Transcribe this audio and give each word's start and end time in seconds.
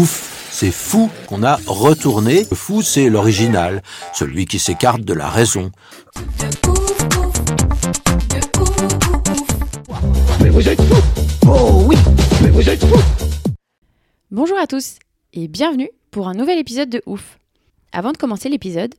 Ouf, 0.00 0.48
c'est 0.50 0.70
fou 0.70 1.10
qu'on 1.26 1.42
a 1.42 1.56
retourné. 1.66 2.46
Le 2.50 2.56
fou, 2.56 2.80
c'est 2.80 3.10
l'original, 3.10 3.82
celui 4.14 4.46
qui 4.46 4.58
s'écarte 4.58 5.02
de 5.02 5.12
la 5.12 5.28
raison. 5.28 5.70
Bonjour 14.30 14.56
à 14.56 14.66
tous 14.66 14.94
et 15.34 15.48
bienvenue 15.48 15.90
pour 16.10 16.28
un 16.28 16.34
nouvel 16.34 16.58
épisode 16.58 16.88
de 16.88 17.02
Ouf. 17.04 17.36
Avant 17.92 18.12
de 18.12 18.16
commencer 18.16 18.48
l'épisode, 18.48 18.94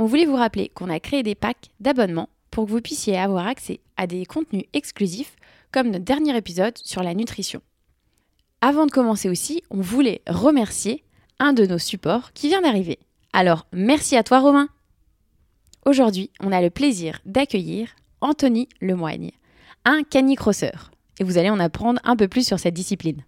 on 0.00 0.06
voulait 0.06 0.26
vous 0.26 0.34
rappeler 0.34 0.72
qu'on 0.74 0.90
a 0.90 0.98
créé 0.98 1.22
des 1.22 1.36
packs 1.36 1.70
d'abonnement 1.78 2.28
pour 2.50 2.66
que 2.66 2.72
vous 2.72 2.80
puissiez 2.80 3.16
avoir 3.16 3.46
accès 3.46 3.78
à 3.96 4.08
des 4.08 4.26
contenus 4.26 4.64
exclusifs 4.72 5.36
comme 5.70 5.90
notre 5.92 6.04
dernier 6.04 6.36
épisode 6.36 6.76
sur 6.78 7.04
la 7.04 7.14
nutrition. 7.14 7.62
Avant 8.64 8.86
de 8.86 8.92
commencer 8.92 9.28
aussi, 9.28 9.64
on 9.70 9.80
voulait 9.80 10.22
remercier 10.28 11.02
un 11.40 11.52
de 11.52 11.66
nos 11.66 11.78
supports 11.78 12.32
qui 12.32 12.46
vient 12.46 12.62
d'arriver. 12.62 13.00
Alors, 13.32 13.66
merci 13.72 14.16
à 14.16 14.22
toi 14.22 14.38
Romain. 14.38 14.68
Aujourd'hui, 15.84 16.30
on 16.38 16.52
a 16.52 16.60
le 16.62 16.70
plaisir 16.70 17.18
d'accueillir 17.26 17.88
Anthony 18.20 18.68
Lemoigne, 18.80 19.32
un 19.84 20.04
canicrosseur. 20.04 20.92
Et 21.18 21.24
vous 21.24 21.38
allez 21.38 21.50
en 21.50 21.58
apprendre 21.58 22.00
un 22.04 22.14
peu 22.14 22.28
plus 22.28 22.46
sur 22.46 22.60
cette 22.60 22.74
discipline. 22.74 23.24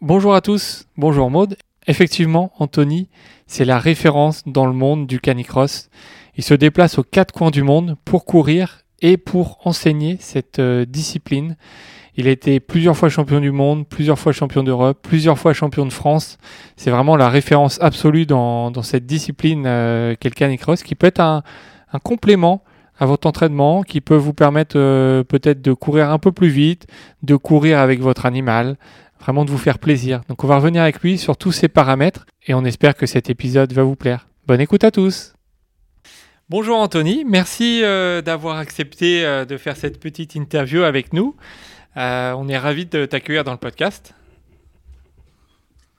Bonjour 0.00 0.34
à 0.34 0.40
tous, 0.40 0.86
bonjour 0.96 1.30
Maude. 1.30 1.56
Effectivement, 1.86 2.50
Anthony, 2.58 3.08
c'est 3.46 3.64
la 3.64 3.78
référence 3.78 4.42
dans 4.44 4.66
le 4.66 4.72
monde 4.72 5.06
du 5.06 5.20
canicross. 5.20 5.88
Il 6.36 6.42
se 6.42 6.54
déplace 6.54 6.98
aux 6.98 7.04
quatre 7.04 7.32
coins 7.32 7.52
du 7.52 7.62
monde 7.62 7.96
pour 8.04 8.24
courir 8.24 8.80
et 9.02 9.18
pour 9.18 9.64
enseigner 9.64 10.16
cette 10.18 10.58
euh, 10.58 10.84
discipline. 10.84 11.56
Il 12.18 12.26
a 12.26 12.30
été 12.30 12.58
plusieurs 12.58 12.96
fois 12.96 13.08
champion 13.08 13.38
du 13.38 13.52
monde, 13.52 13.86
plusieurs 13.88 14.18
fois 14.18 14.32
champion 14.32 14.64
d'Europe, 14.64 14.98
plusieurs 15.00 15.38
fois 15.38 15.52
champion 15.52 15.86
de 15.86 15.92
France. 15.92 16.36
C'est 16.76 16.90
vraiment 16.90 17.16
la 17.16 17.28
référence 17.28 17.80
absolue 17.80 18.26
dans, 18.26 18.82
cette 18.82 19.06
discipline 19.06 19.64
euh, 19.66 20.14
qu'est 20.18 20.28
le 20.28 20.76
qui 20.82 20.94
peut 20.96 21.06
être 21.06 21.20
un, 21.20 21.44
un 21.92 21.98
complément 22.00 22.64
à 22.98 23.06
votre 23.06 23.28
entraînement, 23.28 23.82
qui 23.82 24.00
peut 24.00 24.16
vous 24.16 24.32
permettre 24.32 24.76
euh, 24.76 25.22
peut-être 25.22 25.62
de 25.62 25.72
courir 25.72 26.10
un 26.10 26.18
peu 26.18 26.32
plus 26.32 26.48
vite, 26.48 26.88
de 27.22 27.36
courir 27.36 27.78
avec 27.78 28.00
votre 28.00 28.26
animal, 28.26 28.76
vraiment 29.20 29.44
de 29.44 29.50
vous 29.50 29.58
faire 29.58 29.78
plaisir. 29.78 30.22
Donc 30.28 30.42
on 30.42 30.48
va 30.48 30.56
revenir 30.56 30.82
avec 30.82 31.00
lui 31.00 31.18
sur 31.18 31.36
tous 31.36 31.52
ces 31.52 31.68
paramètres 31.68 32.26
et 32.46 32.54
on 32.54 32.64
espère 32.64 32.96
que 32.96 33.06
cet 33.06 33.30
épisode 33.30 33.72
va 33.72 33.84
vous 33.84 33.96
plaire. 33.96 34.26
Bonne 34.46 34.60
écoute 34.60 34.82
à 34.82 34.90
tous. 34.90 35.34
Bonjour 36.50 36.78
Anthony, 36.78 37.24
merci 37.26 37.82
euh, 37.84 38.22
d'avoir 38.22 38.56
accepté 38.56 39.24
euh, 39.24 39.44
de 39.44 39.58
faire 39.58 39.76
cette 39.76 40.00
petite 40.00 40.34
interview 40.34 40.82
avec 40.82 41.12
nous. 41.12 41.36
Euh, 41.96 42.32
on 42.36 42.48
est 42.48 42.58
ravis 42.58 42.86
de 42.86 43.06
t'accueillir 43.06 43.44
dans 43.44 43.52
le 43.52 43.58
podcast. 43.58 44.14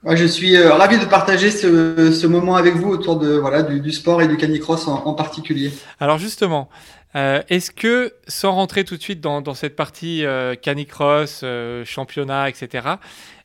Moi, 0.02 0.16
je 0.16 0.24
suis 0.24 0.56
euh, 0.56 0.72
ravi 0.72 0.98
de 0.98 1.04
partager 1.04 1.50
ce, 1.50 2.10
ce 2.12 2.26
moment 2.26 2.56
avec 2.56 2.74
vous 2.74 2.88
autour 2.88 3.18
de 3.18 3.34
voilà 3.34 3.62
du, 3.62 3.80
du 3.80 3.92
sport 3.92 4.22
et 4.22 4.28
du 4.28 4.38
canicross 4.38 4.88
en, 4.88 5.04
en 5.04 5.12
particulier. 5.12 5.72
Alors 5.98 6.16
justement, 6.16 6.70
euh, 7.16 7.42
est-ce 7.48 7.70
que 7.70 8.14
sans 8.28 8.52
rentrer 8.52 8.84
tout 8.84 8.96
de 8.96 9.02
suite 9.02 9.20
dans, 9.20 9.42
dans 9.42 9.54
cette 9.54 9.76
partie 9.76 10.24
euh, 10.24 10.54
canicross, 10.54 11.44
championnat, 11.84 12.48
etc., 12.48 12.88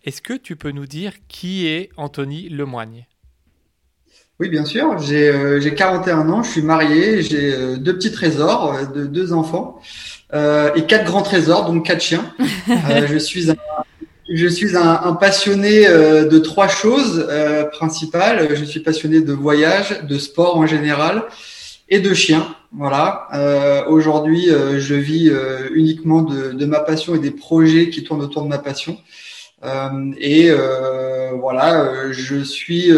est-ce 0.03 0.22
que 0.22 0.33
tu 0.33 0.56
peux 0.56 0.72
nous 0.72 0.85
dire 0.85 1.13
qui 1.27 1.67
est 1.67 1.89
Anthony 1.97 2.47
Lemoigne? 2.50 3.07
Oui, 4.39 4.50
bien 4.50 4.66
sûr. 4.66 5.00
J'ai 5.00 5.29
euh, 5.29 5.59
j'ai 5.59 5.73
41 5.73 6.29
ans, 6.29 6.44
je 6.44 6.51
suis 6.51 6.62
marié, 6.62 7.22
j'ai 7.22 7.77
deux 7.77 7.95
petits 7.95 8.12
trésors, 8.12 8.88
de 8.94 9.06
deux 9.07 9.33
enfants 9.33 9.79
et 10.75 10.85
quatre 10.85 11.06
grands 11.06 11.22
trésors, 11.22 11.66
donc 11.66 11.85
quatre 11.85 12.01
chiens. 12.01 12.34
Euh, 12.69 13.07
je 13.12 13.18
suis 13.18 13.50
un 13.50 13.56
je 14.28 14.47
suis 14.47 14.75
un, 14.75 15.01
un 15.03 15.13
passionné 15.13 15.88
euh, 15.88 16.28
de 16.28 16.40
trois 16.40 16.68
choses 16.68 17.28
euh, 17.29 17.63
principales. 17.66 18.56
Je 18.56 18.66
suis 18.66 18.79
passionné 18.79 19.22
de 19.22 19.34
voyage, 19.34 20.01
de 20.03 20.18
sport 20.18 20.57
en 20.57 20.66
général 20.66 21.25
et 21.90 22.00
de 22.00 22.13
chiens. 22.13 22.56
Voilà. 22.72 23.28
Euh, 23.34 23.85
Aujourd'hui, 23.88 24.50
euh, 24.50 24.79
je 24.79 24.95
vis 24.95 25.29
euh, 25.29 25.69
uniquement 25.74 26.24
de, 26.24 26.51
de 26.51 26.66
ma 26.66 26.79
passion 26.79 27.13
et 27.16 27.19
des 27.19 27.31
projets 27.31 27.90
qui 27.90 28.03
tournent 28.03 28.24
autour 28.24 28.41
de 28.44 28.47
ma 28.47 28.57
passion. 28.57 28.97
Euh, 29.63 30.12
et 30.18 30.50
euh, 30.50 31.31
voilà, 31.40 31.84
euh, 31.84 32.12
je 32.12 32.44
suis 32.44 32.91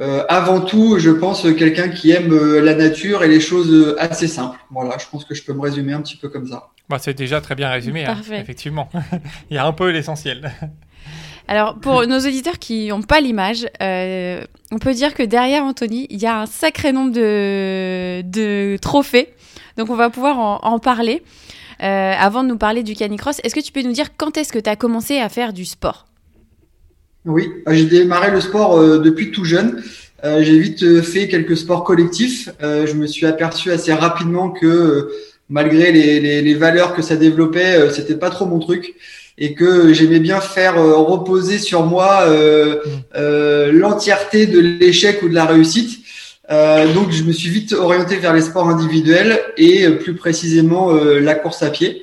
euh, 0.00 0.24
avant 0.28 0.60
tout, 0.60 0.98
je 0.98 1.10
pense, 1.10 1.42
quelqu'un 1.56 1.88
qui 1.88 2.10
aime 2.10 2.32
euh, 2.32 2.60
la 2.60 2.74
nature 2.74 3.22
et 3.22 3.28
les 3.28 3.40
choses 3.40 3.70
euh, 3.72 3.96
assez 4.00 4.28
simples. 4.28 4.58
Voilà, 4.70 4.96
je 4.98 5.04
pense 5.10 5.24
que 5.24 5.34
je 5.34 5.42
peux 5.42 5.52
me 5.52 5.60
résumer 5.60 5.92
un 5.92 6.00
petit 6.00 6.16
peu 6.16 6.28
comme 6.28 6.46
ça. 6.48 6.68
bah, 6.88 6.98
C'est 6.98 7.14
déjà 7.14 7.40
très 7.40 7.54
bien 7.54 7.68
résumé, 7.70 8.04
hein, 8.04 8.14
Parfait. 8.14 8.38
effectivement. 8.40 8.88
Il 9.50 9.54
y 9.56 9.58
a 9.58 9.66
un 9.66 9.72
peu 9.72 9.90
l'essentiel. 9.90 10.52
Alors, 11.48 11.74
pour 11.80 12.06
nos 12.06 12.18
auditeurs 12.18 12.58
qui 12.60 12.88
n'ont 12.88 13.02
pas 13.02 13.20
l'image, 13.20 13.66
euh, 13.82 14.44
on 14.70 14.78
peut 14.78 14.94
dire 14.94 15.14
que 15.14 15.24
derrière 15.24 15.64
Anthony, 15.64 16.06
il 16.08 16.20
y 16.20 16.26
a 16.26 16.42
un 16.42 16.46
sacré 16.46 16.92
nombre 16.92 17.12
de, 17.12 18.22
de 18.22 18.76
trophées. 18.80 19.30
Donc, 19.76 19.90
on 19.90 19.96
va 19.96 20.10
pouvoir 20.10 20.38
en, 20.38 20.60
en 20.62 20.78
parler. 20.78 21.22
Euh, 21.82 22.12
avant 22.16 22.44
de 22.44 22.48
nous 22.48 22.58
parler 22.58 22.82
du 22.84 22.94
canicross, 22.94 23.40
est-ce 23.42 23.54
que 23.54 23.60
tu 23.60 23.72
peux 23.72 23.82
nous 23.82 23.92
dire 23.92 24.16
quand 24.16 24.36
est-ce 24.36 24.52
que 24.52 24.58
tu 24.60 24.70
as 24.70 24.76
commencé 24.76 25.18
à 25.18 25.28
faire 25.28 25.52
du 25.52 25.64
sport? 25.64 26.04
Oui, 27.26 27.50
euh, 27.68 27.74
j'ai 27.74 27.84
démarré 27.84 28.30
le 28.30 28.40
sport 28.40 28.78
euh, 28.78 28.98
depuis 28.98 29.30
tout 29.30 29.44
jeune. 29.44 29.82
Euh, 30.24 30.42
j'ai 30.42 30.58
vite 30.58 31.02
fait 31.02 31.28
quelques 31.28 31.56
sports 31.56 31.84
collectifs. 31.84 32.50
Je 32.60 32.92
me 32.94 33.06
suis 33.06 33.26
aperçu 33.26 33.70
assez 33.70 33.92
rapidement 33.92 34.50
que 34.50 35.10
malgré 35.48 35.92
les, 35.92 36.20
les, 36.20 36.42
les 36.42 36.54
valeurs 36.54 36.94
que 36.94 37.02
ça 37.02 37.16
développait, 37.16 37.90
c'était 37.90 38.16
pas 38.16 38.30
trop 38.30 38.46
mon 38.46 38.58
truc 38.58 38.94
et 39.38 39.54
que 39.54 39.92
j'aimais 39.94 40.20
bien 40.20 40.40
faire 40.40 40.76
reposer 40.76 41.58
sur 41.58 41.86
moi 41.86 42.24
euh, 42.26 42.76
euh, 43.16 43.72
l'entièreté 43.72 44.46
de 44.46 44.60
l'échec 44.60 45.22
ou 45.22 45.28
de 45.30 45.34
la 45.34 45.46
réussite. 45.46 46.00
Euh, 46.50 46.92
donc 46.92 47.12
je 47.12 47.22
me 47.22 47.32
suis 47.32 47.48
vite 47.48 47.72
orienté 47.72 48.16
vers 48.16 48.34
les 48.34 48.42
sports 48.42 48.68
individuels 48.68 49.40
et 49.56 49.88
plus 49.88 50.14
précisément 50.14 50.90
euh, 50.90 51.20
la 51.20 51.34
course 51.34 51.62
à 51.62 51.70
pied. 51.70 52.02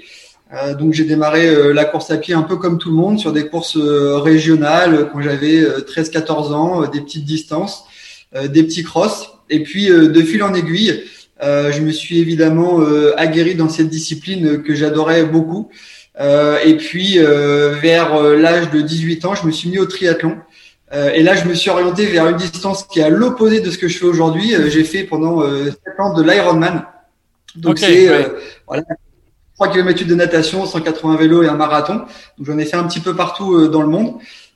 Euh, 0.53 0.73
donc 0.75 0.93
j'ai 0.93 1.03
démarré 1.03 1.47
euh, 1.47 1.73
la 1.73 1.83
course 1.83 2.09
à 2.09 2.17
pied 2.17 2.33
un 2.33 2.43
peu 2.43 2.55
comme 2.55 2.77
tout 2.77 2.89
le 2.89 2.95
monde 2.95 3.19
sur 3.19 3.33
des 3.33 3.47
courses 3.47 3.75
euh, 3.75 4.17
régionales 4.17 4.95
euh, 4.95 5.03
quand 5.05 5.21
j'avais 5.21 5.59
euh, 5.59 5.79
13-14 5.81 6.53
ans, 6.53 6.83
euh, 6.83 6.87
des 6.87 7.01
petites 7.01 7.25
distances, 7.25 7.83
euh, 8.35 8.47
des 8.47 8.63
petits 8.63 8.83
crosses. 8.83 9.29
Et 9.49 9.63
puis 9.63 9.91
euh, 9.91 10.07
de 10.07 10.21
fil 10.21 10.43
en 10.43 10.53
aiguille, 10.53 11.03
euh, 11.43 11.71
je 11.71 11.81
me 11.81 11.91
suis 11.91 12.19
évidemment 12.19 12.79
euh, 12.79 13.13
aguerri 13.17 13.55
dans 13.55 13.69
cette 13.69 13.89
discipline 13.89 14.63
que 14.63 14.73
j'adorais 14.73 15.25
beaucoup. 15.25 15.69
Euh, 16.19 16.57
et 16.65 16.77
puis 16.77 17.19
euh, 17.19 17.75
vers 17.81 18.21
l'âge 18.21 18.71
de 18.71 18.81
18 18.81 19.25
ans, 19.25 19.35
je 19.35 19.45
me 19.45 19.51
suis 19.51 19.69
mis 19.69 19.79
au 19.79 19.85
triathlon. 19.85 20.37
Euh, 20.93 21.11
et 21.11 21.21
là, 21.21 21.35
je 21.35 21.45
me 21.45 21.53
suis 21.53 21.69
orienté 21.69 22.05
vers 22.05 22.27
une 22.27 22.37
distance 22.37 22.83
qui 22.83 22.99
est 22.99 23.03
à 23.03 23.09
l'opposé 23.09 23.59
de 23.59 23.69
ce 23.71 23.77
que 23.77 23.87
je 23.87 23.97
fais 23.97 24.05
aujourd'hui. 24.05 24.55
Euh, 24.55 24.69
j'ai 24.69 24.83
fait 24.83 25.03
pendant 25.03 25.41
euh, 25.41 25.65
7 25.65 25.75
ans 25.99 26.13
de 26.13 26.23
l'Ironman. 26.23 26.85
Donc 27.55 27.79
c'est 27.79 28.09
ouais. 28.09 28.25
euh, 28.25 28.39
voilà, 28.67 28.83
3 29.57 29.69
km 29.73 30.05
de 30.05 30.15
natation, 30.15 30.65
180 30.65 31.15
vélos 31.17 31.43
et 31.43 31.47
un 31.47 31.55
marathon. 31.55 31.95
Donc 32.37 32.45
j'en 32.47 32.57
ai 32.57 32.65
fait 32.65 32.77
un 32.77 32.83
petit 32.83 32.99
peu 32.99 33.15
partout 33.15 33.55
euh, 33.55 33.67
dans 33.67 33.81
le 33.81 33.87
monde. 33.87 34.13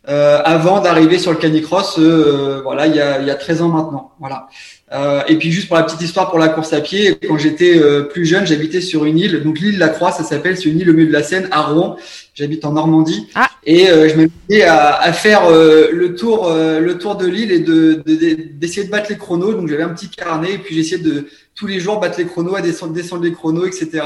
Euh, 0.10 0.40
avant 0.44 0.80
d'arriver 0.82 1.20
sur 1.20 1.32
le 1.32 1.38
canicross, 1.38 1.98
euh, 2.00 2.60
voilà, 2.64 2.88
il 2.88 2.96
y 2.96 3.00
a, 3.00 3.20
il 3.22 3.28
y 3.28 3.32
a 3.32 3.36
13 3.36 3.62
ans 3.62 3.70
maintenant. 3.70 4.12
Voilà. 4.20 4.48
Euh, 4.94 5.22
et 5.28 5.38
puis 5.38 5.52
juste 5.52 5.68
pour 5.70 5.78
la 5.78 5.84
petite 5.84 6.02
histoire 6.02 6.30
pour 6.30 6.40
la 6.40 6.50
course 6.50 6.74
à 6.74 6.82
pied, 6.82 7.18
quand 7.28 7.38
j'étais 7.38 7.78
euh, 7.78 8.02
plus 8.04 8.26
jeune, 8.26 8.46
j'habitais 8.46 8.82
sur 8.82 9.06
une 9.06 9.18
île, 9.20 9.42
donc 9.44 9.60
l'île 9.60 9.78
La 9.78 9.90
Croix, 9.90 10.12
ça 10.12 10.24
s'appelle, 10.24 10.58
c'est 10.58 10.66
une 10.70 10.80
île 10.80 10.90
au 10.90 10.94
milieu 10.94 11.08
de 11.08 11.14
la 11.14 11.24
Seine 11.24 11.48
à 11.52 11.62
Rouen. 11.62 11.96
J'habite 12.34 12.66
en 12.66 12.74
Normandie 12.74 13.28
Ah. 13.36 13.48
et 13.64 13.90
euh, 13.90 14.10
je 14.10 14.16
m'amusais 14.16 14.64
à, 14.68 14.96
à 15.00 15.14
faire 15.14 15.44
euh, 15.50 15.90
le 15.94 16.16
tour, 16.16 16.48
euh, 16.48 16.80
le 16.80 16.98
tour 16.98 17.16
de 17.16 17.26
l'île 17.28 17.52
et 17.52 17.60
de 17.60 18.02
de- 18.06 18.16
de- 18.16 18.38
d'essayer 18.60 18.86
de, 18.86 18.92
battre 18.92 19.08
les 19.12 19.18
chronos. 19.18 19.54
Donc 19.54 19.68
j'avais 19.70 19.84
un 19.84 19.90
petit 19.90 20.10
carnet 20.10 20.54
et 20.54 20.58
puis 20.58 20.76
j'essayais 20.76 21.02
de 21.02 21.28
tous 21.56 21.68
les 21.68 21.80
jours 21.80 22.00
battre 22.00 22.18
les 22.18 22.26
chronos, 22.26 22.56
à 22.56 22.62
descendre, 22.62 22.94
descendre 22.94 23.24
les 23.24 23.34
chronos, 23.34 23.66
etc. 23.66 24.02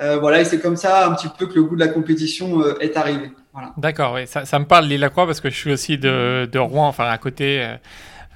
Euh, 0.00 0.18
voilà, 0.18 0.40
et 0.40 0.44
c'est 0.44 0.60
comme 0.60 0.76
ça 0.76 1.06
un 1.06 1.14
petit 1.14 1.28
peu 1.38 1.46
que 1.46 1.54
le 1.54 1.62
goût 1.64 1.76
de 1.76 1.80
la 1.80 1.88
compétition 1.88 2.60
euh, 2.60 2.78
est 2.80 2.96
arrivé. 2.96 3.30
Voilà. 3.52 3.72
D'accord, 3.76 4.14
oui, 4.14 4.26
ça, 4.26 4.44
ça 4.44 4.58
me 4.58 4.64
parle 4.64 4.86
l'île 4.86 5.00
la 5.00 5.10
Croix 5.10 5.26
parce 5.26 5.40
que 5.40 5.50
je 5.50 5.56
suis 5.56 5.72
aussi 5.72 5.98
de, 5.98 6.48
de 6.50 6.58
Rouen, 6.58 6.88
enfin 6.88 7.08
à 7.08 7.18
côté, 7.18 7.62
euh, 7.62 7.76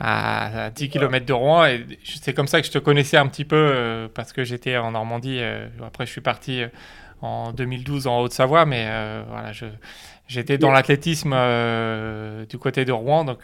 à, 0.00 0.66
à 0.66 0.70
10 0.70 0.88
km 0.90 1.26
de 1.26 1.32
Rouen, 1.32 1.64
et 1.66 1.84
c'est 2.04 2.32
comme 2.32 2.46
ça 2.46 2.60
que 2.60 2.66
je 2.68 2.72
te 2.72 2.78
connaissais 2.78 3.16
un 3.16 3.26
petit 3.26 3.44
peu 3.44 3.56
euh, 3.56 4.06
parce 4.14 4.32
que 4.32 4.44
j'étais 4.44 4.76
en 4.76 4.92
Normandie. 4.92 5.38
euh, 5.40 5.66
après, 5.84 6.06
je 6.06 6.12
suis 6.12 6.20
parti 6.20 6.62
euh, 6.62 6.68
en 7.20 7.50
2012 7.52 8.06
en 8.06 8.20
Haute-Savoie, 8.20 8.64
mais 8.64 8.86
voilà, 9.28 9.50
j'étais 10.28 10.56
dans 10.56 10.70
l'athlétisme 10.70 11.34
du 12.48 12.58
côté 12.58 12.84
de 12.84 12.92
Rouen, 12.92 13.24
donc 13.24 13.40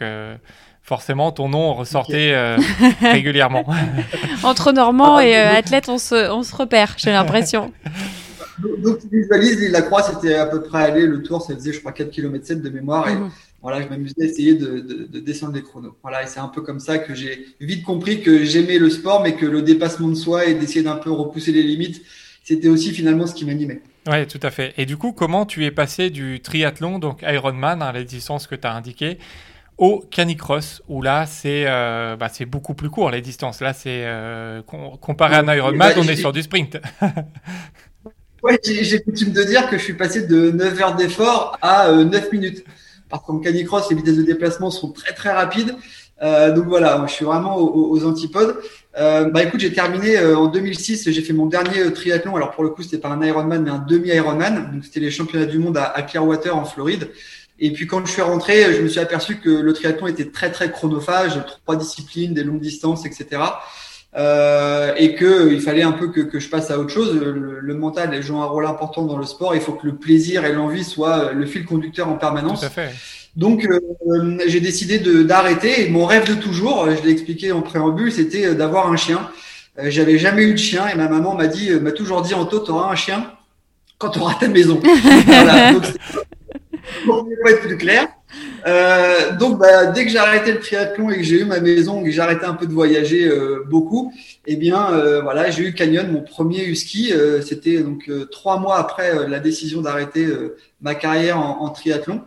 forcément 0.80 1.32
ton 1.32 1.48
nom 1.48 1.74
ressortait 1.74 2.56
régulièrement. 3.02 3.64
Entre 4.44 4.70
Normand 4.70 5.18
et 5.18 5.34
athlète, 5.34 5.88
on 5.88 5.98
se, 5.98 6.30
on 6.30 6.44
se 6.44 6.54
repère, 6.54 6.94
j'ai 6.98 7.10
l'impression. 7.10 7.72
Donc, 8.58 9.00
tu 9.00 9.08
visualises, 9.10 9.70
la 9.70 9.82
croix, 9.82 10.02
c'était 10.02 10.34
à 10.34 10.46
peu 10.46 10.62
près 10.62 10.82
aller, 10.82 11.06
le 11.06 11.22
tour, 11.22 11.42
ça 11.42 11.54
faisait, 11.54 11.72
je 11.72 11.80
crois, 11.80 11.92
4 11.92 12.10
km 12.10 12.46
7 12.46 12.62
de 12.62 12.70
mémoire. 12.70 13.08
Et 13.08 13.14
mhm. 13.14 13.30
voilà, 13.62 13.82
je 13.82 13.88
m'amusais 13.88 14.14
à 14.20 14.24
essayer 14.24 14.54
de, 14.54 14.78
de, 14.78 15.20
descendre 15.20 15.52
des 15.52 15.62
chronos. 15.62 15.96
Voilà, 16.02 16.22
et 16.22 16.26
c'est 16.26 16.40
un 16.40 16.48
peu 16.48 16.62
comme 16.62 16.80
ça 16.80 16.98
que 16.98 17.14
j'ai 17.14 17.46
vite 17.60 17.84
compris 17.84 18.22
que 18.22 18.44
j'aimais 18.44 18.78
le 18.78 18.90
sport, 18.90 19.22
mais 19.22 19.34
que 19.34 19.46
le 19.46 19.62
dépassement 19.62 20.08
de 20.08 20.14
soi 20.14 20.46
et 20.46 20.54
d'essayer 20.54 20.82
d'un 20.82 20.96
peu 20.96 21.10
repousser 21.10 21.52
les 21.52 21.62
limites, 21.62 22.02
c'était 22.42 22.68
aussi 22.68 22.92
finalement 22.92 23.26
ce 23.26 23.34
qui 23.34 23.44
m'animait. 23.44 23.80
Oui, 24.06 24.26
tout 24.26 24.40
à 24.42 24.50
fait. 24.50 24.74
Et 24.76 24.84
du 24.84 24.96
coup, 24.96 25.12
comment 25.12 25.46
tu 25.46 25.64
es 25.64 25.70
passé 25.70 26.10
du 26.10 26.40
triathlon, 26.40 26.98
donc 26.98 27.22
Ironman, 27.22 27.82
hein, 27.82 27.92
la 27.92 28.04
distance 28.04 28.46
que 28.46 28.54
tu 28.54 28.66
as 28.66 28.74
indiqué, 28.74 29.18
au 29.78 30.04
canicross, 30.10 30.82
où 30.88 31.02
là, 31.02 31.26
c'est 31.26 31.64
euh, 31.66 32.16
bah, 32.16 32.28
beaucoup 32.46 32.74
plus 32.74 32.90
court, 32.90 33.10
les 33.10 33.22
distances. 33.22 33.60
Là, 33.60 33.72
c'est 33.72 34.04
euh, 34.04 34.62
comparé 34.62 35.36
à 35.36 35.38
un 35.40 35.54
Ironman, 35.54 35.94
on 35.96 36.04
est 36.04 36.16
sur 36.16 36.32
du 36.32 36.42
sprint. 36.42 36.78
Ouais, 38.44 38.60
j'ai 38.62 39.00
coutume 39.00 39.30
de 39.32 39.42
dire 39.42 39.70
que 39.70 39.78
je 39.78 39.82
suis 39.82 39.94
passé 39.94 40.26
de 40.26 40.50
9 40.50 40.82
heures 40.82 40.94
d'effort 40.96 41.56
à 41.62 41.90
9 41.90 42.24
euh, 42.24 42.28
minutes. 42.30 42.62
Par 43.08 43.22
contre, 43.22 43.42
canicross, 43.42 43.88
les 43.88 43.96
vitesses 43.96 44.18
de 44.18 44.22
déplacement 44.22 44.70
sont 44.70 44.92
très 44.92 45.14
très 45.14 45.32
rapides. 45.32 45.74
Euh, 46.22 46.52
donc 46.52 46.66
voilà, 46.66 47.02
je 47.08 47.12
suis 47.14 47.24
vraiment 47.24 47.56
aux, 47.56 48.04
antipodes. 48.04 48.58
Euh, 48.98 49.30
bah 49.30 49.44
écoute, 49.44 49.60
j'ai 49.60 49.72
terminé 49.72 50.18
euh, 50.18 50.36
en 50.36 50.48
2006. 50.48 51.10
J'ai 51.10 51.22
fait 51.22 51.32
mon 51.32 51.46
dernier 51.46 51.90
triathlon. 51.90 52.36
Alors 52.36 52.50
pour 52.50 52.64
le 52.64 52.68
coup, 52.68 52.82
c'était 52.82 52.98
pas 52.98 53.08
un 53.08 53.22
Ironman, 53.22 53.62
mais 53.62 53.70
un 53.70 53.78
demi-Ironman. 53.78 54.72
Donc 54.74 54.84
c'était 54.84 55.00
les 55.00 55.10
championnats 55.10 55.46
du 55.46 55.58
monde 55.58 55.78
à, 55.78 55.84
à, 55.84 56.02
Clearwater 56.02 56.54
en 56.54 56.66
Floride. 56.66 57.08
Et 57.58 57.72
puis 57.72 57.86
quand 57.86 58.04
je 58.04 58.12
suis 58.12 58.20
rentré, 58.20 58.74
je 58.74 58.82
me 58.82 58.88
suis 58.88 59.00
aperçu 59.00 59.36
que 59.36 59.48
le 59.48 59.72
triathlon 59.72 60.06
était 60.06 60.30
très 60.30 60.52
très 60.52 60.70
chronophage, 60.70 61.42
trois 61.46 61.76
disciplines, 61.76 62.34
des 62.34 62.44
longues 62.44 62.60
distances, 62.60 63.06
etc 63.06 63.40
euh, 64.16 64.92
et 64.96 65.14
que 65.14 65.52
il 65.52 65.60
fallait 65.60 65.82
un 65.82 65.92
peu 65.92 66.08
que, 66.08 66.20
que, 66.20 66.38
je 66.38 66.48
passe 66.48 66.70
à 66.70 66.78
autre 66.78 66.90
chose. 66.90 67.14
Le, 67.14 67.58
le, 67.60 67.74
mental 67.74 68.22
joue 68.22 68.38
un 68.38 68.44
rôle 68.44 68.66
important 68.66 69.04
dans 69.04 69.18
le 69.18 69.24
sport. 69.24 69.54
Il 69.54 69.60
faut 69.60 69.72
que 69.72 69.86
le 69.86 69.96
plaisir 69.96 70.44
et 70.44 70.52
l'envie 70.52 70.84
soient 70.84 71.32
le 71.32 71.46
fil 71.46 71.64
conducteur 71.64 72.08
en 72.08 72.14
permanence. 72.14 72.60
Tout 72.60 72.66
à 72.66 72.70
fait. 72.70 72.90
Donc 73.36 73.66
euh, 73.66 74.38
j'ai 74.46 74.60
décidé 74.60 74.98
d'arrêter. 75.24 75.88
Mon 75.88 76.06
rêve 76.06 76.28
de 76.28 76.34
toujours, 76.34 76.88
je 76.90 77.02
l'ai 77.02 77.10
expliqué 77.10 77.50
en 77.50 77.62
préambule, 77.62 78.12
c'était 78.12 78.54
d'avoir 78.54 78.90
un 78.90 78.96
chien. 78.96 79.28
Euh, 79.78 79.86
j'avais 79.88 80.18
jamais 80.18 80.44
eu 80.44 80.52
de 80.52 80.58
chien 80.58 80.86
et 80.86 80.94
ma 80.94 81.08
maman 81.08 81.34
m'a 81.34 81.48
dit, 81.48 81.70
m'a 81.72 81.90
toujours 81.90 82.22
dit, 82.22 82.34
Anto, 82.34 82.60
tu 82.60 82.70
auras 82.70 82.92
un 82.92 82.94
chien 82.94 83.32
quand 83.98 84.10
tu 84.10 84.20
auras 84.20 84.34
ta 84.34 84.46
maison. 84.46 84.80
voilà. 85.26 85.72
Donc, 85.72 85.84
pour 87.04 87.28
pas 87.42 87.50
être 87.50 87.62
plus 87.62 87.76
clair. 87.76 88.08
Euh, 88.66 89.32
donc, 89.32 89.58
bah, 89.58 89.86
dès 89.86 90.04
que 90.04 90.10
j'ai 90.10 90.18
arrêté 90.18 90.52
le 90.52 90.60
triathlon 90.60 91.10
et 91.10 91.16
que 91.16 91.22
j'ai 91.22 91.40
eu 91.40 91.44
ma 91.44 91.60
maison, 91.60 92.02
que 92.02 92.10
j'ai 92.10 92.20
arrêté 92.20 92.44
un 92.46 92.54
peu 92.54 92.66
de 92.66 92.72
voyager 92.72 93.26
euh, 93.26 93.64
beaucoup, 93.68 94.12
eh 94.46 94.56
bien, 94.56 94.90
euh, 94.92 95.20
voilà, 95.20 95.50
j'ai 95.50 95.64
eu 95.64 95.74
Canyon, 95.74 96.10
mon 96.10 96.22
premier 96.22 96.64
husky. 96.64 97.12
Euh, 97.12 97.42
c'était 97.42 97.80
donc 97.80 98.10
trois 98.30 98.58
mois 98.58 98.78
après 98.78 99.28
la 99.28 99.38
décision 99.38 99.82
d'arrêter 99.82 100.26
ma 100.80 100.94
carrière 100.94 101.38
en, 101.38 101.62
en 101.62 101.70
triathlon. 101.70 102.22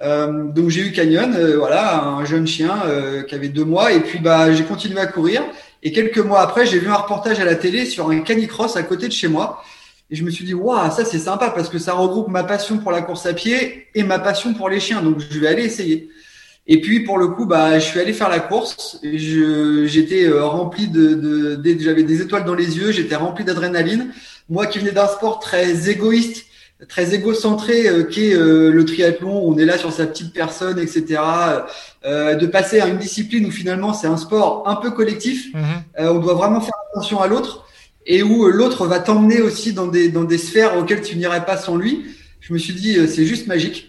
donc, 0.00 0.68
j'ai 0.68 0.82
eu 0.82 0.92
Canyon, 0.92 1.36
voilà, 1.56 2.04
un 2.04 2.24
jeune 2.24 2.46
chien 2.46 2.82
qui 3.26 3.34
avait 3.34 3.48
deux 3.48 3.64
mois, 3.64 3.92
et 3.92 4.00
puis 4.00 4.18
bah, 4.18 4.52
j'ai 4.52 4.64
continué 4.64 5.00
à 5.00 5.06
courir. 5.06 5.42
Et 5.82 5.92
quelques 5.92 6.18
mois 6.18 6.40
après, 6.40 6.66
j'ai 6.66 6.78
vu 6.78 6.88
un 6.88 6.94
reportage 6.94 7.38
à 7.40 7.44
la 7.44 7.54
télé 7.54 7.84
sur 7.84 8.10
un 8.10 8.20
canicross 8.20 8.76
à 8.76 8.82
côté 8.82 9.06
de 9.06 9.12
chez 9.12 9.28
moi. 9.28 9.62
Et 10.10 10.16
je 10.16 10.24
me 10.24 10.30
suis 10.30 10.44
dit, 10.44 10.54
waouh, 10.54 10.90
ça 10.90 11.04
c'est 11.04 11.18
sympa 11.18 11.50
parce 11.50 11.68
que 11.68 11.78
ça 11.78 11.92
regroupe 11.92 12.28
ma 12.28 12.44
passion 12.44 12.78
pour 12.78 12.92
la 12.92 13.02
course 13.02 13.26
à 13.26 13.34
pied 13.34 13.88
et 13.94 14.02
ma 14.02 14.18
passion 14.18 14.54
pour 14.54 14.68
les 14.68 14.80
chiens. 14.80 15.02
Donc 15.02 15.20
je 15.20 15.38
vais 15.38 15.48
aller 15.48 15.64
essayer. 15.64 16.08
Et 16.66 16.80
puis 16.80 17.00
pour 17.00 17.18
le 17.18 17.28
coup, 17.28 17.46
bah, 17.46 17.78
je 17.78 17.84
suis 17.84 18.00
allé 18.00 18.12
faire 18.12 18.28
la 18.28 18.40
course. 18.40 19.00
J'étais 19.02 20.24
euh, 20.24 20.44
rempli 20.44 20.88
de, 20.88 21.14
de, 21.14 21.78
j'avais 21.80 22.04
des 22.04 22.22
étoiles 22.22 22.44
dans 22.44 22.54
les 22.54 22.78
yeux. 22.78 22.90
J'étais 22.92 23.16
rempli 23.16 23.44
d'adrénaline. 23.44 24.12
Moi 24.48 24.66
qui 24.66 24.78
venais 24.78 24.92
d'un 24.92 25.08
sport 25.08 25.40
très 25.40 25.90
égoïste, 25.90 26.46
très 26.86 27.14
égocentré, 27.14 27.88
euh, 27.88 28.04
qui 28.04 28.30
est 28.30 28.34
euh, 28.34 28.70
le 28.70 28.84
triathlon. 28.84 29.42
On 29.44 29.58
est 29.58 29.64
là 29.64 29.78
sur 29.78 29.92
sa 29.92 30.06
petite 30.06 30.32
personne, 30.32 30.78
etc. 30.78 31.20
Euh, 32.04 32.34
de 32.36 32.46
passer 32.46 32.80
à 32.80 32.86
une 32.86 32.98
discipline 32.98 33.46
où 33.46 33.50
finalement 33.50 33.92
c'est 33.92 34.06
un 34.06 34.16
sport 34.16 34.62
un 34.66 34.76
peu 34.76 34.90
collectif. 34.92 35.52
Mhm. 35.54 35.62
on 35.98 36.18
doit 36.18 36.34
vraiment 36.34 36.60
faire 36.60 36.74
attention 36.92 37.20
à 37.20 37.26
l'autre 37.26 37.64
et 38.08 38.22
où 38.22 38.46
euh, 38.46 38.50
l'autre 38.50 38.86
va 38.86 38.98
t'emmener 38.98 39.40
aussi 39.40 39.74
dans 39.74 39.86
des, 39.86 40.08
dans 40.08 40.24
des 40.24 40.38
sphères 40.38 40.76
auxquelles 40.76 41.02
tu 41.02 41.16
n'irais 41.16 41.44
pas 41.44 41.56
sans 41.56 41.76
lui. 41.76 42.06
Je 42.40 42.52
me 42.52 42.58
suis 42.58 42.72
dit, 42.72 42.96
euh, 42.96 43.06
c'est 43.06 43.26
juste 43.26 43.46
magique. 43.46 43.84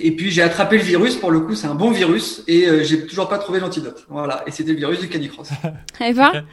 Et 0.00 0.12
puis 0.12 0.30
j'ai 0.30 0.42
attrapé 0.42 0.76
le 0.76 0.84
virus, 0.84 1.16
pour 1.16 1.32
le 1.32 1.40
coup 1.40 1.56
c'est 1.56 1.66
un 1.66 1.74
bon 1.74 1.90
virus, 1.90 2.44
et 2.46 2.68
euh, 2.68 2.84
j'ai 2.84 3.04
toujours 3.04 3.28
pas 3.28 3.38
trouvé 3.38 3.58
l'antidote. 3.58 4.06
Voilà, 4.08 4.44
et 4.46 4.52
c'était 4.52 4.70
le 4.70 4.78
virus 4.78 5.00
du 5.00 5.08
canicross. 5.08 5.48
et 6.00 6.12
ben, 6.12 6.44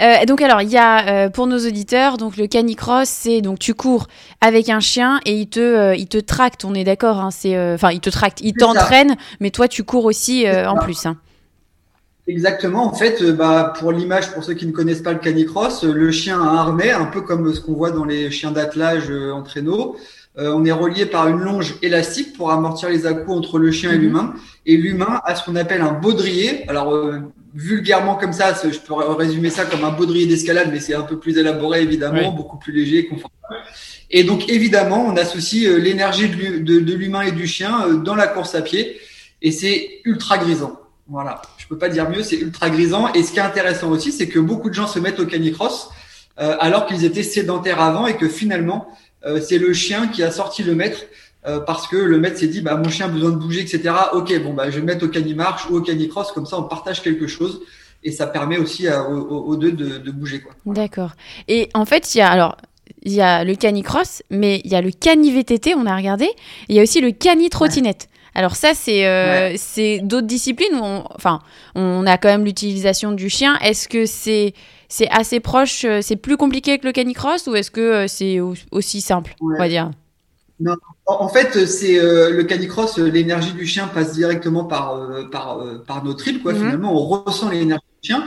euh, 0.00 0.24
donc 0.26 0.40
alors 0.40 0.62
il 0.62 0.68
y 0.68 0.76
a 0.76 1.28
pour 1.30 1.48
nos 1.48 1.58
auditeurs, 1.58 2.18
donc 2.18 2.36
le 2.36 2.46
canicross, 2.46 3.08
c'est 3.08 3.40
donc 3.40 3.58
tu 3.58 3.74
cours 3.74 4.06
avec 4.40 4.68
un 4.68 4.78
chien 4.78 5.18
et 5.26 5.32
il 5.32 5.48
te 5.48 5.96
il 5.96 6.06
te 6.06 6.18
tracte, 6.18 6.64
on 6.64 6.72
est 6.72 6.84
d'accord, 6.84 7.18
hein, 7.18 7.32
c'est 7.32 7.58
enfin 7.74 7.90
il 7.90 7.98
te 7.98 8.10
tracte, 8.10 8.38
il 8.42 8.52
t'entraîne, 8.52 9.16
mais 9.40 9.50
toi 9.50 9.66
tu 9.66 9.82
cours 9.82 10.04
aussi 10.04 10.46
en 10.48 10.76
plus. 10.76 11.04
Hein. 11.06 11.16
Exactement. 12.26 12.86
En 12.86 12.94
fait, 12.94 13.20
euh, 13.20 13.32
bah, 13.32 13.74
pour 13.78 13.92
l'image, 13.92 14.32
pour 14.32 14.42
ceux 14.44 14.54
qui 14.54 14.66
ne 14.66 14.72
connaissent 14.72 15.02
pas 15.02 15.12
le 15.12 15.18
canicross, 15.18 15.84
euh, 15.84 15.92
le 15.92 16.10
chien 16.10 16.40
a 16.40 16.44
un 16.44 16.56
harnais, 16.56 16.90
un 16.90 17.04
peu 17.04 17.20
comme 17.20 17.52
ce 17.52 17.60
qu'on 17.60 17.74
voit 17.74 17.90
dans 17.90 18.04
les 18.04 18.30
chiens 18.30 18.50
d'attelage 18.50 19.10
euh, 19.10 19.30
en 19.30 19.42
traîneau. 19.42 19.96
on 20.36 20.64
est 20.64 20.72
relié 20.72 21.06
par 21.06 21.28
une 21.28 21.38
longe 21.38 21.76
élastique 21.82 22.36
pour 22.36 22.50
amortir 22.50 22.88
les 22.88 23.06
à 23.06 23.12
entre 23.28 23.58
le 23.58 23.70
chien 23.70 23.92
et 23.92 23.96
mhm. 23.96 24.02
l'humain. 24.02 24.34
Et 24.66 24.76
l'humain 24.76 25.20
a 25.24 25.34
ce 25.34 25.44
qu'on 25.44 25.54
appelle 25.54 25.82
un 25.82 25.92
baudrier. 25.92 26.68
Alors, 26.68 26.92
vulgairement 27.54 28.16
comme 28.16 28.32
ça, 28.32 28.52
je 28.64 28.78
peux 28.78 28.94
résumer 28.94 29.50
ça 29.50 29.64
comme 29.64 29.84
un 29.84 29.92
baudrier 29.92 30.26
d'escalade, 30.26 30.70
mais 30.72 30.80
c'est 30.80 30.94
un 30.94 31.02
peu 31.02 31.20
plus 31.20 31.38
élaboré, 31.38 31.82
évidemment, 31.82 32.32
beaucoup 32.32 32.58
plus 32.58 32.72
léger, 32.72 33.06
confortable. 33.06 33.62
Et 34.10 34.24
donc, 34.24 34.48
évidemment, 34.48 35.06
on 35.06 35.16
associe 35.16 35.70
l'énergie 35.78 36.28
de 36.28 36.94
l'humain 36.94 37.20
et 37.20 37.32
du 37.32 37.46
chien 37.46 37.88
dans 38.02 38.16
la 38.16 38.26
course 38.26 38.56
à 38.56 38.62
pied. 38.62 38.96
Et 39.40 39.52
c'est 39.52 40.00
ultra 40.04 40.38
grisant. 40.38 40.80
Voilà, 41.08 41.42
je 41.58 41.66
peux 41.66 41.76
pas 41.76 41.88
dire 41.88 42.08
mieux, 42.08 42.22
c'est 42.22 42.36
ultra 42.36 42.70
grisant. 42.70 43.12
Et 43.12 43.22
ce 43.22 43.32
qui 43.32 43.38
est 43.38 43.42
intéressant 43.42 43.90
aussi, 43.90 44.10
c'est 44.10 44.28
que 44.28 44.38
beaucoup 44.38 44.70
de 44.70 44.74
gens 44.74 44.86
se 44.86 44.98
mettent 44.98 45.20
au 45.20 45.26
canicross 45.26 45.90
euh, 46.40 46.56
alors 46.60 46.86
qu'ils 46.86 47.04
étaient 47.04 47.22
sédentaires 47.22 47.80
avant 47.80 48.06
et 48.06 48.16
que 48.16 48.28
finalement, 48.28 48.88
euh, 49.26 49.40
c'est 49.40 49.58
le 49.58 49.72
chien 49.72 50.08
qui 50.08 50.22
a 50.22 50.30
sorti 50.30 50.62
le 50.62 50.74
maître 50.74 51.02
euh, 51.46 51.60
parce 51.60 51.86
que 51.86 51.96
le 51.96 52.18
maître 52.18 52.38
s'est 52.38 52.48
dit, 52.48 52.62
bah 52.62 52.76
mon 52.76 52.88
chien 52.88 53.06
a 53.06 53.08
besoin 53.08 53.30
de 53.30 53.36
bouger, 53.36 53.60
etc. 53.60 53.94
Ok, 54.14 54.36
bon 54.42 54.54
bah 54.54 54.70
je 54.70 54.78
vais 54.78 54.84
mettre 54.84 55.04
au 55.04 55.08
canimarche 55.08 55.68
ou 55.68 55.76
au 55.76 55.82
canicross, 55.82 56.32
comme 56.32 56.46
ça 56.46 56.58
on 56.58 56.64
partage 56.64 57.02
quelque 57.02 57.26
chose 57.26 57.60
et 58.02 58.10
ça 58.10 58.26
permet 58.26 58.58
aussi 58.58 58.86
aux, 58.88 59.56
deux 59.56 59.72
de, 59.72 59.98
de 59.98 60.10
bouger 60.10 60.40
quoi. 60.40 60.52
D'accord. 60.66 61.12
Et 61.48 61.68
en 61.74 61.84
fait, 61.84 62.14
il 62.14 62.18
y 62.18 62.20
a 62.22 62.30
alors 62.30 62.56
il 63.02 63.12
y 63.12 63.20
a 63.20 63.44
le 63.44 63.54
canicross, 63.54 64.22
mais 64.30 64.60
il 64.64 64.70
y 64.70 64.74
a 64.74 64.80
le 64.80 64.90
cani 64.90 65.30
VTT, 65.30 65.74
on 65.74 65.86
a 65.86 65.96
regardé. 65.96 66.28
il 66.68 66.76
y 66.76 66.80
a 66.80 66.82
aussi 66.82 67.00
le 67.00 67.12
cani 67.12 67.50
trottinette. 67.50 68.08
Alors 68.34 68.56
ça, 68.56 68.74
c'est 68.74 69.06
euh, 69.06 69.54
c'est 69.56 70.00
d'autres 70.02 70.26
disciplines 70.26 70.74
où 70.74 70.82
on, 70.82 71.04
enfin, 71.14 71.40
on 71.74 72.04
a 72.06 72.18
quand 72.18 72.28
même 72.28 72.44
l'utilisation 72.44 73.12
du 73.12 73.28
chien. 73.28 73.56
Est-ce 73.60 73.88
que 73.88 74.06
c'est 74.06 74.54
c'est 74.88 75.08
assez 75.10 75.40
proche, 75.40 75.84
euh, 75.84 76.00
c'est 76.02 76.16
plus 76.16 76.36
compliqué 76.36 76.78
que 76.78 76.86
le 76.86 76.92
canicross 76.92 77.46
ou 77.46 77.54
est-ce 77.54 77.70
que 77.70 77.80
euh, 77.80 78.06
c'est 78.08 78.40
aussi 78.70 79.00
simple, 79.00 79.34
on 79.40 79.56
va 79.56 79.68
dire? 79.68 79.90
Non, 80.60 80.74
en 81.06 81.28
fait, 81.28 81.66
c'est 81.66 81.96
le 81.96 82.42
canicross, 82.42 82.98
l'énergie 82.98 83.52
du 83.52 83.66
chien 83.66 83.88
passe 83.88 84.12
directement 84.12 84.64
par 84.64 85.00
par 85.30 85.60
par 85.86 86.04
nos 86.04 86.14
tripes, 86.14 86.42
quoi. 86.42 86.52
Mhm. 86.52 86.58
Finalement, 86.58 86.92
on 86.92 87.04
ressent 87.06 87.50
l'énergie 87.50 87.84
du 88.02 88.08
chien. 88.08 88.24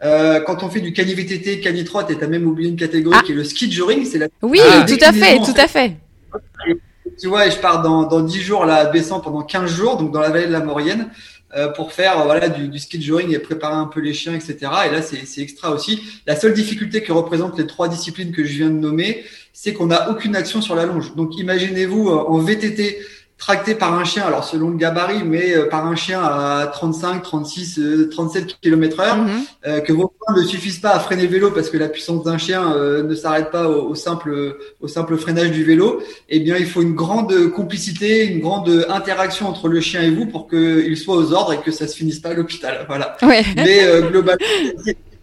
quand 0.00 0.62
on 0.62 0.68
fait 0.70 0.80
du 0.80 0.92
cani-VTT, 0.92 1.60
cani-trot, 1.60 2.08
et 2.08 2.16
t'as 2.16 2.26
même 2.26 2.46
oublié 2.46 2.70
une 2.70 2.76
catégorie 2.76 3.18
ah. 3.20 3.24
qui 3.24 3.32
est 3.32 3.36
le 3.36 3.44
ski 3.44 3.70
joring, 3.70 4.04
c'est 4.04 4.18
la. 4.18 4.26
Oui, 4.42 4.60
tout 4.88 5.04
à 5.04 5.12
fait, 5.12 5.38
tout 5.38 5.56
à 5.56 5.68
fait 5.68 5.96
tu 7.18 7.26
vois, 7.26 7.46
et 7.46 7.50
je 7.50 7.58
pars 7.58 7.82
dans, 7.82 8.04
dans 8.04 8.20
10 8.20 8.40
jours 8.40 8.64
là, 8.64 8.76
à 8.76 9.20
pendant 9.20 9.42
15 9.42 9.70
jours, 9.70 9.96
donc 9.96 10.12
dans 10.12 10.20
la 10.20 10.30
vallée 10.30 10.46
de 10.46 10.52
la 10.52 10.60
Maurienne, 10.60 11.10
euh, 11.56 11.68
pour 11.68 11.92
faire 11.92 12.24
voilà 12.24 12.50
du, 12.50 12.68
du 12.68 12.78
ski 12.78 13.10
et 13.30 13.38
préparer 13.38 13.74
un 13.74 13.86
peu 13.86 14.00
les 14.00 14.12
chiens, 14.12 14.34
etc. 14.34 14.56
Et 14.86 14.90
là, 14.90 15.00
c'est 15.00 15.40
extra 15.40 15.70
aussi. 15.70 16.02
La 16.26 16.36
seule 16.36 16.52
difficulté 16.52 17.02
que 17.02 17.10
représentent 17.10 17.58
les 17.58 17.66
trois 17.66 17.88
disciplines 17.88 18.32
que 18.32 18.44
je 18.44 18.58
viens 18.58 18.68
de 18.68 18.78
nommer, 18.78 19.24
c'est 19.54 19.72
qu'on 19.72 19.86
n'a 19.86 20.10
aucune 20.10 20.36
action 20.36 20.60
sur 20.60 20.74
la 20.74 20.84
longe. 20.84 21.16
Donc, 21.16 21.38
imaginez-vous 21.38 22.10
euh, 22.10 22.24
en 22.28 22.38
VTT 22.38 22.98
tracté 23.38 23.76
par 23.76 23.94
un 23.94 24.04
chien, 24.04 24.24
alors 24.24 24.44
selon 24.44 24.70
le 24.70 24.76
gabarit, 24.76 25.22
mais 25.24 25.56
euh, 25.56 25.68
par 25.68 25.86
un 25.86 25.94
chien 25.94 26.20
à 26.20 26.66
35, 26.66 27.22
36, 27.22 27.80
37 28.10 28.56
km 28.60 29.00
heure, 29.00 29.16
mhm. 29.16 29.30
euh, 29.66 29.80
que 29.80 29.92
vos 29.92 30.08
points 30.08 30.36
ne 30.36 30.42
suffisent 30.42 30.80
pas 30.80 30.90
à 30.90 30.98
freiner 30.98 31.22
le 31.22 31.28
vélo 31.28 31.52
parce 31.52 31.70
que 31.70 31.76
la 31.76 31.88
puissance 31.88 32.24
d'un 32.24 32.36
chien 32.36 32.72
euh, 32.72 33.04
ne 33.04 33.14
s'arrête 33.14 33.50
pas 33.50 33.68
au, 33.68 33.94
simple, 33.94 34.56
au 34.80 34.88
simple 34.88 35.16
freinage 35.16 35.52
du 35.52 35.62
vélo, 35.62 36.02
eh 36.28 36.40
bien, 36.40 36.56
il 36.56 36.66
faut 36.66 36.82
une 36.82 36.94
grande 36.94 37.50
complicité, 37.52 38.26
une 38.26 38.40
grande 38.40 38.86
interaction 38.88 39.48
entre 39.48 39.68
le 39.68 39.80
chien 39.80 40.02
et 40.02 40.10
vous 40.10 40.26
pour 40.26 40.48
qu'il 40.48 40.96
soit 40.96 41.16
aux 41.16 41.32
ordres 41.32 41.52
et 41.52 41.58
que 41.58 41.70
ça 41.70 41.86
se 41.86 41.96
finisse 41.96 42.18
pas 42.18 42.30
à 42.30 42.34
l'hôpital. 42.34 42.84
Voilà. 42.88 43.16
Mais 43.56 43.86
globalement, 44.10 44.44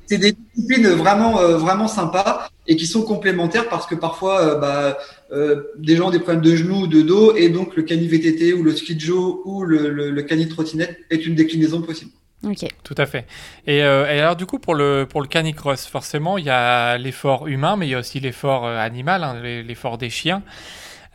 c'est 0.08 0.18
des 0.18 0.36
disciplines 0.56 0.88
vraiment, 0.90 1.34
vraiment 1.58 1.88
sympas. 1.88 2.48
et 2.68 2.76
qui 2.76 2.88
sont 2.88 3.04
complémentaires 3.04 3.68
parce 3.70 3.86
que 3.86 3.96
parfois, 3.96 4.56
bah, 4.56 4.98
des 5.32 5.96
gens 5.96 6.08
ont 6.08 6.12
des 6.12 6.20
problèmes 6.20 6.44
de 6.44 6.56
genoux 6.56 6.84
ou 6.84 6.88
de 6.88 7.02
dos 7.02 7.36
et 7.36 7.50
donc 7.50 7.76
le 7.76 7.84
cani 7.84 8.08
VTT 8.08 8.54
ou 8.54 8.64
le 8.64 8.76
ski 8.76 9.00
Joe 9.00 9.38
ou 9.44 9.64
le, 9.64 9.90
le, 9.90 10.12
le 10.12 10.22
cani 10.24 10.48
trottinette 10.48 10.98
est 11.10 11.26
une 11.26 11.36
déclinaison 11.36 11.82
possible. 11.82 12.12
Ok. 12.44 12.66
Tout 12.84 12.96
à 12.98 13.06
fait. 13.06 13.26
Et, 13.66 13.82
alors 13.82 14.36
du 14.36 14.46
coup 14.46 14.60
pour 14.60 14.76
le 14.76 15.08
pour 15.10 15.22
le 15.22 15.28
canicross, 15.28 15.88
forcément 15.88 16.38
il 16.38 16.46
y 16.46 16.50
a 16.50 16.98
l'effort 16.98 17.48
humain, 17.48 17.76
mais 17.76 17.88
il 17.88 17.92
y 17.92 17.96
a 17.96 18.00
aussi 18.00 18.20
l'effort 18.20 18.68
animal, 18.68 19.24
hein, 19.24 19.42
l'effort 19.42 19.98
des 19.98 20.10
chiens. 20.10 20.44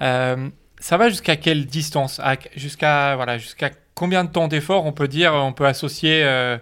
ça 0.00 0.96
va 0.96 1.08
jusqu'à 1.08 1.36
quelle 1.36 1.66
distance? 1.66 2.20
Jusqu'à 2.56 3.14
voilà 3.16 3.38
jusqu'à 3.38 3.70
combien 4.00 4.24
de 4.24 4.30
temps 4.30 4.48
d'effort 4.48 4.86
on 4.86 4.92
peut 4.92 5.08
dire, 5.08 5.34
on 5.34 5.52
peut 5.52 5.66
associer 5.66 6.22
euh, 6.24 6.56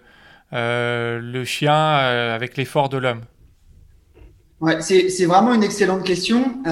euh, 0.52 1.20
le 1.22 1.44
chien 1.44 1.72
euh, 1.72 2.34
avec 2.34 2.56
l'effort 2.56 2.88
de 2.88 2.98
l'homme? 2.98 3.22
Ouais, 4.60 4.80
c'est 4.80 5.24
vraiment 5.24 5.54
une 5.54 5.62
excellente 5.62 6.04
question. 6.04 6.62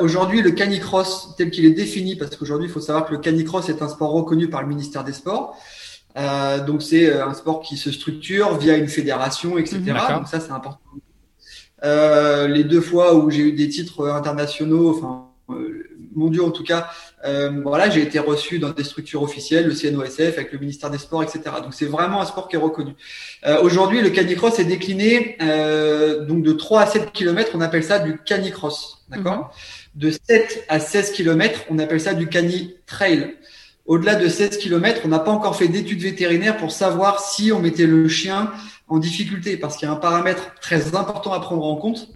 aujourd'hui, 0.00 0.40
le 0.40 0.52
canicross 0.52 1.34
tel 1.36 1.50
qu'il 1.50 1.64
est 1.64 1.70
défini, 1.70 2.16
parce 2.16 2.36
qu'aujourd'hui, 2.36 2.68
il 2.68 2.72
faut 2.72 2.80
savoir 2.80 3.06
que 3.06 3.12
le 3.12 3.18
canicross 3.18 3.68
est 3.68 3.82
un 3.82 3.88
sport 3.88 4.12
reconnu 4.12 4.48
par 4.48 4.62
le 4.62 4.68
ministère 4.68 5.02
des 5.02 5.12
Sports. 5.12 5.56
donc, 6.66 6.82
c'est 6.82 7.12
un 7.12 7.34
sport 7.34 7.60
qui 7.60 7.76
se 7.76 7.90
structure 7.90 8.56
via 8.56 8.76
une 8.76 8.88
fédération, 8.88 9.58
etc. 9.58 9.80
Donc, 10.10 10.28
ça, 10.28 10.38
c'est 10.38 10.52
important. 10.52 10.78
les 11.82 12.64
deux 12.64 12.80
fois 12.80 13.16
où 13.16 13.30
j'ai 13.30 13.42
eu 13.42 13.52
des 13.52 13.68
titres 13.68 14.08
internationaux, 14.08 14.90
enfin, 14.90 15.30
mondiaux 16.14 16.46
en 16.46 16.50
tout 16.50 16.64
cas, 16.64 16.88
euh, 17.24 17.50
voilà, 17.62 17.88
j'ai 17.88 18.02
été 18.02 18.18
reçu 18.18 18.58
dans 18.58 18.70
des 18.70 18.84
structures 18.84 19.22
officielles, 19.22 19.66
le 19.66 19.74
CNOSF, 19.74 20.36
avec 20.36 20.52
le 20.52 20.58
ministère 20.58 20.90
des 20.90 20.98
Sports, 20.98 21.22
etc. 21.22 21.40
Donc 21.62 21.72
c'est 21.72 21.86
vraiment 21.86 22.20
un 22.20 22.26
sport 22.26 22.48
qui 22.48 22.56
est 22.56 22.58
reconnu. 22.58 22.92
Euh, 23.46 23.62
Aujourd'hui, 23.62 24.02
le 24.02 24.10
canicross 24.10 24.58
est 24.58 24.64
décliné 24.64 25.36
euh, 25.40 26.24
donc 26.24 26.42
de 26.42 26.52
3 26.52 26.82
à 26.82 26.86
7 26.86 27.12
km, 27.12 27.52
on 27.54 27.60
appelle 27.60 27.84
ça 27.84 27.98
du 27.98 28.18
canicross, 28.18 29.04
d'accord 29.08 29.36
mhm. 29.36 30.00
De 30.00 30.10
7 30.10 30.64
à 30.68 30.80
16 30.80 31.12
km, 31.12 31.60
on 31.70 31.78
appelle 31.78 32.00
ça 32.00 32.14
du 32.14 32.26
cani 32.26 32.74
trail. 32.84 33.36
Au-delà 33.86 34.16
de 34.16 34.28
16 34.28 34.58
km, 34.58 35.02
on 35.04 35.08
n'a 35.08 35.20
pas 35.20 35.30
encore 35.30 35.56
fait 35.56 35.68
d'études 35.68 36.00
vétérinaires 36.00 36.56
pour 36.56 36.72
savoir 36.72 37.20
si 37.20 37.52
on 37.52 37.60
mettait 37.60 37.86
le 37.86 38.08
chien 38.08 38.50
en 38.88 38.98
difficulté, 38.98 39.56
parce 39.56 39.76
qu'il 39.76 39.86
y 39.86 39.90
a 39.90 39.94
un 39.94 39.96
paramètre 39.96 40.54
très 40.60 40.96
important 40.96 41.32
à 41.32 41.40
prendre 41.40 41.64
en 41.64 41.76
compte 41.76 42.08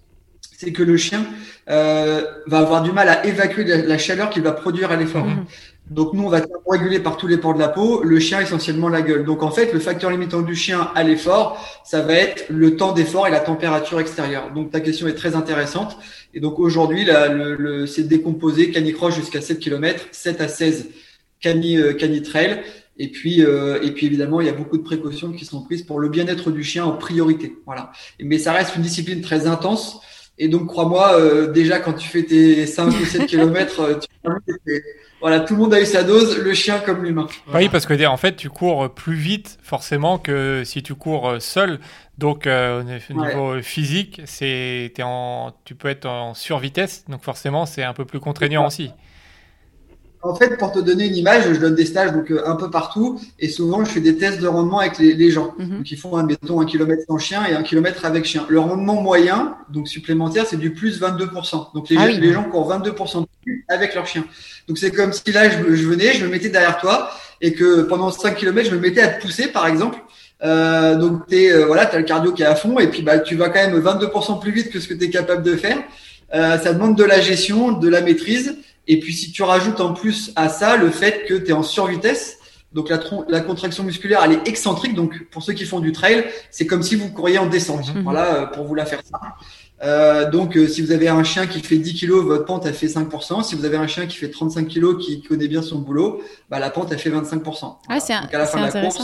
c'est 0.58 0.72
que 0.72 0.82
le 0.82 0.96
chien 0.96 1.24
euh, 1.70 2.22
va 2.46 2.58
avoir 2.58 2.82
du 2.82 2.90
mal 2.90 3.08
à 3.08 3.24
évacuer 3.24 3.62
la, 3.62 3.96
chaleur 3.96 4.28
qu'il 4.28 4.42
va 4.42 4.50
produire 4.50 4.90
à 4.90 4.96
l'effort. 4.96 5.24
Mhm. 5.24 5.44
Donc 5.90 6.14
nous, 6.14 6.24
on 6.24 6.28
va 6.28 6.40
réguler 6.68 6.98
par 6.98 7.16
tous 7.16 7.28
les 7.28 7.38
pores 7.38 7.54
de 7.54 7.60
la 7.60 7.68
peau, 7.68 8.02
le 8.02 8.18
chien 8.18 8.40
essentiellement 8.40 8.88
la 8.88 9.00
gueule. 9.00 9.24
Donc 9.24 9.44
en 9.44 9.52
fait, 9.52 9.72
le 9.72 9.78
facteur 9.78 10.10
limitant 10.10 10.42
du 10.42 10.56
chien 10.56 10.90
à 10.96 11.04
l'effort, 11.04 11.64
ça 11.84 12.02
va 12.02 12.14
être 12.14 12.46
le 12.50 12.76
temps 12.76 12.92
d'effort 12.92 13.28
et 13.28 13.30
la 13.30 13.38
température 13.38 14.00
extérieure. 14.00 14.52
Donc 14.52 14.72
ta 14.72 14.80
question 14.80 15.06
est 15.06 15.14
très 15.14 15.36
intéressante. 15.36 15.96
Et 16.34 16.40
donc 16.40 16.58
aujourd'hui, 16.58 17.04
le, 17.04 17.54
le 17.54 17.86
c'est 17.86 18.08
décomposé 18.08 18.72
canicross 18.72 19.14
jusqu'à 19.14 19.40
7 19.40 19.60
km, 19.60 20.08
7 20.10 20.40
à 20.40 20.48
16 20.48 20.88
cani, 21.40 21.76
euh, 21.76 21.94
trail. 22.24 22.62
Et 23.00 23.08
puis, 23.08 23.44
euh, 23.44 23.80
et 23.80 23.92
puis 23.92 24.06
évidemment, 24.06 24.40
il 24.40 24.48
y 24.48 24.50
a 24.50 24.52
beaucoup 24.52 24.76
de 24.76 24.82
précautions 24.82 25.30
qui 25.32 25.44
sont 25.44 25.62
prises 25.62 25.84
pour 25.84 26.00
le 26.00 26.08
bien-être 26.08 26.50
du 26.50 26.64
chien 26.64 26.84
en 26.84 26.96
priorité. 26.96 27.54
Voilà. 27.64 27.92
Mais 28.20 28.38
ça 28.38 28.52
reste 28.52 28.74
une 28.74 28.82
discipline 28.82 29.20
très 29.20 29.46
intense. 29.46 30.00
Et 30.38 30.48
donc, 30.48 30.66
crois-moi, 30.68 31.18
euh, 31.18 31.50
déjà, 31.50 31.80
quand 31.80 31.94
tu 31.94 32.08
fais 32.08 32.22
tes 32.22 32.66
5 32.66 32.88
ou 32.88 33.04
7 33.04 33.26
km, 33.26 34.00
voilà, 35.20 35.40
tout 35.40 35.54
le 35.54 35.60
monde 35.60 35.74
a 35.74 35.80
eu 35.80 35.86
sa 35.86 36.04
dose, 36.04 36.38
le 36.38 36.54
chien 36.54 36.78
comme 36.78 37.02
l'humain. 37.02 37.26
Oui, 37.52 37.68
parce 37.68 37.86
que 37.86 38.06
en 38.06 38.16
fait, 38.16 38.36
tu 38.36 38.48
cours 38.48 38.88
plus 38.94 39.16
vite, 39.16 39.58
forcément, 39.62 40.18
que 40.18 40.62
si 40.64 40.82
tu 40.82 40.94
cours 40.94 41.28
euh, 41.28 41.40
seul. 41.40 41.80
Donc, 42.18 42.46
euh, 42.46 42.82
au 42.82 43.24
niveau 43.24 43.60
physique, 43.62 44.22
c'est, 44.26 44.92
en, 45.00 45.52
tu 45.64 45.74
peux 45.74 45.88
être 45.88 46.06
en 46.06 46.34
survitesse. 46.34 47.04
Donc, 47.08 47.22
forcément, 47.24 47.66
c'est 47.66 47.82
un 47.82 47.92
peu 47.92 48.04
plus 48.04 48.20
contraignant 48.20 48.66
aussi. 48.66 48.92
En 50.22 50.34
fait, 50.34 50.56
pour 50.56 50.72
te 50.72 50.80
donner 50.80 51.06
une 51.06 51.16
image, 51.16 51.44
je 51.52 51.60
donne 51.60 51.76
des 51.76 51.86
stages 51.86 52.12
donc 52.12 52.30
euh, 52.30 52.42
un 52.44 52.56
peu 52.56 52.70
partout 52.70 53.20
et 53.38 53.48
souvent 53.48 53.84
je 53.84 53.90
fais 53.90 54.00
des 54.00 54.16
tests 54.16 54.40
de 54.40 54.48
rendement 54.48 54.80
avec 54.80 54.98
les, 54.98 55.30
gens. 55.30 55.54
qui 55.56 55.62
mhm. 55.62 55.76
Donc 55.76 55.90
ils 55.92 55.96
font 55.96 56.16
admettons 56.16 56.60
un 56.60 56.66
kilomètre 56.66 57.02
sans 57.06 57.18
chien 57.18 57.44
et 57.46 57.54
un 57.54 57.62
kilomètre 57.62 58.04
avec 58.04 58.24
chien. 58.24 58.44
Le 58.48 58.58
rendement 58.58 59.00
moyen, 59.00 59.56
donc 59.70 59.86
supplémentaire, 59.86 60.44
c'est 60.46 60.56
du 60.56 60.72
plus 60.72 61.00
22%. 61.00 61.72
Donc 61.74 61.88
les, 61.88 61.96
ah 61.96 62.08
les 62.08 62.32
gens 62.32 62.42
courent 62.44 62.68
22% 62.72 63.20
de 63.20 63.26
plus 63.42 63.64
avec 63.68 63.94
leur 63.94 64.06
chien. 64.06 64.24
Donc 64.66 64.78
c'est 64.78 64.90
comme 64.90 65.12
si 65.12 65.30
là 65.30 65.48
je, 65.50 65.58
venais, 65.58 66.12
je 66.14 66.24
me 66.24 66.30
mettais 66.30 66.48
derrière 66.48 66.78
toi 66.78 67.10
et 67.40 67.52
que 67.52 67.82
pendant 67.82 68.10
5 68.10 68.34
km 68.34 68.68
je 68.68 68.74
me 68.74 68.80
mettais 68.80 69.00
à 69.00 69.08
te 69.08 69.22
pousser 69.22 69.48
par 69.48 69.68
exemple. 69.68 69.98
Euh, 70.42 70.96
donc 70.96 71.26
t'es 71.28 71.52
euh, 71.52 71.66
voilà, 71.66 71.86
t'as 71.86 71.98
le 71.98 72.04
cardio 72.04 72.32
qui 72.32 72.42
est 72.42 72.46
à 72.46 72.54
fond 72.54 72.78
et 72.78 72.86
puis 72.88 73.02
bah 73.02 73.18
tu 73.18 73.34
vas 73.34 73.48
quand 73.48 73.60
même 73.60 73.78
22% 73.80 74.40
plus 74.40 74.52
vite 74.52 74.70
que 74.70 74.78
ce 74.78 74.86
que 74.88 74.94
tu 74.94 75.04
es 75.04 75.10
capable 75.10 75.42
de 75.42 75.56
faire. 75.56 75.78
Euh, 76.34 76.58
ça 76.58 76.72
demande 76.72 76.96
de 76.96 77.04
la 77.04 77.20
gestion, 77.20 77.72
de 77.72 77.88
la 77.88 78.00
maîtrise. 78.00 78.56
Et 78.88 78.98
puis 78.98 79.12
si 79.12 79.30
tu 79.30 79.42
rajoutes 79.42 79.80
en 79.80 79.92
plus 79.92 80.32
à 80.34 80.48
ça 80.48 80.76
le 80.76 80.90
fait 80.90 81.26
que 81.26 81.34
tu 81.34 81.50
es 81.50 81.52
en 81.52 81.62
survitesse, 81.62 82.38
donc 82.72 82.90
la, 82.90 83.00
la, 83.28 83.40
contraction 83.40 83.82
musculaire 83.82 84.20
elle 84.24 84.32
est 84.32 84.48
excentrique. 84.48 84.94
Donc 84.94 85.24
pour 85.30 85.42
ceux 85.42 85.52
qui 85.52 85.64
font 85.64 85.80
du 85.80 85.92
trail, 85.92 86.24
c'est 86.50 86.66
comme 86.66 86.82
si 86.82 86.96
vous 86.96 87.10
couriez 87.10 87.38
en 87.38 87.46
descente. 87.46 87.94
Mhm. 87.94 88.02
Voilà 88.02 88.34
euh, 88.34 88.46
pour 88.46 88.64
vous 88.64 88.74
la 88.74 88.84
faire 88.84 89.00
ça. 89.04 89.20
Euh, 89.82 90.28
donc 90.30 90.56
euh, 90.56 90.66
si 90.66 90.82
vous 90.82 90.90
avez 90.90 91.08
un 91.08 91.22
chien 91.22 91.46
qui 91.46 91.60
fait 91.60 91.78
10 91.78 92.00
kg, 92.00 92.10
votre 92.10 92.44
pente 92.44 92.66
a 92.66 92.72
fait 92.72 92.88
5%. 92.88 93.44
Si 93.44 93.54
vous 93.54 93.64
avez 93.64 93.76
un 93.76 93.86
chien 93.86 94.06
qui 94.06 94.16
fait 94.16 94.30
35 94.30 94.68
kg, 94.68 94.98
qui 94.98 95.22
connaît 95.22 95.48
bien 95.48 95.62
son 95.62 95.78
boulot, 95.78 96.20
bah, 96.50 96.58
la 96.58 96.70
pente 96.70 96.92
a 96.92 96.98
fait 96.98 97.10
25%. 97.10 97.76
Ah, 97.88 98.00
c'est 98.00 98.12
intéressant. 98.12 98.58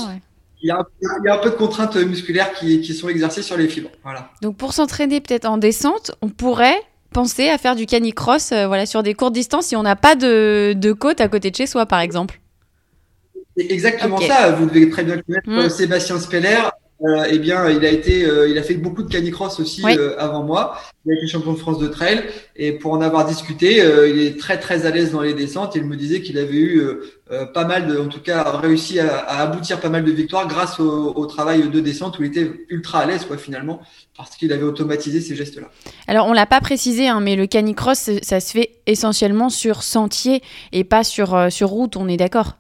ouais. 0.09 0.21
Il 0.63 0.69
y, 0.69 0.71
a 0.71 0.79
un, 0.79 0.85
il 1.03 1.27
y, 1.27 1.29
a 1.29 1.35
un, 1.35 1.39
peu 1.39 1.51
de 1.51 1.57
contraintes 1.57 1.95
musculaires 1.97 2.55
qui, 2.55 2.81
qui 2.81 2.95
sont 2.95 3.11
exercées 3.11 3.43
sur 3.43 3.59
les 3.59 3.69
fibres. 3.69 3.91
Voilà. 4.03 4.31
Donc 4.41 4.57
pour 4.57 4.73
s'entraîner 4.73 5.21
peut-être 5.21 5.45
en 5.45 5.59
descente, 5.59 6.13
on 6.23 6.31
pourrait 6.31 6.81
penser 7.15 7.49
à 7.49 7.57
faire 7.57 7.77
du 7.77 7.87
canicross 7.87 8.53
euh, 8.53 8.67
voilà, 8.67 8.85
sur 8.85 9.03
des 9.03 9.15
courtes 9.15 9.33
distances 9.33 9.67
si 9.67 9.77
on 9.77 9.83
n'a 9.83 9.97
pas 9.97 10.17
de, 10.17 10.75
de, 10.77 10.93
côte 10.93 11.23
à 11.23 11.29
côté 11.29 11.51
de 11.51 11.57
chez 11.57 11.67
soi, 11.67 11.87
par 11.87 12.01
exemple 12.01 12.41
C'est 13.57 13.71
exactement 13.71 14.19
ça. 14.19 14.51
Vous 14.51 14.67
devez 14.67 14.91
très 14.91 15.05
bien 15.05 15.19
connaître 15.23 15.49
mm. 15.49 15.71
Sébastien 15.71 16.19
Speller. 16.19 16.61
Euh, 17.03 17.27
eh 17.29 17.39
bien, 17.39 17.69
il 17.69 17.85
a 17.85 17.91
été, 17.91 18.25
euh, 18.25 18.49
il 18.49 18.57
a 18.57 18.63
fait 18.63 18.75
beaucoup 18.75 19.03
de 19.03 19.11
canicross 19.11 19.59
aussi 19.59 19.83
euh, 19.85 20.15
avant 20.19 20.43
moi. 20.43 20.79
Il 21.05 21.13
a 21.13 21.17
été 21.17 21.27
champion 21.27 21.53
de 21.53 21.59
France 21.59 21.79
de 21.79 21.89
trail 21.89 22.23
et 22.57 22.73
pour 22.73 22.93
en 22.93 23.01
avoir 23.01 23.27
discuté, 23.27 23.79
il 24.09 24.21
est 24.21 24.39
très 24.39 24.59
très 24.59 24.87
à 24.87 24.91
l'aise 24.91 25.13
dans 25.13 25.21
les 25.21 25.35
descentes. 25.35 25.75
Il 25.75 25.85
me 25.85 25.97
disait 25.97 26.23
qu'il 26.23 26.39
avait 26.39 26.57
eu 26.57 26.83
pas 27.55 27.65
mal 27.65 27.87
de, 27.87 27.99
en 27.99 28.09
tout 28.09 28.21
cas, 28.21 28.43
réussi 28.59 29.01
à, 29.01 29.17
à, 29.17 29.43
aboutir 29.43 29.81
pas 29.81 29.89
mal 29.89 30.05
de 30.05 30.13
victoires 30.13 30.47
grâce 30.47 30.79
au, 30.79 31.13
au, 31.15 31.27
travail 31.27 31.69
de 31.69 31.81
descente 31.81 32.19
où 32.19 32.23
il 32.23 32.29
était 32.29 32.67
ultra 32.69 33.01
à 33.01 33.07
l'aise, 33.07 33.25
quoi, 33.25 33.39
finalement, 33.39 33.81
parce 34.17 34.37
qu'il 34.37 34.53
avait 34.53 34.65
automatisé 34.65 35.21
ces 35.21 35.35
gestes-là. 35.35 35.69
Alors, 36.07 36.27
on 36.27 36.33
l'a 36.33 36.47
pas 36.47 36.61
précisé, 36.61 37.09
hein, 37.09 37.21
mais 37.21 37.35
le 37.35 37.47
canicross, 37.47 38.11
ça 38.23 38.41
se 38.41 38.53
fait 38.53 38.71
essentiellement 38.87 39.49
sur 39.49 39.83
sentier 39.83 40.43
et 40.73 40.85
pas 40.85 41.03
sur 41.03 41.51
sur 41.51 41.69
route. 41.69 41.97
On 41.97 42.09
est 42.09 42.19
d'accord? 42.19 42.57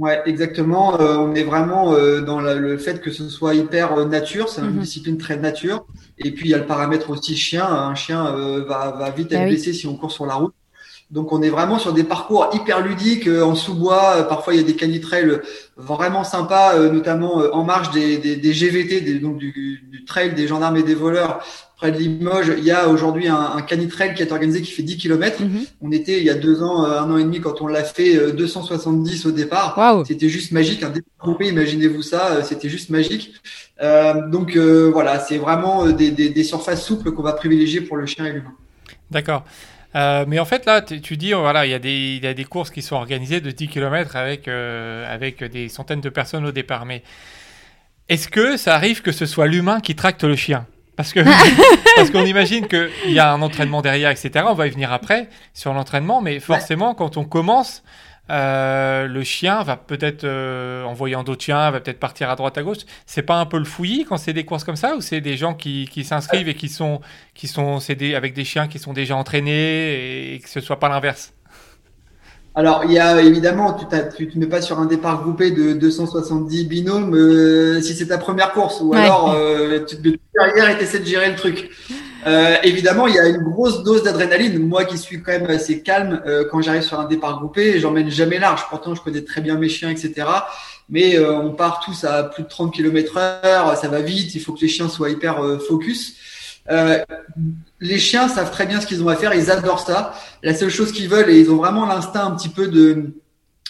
Ouais, 0.00 0.22
exactement. 0.24 0.98
Euh, 0.98 1.18
on 1.18 1.34
est 1.34 1.42
vraiment 1.42 1.92
euh, 1.92 2.22
dans 2.22 2.40
le 2.40 2.78
fait 2.78 3.02
que 3.02 3.10
ce 3.10 3.28
soit 3.28 3.54
hyper 3.54 3.92
euh, 3.92 4.04
nature, 4.06 4.48
c'est 4.48 4.62
une 4.62 4.70
mhm. 4.70 4.80
discipline 4.80 5.18
très 5.18 5.36
nature. 5.36 5.84
Et 6.16 6.30
puis 6.30 6.48
il 6.48 6.52
y 6.52 6.54
a 6.54 6.58
le 6.58 6.64
paramètre 6.64 7.10
aussi 7.10 7.36
chien. 7.36 7.66
Un 7.66 7.94
chien 7.94 8.24
va, 8.66 8.92
va, 8.92 9.10
vite 9.10 9.30
être 9.32 9.40
bah 9.40 9.46
blessé 9.46 9.74
si 9.74 9.86
on 9.86 9.96
court 9.96 10.10
sur 10.10 10.24
la 10.24 10.34
route. 10.34 10.54
Donc 11.10 11.32
on 11.32 11.42
est 11.42 11.50
vraiment 11.50 11.78
sur 11.78 11.92
des 11.92 12.04
parcours 12.04 12.50
hyper 12.52 12.80
ludiques 12.80 13.28
en 13.28 13.54
sous-bois. 13.54 14.26
Parfois 14.28 14.54
il 14.54 14.60
y 14.60 14.60
a 14.60 14.66
des 14.66 14.76
canitrails 14.76 15.40
vraiment 15.76 16.24
sympas, 16.24 16.78
notamment 16.78 17.36
en 17.52 17.64
marge 17.64 17.90
des, 17.90 18.18
des, 18.18 18.36
des 18.36 18.52
GVT, 18.52 19.00
des, 19.00 19.18
donc 19.18 19.38
du, 19.38 19.52
du, 19.90 20.04
trail 20.04 20.34
des 20.34 20.46
gendarmes 20.46 20.76
et 20.76 20.82
des 20.82 20.94
voleurs 20.94 21.40
près 21.80 21.92
de 21.92 21.96
Limoges, 21.96 22.52
il 22.58 22.64
y 22.64 22.70
a 22.70 22.88
aujourd'hui 22.88 23.26
un, 23.26 23.40
un 23.56 23.62
canitrail 23.62 24.14
qui 24.14 24.22
est 24.22 24.30
organisé 24.32 24.60
qui 24.60 24.70
fait 24.70 24.82
10 24.82 24.98
km. 24.98 25.42
Mhm. 25.42 25.64
On 25.80 25.90
était 25.92 26.18
il 26.18 26.24
y 26.24 26.30
a 26.30 26.34
deux 26.34 26.62
ans, 26.62 26.84
euh, 26.84 27.00
un 27.00 27.10
an 27.10 27.16
et 27.16 27.24
demi 27.24 27.40
quand 27.40 27.62
on 27.62 27.66
l'a 27.66 27.84
fait 27.84 28.32
270 28.32 29.24
euh, 29.24 29.28
au 29.30 29.32
départ. 29.32 30.04
C'était 30.06 30.28
juste 30.28 30.52
magique, 30.52 30.82
un 30.82 30.90
départ 30.90 31.10
groupé, 31.18 31.48
imaginez-vous 31.48 32.02
ça, 32.02 32.32
euh, 32.32 32.42
c'était 32.42 32.68
juste 32.68 32.90
magique. 32.90 33.32
Euh, 33.80 34.28
donc 34.28 34.56
voilà, 34.56 35.20
c'est 35.20 35.38
vraiment 35.38 35.86
des, 35.86 36.10
des, 36.10 36.28
des, 36.28 36.44
surfaces 36.44 36.84
souples 36.84 37.12
qu'on 37.12 37.22
va 37.22 37.32
privilégier 37.32 37.80
pour 37.80 37.96
le 37.96 38.04
chien 38.04 38.26
et 38.26 38.32
l'humain. 38.32 38.52
D'accord. 39.10 39.44
Euh, 39.94 40.24
mais 40.28 40.38
en 40.38 40.44
fait, 40.44 40.66
là, 40.66 40.82
tu 40.82 41.16
dis, 41.16 41.32
voilà, 41.32 41.66
il 41.66 41.70
y, 41.70 41.74
a 41.74 41.78
des, 41.78 42.16
il 42.16 42.24
y 42.24 42.26
a 42.26 42.34
des 42.34 42.44
courses 42.44 42.70
qui 42.70 42.82
sont 42.82 42.96
organisées 42.96 43.40
de 43.40 43.50
10 43.50 43.68
km 43.68 44.16
avec, 44.16 44.46
avec 44.48 45.42
des 45.44 45.68
centaines 45.68 46.00
de 46.00 46.08
personnes 46.08 46.46
au 46.46 46.52
départ. 46.52 46.86
Mais 46.86 47.02
est-ce 48.08 48.28
que 48.28 48.56
ça 48.56 48.74
arrive 48.74 49.02
que 49.02 49.12
ce 49.12 49.26
soit 49.26 49.46
l'humain 49.46 49.80
qui 49.80 49.94
tracte 49.94 50.24
le 50.24 50.36
chien? 50.36 50.66
Parce 50.96 51.12
que 51.12 51.20
parce 51.96 52.10
qu'on 52.10 52.24
imagine 52.24 52.68
qu'il 52.68 52.90
y 53.08 53.18
a 53.18 53.32
un 53.32 53.40
entraînement 53.40 53.82
derrière, 53.82 54.10
etc. 54.10 54.44
On 54.48 54.54
va 54.54 54.66
y 54.66 54.70
venir 54.70 54.92
après 54.92 55.28
sur 55.54 55.72
l'entraînement, 55.72 56.20
mais 56.20 56.40
forcément, 56.40 56.94
quand 56.94 57.16
on 57.16 57.24
commence, 57.24 57.82
euh, 58.30 59.06
le 59.06 59.22
chien 59.24 59.62
va 59.62 59.76
peut-être, 59.76 60.24
euh, 60.24 60.84
en 60.84 60.94
voyant 60.94 61.24
d'autres 61.24 61.42
chiens, 61.42 61.70
va 61.70 61.80
peut-être 61.80 61.98
partir 61.98 62.30
à 62.30 62.36
droite 62.36 62.56
à 62.56 62.62
gauche. 62.62 62.78
C'est 63.06 63.22
pas 63.22 63.40
un 63.40 63.46
peu 63.46 63.58
le 63.58 63.64
fouillis 63.64 64.04
quand 64.08 64.16
c'est 64.16 64.32
des 64.32 64.44
courses 64.44 64.64
comme 64.64 64.76
ça, 64.76 64.94
ou 64.96 65.00
c'est 65.00 65.20
des 65.20 65.36
gens 65.36 65.54
qui, 65.54 65.88
qui 65.90 66.04
s'inscrivent 66.04 66.48
et 66.48 66.54
qui 66.54 66.68
sont, 66.68 67.00
qui 67.34 67.48
sont, 67.48 67.78
avec 68.14 68.34
des 68.34 68.44
chiens 68.44 68.68
qui 68.68 68.78
sont 68.78 68.92
déjà 68.92 69.16
entraînés 69.16 70.34
et 70.34 70.40
que 70.40 70.48
ce 70.48 70.60
soit 70.60 70.78
pas 70.78 70.88
l'inverse? 70.88 71.32
Alors, 72.54 72.82
il 72.84 72.92
y 72.92 72.98
a 72.98 73.20
évidemment, 73.22 73.74
tu 73.74 74.26
ne 74.34 74.40
mets 74.40 74.46
pas 74.46 74.60
sur 74.60 74.80
un 74.80 74.86
départ 74.86 75.22
groupé 75.22 75.52
de 75.52 75.72
270 75.72 76.64
binômes 76.64 77.14
euh, 77.14 77.80
si 77.80 77.94
c'est 77.94 78.08
ta 78.08 78.18
première 78.18 78.52
course, 78.52 78.80
ou 78.80 78.92
alors 78.92 79.32
euh, 79.32 79.84
tu 79.86 79.96
te 79.96 80.08
mets 80.08 80.18
derrière 80.34 80.70
et 80.70 80.78
tu 80.78 80.84
essaies 80.84 80.98
de 80.98 81.04
gérer 81.04 81.30
le 81.30 81.36
truc. 81.36 81.70
Euh, 82.26 82.56
évidemment, 82.62 83.06
il 83.06 83.14
y 83.14 83.18
a 83.18 83.28
une 83.28 83.42
grosse 83.42 83.82
dose 83.82 84.02
d'adrénaline. 84.02 84.58
Moi 84.58 84.84
qui 84.84 84.98
suis 84.98 85.22
quand 85.22 85.32
même 85.32 85.50
assez 85.50 85.82
calme, 85.82 86.22
euh, 86.26 86.44
quand 86.50 86.60
j'arrive 86.60 86.82
sur 86.82 87.00
un 87.00 87.06
départ 87.06 87.38
groupé, 87.38 87.80
j'emmène 87.80 88.10
jamais 88.10 88.38
large. 88.38 88.66
Pourtant, 88.68 88.94
je 88.94 89.00
connais 89.00 89.22
très 89.22 89.40
bien 89.40 89.56
mes 89.56 89.68
chiens, 89.68 89.90
etc. 89.90 90.26
Mais 90.88 91.16
euh, 91.16 91.32
on 91.32 91.52
part 91.52 91.80
tous 91.80 92.04
à 92.04 92.24
plus 92.24 92.42
de 92.42 92.48
30 92.48 92.74
km 92.74 93.16
heure, 93.16 93.76
ça 93.76 93.88
va 93.88 94.00
vite, 94.00 94.34
il 94.34 94.40
faut 94.40 94.52
que 94.52 94.60
les 94.60 94.68
chiens 94.68 94.88
soient 94.88 95.10
hyper 95.10 95.42
euh, 95.42 95.58
focus. 95.58 96.16
les 97.80 97.98
chiens 97.98 98.28
savent 98.28 98.50
très 98.50 98.66
bien 98.66 98.80
ce 98.80 98.86
qu'ils 98.86 99.02
ont 99.02 99.08
à 99.08 99.16
faire, 99.16 99.34
ils 99.34 99.50
adorent 99.50 99.84
ça. 99.84 100.14
La 100.42 100.54
seule 100.54 100.70
chose 100.70 100.92
qu'ils 100.92 101.08
veulent, 101.08 101.30
et 101.30 101.38
ils 101.38 101.50
ont 101.50 101.56
vraiment 101.56 101.86
l'instinct 101.86 102.26
un 102.26 102.32
petit 102.32 102.48
peu 102.48 102.68
de, 102.68 103.14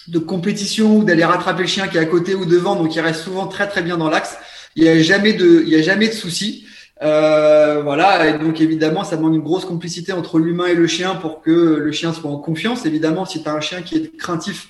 de 0.09 0.19
compétition 0.19 0.97
ou 0.97 1.05
d'aller 1.05 1.25
rattraper 1.25 1.63
le 1.63 1.69
chien 1.69 1.89
qui 1.89 1.99
est 1.99 2.01
à 2.01 2.07
côté 2.07 2.35
ou 2.35 2.47
devant, 2.47 2.75
donc 2.75 2.95
ils 2.95 3.01
restent 3.01 3.23
souvent 3.23 3.47
très 3.47 3.69
très 3.69 3.83
bien 3.83 3.97
dans 3.97 4.09
l'axe. 4.09 4.37
Il 4.77 4.83
n'y 4.85 4.89
a 4.89 5.01
jamais 5.03 5.33
de, 5.33 5.63
il 5.67 5.69
y 5.69 5.77
a 5.77 5.83
jamais 5.83 6.09
de 6.09 6.15
soucis. 6.15 6.67
Euh, 7.03 7.81
voilà, 7.83 8.29
et 8.29 8.39
donc 8.39 8.61
évidemment, 8.61 9.05
ça 9.05 9.17
demande 9.17 9.35
une 9.35 9.43
grosse 9.43 9.65
complicité 9.65 10.13
entre 10.13 10.39
l'humain 10.39 10.67
et 10.67 10.75
le 10.75 10.87
chien 10.87 11.15
pour 11.15 11.41
que 11.41 11.51
le 11.51 11.93
chien 11.93 12.13
soit 12.13 12.31
en 12.31 12.39
confiance. 12.39 12.85
Évidemment, 12.85 13.25
si 13.25 13.43
tu 13.43 13.49
as 13.49 13.55
un 13.55 13.61
chien 13.61 13.83
qui 13.83 13.97
est 13.97 14.17
craintif, 14.17 14.69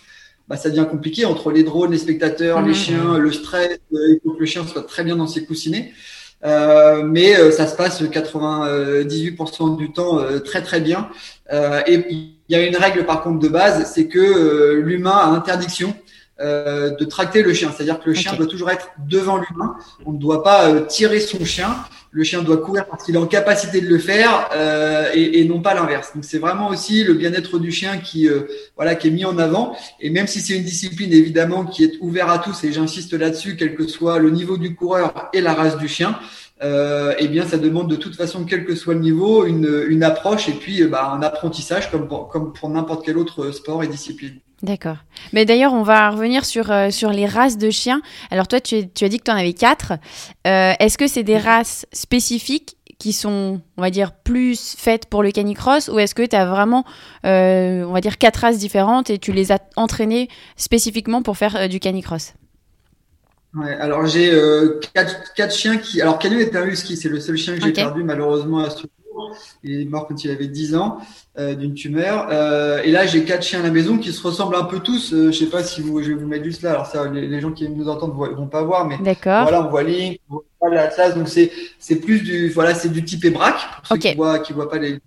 bah, 0.48 0.56
ça 0.56 0.70
devient 0.70 0.86
compliqué 0.88 1.24
entre 1.24 1.50
les 1.50 1.64
drones, 1.64 1.90
les 1.90 1.98
spectateurs, 1.98 2.62
les 2.62 2.70
mmh. 2.70 2.74
chiens, 2.74 3.18
le 3.18 3.32
stress. 3.32 3.78
Euh, 3.92 4.14
il 4.14 4.20
faut 4.22 4.32
que 4.32 4.40
le 4.40 4.46
chien 4.46 4.66
soit 4.66 4.82
très 4.82 5.04
bien 5.04 5.16
dans 5.16 5.26
ses 5.26 5.44
coussinets. 5.44 5.92
Euh, 6.44 7.02
mais 7.04 7.36
euh, 7.36 7.50
ça 7.50 7.66
se 7.66 7.76
passe 7.76 8.02
98% 8.02 9.76
du 9.76 9.92
temps 9.92 10.20
euh, 10.20 10.38
très 10.38 10.62
très 10.62 10.80
bien. 10.80 11.10
et 11.86 12.04
il 12.08 12.34
y 12.48 12.54
a 12.54 12.66
une 12.66 12.76
règle 12.76 13.04
par 13.04 13.22
contre 13.22 13.38
de 13.40 13.48
base, 13.48 13.90
c'est 13.92 14.06
que 14.08 14.72
l'humain 14.82 15.16
a 15.16 15.26
interdiction 15.26 15.94
euh, 16.40 16.90
de 16.90 17.04
tracter 17.04 17.42
le 17.42 17.52
chien. 17.52 17.70
C'est-à-dire 17.74 18.00
que 18.00 18.08
le 18.08 18.14
chien 18.14 18.32
doit 18.32 18.46
toujours 18.46 18.70
être 18.70 18.90
devant 19.06 19.36
l'humain. 19.36 19.76
On 20.06 20.12
ne 20.12 20.18
doit 20.18 20.42
pas 20.42 20.70
euh, 20.70 20.86
tirer 20.86 21.20
son 21.20 21.44
chien. 21.44 21.76
Le 22.12 22.24
chien 22.24 22.42
doit 22.42 22.56
courir 22.56 22.86
parce 22.86 23.04
qu'il 23.04 23.14
est 23.14 23.18
en 23.18 23.26
capacité 23.26 23.80
de 23.82 23.86
le 23.86 23.98
faire 23.98 24.48
euh, 24.54 25.10
et, 25.12 25.40
et, 25.40 25.44
non 25.44 25.60
pas 25.60 25.74
l'inverse. 25.74 26.12
Donc 26.14 26.24
c'est 26.24 26.38
vraiment 26.38 26.68
aussi 26.68 27.04
le 27.04 27.12
bien-être 27.14 27.58
du 27.58 27.70
chien 27.70 27.98
qui 27.98 28.28
voilà 28.74 28.94
qui 28.94 29.08
est 29.08 29.10
mis 29.12 29.24
en 29.24 29.38
avant. 29.38 29.76
Et 30.00 30.10
même 30.10 30.26
si 30.26 30.40
c'est 30.40 30.56
une 30.56 30.64
discipline 30.64 31.12
évidemment 31.12 31.64
qui 31.66 31.84
est 31.84 31.98
ouverte 32.00 32.30
à 32.30 32.38
tous 32.38 32.64
et 32.64 32.72
j'insiste 32.72 33.12
là-dessus, 33.12 33.56
quel 33.56 33.74
que 33.74 33.86
soit 33.86 34.18
le 34.18 34.30
niveau 34.30 34.56
du 34.56 34.74
coureur 34.74 35.28
et 35.32 35.40
la 35.40 35.52
race 35.52 35.76
du 35.76 35.88
chien. 35.88 36.18
Euh, 36.62 37.14
eh 37.18 37.28
bien, 37.28 37.46
ça 37.46 37.56
demande 37.56 37.88
de 37.88 37.96
toute 37.96 38.16
façon, 38.16 38.44
quel 38.44 38.64
que 38.64 38.74
soit 38.74 38.94
le 38.94 39.00
niveau, 39.00 39.46
une, 39.46 39.84
une 39.88 40.02
approche 40.02 40.48
et 40.48 40.52
puis 40.52 40.84
bah, 40.84 41.10
un 41.12 41.22
apprentissage 41.22 41.90
comme 41.90 42.06
comme 42.06 42.52
pour 42.52 42.68
n'importe 42.68 43.04
quel 43.04 43.16
autre 43.16 43.50
sport 43.50 43.82
et 43.82 43.88
discipline. 43.88 44.40
D'accord. 44.62 44.98
Mais 45.32 45.46
d'ailleurs, 45.46 45.72
on 45.72 45.82
va 45.82 46.10
revenir 46.10 46.44
sur, 46.44 46.70
euh, 46.70 46.90
sur 46.90 47.10
les 47.12 47.24
races 47.24 47.56
de 47.56 47.70
chiens. 47.70 48.02
Alors 48.30 48.46
toi, 48.46 48.60
tu, 48.60 48.90
tu 48.90 49.06
as 49.06 49.08
dit 49.08 49.18
que 49.18 49.24
tu 49.24 49.30
en 49.30 49.36
avais 49.36 49.54
quatre. 49.54 49.94
Euh, 50.46 50.74
Est-ce 50.78 50.98
que 50.98 51.06
c'est 51.06 51.22
des 51.22 51.38
races 51.38 51.86
spécifiques 51.92 52.76
qui 52.98 53.14
sont, 53.14 53.62
on 53.78 53.80
va 53.80 53.88
dire, 53.88 54.12
plus 54.12 54.76
faites 54.76 55.06
pour 55.06 55.22
le 55.22 55.30
canicross 55.30 55.88
ou 55.88 55.98
est-ce 55.98 56.14
que 56.14 56.26
tu 56.26 56.36
as 56.36 56.44
vraiment, 56.44 56.84
euh, 57.24 57.82
on 57.84 57.92
va 57.92 58.02
dire, 58.02 58.18
quatre 58.18 58.42
races 58.42 58.58
différentes 58.58 59.08
et 59.08 59.18
tu 59.18 59.32
les 59.32 59.50
as 59.50 59.60
entraînées 59.76 60.28
spécifiquement 60.56 61.22
pour 61.22 61.38
faire 61.38 61.56
euh, 61.56 61.66
du 61.66 61.80
canicross? 61.80 62.34
Ouais, 63.54 63.74
alors 63.74 64.06
j'ai 64.06 64.32
euh, 64.32 64.80
quatre, 64.94 65.34
quatre, 65.34 65.54
chiens 65.54 65.76
qui. 65.76 66.00
Alors 66.00 66.18
Canyon 66.18 66.40
est 66.40 66.54
un 66.54 66.64
husky, 66.66 66.96
c'est 66.96 67.08
le 67.08 67.18
seul 67.18 67.36
chien 67.36 67.56
que 67.56 67.64
j'ai 67.64 67.72
perdu 67.72 68.04
malheureusement 68.04 68.58
à 68.58 68.70
ce 68.70 68.86
il 69.62 69.80
est 69.80 69.84
mort 69.84 70.06
quand 70.06 70.24
il 70.24 70.30
avait 70.30 70.46
10 70.46 70.76
ans 70.76 70.98
euh, 71.38 71.54
d'une 71.54 71.74
tumeur. 71.74 72.28
Euh, 72.30 72.82
et 72.82 72.90
là, 72.90 73.06
j'ai 73.06 73.24
quatre 73.24 73.42
chiens 73.42 73.60
à 73.60 73.62
la 73.62 73.70
maison 73.70 73.98
qui 73.98 74.12
se 74.12 74.22
ressemblent 74.22 74.56
un 74.56 74.64
peu 74.64 74.80
tous. 74.80 75.12
Euh, 75.12 75.30
je 75.30 75.38
sais 75.38 75.46
pas 75.46 75.62
si 75.62 75.80
vous, 75.80 76.02
je 76.02 76.08
vais 76.08 76.14
vous 76.14 76.26
mettre 76.26 76.44
juste 76.44 76.62
là. 76.62 76.70
Alors 76.70 76.86
ça, 76.86 77.08
les, 77.08 77.40
gens 77.40 77.52
qui 77.52 77.68
nous 77.68 77.88
entendent 77.88 78.14
ne 78.18 78.34
vont 78.34 78.46
pas 78.46 78.62
voir, 78.62 78.86
mais 78.86 78.96
voilà, 79.24 79.62
on 79.62 79.70
voit 79.70 79.82
Link, 79.82 80.18
on 80.30 80.40
voit 80.60 80.74
l'Atlas. 80.74 81.14
Donc 81.14 81.28
c'est 81.28 81.50
c'est 81.78 81.96
plus 81.96 82.20
du 82.22 82.48
voilà, 82.50 82.74
c'est 82.74 82.90
du 82.90 83.04
type 83.04 83.24
ébrac 83.24 83.56
pour 83.76 83.86
ceux 83.86 83.96
qui 83.96 84.14
voient 84.14 84.38
qui 84.38 84.52
voient 84.52 84.70
pas 84.70 84.78
les. 84.78 84.98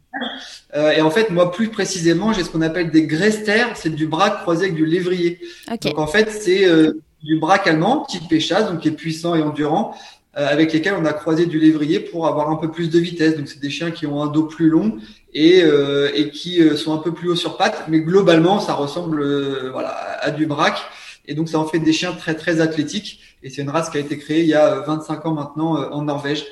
Euh, 0.76 0.92
et 0.92 1.02
en 1.02 1.12
fait, 1.12 1.30
moi, 1.30 1.52
plus 1.52 1.70
précisément, 1.70 2.34
j'ai 2.34 2.44
ce 2.44 2.50
qu'on 2.50 2.62
appelle 2.62 2.92
des 2.92 3.06
gresters. 3.06 3.76
C'est 3.76 3.94
du 3.94 4.08
braque 4.08 4.42
croisé 4.42 4.66
avec 4.66 4.76
du 4.76 4.86
lévrier. 4.86 5.40
Donc 5.82 5.98
en 5.98 6.08
fait, 6.08 6.32
c'est 6.32 6.66
euh, 6.66 7.00
du 7.24 7.40
braque 7.40 7.68
allemand, 7.68 8.06
type 8.08 8.32
échasse, 8.32 8.70
donc 8.70 8.82
qui 8.82 8.90
est 8.90 8.92
puissant 8.92 9.34
et 9.36 9.42
endurant, 9.42 9.96
euh, 10.36 10.48
avec 10.48 10.74
lesquels 10.74 10.96
on 11.00 11.06
a 11.06 11.14
croisé 11.14 11.46
du 11.46 11.60
lévrier 11.60 12.00
pour 12.00 12.28
avoir 12.28 12.50
un 12.50 12.56
peu 12.56 12.72
plus 12.72 12.90
de 12.90 13.00
vitesse. 13.00 13.38
Donc 13.38 13.48
c'est 13.48 13.60
des 13.60 13.70
chiens 13.70 13.92
qui 13.92 14.06
ont 14.08 14.22
un 14.22 14.28
dos 14.28 14.44
plus 14.44 14.68
long 14.68 14.98
et, 15.34 15.62
euh, 15.64 16.10
qui 16.34 16.62
euh, 16.62 16.76
sont 16.76 16.94
un 16.94 16.98
peu 16.98 17.14
plus 17.14 17.30
haut 17.30 17.36
sur 17.36 17.56
pattes, 17.56 17.86
mais 17.88 18.02
globalement 18.02 18.60
ça 18.60 18.74
ressemble 18.74 19.24
voilà 19.72 19.96
à 20.22 20.32
du 20.32 20.46
braque. 20.46 20.82
Et 21.26 21.36
donc 21.36 21.50
ça 21.50 21.60
en 21.60 21.66
fait 21.66 21.80
des 21.80 21.94
chiens 21.94 22.14
très 22.14 22.36
très 22.36 22.62
athlétiques. 22.62 23.20
Et 23.44 23.50
c'est 23.50 23.62
une 23.62 23.70
race 23.70 23.90
qui 23.90 23.98
a 23.98 24.00
été 24.02 24.18
créée 24.18 24.42
il 24.42 24.48
y 24.48 24.54
a 24.54 24.80
25 24.80 25.26
ans 25.26 25.34
maintenant 25.34 25.76
en 25.92 26.02
Norvège. 26.02 26.46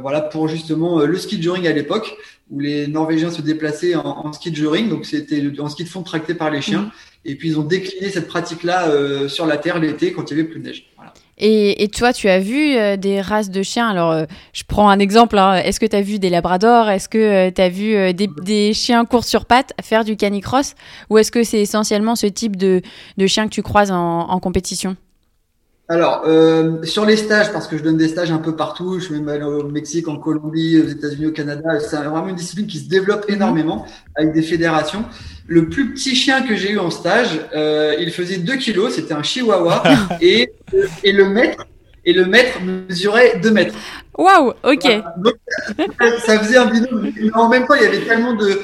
voilà 0.00 0.20
pour 0.20 0.48
justement 0.48 1.00
le 1.00 1.18
ski 1.18 1.38
de 1.38 1.50
à 1.50 1.72
l'époque 1.72 2.16
où 2.50 2.60
les 2.60 2.86
Norvégiens 2.86 3.30
se 3.30 3.42
déplaçaient 3.42 3.94
en, 3.94 4.26
en 4.26 4.32
ski 4.32 4.50
de 4.50 4.56
joring. 4.56 4.88
Donc 4.88 5.04
c'était 5.06 5.42
en 5.58 5.68
ski 5.68 5.84
de 5.84 5.88
fond 5.88 6.02
tracté 6.02 6.34
par 6.34 6.50
les 6.50 6.60
chiens. 6.60 6.82
Mmh. 6.82 6.90
Et 7.24 7.34
puis 7.34 7.48
ils 7.48 7.58
ont 7.58 7.64
décliné 7.64 8.10
cette 8.10 8.28
pratique-là 8.28 9.28
sur 9.28 9.46
la 9.46 9.56
terre 9.56 9.80
l'été 9.80 10.12
quand 10.12 10.30
il 10.30 10.36
y 10.36 10.40
avait 10.40 10.48
plus 10.48 10.60
de 10.60 10.66
neige. 10.66 10.86
Voilà. 10.96 11.12
Et, 11.38 11.82
et, 11.82 11.88
toi, 11.88 12.12
tu 12.12 12.28
as 12.28 12.38
vu 12.38 12.76
euh, 12.76 12.96
des 12.96 13.20
races 13.20 13.50
de 13.50 13.62
chiens? 13.62 13.88
Alors, 13.88 14.10
euh, 14.10 14.24
je 14.54 14.62
prends 14.66 14.88
un 14.88 14.98
exemple. 14.98 15.38
Hein. 15.38 15.56
Est-ce 15.56 15.78
que 15.78 15.86
tu 15.86 15.94
as 15.94 16.00
vu 16.00 16.18
des 16.18 16.30
labradors? 16.30 16.88
Est-ce 16.88 17.08
que 17.08 17.18
euh, 17.18 17.50
tu 17.54 17.60
as 17.60 17.68
vu 17.68 18.14
des, 18.14 18.28
des, 18.42 18.72
chiens 18.72 19.04
courts 19.04 19.24
sur 19.24 19.44
pattes 19.44 19.74
faire 19.82 20.04
du 20.04 20.16
canicross? 20.16 20.74
Ou 21.10 21.18
est-ce 21.18 21.30
que 21.30 21.42
c'est 21.42 21.60
essentiellement 21.60 22.16
ce 22.16 22.26
type 22.26 22.56
de, 22.56 22.80
de 23.18 23.26
chiens 23.26 23.44
que 23.44 23.52
tu 23.52 23.62
croises 23.62 23.90
en, 23.90 24.20
en 24.20 24.40
compétition? 24.40 24.96
Alors, 25.88 26.24
euh, 26.26 26.82
sur 26.82 27.04
les 27.04 27.16
stages, 27.16 27.52
parce 27.52 27.68
que 27.68 27.78
je 27.78 27.82
donne 27.84 27.96
des 27.96 28.08
stages 28.08 28.32
un 28.32 28.38
peu 28.38 28.56
partout, 28.56 28.98
je 28.98 29.04
suis 29.04 29.14
même 29.14 29.28
allé 29.28 29.44
au 29.44 29.68
Mexique, 29.68 30.08
en 30.08 30.16
Colombie, 30.16 30.80
aux 30.80 30.88
États-Unis, 30.88 31.26
au 31.26 31.32
Canada, 31.32 31.78
c'est 31.78 31.96
vraiment 31.96 32.26
une 32.26 32.34
discipline 32.34 32.66
qui 32.66 32.78
se 32.78 32.88
développe 32.88 33.28
mhm. 33.28 33.36
énormément 33.36 33.86
avec 34.16 34.32
des 34.32 34.42
fédérations. 34.42 35.04
Le 35.46 35.68
plus 35.68 35.94
petit 35.94 36.16
chien 36.16 36.42
que 36.42 36.56
j'ai 36.56 36.72
eu 36.72 36.78
en 36.80 36.90
stage, 36.90 37.40
euh, 37.54 37.94
il 38.00 38.10
faisait 38.10 38.38
2 38.38 38.56
kilos, 38.56 38.94
c'était 38.94 39.14
un 39.14 39.22
chihuahua, 39.22 39.84
et, 40.20 40.50
et 41.04 41.12
le 41.12 41.28
maître 41.28 41.64
et 42.06 42.12
le 42.12 42.24
mètre 42.24 42.60
mesurait 42.62 43.40
2 43.42 43.50
mètres. 43.50 43.74
Waouh, 44.16 44.54
ok. 44.64 44.88
ça 46.24 46.38
faisait 46.38 46.56
un 46.56 46.66
binôme. 46.66 47.12
Mais 47.20 47.34
en 47.34 47.48
même 47.48 47.66
temps, 47.66 47.74
il 47.74 47.82
y 47.82 47.86
avait 47.86 48.04
tellement 48.04 48.34
de 48.34 48.58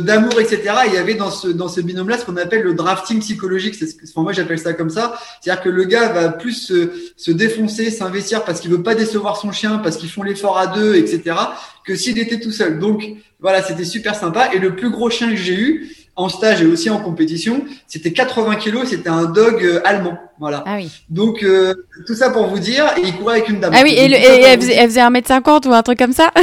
d'amour, 0.00 0.40
etc. 0.40 0.60
il 0.88 0.94
y 0.94 0.96
avait 0.96 1.14
dans 1.14 1.30
ce 1.30 1.46
dans 1.46 1.68
ce 1.68 1.80
binôme-là 1.80 2.18
ce 2.18 2.24
qu'on 2.24 2.36
appelle 2.36 2.62
le 2.62 2.74
drafting 2.74 3.20
psychologique. 3.20 3.76
C'est 3.76 3.86
ce 3.86 3.94
que, 3.94 4.04
enfin, 4.04 4.22
moi 4.22 4.32
j'appelle 4.32 4.58
ça 4.58 4.72
comme 4.72 4.90
ça. 4.90 5.16
C'est-à-dire 5.40 5.62
que 5.62 5.68
le 5.68 5.84
gars 5.84 6.08
va 6.08 6.30
plus 6.30 6.52
se, 6.52 6.90
se 7.16 7.30
défoncer, 7.30 7.92
s'investir 7.92 8.44
parce 8.44 8.60
qu'il 8.60 8.72
veut 8.72 8.82
pas 8.82 8.96
décevoir 8.96 9.36
son 9.36 9.52
chien, 9.52 9.78
parce 9.78 9.98
qu'ils 9.98 10.10
font 10.10 10.24
l'effort 10.24 10.58
à 10.58 10.66
deux, 10.66 10.96
etc. 10.96 11.36
Que 11.84 11.94
s'il 11.94 12.18
était 12.18 12.40
tout 12.40 12.50
seul. 12.50 12.80
Donc 12.80 13.04
voilà, 13.38 13.62
c'était 13.62 13.84
super 13.84 14.16
sympa. 14.16 14.52
Et 14.52 14.58
le 14.58 14.74
plus 14.74 14.90
gros 14.90 15.10
chien 15.10 15.30
que 15.30 15.36
j'ai 15.36 15.54
eu, 15.54 15.92
en 16.16 16.28
stage 16.30 16.62
et 16.62 16.66
aussi 16.66 16.88
en 16.88 16.98
compétition, 16.98 17.64
c'était 17.86 18.12
80 18.12 18.56
kilos, 18.56 18.88
c'était 18.88 19.10
un 19.10 19.24
dog 19.24 19.62
euh, 19.62 19.80
allemand. 19.84 20.18
Voilà. 20.38 20.64
Ah 20.66 20.76
oui. 20.76 20.90
Donc 21.10 21.42
euh, 21.42 21.74
tout 22.06 22.14
ça 22.14 22.30
pour 22.30 22.46
vous 22.46 22.58
dire, 22.58 22.86
et 22.96 23.02
il 23.04 23.14
courait 23.16 23.36
avec 23.36 23.48
une 23.48 23.60
dame. 23.60 23.72
Ah 23.74 23.80
oui, 23.82 23.92
et, 23.92 24.04
elle, 24.04 24.60
faisait, 24.60 24.74
elle, 24.74 24.88
faisait, 24.88 25.00
1m50 25.00 25.68
ou 25.68 25.72
un 25.72 25.82
truc 25.82 25.98
comme 25.98 26.12
ça 26.12 26.30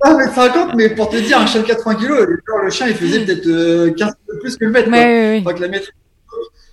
Pas 0.00 0.14
1m50, 0.14 0.74
mais 0.76 0.88
pour 0.90 1.10
te 1.10 1.16
dire, 1.16 1.38
un 1.38 1.46
chien 1.46 1.60
de 1.60 1.66
80 1.66 1.94
kilos, 1.96 2.26
le 2.26 2.70
chien 2.70 2.88
il 2.88 2.94
faisait 2.94 3.20
peut-être 3.20 3.44
15 3.44 3.48
euh, 3.48 3.90
kilos 3.92 4.14
plus 4.40 4.56
que 4.56 4.64
le 4.64 4.70
maître. 4.70 4.90
Ouais, 4.90 5.42
que 5.54 5.60
la 5.60 5.68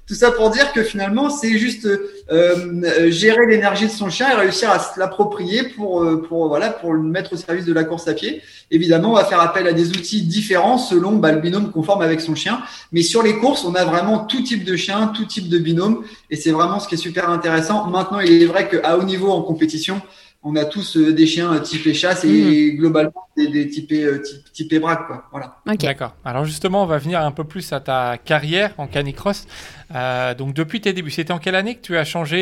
tout 0.07 0.13
ça 0.13 0.31
pour 0.31 0.51
dire 0.51 0.71
que 0.71 0.83
finalement, 0.83 1.29
c'est 1.31 1.57
juste 1.57 1.87
euh, 2.31 3.09
gérer 3.09 3.47
l'énergie 3.47 3.85
de 3.85 3.91
son 3.91 4.09
chien 4.09 4.29
et 4.31 4.35
réussir 4.35 4.69
à 4.69 4.77
se 4.77 4.99
l'approprier 4.99 5.63
pour, 5.63 6.03
euh, 6.03 6.21
pour, 6.21 6.47
voilà, 6.47 6.69
pour 6.69 6.93
le 6.93 7.01
mettre 7.01 7.33
au 7.33 7.37
service 7.37 7.65
de 7.65 7.73
la 7.73 7.83
course 7.83 8.07
à 8.07 8.13
pied. 8.13 8.41
Évidemment, 8.69 9.11
on 9.11 9.15
va 9.15 9.25
faire 9.25 9.39
appel 9.39 9.65
à 9.67 9.73
des 9.73 9.89
outils 9.89 10.21
différents 10.21 10.77
selon 10.77 11.13
bah, 11.13 11.31
le 11.31 11.39
binôme 11.39 11.71
conforme 11.71 12.03
avec 12.03 12.21
son 12.21 12.35
chien. 12.35 12.61
Mais 12.91 13.01
sur 13.01 13.23
les 13.23 13.37
courses, 13.37 13.65
on 13.65 13.73
a 13.73 13.83
vraiment 13.83 14.19
tout 14.19 14.43
type 14.43 14.63
de 14.63 14.75
chien, 14.75 15.07
tout 15.07 15.25
type 15.25 15.49
de 15.49 15.57
binôme. 15.57 16.03
Et 16.29 16.35
c'est 16.35 16.51
vraiment 16.51 16.79
ce 16.79 16.87
qui 16.87 16.95
est 16.95 16.99
super 16.99 17.29
intéressant. 17.29 17.87
Maintenant, 17.87 18.19
il 18.19 18.43
est 18.43 18.47
vrai 18.47 18.69
qu'à 18.69 18.97
haut 18.97 19.03
niveau 19.03 19.31
en 19.31 19.41
compétition, 19.41 20.01
on 20.47 20.55
a 20.55 20.63
tous 20.63 20.95
euh, 20.95 21.11
des 21.11 21.25
chiens 21.25 21.59
type 21.59 21.91
chasse 21.93 22.23
et 22.23 22.27
mmh. 22.71 22.77
globalement 22.77 23.27
des, 23.35 23.47
des 23.47 23.67
typés, 23.67 24.03
euh, 24.03 24.21
type, 24.53 24.73
braque. 24.79 25.07
Quoi. 25.07 25.25
Voilà. 25.31 25.57
D'accord. 25.65 26.15
Alors 26.23 26.45
justement, 26.45 26.83
on 26.83 26.85
va 26.85 26.99
venir 26.99 27.19
un 27.19 27.31
peu 27.31 27.43
plus 27.43 27.73
à 27.73 27.79
ta 27.79 28.17
carrière 28.23 28.73
en 28.77 28.85
canicross. 28.85 29.47
Euh, 29.93 30.35
donc 30.35 30.53
depuis 30.53 30.81
tes 30.81 30.93
débuts, 30.93 31.09
c'était 31.09 31.33
en 31.33 31.39
quelle 31.39 31.55
année 31.55 31.75
que 31.75 31.81
tu 31.81 31.97
as 31.97 32.05
changé, 32.05 32.37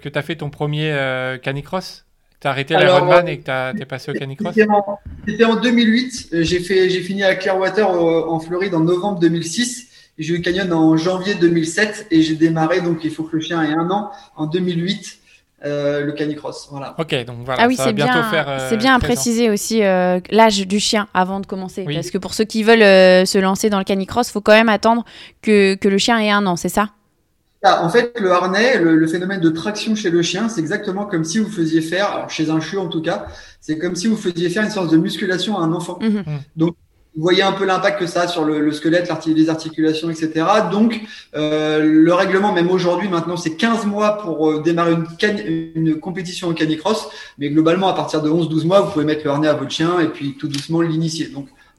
que 0.00 0.08
tu 0.08 0.18
as 0.18 0.22
fait 0.22 0.36
ton 0.36 0.50
premier 0.50 0.94
canicross? 1.42 2.04
Tu 2.40 2.46
as 2.46 2.50
arrêté 2.50 2.76
l'Ironman 2.76 3.26
et 3.26 3.38
que 3.38 3.72
tu 3.72 3.82
es 3.82 3.86
passé 3.86 4.10
au 4.10 4.14
canicross? 4.14 4.54
C'était 5.26 5.44
en, 5.44 5.56
2008. 5.56 6.28
J'ai 6.32 6.60
fini 6.60 7.24
à 7.24 7.34
Clearwater 7.34 7.88
en 7.88 8.38
Floride 8.40 8.74
en 8.74 8.80
novembre 8.80 9.20
2006. 9.20 9.88
J'ai 10.18 10.34
eu 10.34 10.42
Canyon 10.42 10.72
en 10.72 10.96
janvier 10.96 11.34
2007 11.34 12.08
et 12.10 12.22
j'ai 12.22 12.34
démarré, 12.34 12.80
donc 12.80 13.04
il 13.04 13.10
faut 13.10 13.22
que 13.22 13.36
le 13.36 13.42
chien 13.42 13.62
ait 13.62 13.72
un 13.72 13.88
an, 13.90 14.10
en 14.36 14.46
2008. 14.46 15.18
Euh, 15.64 16.04
le 16.04 16.12
canicross. 16.12 16.68
Voilà. 16.70 16.94
Ok, 16.98 17.12
donc 17.24 17.38
voilà. 17.44 17.64
Ah 17.64 17.66
oui, 17.66 17.76
c'est 17.76 17.92
bien. 17.92 18.06
Euh, 18.32 18.66
c'est 18.68 18.76
bien 18.76 18.94
à 18.94 19.00
préciser 19.00 19.50
aussi 19.50 19.82
euh, 19.82 20.20
l'âge 20.30 20.66
du 20.66 20.78
chien 20.78 21.08
avant 21.14 21.40
de 21.40 21.46
commencer, 21.46 21.84
parce 21.84 22.10
que 22.10 22.18
pour 22.18 22.34
ceux 22.34 22.44
qui 22.44 22.62
veulent 22.62 23.26
se 23.26 23.38
lancer 23.38 23.68
dans 23.68 23.78
le 23.78 23.84
canicross, 23.84 24.30
faut 24.30 24.40
quand 24.40 24.52
même 24.52 24.68
attendre 24.68 25.04
que, 25.42 25.74
que 25.74 25.88
le 25.88 25.98
chien 25.98 26.18
ait 26.20 26.30
un 26.30 26.46
an, 26.46 26.56
c'est 26.56 26.68
ça? 26.68 26.90
Ah, 27.64 27.84
en 27.84 27.88
fait, 27.88 28.12
le 28.20 28.30
harnais, 28.30 28.78
le, 28.78 29.06
phénomène 29.08 29.40
de 29.40 29.50
traction 29.50 29.96
chez 29.96 30.10
le 30.10 30.22
chien, 30.22 30.48
c'est 30.48 30.60
exactement 30.60 31.06
comme 31.06 31.24
si 31.24 31.40
vous 31.40 31.50
faisiez 31.50 31.80
faire, 31.80 32.12
alors 32.12 32.30
chez 32.30 32.50
un 32.50 32.60
chiot 32.60 32.80
en 32.80 32.88
tout 32.88 33.02
cas, 33.02 33.26
c'est 33.60 33.78
comme 33.78 33.96
si 33.96 34.06
vous 34.06 34.16
faisiez 34.16 34.48
faire 34.48 34.62
une 34.62 34.70
séance 34.70 34.90
de 34.90 34.96
musculation 34.96 35.58
à 35.58 35.62
un 35.62 35.72
enfant. 35.72 35.98
Mhm. 36.00 36.22
Donc, 36.54 36.76
vous 37.18 37.24
voyez 37.24 37.42
un 37.42 37.50
peu 37.50 37.64
l'impact 37.64 37.98
que 37.98 38.06
ça 38.06 38.22
a 38.22 38.28
sur 38.28 38.44
le, 38.44 38.60
le 38.60 38.70
squelette, 38.70 39.10
les 39.26 39.50
articulations, 39.50 40.08
etc. 40.08 40.46
Donc, 40.70 41.00
euh, 41.34 41.80
le 41.80 42.14
règlement, 42.14 42.52
même 42.52 42.70
aujourd'hui, 42.70 43.08
maintenant, 43.08 43.36
c'est 43.36 43.56
15 43.56 43.86
mois 43.86 44.18
pour 44.18 44.48
euh, 44.48 44.62
démarrer 44.62 44.92
une, 44.92 45.70
une 45.74 45.98
compétition 45.98 46.46
en 46.46 46.54
canicross. 46.54 47.08
Mais 47.38 47.50
globalement, 47.50 47.88
à 47.88 47.94
partir 47.94 48.22
de 48.22 48.30
11-12 48.30 48.66
mois, 48.68 48.82
vous 48.82 48.92
pouvez 48.92 49.04
mettre 49.04 49.24
le 49.24 49.32
harnais 49.32 49.48
à 49.48 49.54
votre 49.54 49.72
chien 49.72 49.98
et 49.98 50.06
puis 50.06 50.36
tout 50.38 50.46
doucement 50.46 50.80
l'initier. 50.80 51.32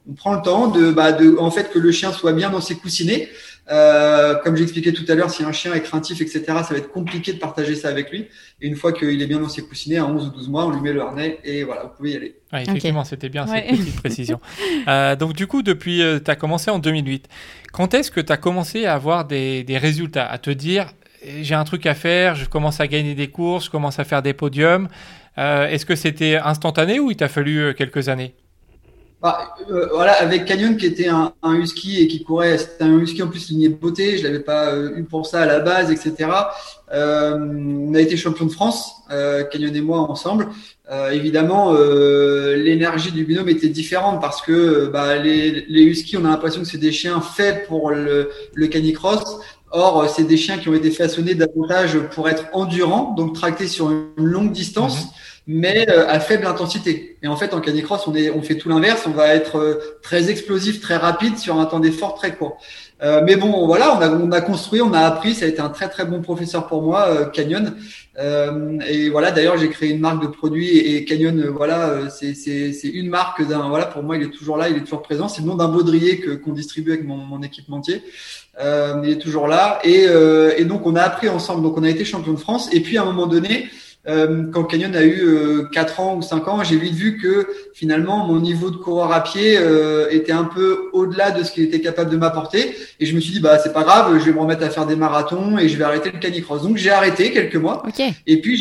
On 0.08 0.14
prend 0.14 0.34
le 0.34 0.42
temps 0.42 0.68
de, 0.68 0.90
bah, 0.90 1.12
de, 1.12 1.36
en 1.38 1.50
fait, 1.50 1.70
que 1.70 1.78
le 1.78 1.92
chien 1.92 2.12
soit 2.12 2.32
bien 2.32 2.50
dans 2.50 2.60
ses 2.60 2.76
coussinets. 2.76 3.28
Euh, 3.70 4.34
comme 4.42 4.56
j'expliquais 4.56 4.92
tout 4.92 5.04
à 5.08 5.14
l'heure, 5.14 5.30
si 5.30 5.44
un 5.44 5.52
chien 5.52 5.72
est 5.74 5.82
craintif, 5.82 6.20
etc., 6.20 6.42
ça 6.46 6.68
va 6.70 6.78
être 6.78 6.90
compliqué 6.90 7.32
de 7.32 7.38
partager 7.38 7.76
ça 7.76 7.88
avec 7.88 8.10
lui. 8.10 8.26
Et 8.60 8.66
une 8.66 8.74
fois 8.74 8.92
qu'il 8.92 9.22
est 9.22 9.26
bien 9.26 9.38
dans 9.38 9.48
ses 9.48 9.62
coussinets, 9.62 9.98
à 9.98 10.06
11 10.06 10.26
ou 10.26 10.30
12 10.30 10.48
mois, 10.48 10.66
on 10.66 10.70
lui 10.70 10.80
met 10.80 10.92
le 10.92 11.02
harnais 11.02 11.38
et 11.44 11.62
voilà, 11.62 11.84
vous 11.84 11.90
pouvez 11.96 12.10
y 12.10 12.16
aller. 12.16 12.36
effectivement, 12.52 13.04
c'était 13.04 13.28
bien 13.28 13.46
cette 13.46 13.68
petite 13.68 13.96
précision. 13.96 14.40
Euh, 14.88 15.14
donc 15.14 15.34
du 15.34 15.46
coup, 15.46 15.62
depuis, 15.62 16.02
euh, 16.02 16.18
tu 16.24 16.30
as 16.30 16.36
commencé 16.36 16.70
en 16.70 16.78
2008. 16.78 17.28
Quand 17.72 17.92
est-ce 17.92 18.10
que 18.10 18.20
tu 18.20 18.32
as 18.32 18.36
commencé 18.36 18.86
à 18.86 18.94
avoir 18.94 19.24
des, 19.24 19.62
des 19.62 19.78
résultats, 19.78 20.26
à 20.26 20.38
te 20.38 20.50
dire, 20.50 20.92
j'ai 21.42 21.54
un 21.54 21.64
truc 21.64 21.86
à 21.86 21.94
faire, 21.94 22.34
je 22.34 22.46
commence 22.46 22.80
à 22.80 22.86
gagner 22.86 23.14
des 23.14 23.28
courses, 23.28 23.66
je 23.66 23.70
commence 23.70 23.98
à 23.98 24.04
faire 24.04 24.22
des 24.22 24.32
podiums 24.32 24.88
Est-ce 25.36 25.84
que 25.84 25.96
c'était 25.96 26.36
instantané 26.36 26.98
ou 26.98 27.10
il 27.10 27.16
t'a 27.16 27.28
fallu 27.28 27.74
quelques 27.74 28.08
années? 28.08 28.34
Bah, 29.22 29.54
euh, 29.70 29.88
voilà, 29.92 30.12
avec 30.12 30.46
Canyon 30.46 30.78
qui 30.78 30.86
était 30.86 31.08
un, 31.08 31.34
un 31.42 31.54
husky 31.54 32.00
et 32.00 32.08
qui 32.08 32.24
courait, 32.24 32.56
c'était 32.56 32.84
un 32.84 32.98
husky 32.98 33.22
en 33.22 33.28
plus 33.28 33.50
ligné 33.50 33.68
de 33.68 33.74
beauté, 33.74 34.16
je 34.16 34.22
l'avais 34.22 34.40
pas 34.40 34.72
euh, 34.72 34.96
eu 34.96 35.04
pour 35.04 35.26
ça 35.26 35.42
à 35.42 35.46
la 35.46 35.60
base, 35.60 35.90
etc. 35.90 36.30
Euh, 36.92 37.36
on 37.38 37.94
a 37.94 38.00
été 38.00 38.16
champion 38.16 38.46
de 38.46 38.50
France, 38.50 38.94
euh, 39.10 39.44
Canyon 39.44 39.76
et 39.76 39.82
moi 39.82 39.98
ensemble. 39.98 40.48
évidemment, 41.12 41.72
l'énergie 42.66 43.12
du 43.12 43.24
binôme 43.24 43.48
était 43.48 43.68
différente 43.68 44.20
parce 44.20 44.40
que 44.42 44.86
bah, 44.86 45.16
les, 45.16 45.66
les 45.68 45.82
huskies, 45.82 46.16
on 46.16 46.24
a 46.24 46.30
l'impression 46.30 46.62
que 46.62 46.66
c'est 46.66 46.78
des 46.78 46.90
chiens 46.90 47.20
faits 47.20 47.68
pour 47.68 47.90
le, 47.90 48.30
le 48.54 48.66
canicross. 48.66 49.22
Or, 49.72 50.08
c'est 50.08 50.24
des 50.24 50.36
chiens 50.36 50.58
qui 50.58 50.68
ont 50.68 50.74
été 50.74 50.90
façonnés 50.90 51.34
davantage 51.34 51.96
pour 52.12 52.28
être 52.28 52.46
endurants, 52.54 53.14
donc 53.16 53.34
tractés 53.34 53.68
sur 53.68 53.90
une 53.90 54.08
longue 54.16 54.50
distance. 54.50 55.04
Mhm 55.04 55.10
mais 55.52 55.90
euh, 55.90 56.06
à 56.08 56.20
faible 56.20 56.46
intensité. 56.46 57.16
Et 57.22 57.26
en 57.26 57.34
fait, 57.34 57.52
en 57.54 57.60
canicross, 57.60 58.06
on, 58.06 58.14
est, 58.14 58.30
on 58.30 58.40
fait 58.40 58.54
tout 58.54 58.68
l'inverse. 58.68 59.02
On 59.08 59.10
va 59.10 59.34
être 59.34 59.58
euh, 59.58 59.98
très 60.00 60.30
explosif, 60.30 60.80
très 60.80 60.96
rapide 60.96 61.38
sur 61.38 61.58
un 61.58 61.64
temps 61.64 61.80
d'effort 61.80 62.14
très 62.14 62.36
court. 62.36 62.58
Euh, 63.02 63.20
mais 63.24 63.34
bon, 63.34 63.66
voilà, 63.66 63.96
on 63.96 64.00
a, 64.00 64.10
on 64.10 64.30
a 64.30 64.40
construit, 64.42 64.80
on 64.80 64.92
a 64.92 65.00
appris. 65.00 65.34
Ça 65.34 65.46
a 65.46 65.48
été 65.48 65.60
un 65.60 65.70
très 65.70 65.88
très 65.88 66.04
bon 66.04 66.22
professeur 66.22 66.68
pour 66.68 66.82
moi, 66.82 67.08
euh, 67.08 67.24
Canyon. 67.26 67.74
Euh, 68.20 68.78
et 68.88 69.10
voilà, 69.10 69.32
d'ailleurs, 69.32 69.58
j'ai 69.58 69.70
créé 69.70 69.90
une 69.90 69.98
marque 69.98 70.22
de 70.22 70.28
produits 70.28 70.78
et, 70.78 71.04
Canyon, 71.04 71.48
voilà, 71.48 72.08
c'est 72.10 72.88
une 72.88 73.08
marque 73.08 73.44
d'un. 73.48 73.70
Voilà, 73.70 73.86
pour 73.86 74.04
moi, 74.04 74.16
il 74.16 74.22
est 74.22 74.30
toujours 74.30 74.56
là, 74.56 74.68
il 74.68 74.76
est 74.76 74.80
toujours 74.82 75.02
présent. 75.02 75.26
C'est 75.26 75.40
le 75.40 75.48
nom 75.48 75.56
d'un 75.56 75.68
baudrier 75.68 76.20
que 76.20 76.30
qu'on 76.30 76.52
distribue 76.52 76.92
avec 76.92 77.04
mon, 77.04 77.16
mon 77.16 77.42
équipementier. 77.42 78.02
il 78.60 79.10
est 79.10 79.20
toujours 79.20 79.48
là. 79.48 79.80
Et, 79.82 80.06
et 80.58 80.64
donc, 80.64 80.86
on 80.86 80.94
a 80.94 81.02
appris 81.02 81.28
ensemble. 81.28 81.62
Donc, 81.62 81.76
on 81.76 81.82
a 81.82 81.88
été 81.90 82.04
champion 82.04 82.34
de 82.34 82.38
France. 82.38 82.68
Et 82.72 82.80
puis, 82.80 82.98
à 82.98 83.02
un 83.02 83.06
moment 83.06 83.26
donné, 83.26 83.68
euh, 83.68 83.89
quand 84.06 84.64
Canyon 84.64 84.94
a 84.96 85.02
eu 85.02 85.20
euh, 85.22 85.68
4 85.72 86.00
ans 86.00 86.16
ou 86.16 86.22
5 86.22 86.48
ans, 86.48 86.64
j'ai 86.64 86.76
vite 86.76 86.94
vu 86.94 87.18
que 87.18 87.46
finalement 87.74 88.26
mon 88.26 88.40
niveau 88.40 88.70
de 88.70 88.76
coureur 88.76 89.12
à 89.12 89.22
pied 89.22 89.58
euh, 89.58 90.08
était 90.10 90.32
un 90.32 90.44
peu 90.44 90.88
au-delà 90.92 91.30
de 91.30 91.44
ce 91.44 91.52
qu'il 91.52 91.64
était 91.64 91.80
capable 91.80 92.10
de 92.10 92.16
m'apporter. 92.16 92.74
Et 92.98 93.06
je 93.06 93.14
me 93.14 93.20
suis 93.20 93.32
dit, 93.32 93.40
bah 93.40 93.58
c'est 93.58 93.72
pas 93.72 93.82
grave, 93.82 94.18
je 94.18 94.24
vais 94.24 94.32
me 94.32 94.40
remettre 94.40 94.64
à 94.64 94.70
faire 94.70 94.86
des 94.86 94.96
marathons 94.96 95.58
et 95.58 95.68
je 95.68 95.76
vais 95.76 95.84
arrêter 95.84 96.10
le 96.10 96.18
canicross. 96.18 96.62
Donc 96.62 96.78
j'ai 96.78 96.90
arrêté 96.90 97.30
quelques 97.30 97.56
mois. 97.56 97.82
Et 98.26 98.40
puis 98.40 98.56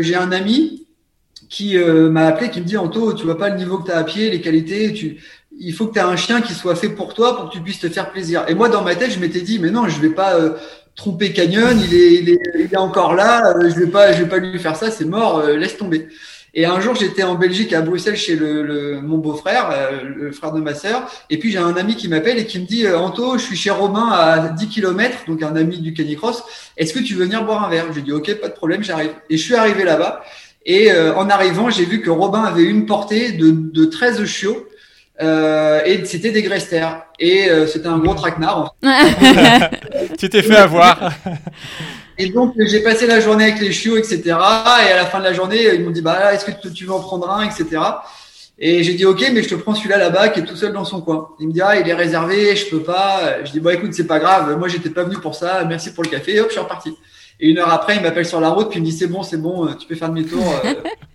j'ai 0.00 0.16
euh, 0.16 0.20
un 0.20 0.32
ami 0.32 0.86
qui 1.50 1.78
m'a 1.78 2.26
appelé, 2.26 2.50
qui 2.50 2.60
me 2.60 2.66
dit, 2.66 2.76
Anto, 2.76 3.14
tu 3.14 3.24
vois 3.24 3.38
pas 3.38 3.48
le 3.48 3.56
niveau 3.56 3.78
que 3.78 3.86
tu 3.86 3.90
as 3.90 3.96
à 3.96 4.04
pied, 4.04 4.28
les 4.28 4.42
qualités, 4.42 4.92
tu, 4.92 5.16
il 5.58 5.72
faut 5.72 5.86
que 5.86 5.94
tu 5.94 5.98
aies 5.98 6.02
un 6.02 6.16
chien 6.16 6.42
qui 6.42 6.52
soit 6.52 6.74
fait 6.74 6.90
pour 6.90 7.14
toi, 7.14 7.36
pour 7.36 7.48
que 7.48 7.54
tu 7.54 7.62
puisses 7.62 7.80
te 7.80 7.88
faire 7.88 8.10
plaisir. 8.12 8.44
Et 8.48 8.54
moi, 8.54 8.68
dans 8.68 8.82
ma 8.82 8.94
tête, 8.94 9.12
je 9.12 9.18
m'étais 9.18 9.40
dit, 9.40 9.58
mais 9.58 9.70
non, 9.70 9.88
je 9.88 9.98
vais 9.98 10.10
pas 10.10 10.36
tromper 10.98 11.32
Canyon, 11.32 11.80
il 11.80 11.94
est, 11.94 12.40
il 12.56 12.60
est, 12.60 12.76
encore 12.76 13.14
là, 13.14 13.54
euh, 13.56 13.70
je 13.70 13.80
vais 13.80 13.86
pas, 13.86 14.10
vais 14.10 14.26
pas 14.26 14.38
lui 14.38 14.58
faire 14.58 14.74
ça, 14.74 14.90
c'est 14.90 15.04
mort, 15.04 15.38
euh, 15.38 15.56
laisse 15.56 15.76
tomber. 15.76 16.08
Et 16.54 16.64
un 16.64 16.80
jour, 16.80 16.96
j'étais 16.96 17.22
en 17.22 17.36
Belgique, 17.36 17.72
à 17.72 17.82
Bruxelles, 17.82 18.16
chez 18.16 18.34
le, 18.34 18.62
le 18.62 19.00
mon 19.00 19.18
beau-frère, 19.18 19.70
euh, 19.70 20.00
le 20.02 20.32
frère 20.32 20.50
de 20.50 20.60
ma 20.60 20.74
sœur. 20.74 21.08
Et 21.30 21.38
puis, 21.38 21.52
j'ai 21.52 21.58
un 21.58 21.76
ami 21.76 21.94
qui 21.94 22.08
m'appelle 22.08 22.38
et 22.38 22.46
qui 22.46 22.58
me 22.58 22.66
dit, 22.66 22.88
Anto, 22.88 23.38
je 23.38 23.44
suis 23.44 23.56
chez 23.56 23.70
Robin 23.70 24.08
à 24.10 24.48
10 24.48 24.68
km, 24.68 25.18
donc 25.28 25.42
un 25.44 25.54
ami 25.54 25.78
du 25.78 25.94
Canicross. 25.94 26.42
Est-ce 26.76 26.92
que 26.92 26.98
tu 26.98 27.14
veux 27.14 27.26
venir 27.26 27.44
boire 27.44 27.64
un 27.64 27.70
verre? 27.70 27.86
J'ai 27.94 28.02
dit, 28.02 28.12
OK, 28.12 28.34
pas 28.34 28.48
de 28.48 28.54
problème, 28.54 28.82
j'arrive. 28.82 29.12
Et 29.30 29.36
je 29.36 29.42
suis 29.42 29.54
arrivé 29.54 29.84
là-bas. 29.84 30.24
Et 30.66 30.92
en 30.92 31.30
arrivant, 31.30 31.70
j'ai 31.70 31.86
vu 31.86 32.02
que 32.02 32.10
Robin 32.10 32.42
avait 32.42 32.64
une 32.64 32.84
portée 32.84 33.32
de, 33.32 33.50
de 33.50 33.84
13 33.86 34.24
chiots. 34.26 34.67
Euh, 35.20 35.80
et 35.84 36.04
c'était 36.04 36.30
des 36.30 36.42
Grester. 36.42 36.86
Et 37.18 37.50
euh, 37.50 37.66
c'était 37.66 37.88
un 37.88 37.98
gros 37.98 38.14
traquenard. 38.14 38.76
tu 40.18 40.28
t'es 40.28 40.42
fait 40.42 40.56
avoir. 40.56 41.12
et 42.16 42.30
donc 42.30 42.54
j'ai 42.58 42.80
passé 42.80 43.06
la 43.06 43.20
journée 43.20 43.44
avec 43.44 43.60
les 43.60 43.72
chiots, 43.72 43.96
etc. 43.96 44.20
Et 44.26 44.92
à 44.92 44.96
la 44.96 45.06
fin 45.06 45.18
de 45.18 45.24
la 45.24 45.32
journée, 45.32 45.74
ils 45.74 45.82
m'ont 45.82 45.90
dit 45.90 46.02
bah 46.02 46.32
est-ce 46.32 46.44
que 46.44 46.68
tu 46.68 46.84
veux 46.84 46.92
en 46.92 47.00
prendre 47.00 47.30
un, 47.30 47.44
etc. 47.44 47.80
Et 48.60 48.82
j'ai 48.82 48.94
dit 48.94 49.04
ok, 49.04 49.30
mais 49.32 49.42
je 49.42 49.48
te 49.48 49.54
prends 49.56 49.74
celui-là 49.74 49.98
là-bas 49.98 50.28
qui 50.28 50.40
est 50.40 50.44
tout 50.44 50.56
seul 50.56 50.72
dans 50.72 50.84
son 50.84 51.00
coin. 51.00 51.30
Il 51.40 51.48
me 51.48 51.52
dit 51.52 51.60
ah 51.60 51.78
il 51.78 51.88
est 51.88 51.94
réservé, 51.94 52.54
je 52.54 52.68
peux 52.70 52.82
pas. 52.82 53.44
Je 53.44 53.50
dis 53.50 53.60
bah 53.60 53.74
écoute 53.74 53.94
c'est 53.94 54.06
pas 54.06 54.20
grave, 54.20 54.56
moi 54.56 54.68
j'étais 54.68 54.90
pas 54.90 55.02
venu 55.02 55.16
pour 55.16 55.34
ça, 55.34 55.64
merci 55.64 55.92
pour 55.92 56.04
le 56.04 56.10
café. 56.10 56.36
Et 56.36 56.40
hop 56.40 56.46
je 56.48 56.52
suis 56.52 56.60
reparti. 56.60 56.94
Et 57.40 57.50
une 57.50 57.58
heure 57.58 57.72
après 57.72 57.96
il 57.96 58.02
m'appelle 58.02 58.26
sur 58.26 58.40
la 58.40 58.50
route 58.50 58.70
puis 58.70 58.78
il 58.78 58.82
me 58.82 58.86
dit 58.86 58.96
c'est 58.96 59.06
bon 59.08 59.24
c'est 59.24 59.36
bon, 59.36 59.66
tu 59.74 59.86
peux 59.88 59.96
faire 59.96 60.10
demi-tour. 60.10 60.44
Euh, 60.64 60.74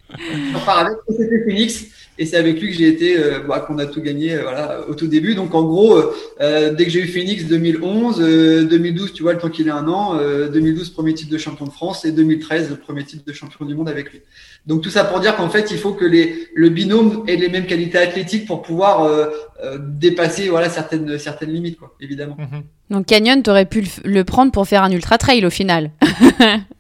je 0.18 0.58
repars 0.58 0.80
avec. 0.80 0.98
C'était 1.10 1.44
Phoenix. 1.46 1.86
Et 2.20 2.26
c'est 2.28 2.38
avec 2.38 2.62
lui 2.62 2.70
que 2.70 2.76
j'ai 2.76 2.88
été, 2.88 3.18
euh, 3.18 3.40
bah, 3.40 3.60
qu'on 3.60 3.80
a 3.80 3.88
tout 3.88 4.02
gagné, 4.02 4.36
euh, 4.36 4.44
voilà, 4.44 4.82
au 4.88 4.94
tout 4.94 5.08
début. 5.08 5.34
Donc 5.34 5.56
en 5.56 5.64
gros, 5.64 6.00
euh, 6.42 6.72
dès 6.72 6.86
que 6.86 6.92
j'ai 6.92 7.00
eu 7.00 7.08
Phoenix 7.08 7.46
2011, 7.46 8.20
2012, 8.70 9.14
tu 9.14 9.24
vois, 9.24 9.34
le 9.34 9.40
temps 9.40 9.50
qu'il 9.50 9.68
ait 9.68 9.72
un 9.72 9.88
an, 9.88 10.16
2012 10.18 10.92
premier 10.92 11.14
titre 11.14 11.32
de 11.32 11.38
champion 11.38 11.66
de 11.66 11.72
France 11.72 12.06
et 12.06 12.12
2013 12.12 12.70
le 12.70 12.76
premier 12.76 13.04
titre 13.04 13.24
de 13.26 13.34
champion 13.34 13.66
du 13.66 13.74
monde 13.74 13.90
avec 13.90 14.12
lui. 14.12 14.22
Donc 14.68 14.82
tout 14.82 14.90
ça 14.90 15.04
pour 15.04 15.20
dire 15.20 15.36
qu'en 15.36 15.50
fait, 15.50 15.72
il 15.72 15.78
faut 15.78 15.94
que 15.94 16.06
les, 16.06 16.48
le 16.54 16.70
binôme 16.70 17.24
ait 17.28 17.36
les 17.36 17.50
mêmes 17.50 17.66
qualités 17.66 17.98
athlétiques 17.98 18.46
pour 18.46 18.62
pouvoir 18.62 19.10
dépasser, 19.80 20.50
voilà, 20.50 20.70
certaines 20.70 21.18
certaines 21.18 21.52
limites, 21.52 21.78
quoi, 21.78 21.96
évidemment. 22.00 22.38
Mm-hmm. 22.40 22.94
Donc 22.94 23.06
Canyon, 23.08 23.42
tu 23.42 23.50
aurais 23.50 23.66
pu 23.66 23.82
le, 23.82 23.88
le 24.04 24.24
prendre 24.24 24.52
pour 24.52 24.68
faire 24.68 24.84
un 24.84 24.92
ultra 24.92 25.18
trail 25.18 25.46
au 25.46 25.50
final. 25.50 25.92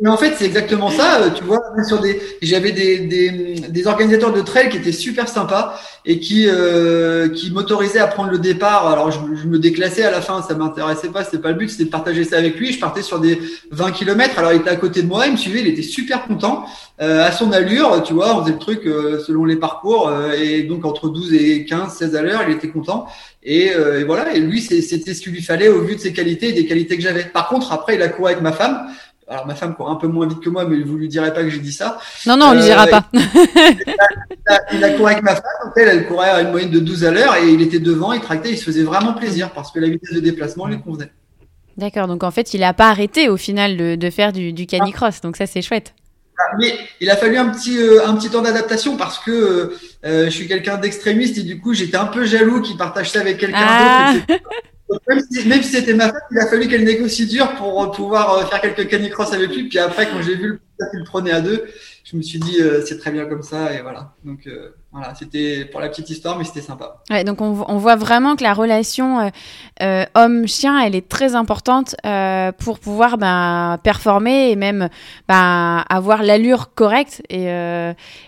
Mais 0.00 0.08
en 0.08 0.16
fait, 0.16 0.34
c'est 0.36 0.44
exactement 0.44 0.90
ça. 0.90 1.20
Euh, 1.20 1.30
tu 1.30 1.44
vois, 1.44 1.60
sur 1.86 2.00
des, 2.00 2.20
j'avais 2.42 2.72
des, 2.72 2.98
des, 2.98 3.30
des, 3.68 3.86
organisateurs 3.86 4.32
de 4.32 4.40
trail 4.40 4.68
qui 4.68 4.76
étaient 4.76 4.92
super 4.92 5.28
sympas 5.28 5.80
et 6.04 6.20
qui 6.20 6.46
euh, 6.48 7.28
qui 7.28 7.50
m'autorisaient 7.50 7.98
à 7.98 8.06
prendre 8.06 8.30
le 8.30 8.38
départ. 8.38 8.86
Alors, 8.86 9.10
je, 9.10 9.18
je, 9.34 9.46
me 9.46 9.58
déclassais 9.58 10.04
à 10.04 10.10
la 10.10 10.20
fin, 10.20 10.42
ça 10.42 10.54
m'intéressait 10.54 11.08
pas, 11.08 11.24
c'était 11.24 11.38
pas 11.38 11.50
le 11.50 11.56
but, 11.56 11.68
c'était 11.68 11.84
de 11.84 11.90
partager 11.90 12.24
ça 12.24 12.38
avec 12.38 12.56
lui. 12.58 12.72
Je 12.72 12.80
partais 12.80 13.02
sur 13.02 13.18
des 13.18 13.40
20 13.70 13.90
km. 13.92 14.38
Alors, 14.38 14.52
il 14.52 14.60
était 14.60 14.70
à 14.70 14.76
côté 14.76 15.02
de 15.02 15.08
moi, 15.08 15.26
il 15.26 15.32
me 15.32 15.36
suivait, 15.36 15.60
il 15.60 15.66
était 15.68 15.82
super 15.82 16.26
content 16.26 16.64
euh, 17.00 17.24
à 17.24 17.30
son 17.30 17.52
allure. 17.52 18.02
Tu 18.02 18.12
vois, 18.12 18.36
on 18.36 18.42
faisait 18.42 18.54
le 18.54 18.58
truc 18.58 18.84
euh, 18.84 19.20
selon 19.20 19.44
les 19.44 19.54
parcours 19.54 20.08
euh, 20.08 20.32
et 20.32 20.64
donc 20.64 20.84
entre 20.84 21.08
12 21.08 21.32
et 21.32 21.64
15, 21.64 21.92
16 21.94 22.16
à 22.16 22.22
l'heure, 22.22 22.42
il 22.48 22.54
était 22.54 22.70
content. 22.70 23.06
Et, 23.44 23.68
et 23.68 24.04
voilà. 24.04 24.34
Et 24.34 24.40
lui, 24.40 24.60
c'était 24.60 25.14
ce 25.14 25.22
qu'il 25.22 25.32
lui 25.32 25.42
fallait 25.42 25.68
au 25.68 25.80
vu 25.80 25.94
de 25.94 26.00
ses 26.00 26.12
qualités 26.12 26.48
et 26.48 26.52
des 26.52 26.66
qualités 26.66 26.96
que 26.96 27.02
j'avais. 27.02 27.24
Par 27.24 27.48
contre, 27.48 27.72
après, 27.72 27.94
il 27.94 28.02
a 28.02 28.08
couru 28.08 28.32
avec 28.32 28.42
ma 28.42 28.52
femme 28.52 28.88
alors 29.28 29.46
ma 29.46 29.54
femme 29.54 29.74
court 29.74 29.90
un 29.90 29.96
peu 29.96 30.06
moins 30.06 30.26
vite 30.26 30.40
que 30.40 30.48
moi, 30.48 30.64
mais 30.64 30.80
vous 30.80 30.96
lui 30.96 31.08
direz 31.08 31.32
pas 31.32 31.42
que 31.42 31.50
j'ai 31.50 31.58
dit 31.58 31.72
ça. 31.72 31.98
Non, 32.26 32.36
non, 32.36 32.46
on 32.46 32.52
lui 32.54 32.62
dira 32.62 32.86
euh, 32.86 32.90
pas. 32.90 33.04
il, 34.72 34.84
a, 34.84 34.90
couru 34.90 35.12
avec 35.12 35.22
ma 35.22 35.34
femme, 35.34 35.72
elle, 35.76 35.88
elle 35.88 36.06
courait 36.06 36.30
à 36.30 36.40
une 36.40 36.50
moyenne 36.50 36.70
de 36.70 36.78
12 36.78 37.04
à 37.04 37.10
l'heure 37.10 37.36
et 37.36 37.48
il 37.48 37.60
était 37.60 37.78
devant, 37.78 38.12
il 38.12 38.20
tractait, 38.20 38.50
il 38.50 38.58
se 38.58 38.64
faisait 38.64 38.84
vraiment 38.84 39.12
plaisir 39.12 39.50
parce 39.50 39.70
que 39.70 39.80
la 39.80 39.88
vitesse 39.88 40.14
de 40.14 40.20
déplacement 40.20 40.66
lui 40.66 40.80
convenait. 40.80 41.12
D'accord, 41.76 42.08
donc 42.08 42.24
en 42.24 42.30
fait, 42.30 42.54
il 42.54 42.60
n'a 42.60 42.72
pas 42.72 42.88
arrêté 42.88 43.28
au 43.28 43.36
final 43.36 43.98
de, 43.98 44.10
faire 44.10 44.32
du, 44.32 44.52
du 44.52 44.66
canicross, 44.66 45.20
donc 45.20 45.36
ça 45.36 45.46
c'est 45.46 45.62
chouette. 45.62 45.94
Ah, 46.40 46.56
mais 46.58 46.72
il 47.00 47.10
a 47.10 47.16
fallu 47.16 47.36
un 47.36 47.48
petit 47.48 47.78
euh, 47.78 48.06
un 48.06 48.14
petit 48.14 48.30
temps 48.30 48.42
d'adaptation 48.42 48.96
parce 48.96 49.18
que 49.18 49.76
euh, 50.04 50.24
je 50.26 50.30
suis 50.30 50.46
quelqu'un 50.46 50.76
d'extrémiste 50.76 51.36
et 51.38 51.42
du 51.42 51.60
coup 51.60 51.74
j'étais 51.74 51.96
un 51.96 52.06
peu 52.06 52.24
jaloux 52.24 52.60
qu'il 52.62 52.76
partage 52.76 53.10
ça 53.10 53.20
avec 53.20 53.38
quelqu'un 53.38 53.58
ah. 53.60 54.12
d'autre. 54.14 54.40
Même 55.08 55.62
si, 55.62 55.70
c'était 55.70 55.94
ma 55.94 56.08
femme, 56.08 56.20
il 56.30 56.38
a 56.38 56.46
fallu 56.46 56.66
qu'elle 56.68 56.84
négocie 56.84 57.26
dur 57.26 57.54
pour 57.56 57.82
euh, 57.82 57.90
pouvoir 57.90 58.32
euh, 58.34 58.44
faire 58.46 58.60
quelques 58.60 58.88
canicross 58.88 59.32
avec 59.32 59.54
lui. 59.54 59.68
Puis 59.68 59.78
après, 59.78 60.08
quand 60.08 60.22
j'ai 60.22 60.34
vu 60.34 60.60
le 60.78 60.90
qu'il 60.90 61.04
prenait 61.04 61.32
à 61.32 61.40
deux, 61.40 61.66
je 62.04 62.16
me 62.16 62.22
suis 62.22 62.38
dit 62.38 62.60
euh, 62.60 62.82
c'est 62.86 62.98
très 62.98 63.10
bien 63.10 63.26
comme 63.26 63.42
ça 63.42 63.74
et 63.74 63.82
voilà. 63.82 64.14
Donc 64.24 64.48
voilà, 64.92 65.14
c'était 65.14 65.66
pour 65.66 65.80
la 65.80 65.88
petite 65.88 66.08
histoire, 66.08 66.38
mais 66.38 66.44
c'était 66.44 66.62
sympa. 66.62 67.02
Ouais, 67.10 67.24
donc 67.24 67.40
on, 67.42 67.64
on, 67.68 67.76
voit 67.76 67.96
vraiment 67.96 68.36
que 68.36 68.44
la 68.44 68.54
relation 68.54 69.30
homme-chien, 69.80 70.80
elle 70.80 70.94
est 70.94 71.08
très 71.08 71.34
importante 71.34 71.94
pour 72.58 72.78
pouvoir 72.78 73.18
ben, 73.18 73.78
performer 73.82 74.50
et 74.50 74.56
même 74.56 74.88
ben, 75.26 75.84
avoir 75.90 76.22
l'allure 76.22 76.72
correcte. 76.74 77.22
Et, 77.28 77.46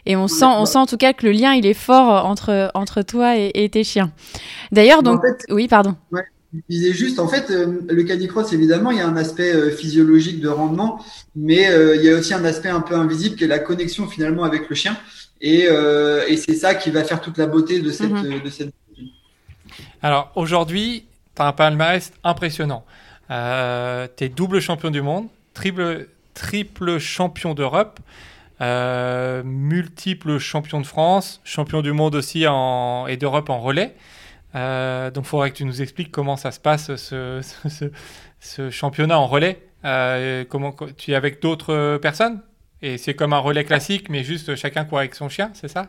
et 0.06 0.16
on 0.16 0.28
sent, 0.28 0.44
on 0.44 0.66
sent 0.66 0.78
en 0.78 0.86
tout 0.86 0.98
cas 0.98 1.12
que 1.14 1.24
le 1.24 1.32
lien 1.32 1.54
il 1.54 1.64
est 1.64 1.74
fort 1.74 2.26
entre 2.26 2.70
entre 2.74 3.02
toi 3.02 3.36
et, 3.36 3.68
tes 3.70 3.84
chiens. 3.84 4.10
D'ailleurs, 4.72 5.02
donc 5.02 5.22
oui, 5.48 5.68
pardon. 5.68 5.94
Ouais. 6.10 6.24
Disais 6.68 6.92
juste, 6.92 7.18
en 7.18 7.28
fait, 7.28 7.50
euh, 7.50 7.80
le 7.88 8.02
canicross, 8.02 8.52
évidemment, 8.52 8.90
il 8.90 8.98
y 8.98 9.00
a 9.00 9.06
un 9.06 9.16
aspect 9.16 9.54
euh, 9.54 9.70
physiologique 9.70 10.40
de 10.40 10.48
rendement, 10.48 11.04
mais 11.36 11.68
euh, 11.68 11.96
il 11.96 12.04
y 12.04 12.10
a 12.10 12.16
aussi 12.16 12.34
un 12.34 12.44
aspect 12.44 12.68
un 12.68 12.80
peu 12.80 12.94
invisible 12.94 13.36
qui 13.36 13.44
est 13.44 13.48
la 13.48 13.58
connexion 13.58 14.08
finalement 14.08 14.44
avec 14.44 14.68
le 14.68 14.74
chien. 14.74 14.96
Et, 15.42 15.68
et 16.28 16.36
c'est 16.36 16.54
ça 16.54 16.74
qui 16.74 16.90
va 16.90 17.02
faire 17.02 17.22
toute 17.22 17.38
la 17.38 17.46
beauté 17.46 17.80
de 17.80 17.90
cette, 17.90 18.10
mm-hmm. 18.10 18.42
de 18.42 18.50
cette 18.50 18.74
Alors 20.02 20.30
aujourd'hui, 20.34 21.04
tu 21.34 21.40
as 21.40 21.46
un 21.46 21.52
palmarès 21.52 22.12
impressionnant. 22.24 22.84
tu 23.30 23.34
es 24.24 24.28
double 24.28 24.60
champion 24.60 24.90
du 24.90 25.00
monde, 25.00 25.28
triple, 25.54 26.08
triple 26.34 26.98
champion 26.98 27.54
d'Europe. 27.54 28.00
Euh, 28.60 29.42
multiple 29.42 30.36
champion 30.38 30.82
de 30.82 30.86
France, 30.86 31.40
champion 31.44 31.80
du 31.80 31.92
monde 31.92 32.14
aussi 32.14 32.46
en, 32.46 33.06
et 33.06 33.16
d'Europe 33.16 33.48
en 33.48 33.58
relais. 33.58 33.94
Euh, 34.54 35.10
donc 35.10 35.24
il 35.24 35.28
faudrait 35.28 35.50
que 35.50 35.56
tu 35.56 35.64
nous 35.64 35.82
expliques 35.82 36.10
comment 36.10 36.36
ça 36.36 36.50
se 36.50 36.60
passe 36.60 36.94
ce, 36.96 37.40
ce, 38.40 38.70
championnat 38.70 39.18
en 39.18 39.26
relais. 39.26 39.62
Euh, 39.84 40.44
comment 40.48 40.74
tu 40.96 41.12
es 41.12 41.14
avec 41.14 41.40
d'autres 41.40 41.98
personnes? 41.98 42.40
Et 42.82 42.98
c'est 42.98 43.14
comme 43.14 43.32
un 43.32 43.38
relais 43.38 43.64
classique, 43.64 44.08
mais 44.08 44.24
juste 44.24 44.54
chacun 44.56 44.84
court 44.84 44.98
avec 44.98 45.14
son 45.14 45.28
chien, 45.28 45.50
c'est 45.54 45.68
ça? 45.68 45.88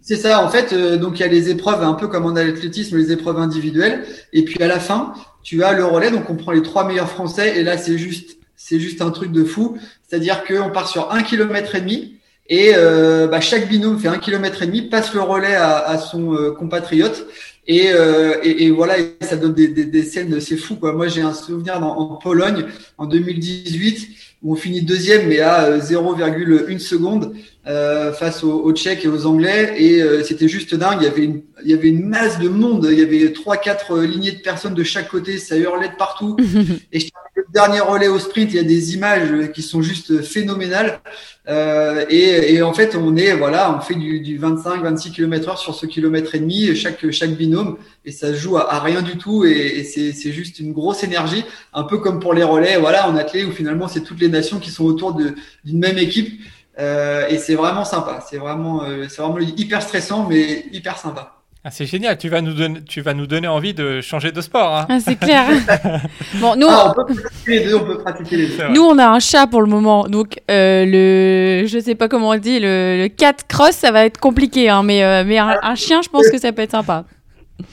C'est 0.00 0.16
ça. 0.16 0.44
En 0.44 0.48
fait, 0.48 0.74
donc 0.98 1.18
il 1.18 1.22
y 1.22 1.24
a 1.24 1.28
les 1.28 1.50
épreuves 1.50 1.82
un 1.82 1.94
peu 1.94 2.08
comme 2.08 2.26
en 2.26 2.36
athlétisme, 2.36 2.96
les 2.96 3.12
épreuves 3.12 3.38
individuelles, 3.38 4.04
et 4.32 4.44
puis 4.44 4.62
à 4.62 4.68
la 4.68 4.80
fin, 4.80 5.12
tu 5.42 5.62
as 5.64 5.72
le 5.72 5.84
relais. 5.84 6.10
Donc 6.10 6.28
on 6.30 6.36
prend 6.36 6.52
les 6.52 6.62
trois 6.62 6.86
meilleurs 6.86 7.08
Français, 7.08 7.58
et 7.58 7.62
là 7.62 7.78
c'est 7.78 7.98
juste 7.98 8.38
c'est 8.56 8.80
juste 8.80 9.02
un 9.02 9.10
truc 9.10 9.32
de 9.32 9.44
fou. 9.44 9.78
C'est-à-dire 10.06 10.44
qu'on 10.44 10.70
part 10.70 10.88
sur 10.88 11.12
un 11.12 11.22
kilomètre 11.22 11.74
et 11.74 11.80
demi 11.80 12.18
et 12.48 12.72
euh, 12.74 13.28
bah, 13.28 13.40
chaque 13.40 13.68
binôme 13.68 13.98
fait 13.98 14.08
un 14.08 14.18
kilomètre 14.18 14.62
et 14.62 14.66
demi, 14.66 14.82
passe 14.82 15.12
le 15.12 15.20
relais 15.20 15.54
à, 15.54 15.98
son 15.98 16.34
euh, 16.34 16.52
compatriote 16.52 17.26
et, 17.68 17.92
euh, 17.92 18.36
et, 18.42 18.70
voilà, 18.70 18.94
ça 19.20 19.36
donne 19.36 19.52
des, 19.52 19.68
des, 19.68 19.84
des 19.84 20.02
scènes, 20.02 20.40
c'est 20.40 20.56
fou. 20.56 20.78
Moi 20.80 21.06
j'ai 21.08 21.20
un 21.20 21.34
souvenir 21.34 21.82
en 21.82 22.16
Pologne 22.16 22.64
en 22.96 23.06
2018 23.06 24.08
où 24.42 24.52
on 24.52 24.56
finit 24.56 24.82
deuxième 24.82 25.28
mais 25.28 25.40
à 25.40 25.78
0,1 25.78 26.78
seconde 26.78 27.34
euh, 27.68 28.12
face 28.12 28.42
aux, 28.42 28.62
aux, 28.62 28.72
Tchèques 28.72 29.04
et 29.04 29.08
aux 29.08 29.26
Anglais 29.26 29.74
et 29.78 30.02
c'était 30.24 30.48
juste 30.48 30.74
dingue. 30.74 30.98
Il 31.00 31.04
y 31.04 31.08
avait 31.08 31.24
une, 31.24 31.42
il 31.64 31.70
y 31.70 31.74
avait 31.74 31.88
une 31.88 32.08
masse 32.08 32.38
de 32.38 32.48
monde, 32.48 32.88
il 32.90 32.98
y 32.98 33.02
avait 33.02 33.32
trois 33.32 33.56
quatre 33.56 33.98
lignées 34.00 34.32
de 34.32 34.40
personnes 34.40 34.74
de 34.74 34.82
chaque 34.82 35.08
côté, 35.08 35.38
ça 35.38 35.56
hurlait 35.56 35.88
de 35.88 35.96
partout. 35.96 36.36
et 36.92 37.00
je 37.00 37.08
le 37.38 37.44
dernier 37.52 37.80
relais 37.80 38.08
au 38.08 38.18
sprint, 38.18 38.52
il 38.52 38.56
y 38.56 38.58
a 38.58 38.64
des 38.64 38.94
images 38.94 39.52
qui 39.52 39.62
sont 39.62 39.80
juste 39.80 40.22
phénoménales. 40.22 41.00
Euh, 41.48 42.04
et, 42.10 42.54
et, 42.54 42.62
en 42.62 42.74
fait, 42.74 42.94
on 42.94 43.16
est 43.16 43.32
voilà, 43.32 43.74
on 43.74 43.80
fait 43.80 43.94
du, 43.94 44.20
du 44.20 44.38
25-26 44.38 45.12
km/h 45.12 45.56
sur 45.56 45.74
ce 45.74 45.86
kilomètre 45.86 46.34
et 46.34 46.40
demi 46.40 46.76
chaque 46.76 47.10
chaque 47.10 47.30
binôme, 47.30 47.78
et 48.04 48.12
ça 48.12 48.28
se 48.28 48.34
joue 48.34 48.58
à, 48.58 48.72
à 48.72 48.80
rien 48.80 49.02
du 49.02 49.16
tout. 49.16 49.44
Et, 49.44 49.78
et 49.78 49.84
c'est 49.84 50.32
juste 50.32 50.58
une 50.58 50.72
grosse 50.72 51.04
énergie, 51.04 51.44
un 51.72 51.84
peu 51.84 51.98
comme 51.98 52.20
pour 52.20 52.34
les 52.34 52.42
relais, 52.42 52.76
voilà, 52.76 53.08
en 53.08 53.16
athlète 53.16 53.46
où 53.46 53.52
finalement 53.52 53.88
c'est 53.88 54.02
toutes 54.02 54.20
les 54.20 54.28
nations 54.28 54.58
qui 54.58 54.70
sont 54.70 54.84
autour 54.84 55.14
d'une 55.14 55.78
même 55.78 55.98
équipe. 55.98 56.40
Euh, 56.78 57.26
et 57.28 57.38
c'est 57.38 57.54
vraiment 57.54 57.84
sympa. 57.84 58.20
C'est 58.28 58.38
vraiment, 58.38 58.82
euh, 58.84 59.06
c'est 59.08 59.22
vraiment 59.22 59.38
hyper 59.38 59.82
stressant, 59.82 60.26
mais 60.28 60.66
hyper 60.72 60.96
sympa. 60.98 61.38
Ah, 61.64 61.70
c'est 61.72 61.86
génial, 61.86 62.16
tu 62.16 62.28
vas, 62.28 62.40
nous 62.40 62.54
donner, 62.54 62.82
tu 62.84 63.00
vas 63.00 63.14
nous 63.14 63.26
donner 63.26 63.48
envie 63.48 63.74
de 63.74 64.00
changer 64.00 64.30
de 64.30 64.40
sport. 64.40 64.76
Hein. 64.76 64.86
Ah, 64.88 65.00
c'est 65.00 65.16
clair. 65.16 65.44
bon, 66.36 66.54
nous, 66.56 66.68
ah, 66.70 66.94
on 66.96 67.04
peut 67.04 67.14
pratiquer 67.14 67.58
les 67.58 67.64
deux, 67.64 67.74
on 67.74 67.84
peut 67.84 67.98
pratiquer 67.98 68.36
les 68.36 68.46
deux. 68.46 68.68
Nous, 68.68 68.80
on 68.80 68.96
a 68.96 69.08
un 69.08 69.18
chat 69.18 69.48
pour 69.48 69.60
le 69.60 69.66
moment, 69.66 70.04
donc 70.04 70.38
euh, 70.50 70.84
le, 70.86 71.66
je 71.66 71.78
sais 71.80 71.96
pas 71.96 72.06
comment 72.06 72.28
on 72.28 72.38
dit, 72.38 72.60
le, 72.60 73.02
le 73.02 73.08
cat 73.08 73.34
cross, 73.48 73.72
ça 73.72 73.90
va 73.90 74.04
être 74.04 74.18
compliqué, 74.18 74.70
hein, 74.70 74.84
mais, 74.84 75.02
euh, 75.02 75.24
mais 75.26 75.38
un, 75.38 75.74
chien, 75.74 76.00
je 76.00 76.08
pense 76.08 76.30
que 76.30 76.38
ça 76.38 76.52
peut 76.52 76.62
être 76.62 76.70
sympa. 76.70 77.04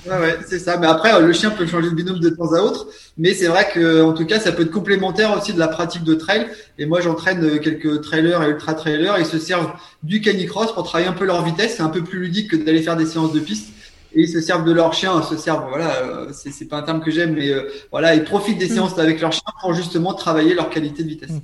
Ouais, 0.05 0.19
ouais, 0.19 0.37
c'est 0.47 0.59
ça. 0.59 0.77
Mais 0.77 0.87
après, 0.87 1.19
le 1.21 1.33
chien 1.33 1.51
peut 1.51 1.65
changer 1.65 1.89
de 1.89 1.95
binôme 1.95 2.19
de 2.19 2.29
temps 2.29 2.53
à 2.53 2.61
autre. 2.61 2.87
Mais 3.17 3.33
c'est 3.33 3.47
vrai 3.47 3.67
que, 3.73 4.03
en 4.03 4.13
tout 4.13 4.25
cas, 4.25 4.39
ça 4.39 4.51
peut 4.51 4.63
être 4.63 4.71
complémentaire 4.71 5.35
aussi 5.37 5.53
de 5.53 5.59
la 5.59 5.67
pratique 5.67 6.03
de 6.03 6.15
trail. 6.15 6.47
Et 6.79 6.85
moi, 6.85 7.01
j'entraîne 7.01 7.59
quelques 7.59 8.01
trailers 8.01 8.43
et 8.43 8.49
ultra 8.49 8.73
trailers. 8.73 9.19
Ils 9.19 9.25
se 9.25 9.39
servent 9.39 9.73
du 10.03 10.21
canicross 10.21 10.73
pour 10.73 10.83
travailler 10.83 11.09
un 11.09 11.13
peu 11.13 11.25
leur 11.25 11.43
vitesse. 11.43 11.75
C'est 11.77 11.83
un 11.83 11.89
peu 11.89 12.03
plus 12.03 12.19
ludique 12.19 12.51
que 12.51 12.55
d'aller 12.55 12.81
faire 12.81 12.97
des 12.97 13.05
séances 13.05 13.33
de 13.33 13.39
piste 13.39 13.69
et 14.15 14.21
ils 14.21 14.29
se 14.29 14.39
servent 14.39 14.63
de 14.63 14.71
leur 14.71 14.93
chien, 14.93 15.21
se 15.21 15.35
servent, 15.35 15.67
voilà, 15.69 15.89
euh, 15.97 16.31
c'est 16.31 16.65
pas 16.69 16.77
un 16.77 16.83
terme 16.83 17.01
que 17.01 17.11
j'aime, 17.11 17.33
mais 17.33 17.49
euh, 17.49 17.69
voilà, 17.91 18.15
ils 18.15 18.23
profitent 18.23 18.57
des 18.57 18.69
mm. 18.69 18.73
séances 18.73 18.97
avec 18.97 19.19
leur 19.19 19.33
chien 19.33 19.43
pour 19.61 19.73
justement 19.73 20.13
travailler 20.13 20.53
leur 20.53 20.69
qualité 20.69 21.03
de 21.03 21.09
vitesse. 21.09 21.31
Mm. 21.31 21.39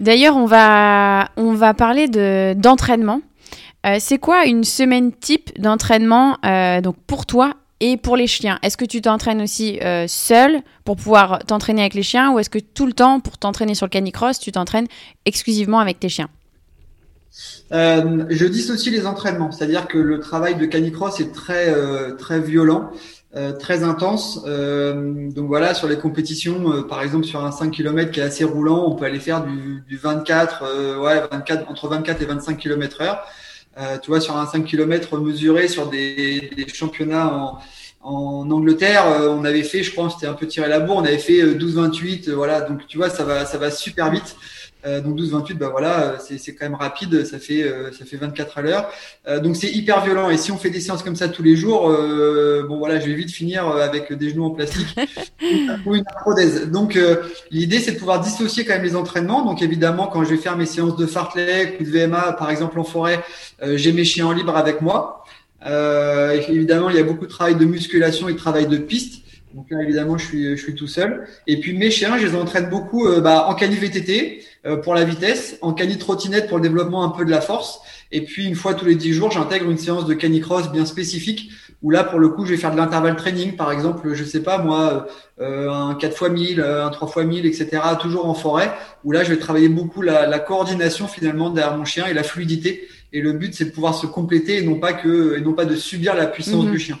D'ailleurs, 0.00 0.36
on 0.36 0.44
va, 0.44 1.30
on 1.36 1.54
va 1.54 1.72
parler 1.72 2.08
d'entraînement. 2.54 3.22
Euh, 3.86 3.96
c'est 3.98 4.18
quoi 4.18 4.44
une 4.44 4.64
semaine 4.64 5.12
type 5.12 5.58
d'entraînement 5.58 6.36
donc 6.82 6.96
pour 7.06 7.24
toi 7.24 7.54
et 7.80 7.96
pour 7.96 8.16
les 8.16 8.26
chiens 8.26 8.58
Est-ce 8.62 8.76
que 8.76 8.84
tu 8.84 9.00
t'entraînes 9.00 9.42
aussi 9.42 9.80
seul 10.06 10.62
pour 10.84 10.96
pouvoir 10.96 11.40
t'entraîner 11.46 11.80
avec 11.80 11.94
les 11.94 12.02
chiens 12.02 12.32
ou 12.32 12.38
est-ce 12.38 12.50
que 12.50 12.58
tout 12.58 12.86
le 12.86 12.92
temps 12.92 13.20
pour 13.20 13.38
t'entraîner 13.38 13.74
sur 13.74 13.86
le 13.86 13.90
canicross, 13.90 14.38
tu 14.38 14.52
t'entraînes 14.52 14.86
exclusivement 15.24 15.78
avec 15.78 15.98
tes 15.98 16.08
chiens? 16.08 16.28
Euh, 17.72 18.24
je 18.28 18.46
dissocie 18.46 18.92
les 18.92 19.06
entraînements, 19.06 19.52
c'est-à-dire 19.52 19.86
que 19.86 19.98
le 19.98 20.18
travail 20.18 20.56
de 20.56 20.66
canicross 20.66 21.20
est 21.20 21.32
très 21.32 21.68
euh, 21.68 22.16
très 22.16 22.40
violent, 22.40 22.90
euh, 23.36 23.52
très 23.52 23.84
intense. 23.84 24.40
Euh, 24.46 25.30
donc 25.30 25.46
voilà, 25.46 25.74
sur 25.74 25.86
les 25.86 25.96
compétitions, 25.96 26.72
euh, 26.72 26.82
par 26.82 27.02
exemple 27.02 27.24
sur 27.24 27.44
un 27.44 27.52
5 27.52 27.70
km 27.70 28.10
qui 28.10 28.18
est 28.18 28.24
assez 28.24 28.42
roulant, 28.42 28.84
on 28.86 28.96
peut 28.96 29.04
aller 29.04 29.20
faire 29.20 29.44
du, 29.44 29.84
du 29.86 29.96
24, 29.96 30.98
ouais 31.00 31.22
24 31.30 31.70
entre 31.70 31.88
24 31.88 32.20
et 32.20 32.24
25 32.24 32.56
km 32.58 33.00
heure. 33.02 33.24
Tu 34.02 34.10
vois, 34.10 34.20
sur 34.20 34.36
un 34.36 34.46
5 34.46 34.64
km 34.64 35.18
mesuré 35.18 35.68
sur 35.68 35.88
des, 35.88 36.50
des 36.56 36.68
championnats 36.68 37.32
en 37.32 37.58
en 38.02 38.50
Angleterre, 38.50 39.04
on 39.28 39.44
avait 39.44 39.62
fait, 39.62 39.82
je 39.82 39.92
crois, 39.92 40.08
c'était 40.10 40.26
un 40.26 40.32
peu 40.34 40.46
tiré 40.46 40.68
la 40.68 40.80
bourre, 40.80 40.96
on 40.96 41.04
avait 41.04 41.18
fait 41.18 41.42
12-28, 41.42 42.30
voilà. 42.30 42.62
Donc 42.62 42.86
tu 42.86 42.96
vois, 42.96 43.10
ça 43.10 43.24
va, 43.24 43.44
ça 43.44 43.58
va 43.58 43.70
super 43.70 44.10
vite. 44.10 44.36
Euh, 44.86 45.00
donc 45.00 45.18
12-28, 45.18 45.54
bah 45.54 45.68
voilà, 45.68 46.02
euh, 46.02 46.16
c'est 46.18 46.54
quand 46.54 46.64
même 46.64 46.74
rapide, 46.74 47.26
ça 47.26 47.38
fait 47.38 47.62
euh, 47.62 47.92
ça 47.92 48.06
fait 48.06 48.16
24 48.16 48.58
à 48.58 48.62
l'heure. 48.62 48.90
donc 49.42 49.56
c'est 49.56 49.70
hyper 49.70 50.02
violent. 50.04 50.30
Et 50.30 50.38
si 50.38 50.52
on 50.52 50.56
fait 50.56 50.70
des 50.70 50.80
séances 50.80 51.02
comme 51.02 51.16
ça 51.16 51.28
tous 51.28 51.42
les 51.42 51.56
jours, 51.56 51.88
bon 52.68 52.78
voilà, 52.78 52.98
je 53.00 53.06
vais 53.06 53.14
vite 53.14 53.30
finir 53.30 53.66
avec 53.68 54.12
des 54.12 54.30
genoux 54.30 54.46
en 54.46 54.50
plastique 54.50 54.96
ou 55.86 55.94
une 55.94 56.04
prothèse. 56.22 56.70
Donc 56.70 56.98
l'idée 57.50 57.78
c'est 57.78 57.92
de 57.92 57.98
pouvoir 57.98 58.20
dissocier 58.20 58.64
quand 58.64 58.74
même 58.74 58.82
les 58.82 58.96
entraînements. 58.96 59.44
Donc 59.44 59.62
évidemment, 59.62 60.06
quand 60.06 60.24
je 60.24 60.30
vais 60.30 60.36
faire 60.36 60.56
mes 60.56 60.66
séances 60.66 60.96
de 60.96 61.06
fartlek 61.06 61.78
ou 61.80 61.84
de 61.84 61.90
VMA, 61.90 62.32
par 62.32 62.50
exemple 62.50 62.78
en 62.78 62.84
forêt, 62.84 63.22
j'ai 63.74 63.92
mes 63.92 64.04
chiens 64.04 64.26
en 64.26 64.32
libre 64.32 64.56
avec 64.56 64.80
moi. 64.80 65.19
Évidemment, 65.64 66.90
il 66.90 66.96
y 66.96 67.00
a 67.00 67.02
beaucoup 67.02 67.26
de 67.26 67.30
travail 67.30 67.56
de 67.56 67.64
musculation 67.64 68.28
et 68.28 68.32
de 68.32 68.38
travail 68.38 68.66
de 68.66 68.76
piste. 68.76 69.22
Donc 69.54 69.66
là, 69.70 69.82
évidemment, 69.82 70.16
je 70.16 70.26
suis, 70.26 70.56
je 70.56 70.62
suis 70.62 70.74
tout 70.74 70.86
seul. 70.86 71.26
Et 71.46 71.58
puis 71.58 71.76
mes 71.76 71.90
chiens, 71.90 72.16
je 72.18 72.26
les 72.26 72.36
entraîne 72.36 72.68
beaucoup 72.70 73.08
euh, 73.08 73.20
bah, 73.20 73.46
en 73.48 73.54
cani 73.54 73.74
VTT 73.74 74.44
euh, 74.66 74.76
pour 74.76 74.94
la 74.94 75.04
vitesse, 75.04 75.58
en 75.60 75.72
cani 75.72 75.98
trottinette 75.98 76.48
pour 76.48 76.58
le 76.58 76.62
développement 76.62 77.04
un 77.04 77.08
peu 77.08 77.24
de 77.24 77.30
la 77.30 77.40
force. 77.40 77.80
Et 78.12 78.24
puis 78.24 78.46
une 78.46 78.54
fois 78.54 78.74
tous 78.74 78.84
les 78.84 78.94
dix 78.94 79.12
jours, 79.12 79.30
j'intègre 79.32 79.68
une 79.68 79.78
séance 79.78 80.06
de 80.06 80.14
canicross 80.14 80.70
bien 80.70 80.86
spécifique 80.86 81.50
où 81.82 81.90
là, 81.90 82.04
pour 82.04 82.18
le 82.18 82.28
coup, 82.28 82.44
je 82.44 82.50
vais 82.50 82.58
faire 82.58 82.72
de 82.72 82.76
l'intervalle 82.76 83.16
training, 83.16 83.56
par 83.56 83.72
exemple, 83.72 84.12
je 84.12 84.22
sais 84.22 84.42
pas 84.42 84.58
moi, 84.58 85.06
euh, 85.40 85.70
un 85.70 85.94
4 85.94 86.12
x 86.12 86.30
1000, 86.30 86.60
un 86.60 86.90
3 86.90 87.08
x 87.08 87.26
1000, 87.26 87.46
etc. 87.46 87.82
Toujours 87.98 88.26
en 88.26 88.34
forêt, 88.34 88.70
où 89.02 89.12
là, 89.12 89.24
je 89.24 89.30
vais 89.30 89.38
travailler 89.38 89.70
beaucoup 89.70 90.02
la, 90.02 90.26
la 90.26 90.38
coordination 90.40 91.08
finalement 91.08 91.48
derrière 91.48 91.76
mon 91.76 91.86
chien 91.86 92.06
et 92.06 92.12
la 92.12 92.22
fluidité. 92.22 92.86
Et 93.12 93.20
le 93.20 93.32
but, 93.32 93.54
c'est 93.54 93.66
de 93.66 93.70
pouvoir 93.70 93.94
se 93.94 94.06
compléter 94.06 94.58
et 94.58 94.62
non 94.62 94.78
pas 94.78 94.92
que, 94.92 95.36
et 95.36 95.40
non 95.40 95.52
pas 95.52 95.64
de 95.64 95.76
subir 95.76 96.14
la 96.14 96.26
puissance 96.26 96.64
mhm. 96.64 96.70
du 96.70 96.78
chien 96.78 96.98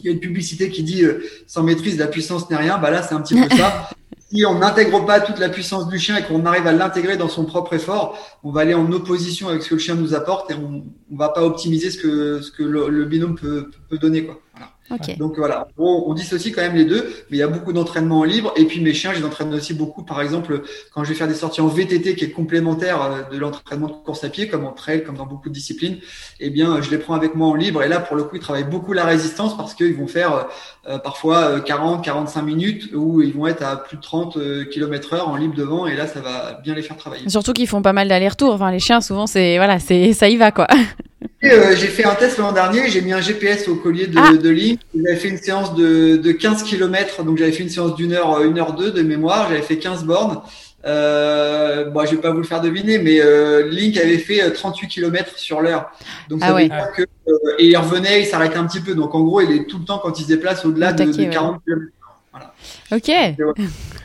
il 0.00 0.06
y 0.06 0.08
a 0.08 0.12
une 0.12 0.20
publicité 0.20 0.70
qui 0.70 0.82
dit 0.82 1.04
euh, 1.04 1.24
sans 1.46 1.62
maîtrise 1.62 1.98
la 1.98 2.06
puissance 2.06 2.48
n'est 2.50 2.56
rien, 2.56 2.78
bah 2.78 2.90
là 2.90 3.02
c'est 3.02 3.14
un 3.14 3.20
petit 3.20 3.34
peu 3.34 3.48
ça. 3.56 3.90
si 4.32 4.44
on 4.46 4.58
n'intègre 4.58 5.04
pas 5.04 5.20
toute 5.20 5.38
la 5.38 5.48
puissance 5.48 5.88
du 5.88 5.98
chien 5.98 6.16
et 6.16 6.22
qu'on 6.22 6.44
arrive 6.46 6.66
à 6.66 6.72
l'intégrer 6.72 7.16
dans 7.16 7.28
son 7.28 7.44
propre 7.44 7.74
effort, 7.74 8.18
on 8.42 8.50
va 8.50 8.62
aller 8.62 8.74
en 8.74 8.90
opposition 8.92 9.48
avec 9.48 9.62
ce 9.62 9.70
que 9.70 9.74
le 9.74 9.80
chien 9.80 9.94
nous 9.94 10.14
apporte 10.14 10.50
et 10.50 10.54
on, 10.54 10.84
on 11.10 11.16
va 11.16 11.30
pas 11.30 11.42
optimiser 11.42 11.90
ce 11.90 11.98
que 11.98 12.40
ce 12.40 12.50
que 12.50 12.62
le, 12.62 13.04
binôme 13.04 13.36
peut, 13.36 13.70
peut 13.88 13.98
donner 13.98 14.24
quoi. 14.24 14.40
Voilà. 14.54 14.72
Donc 15.18 15.36
voilà, 15.36 15.68
on, 15.78 16.04
on 16.06 16.14
dissocie 16.14 16.52
quand 16.52 16.62
même 16.62 16.74
les 16.74 16.84
deux, 16.84 17.02
mais 17.30 17.36
il 17.36 17.40
y 17.40 17.42
a 17.42 17.48
beaucoup 17.48 17.72
d'entraînement 17.72 18.20
en 18.20 18.24
libre. 18.24 18.52
Et 18.56 18.64
puis 18.64 18.80
mes 18.80 18.92
chiens, 18.92 19.12
je 19.12 19.18
les 19.18 19.24
entraîne 19.24 19.52
aussi 19.54 19.74
beaucoup. 19.74 20.02
Par 20.02 20.20
exemple, 20.20 20.62
quand 20.92 21.04
je 21.04 21.10
vais 21.10 21.14
faire 21.14 21.28
des 21.28 21.34
sorties 21.34 21.60
en 21.60 21.68
VTT 21.68 22.16
qui 22.16 22.24
est 22.24 22.30
complémentaire 22.30 23.02
euh, 23.02 23.34
de 23.34 23.38
l'entraînement 23.38 23.88
de 23.88 23.92
course 23.92 24.24
à 24.24 24.28
pied, 24.28 24.48
comme 24.48 24.64
en 24.64 24.72
trail, 24.72 25.04
comme 25.04 25.16
dans 25.16 25.26
beaucoup 25.26 25.48
de 25.48 25.54
disciplines, 25.54 25.98
eh 26.40 26.50
bien, 26.50 26.80
je 26.82 26.90
les 26.90 26.98
prends 26.98 27.14
avec 27.14 27.34
moi 27.34 27.48
en 27.48 27.54
libre. 27.54 27.82
Et 27.82 27.88
là, 27.88 28.00
pour 28.00 28.16
le 28.16 28.24
coup, 28.24 28.36
ils 28.36 28.42
travaillent 28.42 28.64
beaucoup 28.64 28.92
la 28.92 29.04
résistance 29.04 29.56
parce 29.56 29.74
qu'ils 29.74 29.96
vont 29.96 30.06
faire 30.06 30.48
euh, 30.88 30.98
parfois 30.98 31.60
40, 31.60 32.00
euh, 32.00 32.02
45 32.02 32.42
minutes 32.42 32.90
où 32.94 33.22
ils 33.22 33.32
vont 33.32 33.46
être 33.46 33.62
à 33.62 33.76
plus 33.76 33.96
de 33.96 34.02
30 34.02 34.38
km 34.70 35.14
heure 35.14 35.28
en 35.28 35.36
libre 35.36 35.54
devant. 35.54 35.86
Et 35.86 35.96
là, 35.96 36.06
ça 36.06 36.20
va 36.20 36.60
bien 36.62 36.74
les 36.74 36.82
faire 36.82 36.96
travailler. 36.96 37.28
Surtout 37.28 37.52
qu'ils 37.52 37.68
font 37.68 37.82
pas 37.82 37.92
mal 37.92 38.08
d'allers-retours. 38.08 38.54
Enfin, 38.54 38.70
les 38.70 38.80
chiens, 38.80 39.00
souvent, 39.00 39.26
c'est 39.26 39.56
voilà, 39.56 39.78
c'est 39.78 40.12
ça 40.12 40.28
y 40.28 40.36
va 40.36 40.50
quoi. 40.50 40.66
Euh, 41.44 41.76
j'ai 41.76 41.88
fait 41.88 42.04
un 42.04 42.14
test 42.14 42.38
l'an 42.38 42.52
dernier, 42.52 42.88
j'ai 42.88 43.02
mis 43.02 43.12
un 43.12 43.20
GPS 43.20 43.68
au 43.68 43.76
collier 43.76 44.06
de, 44.06 44.18
ah. 44.18 44.32
de 44.36 44.48
ligne. 44.48 44.78
J'avais 44.94 45.16
fait 45.16 45.28
une 45.28 45.38
séance 45.38 45.74
de, 45.74 46.16
de 46.16 46.32
15 46.32 46.62
km, 46.62 47.22
donc 47.24 47.38
j'avais 47.38 47.52
fait 47.52 47.62
une 47.62 47.68
séance 47.68 47.94
d'une 47.94 48.12
heure, 48.12 48.42
une 48.42 48.58
heure 48.58 48.74
deux 48.74 48.90
de 48.90 49.02
mémoire. 49.02 49.48
J'avais 49.50 49.62
fait 49.62 49.78
15 49.78 50.04
bornes. 50.04 50.40
Euh, 50.86 51.90
bon, 51.90 52.06
je 52.06 52.12
vais 52.12 52.20
pas 52.20 52.30
vous 52.30 52.38
le 52.38 52.44
faire 52.44 52.60
deviner, 52.60 52.98
mais 52.98 53.20
euh, 53.20 53.68
Link 53.68 53.96
avait 53.98 54.18
fait 54.18 54.50
38 54.50 54.86
euh, 54.86 54.88
km 54.88 55.38
sur 55.38 55.60
l'heure. 55.60 55.90
Donc 56.28 56.40
ça 56.40 56.48
ah 56.48 56.52
veut 56.54 56.68
dire 56.68 56.92
que 56.96 57.02
euh, 57.02 57.32
et 57.58 57.68
il 57.68 57.76
revenait, 57.76 58.22
il 58.22 58.26
s'arrêtait 58.26 58.56
un 58.56 58.66
petit 58.66 58.80
peu. 58.80 58.94
Donc 58.94 59.14
en 59.14 59.20
gros, 59.20 59.40
il 59.42 59.52
est 59.52 59.64
tout 59.64 59.78
le 59.78 59.84
temps 59.84 59.98
quand 59.98 60.18
il 60.18 60.22
se 60.22 60.28
déplace 60.28 60.64
au-delà 60.64 60.92
de, 60.92 61.04
de, 61.04 61.24
40 61.24 61.62
km. 61.64 61.92
Voilà. 62.32 62.54
Ok. 62.92 63.08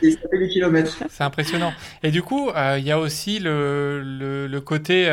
Et, 0.02 0.10
ça 0.10 0.18
fait 0.30 0.38
des 0.38 0.48
kilomètres. 0.48 0.98
C'est 1.08 1.24
impressionnant. 1.24 1.72
Et 2.02 2.10
du 2.10 2.22
coup, 2.22 2.50
il 2.76 2.84
y 2.84 2.90
a 2.90 2.98
aussi 2.98 3.38
le, 3.38 4.02
le, 4.02 4.46
le 4.46 4.60
côté 4.60 5.06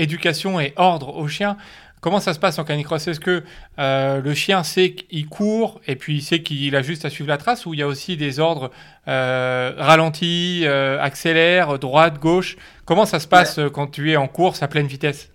éducation 0.00 0.60
et 0.60 0.72
ordre 0.76 1.16
au 1.16 1.28
chien. 1.28 1.56
Comment 2.00 2.20
ça 2.20 2.32
se 2.32 2.38
passe 2.38 2.58
en 2.58 2.64
canicross? 2.64 3.06
Est-ce 3.08 3.20
que 3.20 3.44
euh, 3.78 4.22
le 4.22 4.34
chien 4.34 4.62
sait 4.62 4.92
qu'il 4.92 5.28
court 5.28 5.82
et 5.86 5.96
puis 5.96 6.16
il 6.16 6.22
sait 6.22 6.42
qu'il 6.42 6.74
a 6.74 6.80
juste 6.80 7.04
à 7.04 7.10
suivre 7.10 7.28
la 7.28 7.36
trace 7.36 7.66
ou 7.66 7.74
il 7.74 7.80
y 7.80 7.82
a 7.82 7.86
aussi 7.86 8.16
des 8.16 8.40
ordres 8.40 8.70
euh, 9.06 9.74
ralenti, 9.76 10.62
euh, 10.64 10.98
accélère, 11.00 11.78
droite, 11.78 12.18
gauche? 12.18 12.56
Comment 12.86 13.04
ça 13.04 13.20
se 13.20 13.28
passe 13.28 13.60
quand 13.74 13.88
tu 13.88 14.10
es 14.10 14.16
en 14.16 14.28
course 14.28 14.62
à 14.62 14.68
pleine 14.68 14.86
vitesse? 14.86 15.30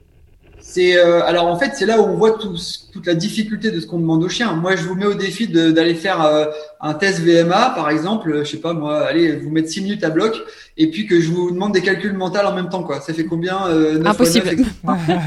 C'est 0.67 0.97
euh, 0.97 1.23
alors 1.23 1.45
en 1.45 1.59
fait 1.59 1.73
c'est 1.75 1.85
là 1.85 2.01
où 2.01 2.05
on 2.05 2.15
voit 2.15 2.39
toute 2.39 3.05
la 3.05 3.13
difficulté 3.13 3.69
de 3.69 3.79
ce 3.79 3.85
qu'on 3.85 3.99
demande 3.99 4.23
aux 4.23 4.29
chiens. 4.29 4.53
Moi 4.53 4.75
je 4.75 4.81
vous 4.81 4.95
mets 4.95 5.05
au 5.05 5.13
défi 5.13 5.47
d'aller 5.47 5.93
faire 5.93 6.25
euh, 6.25 6.47
un 6.81 6.95
test 6.95 7.19
VMA 7.19 7.73
par 7.75 7.91
exemple, 7.91 8.39
je 8.43 8.49
sais 8.49 8.57
pas 8.57 8.73
moi, 8.73 9.05
allez 9.05 9.35
vous 9.35 9.51
mettre 9.51 9.69
6 9.69 9.81
minutes 9.81 10.03
à 10.03 10.09
bloc 10.09 10.35
et 10.75 10.89
puis 10.89 11.05
que 11.05 11.21
je 11.21 11.29
vous 11.29 11.51
demande 11.51 11.71
des 11.71 11.81
calculs 11.81 12.13
mentaux 12.13 12.39
en 12.39 12.53
même 12.55 12.69
temps 12.69 12.81
quoi. 12.81 12.99
Ça 12.99 13.13
fait 13.13 13.25
combien 13.25 13.67
euh, 13.67 14.03
Impossible. 14.03 14.55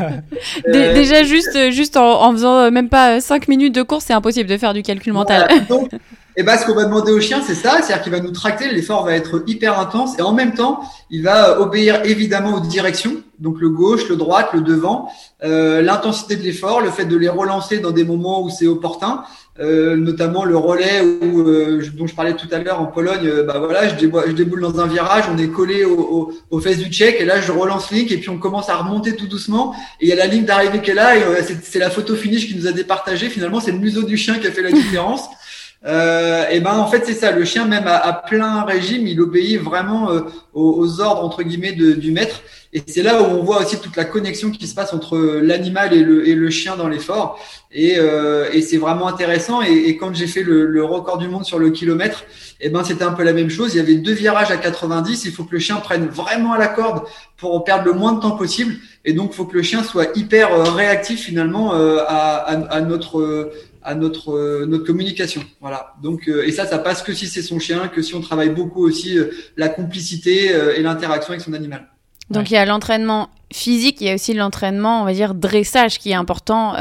Déjà 0.73 1.23
juste 1.23 1.71
juste 1.71 1.97
en, 1.97 2.21
en, 2.25 2.33
faisant 2.33 2.71
même 2.73 2.89
pas 2.89 3.21
5 3.21 3.47
minutes 3.47 3.77
de 3.77 3.83
course, 3.83 4.07
c'est 4.09 4.15
impossible 4.15 4.51
de 4.51 4.57
faire 4.57 4.75
du 4.75 4.83
calcul 4.83 5.13
mental. 5.13 5.49
donc, 5.69 5.89
et 6.39 6.45
bah, 6.45 6.57
ce 6.57 6.65
qu'on 6.65 6.75
va 6.75 6.85
demander 6.85 7.11
au 7.11 7.21
chien, 7.21 7.43
c'est 7.45 7.57
ça, 7.57 7.79
c'est-à-dire 7.83 8.01
qu'il 8.01 8.13
va 8.13 8.21
nous 8.21 8.31
tracter, 8.31 8.71
l'effort 8.71 9.05
va 9.05 9.15
être 9.15 9.43
hyper 9.49 9.77
intense. 9.81 10.17
Et 10.21 10.23
en 10.23 10.33
même 10.33 10.55
temps, 10.55 10.79
il 11.11 11.25
va 11.25 11.61
obéir 11.61 12.03
évidemment 12.05 12.55
aux 12.55 12.61
directions, 12.61 13.17
donc 13.41 13.61
le 13.61 13.69
gauche, 13.71 14.09
le 14.09 14.15
droite, 14.15 14.51
le 14.55 14.61
devant, 14.61 15.11
euh, 15.43 15.83
l'intensité 15.83 16.37
de 16.37 16.43
l'effort, 16.45 16.81
le 16.81 16.93
fait 16.93 17.07
de 17.07 17.17
les 17.17 17.29
relancer 17.29 17.81
dans 17.81 17.91
des 17.91 18.05
moments 18.05 18.41
où 18.41 18.51
c'est 18.51 18.69
opportun, 18.69 19.25
euh, 19.59 19.97
notamment 19.97 20.45
le 20.45 20.57
relais 20.57 21.03
euh, 21.03 21.83
dont 21.97 22.07
je 22.07 22.15
parlais 22.15 22.35
tout 22.35 22.47
à 22.53 22.59
l'heure 22.59 22.81
en 22.81 22.87
Pologne, 22.87 23.27
euh, 23.27 23.43
bah 23.43 23.59
voilà, 23.59 23.89
je, 23.89 23.97
déboule, 23.97 24.61
dans 24.61 24.79
un 24.79 24.87
virage, 24.87 25.25
on 25.35 25.39
est 25.39 25.49
collé 25.49 25.85
au, 25.85 25.99
au, 25.99 26.33
aux 26.51 26.61
fesses 26.61 26.79
du 26.79 26.89
check 26.93 27.21
et 27.21 27.25
là 27.25 27.41
je 27.41 27.51
relance 27.51 27.91
Link 27.91 28.13
et 28.13 28.19
puis 28.19 28.31
on 28.31 28.39
commence 28.39 28.69
à 28.69 28.77
remonter 28.77 29.17
tout 29.17 29.27
doucement. 29.27 29.75
Et 30.01 30.07
il 30.07 30.09
y 30.09 30.13
a 30.13 30.15
la 30.17 30.27
ligne 30.27 30.45
d'arrivée 30.45 30.81
qui 30.81 30.93
est 30.93 30.95
là. 30.95 31.17
Et 31.17 31.23
euh, 31.25 31.43
c'est 31.65 31.81
la 31.81 31.91
photo 31.91 32.15
finish 32.15 32.47
qui 32.47 32.55
nous 32.55 32.69
a 32.69 32.73
départagé. 32.73 33.29
Finalement, 33.29 33.59
c'est 33.59 33.73
le 33.73 33.79
museau 33.79 34.05
du 34.05 34.17
chien 34.17 34.39
qui 34.39 34.47
a 34.47 34.53
fait 34.53 34.63
la 34.63 34.71
différence. 34.71 35.23
Euh, 35.87 36.49
et 36.51 36.59
ben 36.59 36.73
en 36.73 36.89
fait 36.89 37.07
c'est 37.07 37.15
ça, 37.15 37.31
le 37.31 37.45
chien 37.45 37.65
même 37.65 37.87
à, 37.87 38.13
plein 38.13 38.65
régime, 38.65 39.07
il 39.07 39.21
obéit 39.21 39.61
vraiment 39.61 40.11
euh, 40.11 40.23
aux, 40.53 41.01
ordres 41.01 41.25
entre 41.25 41.43
guillemets 41.45 41.73
du 41.73 42.11
maître. 42.11 42.43
Et 42.75 42.83
c'est 42.87 43.03
là 43.03 43.23
où 43.23 43.25
on 43.25 43.43
voit 43.43 43.63
aussi 43.63 43.81
toute 43.81 43.97
la 43.97 44.05
connexion 44.05 44.51
qui 44.51 44.67
se 44.67 44.75
passe 44.75 44.93
entre 44.93 45.17
l'animal 45.19 45.95
et 45.95 46.03
le, 46.03 46.51
chien 46.51 46.77
dans 46.77 46.87
l'effort. 46.87 47.41
Et, 47.73 47.95
euh, 47.97 48.51
et 48.53 48.61
c'est 48.61 48.77
vraiment 48.77 49.09
intéressant. 49.09 49.63
Et, 49.63 49.97
quand 49.97 50.15
j'ai 50.15 50.27
fait 50.27 50.43
le, 50.43 50.85
record 50.85 51.17
du 51.17 51.29
monde 51.29 51.47
sur 51.47 51.59
le 51.59 51.71
kilomètre, 51.71 52.25
et 52.61 52.69
ben 52.69 52.85
c'était 52.85 53.05
un 53.05 53.13
peu 53.13 53.23
la 53.23 53.33
même 53.33 53.49
chose. 53.49 53.75
Il 53.75 53.79
y 53.79 53.81
avait 53.81 53.95
deux 53.95 54.13
virages 54.13 54.51
à 54.51 54.59
90. 54.59 55.25
Il 55.25 55.33
faut 55.33 55.45
que 55.45 55.53
le 55.53 55.61
chien 55.61 55.77
prenne 55.77 56.09
vraiment 56.09 56.53
à 56.53 56.59
la 56.59 56.69
corde 56.69 57.05
pour 57.39 57.65
perdre 57.65 57.87
le 57.87 57.93
moins 57.93 58.13
de 58.13 58.21
temps 58.21 58.37
possible. 58.37 58.75
Et 59.07 59.15
donc 59.15 59.31
il 59.33 59.37
faut 59.37 59.47
que 59.47 59.57
le 59.57 59.63
chien 59.63 59.83
soit 59.83 60.09
hyper 60.15 60.53
euh, 60.53 60.65
réactif 60.65 61.23
finalement 61.25 61.73
à 61.73 62.81
notre 62.83 63.51
à 63.89 63.95
notre 63.95 64.33
euh, 64.33 64.67
notre 64.67 64.85
communication. 64.85 65.43
Voilà. 65.63 65.95
Donc 66.03 66.29
euh, 66.29 66.47
et 66.47 66.53
ça, 66.53 66.67
ça 66.67 66.79
passe 66.79 67.03
que 67.03 67.15
si 67.15 67.27
c'est 67.27 67.41
son 67.41 67.59
chien, 67.59 67.89
que 67.89 68.03
si 68.03 68.15
on 68.15 68.21
travaille 68.21 68.51
beaucoup 68.51 68.87
aussi 68.87 69.19
euh, 69.19 69.31
la 69.57 69.71
complicité 69.71 70.51
et 70.77 70.83
l'interaction 70.83 71.33
avec 71.33 71.43
son 71.43 71.55
animal. 71.55 71.89
Donc 72.31 72.51
il 72.51 72.55
y 72.55 72.59
a 72.59 72.67
l'entraînement 72.67 73.31
physique, 73.51 74.03
il 74.03 74.07
y 74.07 74.11
a 74.11 74.15
aussi 74.15 74.35
l'entraînement, 74.35 75.01
on 75.01 75.05
va 75.07 75.15
dire 75.15 75.35
dressage 75.35 75.99
qui 75.99 76.11
est 76.11 76.15
important 76.15 76.75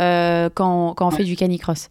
quand, 0.54 0.94
quand 0.96 1.08
on 1.08 1.12
fait 1.12 1.24
du 1.24 1.38
canicross. 1.38 1.90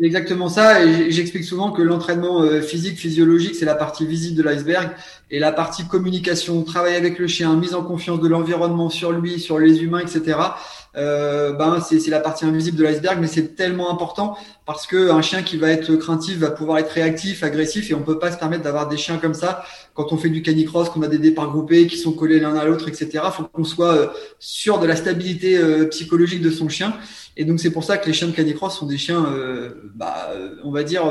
Exactement 0.00 0.48
ça, 0.48 0.82
et 0.82 1.10
j'explique 1.10 1.44
souvent 1.44 1.70
que 1.70 1.82
l'entraînement 1.82 2.42
physique, 2.62 2.98
physiologique, 2.98 3.54
c'est 3.54 3.66
la 3.66 3.76
partie 3.76 4.06
visible 4.06 4.36
de 4.38 4.42
l'iceberg, 4.42 4.90
et 5.30 5.38
la 5.38 5.52
partie 5.52 5.84
communication, 5.84 6.62
travail 6.62 6.96
avec 6.96 7.18
le 7.18 7.26
chien, 7.26 7.54
mise 7.54 7.74
en 7.74 7.84
confiance 7.84 8.20
de 8.20 8.28
l'environnement 8.28 8.88
sur 8.88 9.12
lui, 9.12 9.38
sur 9.38 9.58
les 9.58 9.82
humains, 9.82 10.00
etc 10.00 10.36
euh, 10.96 11.52
ben 11.52 11.80
c'est 11.80 12.08
la 12.08 12.20
partie 12.20 12.44
invisible 12.44 12.78
de 12.78 12.84
l'iceberg, 12.84 13.18
mais 13.20 13.26
c'est 13.26 13.56
tellement 13.56 13.90
important 13.90 14.36
parce 14.66 14.86
que 14.86 15.10
un 15.10 15.22
chien 15.22 15.42
qui 15.42 15.56
va 15.56 15.70
être 15.70 15.94
craintif 15.96 16.38
va 16.38 16.50
pouvoir 16.50 16.78
être 16.78 16.90
réactif, 16.90 17.42
agressif, 17.42 17.90
et 17.90 17.94
on 17.94 18.02
peut 18.02 18.18
pas 18.18 18.32
se 18.32 18.38
permettre 18.38 18.62
d'avoir 18.62 18.88
des 18.88 18.96
chiens 18.96 19.18
comme 19.18 19.34
ça 19.34 19.64
quand 19.94 20.12
on 20.12 20.16
fait 20.16 20.28
du 20.28 20.42
canicross, 20.42 20.88
qu'on 20.88 21.02
a 21.02 21.08
des 21.08 21.18
départs 21.18 21.50
groupés 21.50 21.86
qui 21.86 21.96
sont 21.96 22.12
collés 22.12 22.40
l'un 22.40 22.56
à 22.56 22.64
l'autre, 22.64 22.88
etc. 22.88 23.24
Faut 23.32 23.44
qu'on 23.44 23.64
soit 23.64 23.94
euh, 23.94 24.06
sûr 24.38 24.80
de 24.80 24.86
la 24.86 24.96
stabilité 24.96 25.56
euh, 25.56 25.86
psychologique 25.86 26.42
de 26.42 26.50
son 26.50 26.68
chien. 26.68 26.94
Et 27.36 27.44
donc 27.44 27.60
c'est 27.60 27.70
pour 27.70 27.84
ça 27.84 27.98
que 27.98 28.06
les 28.06 28.12
chiens 28.12 28.28
de 28.28 28.32
canicross 28.32 28.76
sont 28.76 28.86
des 28.86 28.98
chiens, 28.98 29.24
euh, 29.26 29.90
bah, 29.94 30.30
on 30.62 30.70
va 30.70 30.82
dire 30.82 31.06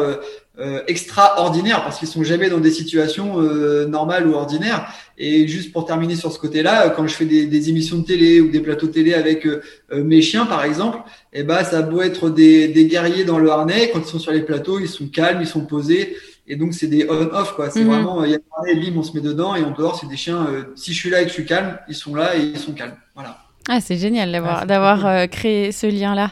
euh, 0.60 0.82
extraordinaires 0.88 1.84
parce 1.84 2.00
qu'ils 2.00 2.08
sont 2.08 2.24
jamais 2.24 2.50
dans 2.50 2.60
des 2.60 2.72
situations 2.72 3.42
normales 3.88 4.28
ou 4.28 4.34
ordinaires. 4.34 4.88
Et 5.18 5.48
juste 5.48 5.72
pour 5.72 5.86
terminer 5.86 6.16
sur 6.16 6.32
ce 6.32 6.40
côté-là, 6.40 6.90
quand 6.90 7.08
je 7.08 7.14
fais 7.14 7.26
des, 7.26 7.46
des, 7.46 7.70
émissions 7.70 8.00
de 8.00 8.06
télé 8.06 8.42
ou 8.42 8.50
des 8.50 8.62
plateaux 8.62 8.88
télé 8.88 9.14
avec 9.14 9.48
mes 9.92 10.22
chiens 10.22 10.46
par 10.46 10.64
exemple, 10.64 11.00
eh 11.34 11.44
ben 11.44 11.64
ça 11.64 11.80
a 11.80 11.82
beau 11.84 12.02
être 12.02 12.30
des, 12.30 12.68
des 12.68 12.88
guerriers 12.88 13.24
dans 13.24 13.38
le 13.38 13.52
harnais, 13.52 13.92
quand 13.94 14.00
ils 14.00 14.08
sont 14.08 14.20
sur 14.20 14.32
les 14.32 14.42
plateaux, 14.42 14.80
ils 14.80 14.88
sont 14.88 15.08
calmes, 15.08 15.40
ils 15.42 15.48
sont 15.48 15.66
posés. 15.66 16.16
Et 16.46 16.56
donc, 16.56 16.74
c'est 16.74 16.88
des 16.88 17.08
on-off, 17.10 17.56
quoi. 17.56 17.70
C'est 17.70 17.84
mhm. 17.84 17.88
vraiment, 17.88 18.24
il 18.26 18.32
y 18.32 18.36
a 18.36 18.38
un 18.38 18.74
lim, 18.74 18.98
on 18.98 19.04
se 19.04 19.14
met 19.14 19.22
dedans, 19.22 19.56
et 19.56 19.64
en 19.64 19.72
dehors, 19.72 19.98
c'est 20.00 20.08
des 20.08 20.18
chiens, 20.18 20.46
euh, 20.48 20.64
si 20.76 20.94
je 20.94 21.00
suis 21.00 21.10
là 21.10 21.22
et 21.22 21.24
que 21.24 21.30
je 21.30 21.36
suis 21.36 21.46
calme, 21.46 21.78
ils 21.88 21.96
sont 21.96 22.16
là 22.16 22.36
et 22.36 22.42
ils 22.42 22.60
sont 22.60 22.74
calmes. 22.74 22.98
Voilà. 23.16 23.38
Ah, 23.70 23.80
c'est 23.80 23.98
génial 23.98 24.32
d'avoir, 24.32 24.66
d'avoir 24.66 25.06
euh, 25.06 25.28
créé 25.28 25.72
ce 25.72 25.88
lien-là. 25.88 26.32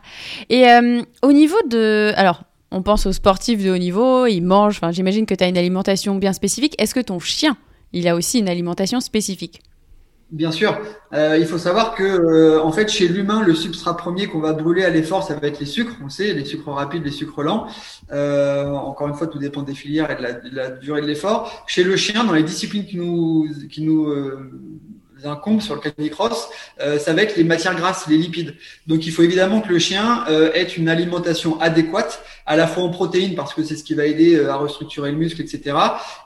Et 0.50 0.68
euh, 0.68 1.02
au 1.24 1.32
niveau 1.32 1.56
de. 1.66 2.12
Alors, 2.18 2.44
on 2.72 2.82
pense 2.82 3.06
aux 3.06 3.14
sportifs 3.14 3.64
de 3.64 3.72
haut 3.72 3.78
niveau, 3.78 4.26
ils 4.26 4.42
mangent, 4.42 4.78
enfin, 4.78 4.92
j'imagine 4.92 5.26
que 5.26 5.34
tu 5.34 5.44
as 5.44 5.48
une 5.48 5.58
alimentation 5.58 6.16
bien 6.16 6.34
spécifique. 6.34 6.76
Est-ce 6.78 6.94
que 6.94 7.00
ton 7.00 7.20
chien, 7.20 7.56
il 7.94 8.08
a 8.08 8.16
aussi 8.16 8.40
une 8.40 8.50
alimentation 8.50 9.00
spécifique 9.00 9.62
Bien 10.32 10.52
sûr, 10.54 10.80
euh, 11.14 11.38
il 11.38 11.46
faut 11.46 11.58
savoir 11.58 11.94
que 11.94 12.04
euh, 12.04 12.64
en 12.64 12.72
fait 12.72 12.90
chez 12.90 13.10
l'humain 13.10 13.44
le 13.44 13.54
substrat 13.54 13.98
premier 13.98 14.28
qu'on 14.28 14.40
va 14.40 14.54
brûler 14.54 14.86
à 14.86 14.90
l'effort 14.90 15.28
ça 15.28 15.36
va 15.36 15.46
être 15.46 15.60
les 15.60 15.66
sucres, 15.66 15.98
on 16.02 16.08
sait, 16.08 16.34
les 16.34 16.46
sucres 16.46 16.70
rapides, 16.70 17.04
les 17.04 17.12
sucres 17.12 17.44
lents. 17.44 17.68
Euh, 18.14 18.70
encore 18.70 19.10
une 19.10 19.14
fois 19.14 19.28
tout 19.28 19.40
dépend 19.40 19.62
des 19.62 19.74
filières 19.74 20.10
et 20.10 20.16
de 20.16 20.56
la, 20.56 20.70
durée 20.70 21.02
de 21.02 21.06
l'effort. 21.08 21.66
Chez 21.68 21.84
le 21.84 21.98
chien 21.98 22.24
dans 22.24 22.32
les 22.32 22.44
disciplines 22.44 22.86
qui 22.86 22.96
nous 22.96 23.46
incombe 25.26 25.62
sur 25.62 25.76
le 25.76 25.82
canicross, 25.82 26.50
euh, 26.82 27.00
ça 27.00 27.14
va 27.14 27.24
être 27.24 27.36
les 27.36 27.44
matières 27.44 27.76
grasses, 27.76 28.08
les 28.08 28.18
lipides. 28.18 28.56
Donc 28.88 29.06
il 29.06 29.12
faut 29.12 29.24
évidemment 29.24 29.62
que 29.62 29.70
le 29.70 29.80
chien 29.80 30.24
euh, 30.30 30.52
ait 30.54 30.64
une 30.64 30.90
alimentation 30.90 31.60
adéquate, 31.60 32.24
à 32.46 32.56
la 32.56 32.68
fois 32.68 32.84
en 32.84 32.90
protéines 32.90 33.36
parce 33.36 33.54
que 33.54 33.64
c'est 33.64 33.76
ce 33.76 33.84
qui 33.84 33.94
va 33.94 34.06
aider 34.06 34.36
euh, 34.36 34.52
à 34.52 34.56
restructurer 34.56 35.12
le 35.12 35.18
muscle, 35.18 35.42
etc. 35.42 35.76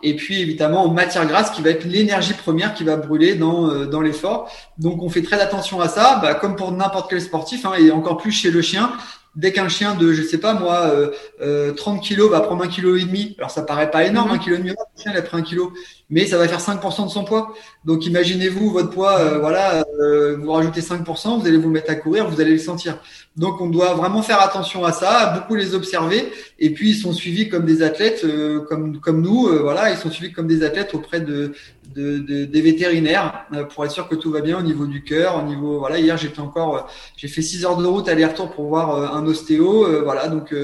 Et 0.01 0.15
puis 0.15 0.41
évidemment 0.41 0.83
en 0.83 0.89
matières 0.89 1.27
grasses 1.27 1.51
qui 1.51 1.61
va 1.61 1.69
être 1.69 1.85
l'énergie 1.85 2.33
première 2.33 2.73
qui 2.73 2.83
va 2.83 2.97
brûler 2.97 3.35
dans 3.35 3.69
euh, 3.69 3.85
dans 3.85 4.01
l'effort. 4.01 4.51
Donc 4.77 5.01
on 5.03 5.09
fait 5.09 5.21
très 5.21 5.39
attention 5.39 5.81
à 5.81 5.87
ça, 5.87 6.19
bah, 6.21 6.33
comme 6.35 6.55
pour 6.55 6.71
n'importe 6.71 7.09
quel 7.09 7.21
sportif, 7.21 7.65
hein, 7.65 7.73
et 7.79 7.91
encore 7.91 8.17
plus 8.17 8.31
chez 8.31 8.51
le 8.51 8.61
chien 8.61 8.91
dès 9.35 9.51
qu'un 9.51 9.67
chien 9.67 9.95
de, 9.95 10.13
je 10.13 10.23
sais 10.23 10.37
pas 10.37 10.53
moi, 10.53 10.87
euh, 10.87 11.11
euh, 11.41 11.73
30 11.73 12.01
kilos 12.01 12.31
va 12.31 12.41
prendre 12.41 12.63
un 12.63 12.67
kilo 12.67 12.95
et 12.95 13.03
demi, 13.03 13.35
alors 13.37 13.51
ça 13.51 13.63
paraît 13.63 13.91
pas 13.91 14.05
énorme, 14.05 14.29
mhm. 14.29 14.35
un 14.35 14.39
kilo 14.39 14.55
et 14.55 14.59
demi, 14.59 14.69
le 14.69 15.01
chien 15.01 15.11
il 15.13 15.17
a 15.17 15.21
pris 15.21 15.37
un 15.37 15.41
kilo, 15.41 15.73
mais 16.09 16.27
ça 16.27 16.37
va 16.37 16.47
faire 16.47 16.59
5% 16.59 17.05
de 17.05 17.09
son 17.09 17.23
poids. 17.23 17.53
Donc 17.83 18.05
imaginez-vous 18.05 18.69
votre 18.69 18.89
poids, 18.89 19.19
euh, 19.19 19.39
voilà, 19.39 19.83
euh, 19.99 20.37
vous 20.37 20.51
rajoutez 20.51 20.81
5%, 20.81 21.39
vous 21.39 21.47
allez 21.47 21.57
vous 21.57 21.69
mettre 21.69 21.89
à 21.89 21.95
courir, 21.95 22.29
vous 22.29 22.39
allez 22.41 22.51
le 22.51 22.59
sentir. 22.59 22.99
Donc 23.35 23.59
on 23.59 23.67
doit 23.67 23.93
vraiment 23.95 24.21
faire 24.21 24.41
attention 24.41 24.85
à 24.85 24.91
ça, 24.91 25.33
beaucoup 25.35 25.55
les 25.55 25.73
observer, 25.75 26.31
et 26.59 26.69
puis 26.69 26.91
ils 26.91 26.95
sont 26.95 27.11
suivis 27.11 27.49
comme 27.49 27.65
des 27.65 27.81
athlètes, 27.81 28.23
euh, 28.23 28.61
comme 28.61 28.99
comme 28.99 29.21
nous, 29.21 29.47
voilà, 29.61 29.91
ils 29.91 29.97
sont 29.97 30.09
suivis 30.09 30.31
comme 30.31 30.47
des 30.47 30.63
athlètes 30.63 30.93
auprès 30.93 31.19
de, 31.19 31.53
de, 31.95 32.19
de 32.19 32.45
des 32.45 32.61
vétérinaires 32.61 33.45
pour 33.73 33.83
être 33.83 33.91
sûr 33.91 34.07
que 34.07 34.15
tout 34.15 34.31
va 34.31 34.41
bien 34.41 34.57
au 34.57 34.61
niveau 34.61 34.85
du 34.85 35.03
cœur, 35.03 35.43
au 35.43 35.47
niveau, 35.47 35.79
voilà, 35.79 35.99
hier 35.99 36.15
j'étais 36.17 36.39
encore, 36.39 36.89
j'ai 37.17 37.27
fait 37.27 37.41
6 37.41 37.65
heures 37.65 37.77
de 37.77 37.85
route 37.85 38.07
aller-retour 38.07 38.51
pour 38.51 38.67
voir 38.67 39.15
un 39.15 39.25
ostéo, 39.25 40.03
voilà, 40.03 40.27
donc 40.29 40.55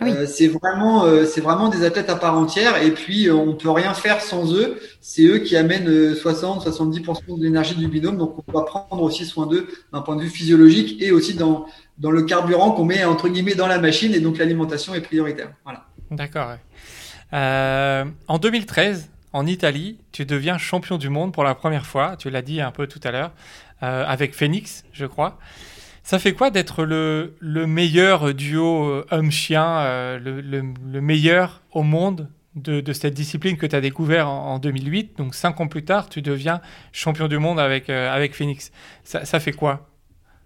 ah 0.00 0.26
c'est 0.26 0.48
vraiment 0.48 1.06
c'est 1.24 1.40
vraiment 1.40 1.68
des 1.68 1.84
athlètes 1.84 2.10
à 2.10 2.16
part 2.16 2.36
entière, 2.36 2.82
et 2.82 2.90
puis 2.90 3.30
on 3.30 3.54
peut 3.54 3.70
rien 3.70 3.94
faire 3.94 4.20
sans 4.20 4.52
eux 4.54 4.76
c'est 5.00 5.24
eux 5.24 5.38
qui 5.38 5.56
amènent 5.56 5.88
60-70% 5.88 7.08
euh, 7.08 7.36
de 7.36 7.42
l'énergie 7.42 7.74
du 7.74 7.88
binôme. 7.88 8.18
Donc, 8.18 8.36
on 8.46 8.52
doit 8.52 8.66
prendre 8.66 9.02
aussi 9.02 9.24
soin 9.24 9.46
d'eux 9.46 9.68
d'un 9.92 10.00
point 10.00 10.16
de 10.16 10.22
vue 10.22 10.30
physiologique 10.30 11.00
et 11.00 11.12
aussi 11.12 11.34
dans, 11.34 11.66
dans 11.98 12.10
le 12.10 12.22
carburant 12.22 12.72
qu'on 12.72 12.84
met 12.84 13.04
entre 13.04 13.28
guillemets 13.28 13.54
dans 13.54 13.68
la 13.68 13.78
machine. 13.78 14.12
Et 14.14 14.20
donc, 14.20 14.38
l'alimentation 14.38 14.94
est 14.94 15.00
prioritaire. 15.00 15.52
Voilà. 15.64 15.86
D'accord. 16.10 16.50
Euh, 17.32 18.04
en 18.26 18.38
2013, 18.38 19.10
en 19.32 19.46
Italie, 19.46 19.98
tu 20.12 20.24
deviens 20.24 20.58
champion 20.58 20.98
du 20.98 21.10
monde 21.10 21.32
pour 21.32 21.44
la 21.44 21.54
première 21.54 21.86
fois. 21.86 22.16
Tu 22.16 22.30
l'as 22.30 22.42
dit 22.42 22.60
un 22.60 22.70
peu 22.70 22.86
tout 22.86 23.00
à 23.04 23.10
l'heure, 23.10 23.32
euh, 23.82 24.04
avec 24.06 24.34
Phoenix, 24.34 24.84
je 24.92 25.06
crois. 25.06 25.38
Ça 26.02 26.18
fait 26.18 26.32
quoi 26.32 26.50
d'être 26.50 26.84
le, 26.84 27.36
le, 27.38 27.66
meilleur 27.66 28.32
duo 28.32 29.04
homme-chien, 29.10 30.18
le, 30.18 30.40
le, 30.40 31.00
meilleur 31.02 31.60
au 31.72 31.82
monde 31.82 32.28
de, 32.62 32.92
cette 32.92 33.14
discipline 33.14 33.56
que 33.56 33.66
tu 33.66 33.76
as 33.76 33.80
découvert 33.80 34.28
en, 34.28 34.58
2008. 34.58 35.18
Donc 35.18 35.34
cinq 35.34 35.60
ans 35.60 35.68
plus 35.68 35.84
tard, 35.84 36.08
tu 36.08 36.22
deviens 36.22 36.60
champion 36.92 37.28
du 37.28 37.38
monde 37.38 37.60
avec, 37.60 37.90
euh, 37.90 38.10
avec 38.10 38.34
Phoenix. 38.34 38.70
Ça, 39.04 39.40
fait 39.40 39.52
quoi? 39.52 39.88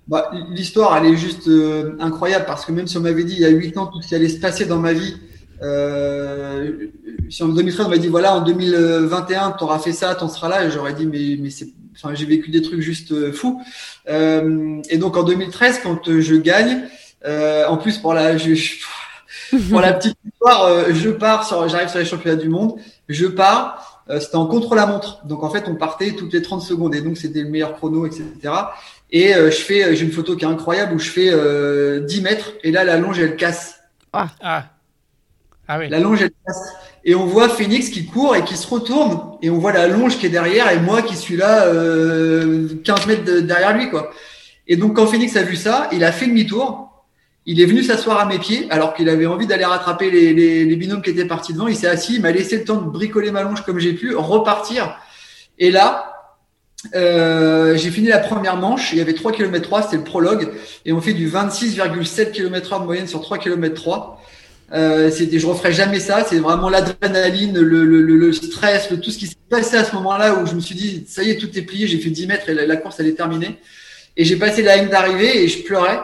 Bah, 0.08 0.30
L'histoire, 0.50 0.96
elle 0.96 1.12
est 1.12 1.16
juste 1.16 1.48
euh, 1.48 1.96
incroyable 2.00 2.44
parce 2.46 2.64
que 2.64 2.72
même 2.72 2.86
si 2.86 2.96
on 2.96 3.00
m'avait 3.00 3.24
dit 3.24 3.34
il 3.34 3.40
y 3.40 3.44
a 3.44 3.50
huit 3.50 3.76
ans 3.76 3.86
tout 3.86 4.00
ce 4.02 4.08
qui 4.08 4.14
allait 4.14 4.28
se 4.28 4.40
passer 4.40 4.66
dans 4.66 4.78
ma 4.78 4.92
vie, 4.92 5.16
Euh, 5.64 6.88
si 7.30 7.40
en 7.44 7.48
2013 7.48 7.86
on 7.86 7.88
m'a 7.88 7.96
dit 7.96 8.08
voilà 8.08 8.34
en 8.34 8.40
2021 8.40 9.52
tu 9.52 9.62
auras 9.62 9.78
fait 9.78 9.92
ça, 9.92 10.16
tu 10.16 10.24
en 10.24 10.28
seras 10.28 10.48
là, 10.48 10.68
j'aurais 10.68 10.92
dit 10.92 11.06
mais 11.06 11.36
mais 11.40 11.50
c'est, 11.50 11.68
enfin 11.94 12.16
j'ai 12.16 12.26
vécu 12.26 12.50
des 12.50 12.62
trucs 12.62 12.80
juste 12.80 13.30
fous. 13.30 13.62
Et 14.08 14.98
donc 14.98 15.16
en 15.16 15.22
2013 15.22 15.78
quand 15.84 16.02
je 16.20 16.34
gagne, 16.34 16.88
en 17.24 17.76
plus 17.76 17.98
pour 17.98 18.12
la 18.12 18.36
pour 19.70 19.80
la 19.80 19.92
petite 19.92 20.16
histoire, 20.24 20.92
je 20.92 21.10
pars 21.10 21.46
sur, 21.46 21.68
j'arrive 21.68 21.88
sur 21.88 21.98
les 21.98 22.04
championnats 22.04 22.40
du 22.40 22.48
monde, 22.48 22.74
je 23.08 23.26
pars. 23.26 24.02
c'était 24.20 24.36
en 24.36 24.46
contre-la-montre, 24.46 25.24
donc 25.26 25.42
en 25.42 25.50
fait 25.50 25.64
on 25.68 25.74
partait 25.74 26.12
toutes 26.12 26.32
les 26.32 26.42
30 26.42 26.62
secondes 26.62 26.94
et 26.94 27.00
donc 27.00 27.16
c'était 27.16 27.42
le 27.42 27.48
meilleur 27.48 27.74
chrono, 27.74 28.06
etc. 28.06 28.28
Et 29.10 29.32
je 29.34 29.50
fais, 29.50 29.94
j'ai 29.94 30.04
une 30.04 30.12
photo 30.12 30.36
qui 30.36 30.44
est 30.44 30.48
incroyable 30.48 30.94
où 30.94 30.98
je 30.98 31.10
fais 31.10 32.00
10 32.00 32.22
mètres 32.22 32.52
et 32.62 32.70
là 32.70 32.84
la 32.84 32.96
longe 32.96 33.18
elle 33.18 33.36
casse. 33.36 33.80
Ah. 34.12 34.28
ah. 34.42 34.64
Ah 35.68 35.78
La 35.88 36.00
longe, 36.00 36.22
elle 36.22 36.32
passe. 36.44 36.74
Et 37.04 37.14
on 37.14 37.26
voit 37.26 37.48
Phoenix 37.48 37.88
qui 37.88 38.06
court 38.06 38.36
et 38.36 38.44
qui 38.44 38.56
se 38.56 38.66
retourne. 38.66 39.36
Et 39.42 39.50
on 39.50 39.58
voit 39.58 39.72
la 39.72 39.88
longe 39.88 40.18
qui 40.18 40.26
est 40.26 40.30
derrière 40.30 40.70
et 40.70 40.78
moi 40.78 41.02
qui 41.02 41.16
suis 41.16 41.36
là 41.36 41.64
euh, 41.66 42.68
15 42.84 43.06
mètres 43.06 43.40
derrière 43.40 43.76
lui. 43.76 43.90
quoi. 43.90 44.10
Et 44.66 44.76
donc 44.76 44.96
quand 44.96 45.06
Phoenix 45.06 45.36
a 45.36 45.42
vu 45.42 45.56
ça, 45.56 45.88
il 45.92 46.04
a 46.04 46.12
fait 46.12 46.26
demi-tour. 46.26 46.91
Il 47.44 47.60
est 47.60 47.66
venu 47.66 47.82
s'asseoir 47.82 48.20
à 48.20 48.26
mes 48.26 48.38
pieds 48.38 48.66
alors 48.70 48.94
qu'il 48.94 49.08
avait 49.08 49.26
envie 49.26 49.46
d'aller 49.46 49.64
rattraper 49.64 50.10
les, 50.10 50.76
binômes 50.76 51.02
qui 51.02 51.10
étaient 51.10 51.24
partis 51.24 51.52
devant. 51.52 51.66
Il 51.66 51.76
s'est 51.76 51.88
assis, 51.88 52.16
il 52.16 52.22
m'a 52.22 52.30
laissé 52.30 52.58
le 52.58 52.64
temps 52.64 52.80
de 52.80 52.88
bricoler 52.88 53.30
ma 53.30 53.42
longe 53.42 53.62
comme 53.64 53.80
j'ai 53.80 53.94
pu, 53.94 54.14
repartir. 54.14 54.96
Et 55.58 55.70
là, 55.70 56.12
euh, 56.94 57.76
j'ai 57.76 57.90
fini 57.90 58.08
la 58.08 58.18
première 58.18 58.56
manche. 58.56 58.92
Il 58.92 58.98
y 58.98 59.00
avait 59.00 59.14
3 59.14 59.32
km 59.32 59.60
3, 59.60 59.82
c'était 59.82 59.96
le 59.96 60.04
prologue. 60.04 60.50
Et 60.84 60.92
on 60.92 61.00
fait 61.00 61.14
du 61.14 61.28
26,7 61.28 62.30
km 62.30 62.72
heure 62.72 62.80
de 62.80 62.86
moyenne 62.86 63.08
sur 63.08 63.20
3 63.20 63.38
km 63.38 63.74
3. 63.74 64.22
Euh, 64.74 65.10
c'était, 65.10 65.38
je 65.38 65.46
referai 65.46 65.72
jamais 65.72 66.00
ça. 66.00 66.24
C'est 66.28 66.38
vraiment 66.38 66.68
l'adrénaline, 66.68 67.58
le, 67.58 68.32
stress, 68.32 68.88
tout 69.02 69.10
ce 69.10 69.18
qui 69.18 69.26
s'est 69.26 69.36
passé 69.50 69.76
à 69.76 69.84
ce 69.84 69.94
moment-là 69.96 70.34
où 70.34 70.46
je 70.46 70.54
me 70.54 70.60
suis 70.60 70.74
dit, 70.74 71.04
ça 71.08 71.22
y 71.22 71.30
est, 71.30 71.36
tout 71.36 71.50
est 71.58 71.62
plié. 71.62 71.86
J'ai 71.86 71.98
fait 71.98 72.10
10 72.10 72.26
mètres 72.26 72.48
et 72.48 72.54
la, 72.54 72.76
course 72.76 73.00
elle 73.00 73.08
est 73.08 73.16
terminée. 73.16 73.58
Et 74.16 74.24
j'ai 74.24 74.36
passé 74.36 74.62
la 74.62 74.76
ligne 74.76 74.88
d'arrivée 74.88 75.42
et 75.42 75.48
je 75.48 75.62
pleurais. 75.62 75.98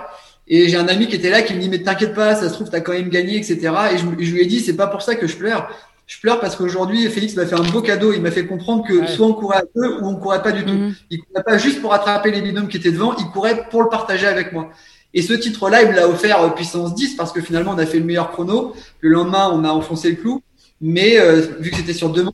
Et 0.49 0.69
j'ai 0.69 0.77
un 0.77 0.89
ami 0.89 1.07
qui 1.09 1.17
était 1.17 1.31
là 1.31 1.43
qui 1.43 1.55
me 1.55 1.61
dit, 1.61 1.69
mais 1.69 1.83
t'inquiète 1.83 2.15
pas, 2.15 2.35
ça 2.35 2.49
se 2.49 2.55
trouve, 2.55 2.71
t'as 2.71 2.81
quand 2.81 2.93
même 2.93 3.11
gagné, 3.11 3.37
etc. 3.37 3.59
Et 3.93 3.99
je, 3.99 4.05
je, 4.25 4.33
lui 4.33 4.43
ai 4.43 4.47
dit, 4.47 4.61
c'est 4.61 4.77
pas 4.77 4.87
pour 4.87 5.03
ça 5.03 5.15
que 5.15 5.27
je 5.27 5.37
pleure. 5.37 5.71
Je 6.07 6.19
pleure 6.21 6.41
parce 6.41 6.57
qu'aujourd'hui, 6.57 7.07
Félix 7.11 7.37
m'a 7.37 7.45
fait 7.45 7.55
un 7.55 7.71
beau 7.71 7.83
cadeau. 7.83 8.15
Il 8.15 8.23
m'a 8.23 8.31
fait 8.31 8.47
comprendre 8.47 8.83
que 8.87 9.07
soit 9.07 9.27
on 9.27 9.35
courait 9.35 9.59
à 9.59 9.63
deux 9.77 9.99
ou 10.01 10.07
on 10.07 10.17
courait 10.17 10.43
pas 10.43 10.53
du 10.53 10.65
tout. 10.65 10.73
Mhm. 10.73 10.95
Il 11.11 11.21
courait 11.21 11.43
pas 11.43 11.59
juste 11.59 11.83
pour 11.83 11.93
attraper 11.93 12.31
les 12.31 12.41
binômes 12.41 12.69
qui 12.69 12.79
étaient 12.79 12.91
devant, 12.91 13.15
il 13.17 13.27
courait 13.27 13.69
pour 13.71 13.83
le 13.83 13.91
partager 13.91 14.27
avec 14.27 14.53
moi. 14.53 14.71
Et 15.13 15.21
ce 15.21 15.35
titre-là, 15.35 15.83
il 15.83 15.91
me 15.91 15.95
l'a 15.95 16.09
offert 16.09 16.43
euh, 16.43 16.49
puissance 16.49 16.95
10 16.95 17.15
parce 17.17 17.31
que 17.31 17.43
finalement, 17.43 17.73
on 17.75 17.79
a 17.79 17.85
fait 17.85 17.99
le 17.99 18.05
meilleur 18.05 18.31
chrono. 18.31 18.75
Le 19.01 19.11
lendemain, 19.11 19.51
on 19.53 19.65
a 19.65 19.69
enfoncé 19.69 20.11
le 20.11 20.17
clou. 20.17 20.43
Mais 20.81 21.19
euh, 21.19 21.43
vu 21.61 21.71
que 21.71 21.77
c'était 21.77 21.93
sur 21.93 22.09
deux 22.09 22.25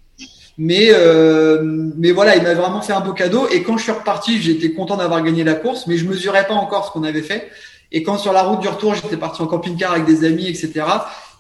mais 0.56 0.90
euh, 0.92 1.62
mais 1.96 2.12
voilà, 2.12 2.36
il 2.36 2.42
m'a 2.42 2.54
vraiment 2.54 2.80
fait 2.80 2.92
un 2.92 3.00
beau 3.00 3.12
cadeau. 3.12 3.48
Et 3.48 3.64
quand 3.64 3.76
je 3.76 3.82
suis 3.82 3.92
reparti, 3.92 4.40
j'étais 4.40 4.70
content 4.72 4.96
d'avoir 4.96 5.22
gagné 5.22 5.42
la 5.42 5.54
course, 5.54 5.88
mais 5.88 5.96
je 5.96 6.06
mesurais 6.06 6.46
pas 6.46 6.54
encore 6.54 6.86
ce 6.86 6.92
qu'on 6.92 7.02
avait 7.02 7.22
fait. 7.22 7.50
Et 7.94 8.02
quand 8.02 8.18
sur 8.18 8.32
la 8.32 8.42
route 8.42 8.60
du 8.60 8.66
retour, 8.66 8.92
j'étais 8.94 9.16
parti 9.16 9.40
en 9.40 9.46
camping-car 9.46 9.92
avec 9.92 10.04
des 10.04 10.24
amis, 10.24 10.48
etc. 10.48 10.84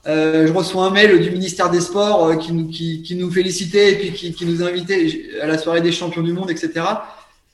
Euh, 0.06 0.46
je 0.46 0.52
reçois 0.52 0.84
un 0.84 0.90
mail 0.90 1.20
du 1.20 1.32
ministère 1.32 1.68
des 1.68 1.80
Sports 1.80 2.38
qui, 2.38 2.52
nous, 2.52 2.68
qui, 2.68 3.02
qui, 3.02 3.16
nous 3.16 3.28
félicitait 3.28 3.92
et 3.92 3.96
puis 3.96 4.12
qui, 4.12 4.32
qui 4.32 4.46
nous 4.46 4.62
invitait 4.62 5.24
à 5.42 5.48
la 5.48 5.58
soirée 5.58 5.80
des 5.80 5.90
champions 5.90 6.22
du 6.22 6.32
monde, 6.32 6.52
etc. 6.52 6.70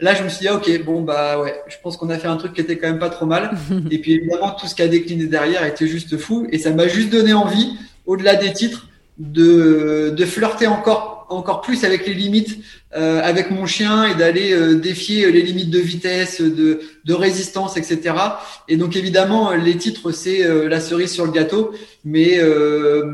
Là, 0.01 0.15
je 0.15 0.23
me 0.23 0.29
suis 0.29 0.41
dit, 0.41 0.49
ah, 0.49 0.57
ok, 0.57 0.85
bon, 0.85 1.01
bah 1.01 1.41
ouais, 1.41 1.63
je 1.69 1.77
pense 1.83 1.97
qu'on 1.97 2.11
a 2.11 2.19
fait 2.19 2.29
un 2.29 2.37
truc 2.37 2.53
qui 2.53 2.61
était 2.61 2.77
quand 2.77 2.89
même 2.89 2.99
pas 2.99 3.09
trop 3.09 3.25
mal. 3.25 3.57
et 3.91 3.99
puis 3.99 4.13
évidemment, 4.13 4.51
tout 4.51 4.67
ce 4.67 4.75
qui 4.75 4.83
a 4.83 4.89
décliné 4.89 5.25
derrière 5.25 5.65
était 5.65 5.87
juste 5.87 6.19
fou. 6.19 6.47
Et 6.53 6.59
ça 6.59 6.71
m'a 6.71 6.87
juste 6.87 7.09
donné 7.09 7.33
envie, 7.33 7.79
au-delà 8.05 8.37
des 8.37 8.53
titres, 8.53 8.87
de, 9.17 10.13
de 10.15 10.25
flirter 10.27 10.67
encore, 10.67 11.20
encore 11.31 11.61
plus 11.61 11.85
avec 11.85 12.07
les 12.07 12.14
limites, 12.14 12.59
euh, 12.95 13.20
avec 13.22 13.51
mon 13.51 13.66
chien 13.66 14.05
et 14.05 14.14
d'aller 14.14 14.53
euh, 14.53 14.74
défier 14.74 15.31
les 15.31 15.43
limites 15.43 15.70
de 15.70 15.78
vitesse, 15.78 16.41
de, 16.41 16.81
de 17.05 17.14
résistance, 17.14 17.76
etc. 17.76 18.14
Et 18.68 18.76
donc 18.76 18.97
évidemment, 18.97 19.53
les 19.53 19.76
titres, 19.76 20.11
c'est 20.12 20.45
euh, 20.45 20.68
la 20.68 20.81
cerise 20.81 21.12
sur 21.12 21.24
le 21.24 21.33
gâteau. 21.33 21.72
Mais 22.05 22.39
euh, 22.39 23.05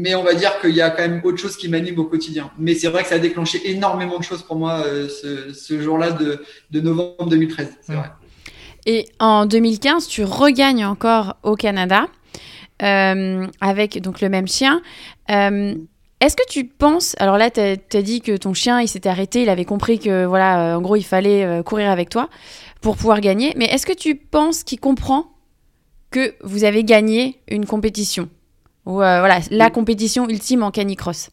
mais 0.00 0.14
on 0.14 0.22
va 0.22 0.34
dire 0.34 0.60
qu'il 0.60 0.74
y 0.74 0.80
a 0.80 0.90
quand 0.90 1.02
même 1.02 1.20
autre 1.24 1.38
chose 1.38 1.56
qui 1.56 1.68
m'anime 1.68 1.98
au 1.98 2.04
quotidien. 2.04 2.50
Mais 2.58 2.74
c'est 2.74 2.88
vrai 2.88 3.02
que 3.02 3.08
ça 3.08 3.16
a 3.16 3.18
déclenché 3.18 3.60
énormément 3.70 4.18
de 4.18 4.24
choses 4.24 4.42
pour 4.42 4.56
moi 4.56 4.84
euh, 4.86 5.08
ce, 5.08 5.80
jour-là 5.80 6.12
de, 6.12 6.80
novembre 6.80 7.28
2013. 7.28 7.76
C'est 7.82 7.94
vrai. 7.94 8.10
Et 8.86 9.06
en 9.18 9.46
2015, 9.46 10.06
tu 10.06 10.24
regagnes 10.24 10.86
encore 10.86 11.36
au 11.42 11.54
Canada 11.54 12.06
euh, 12.82 13.46
avec 13.60 14.00
donc 14.00 14.20
le 14.20 14.28
même 14.28 14.48
chien. 14.48 14.80
Euh, 15.30 15.74
est-ce 16.20 16.36
que 16.36 16.46
tu 16.48 16.64
penses, 16.64 17.16
alors 17.18 17.38
là, 17.38 17.50
tu 17.50 17.60
as, 17.60 18.02
dit 18.02 18.20
que 18.20 18.36
ton 18.36 18.54
chien, 18.54 18.80
il 18.80 18.88
s'était 18.88 19.08
arrêté, 19.08 19.42
il 19.42 19.48
avait 19.48 19.64
compris 19.64 19.98
que, 19.98 20.26
voilà, 20.26 20.76
en 20.76 20.80
gros, 20.82 20.96
il 20.96 21.04
fallait 21.04 21.62
courir 21.64 21.90
avec 21.90 22.10
toi 22.10 22.28
pour 22.80 22.96
pouvoir 22.96 23.20
gagner. 23.20 23.54
Mais 23.56 23.66
est-ce 23.66 23.86
que 23.86 23.94
tu 23.94 24.14
penses 24.14 24.62
qu'il 24.62 24.80
comprend 24.80 25.32
que 26.10 26.34
vous 26.42 26.64
avez 26.64 26.84
gagné 26.84 27.40
une 27.48 27.66
compétition? 27.66 28.28
Ou 28.86 29.02
euh, 29.02 29.20
voilà, 29.20 29.40
la 29.50 29.70
compétition 29.70 30.28
ultime 30.28 30.62
en 30.62 30.70
canicross 30.70 31.30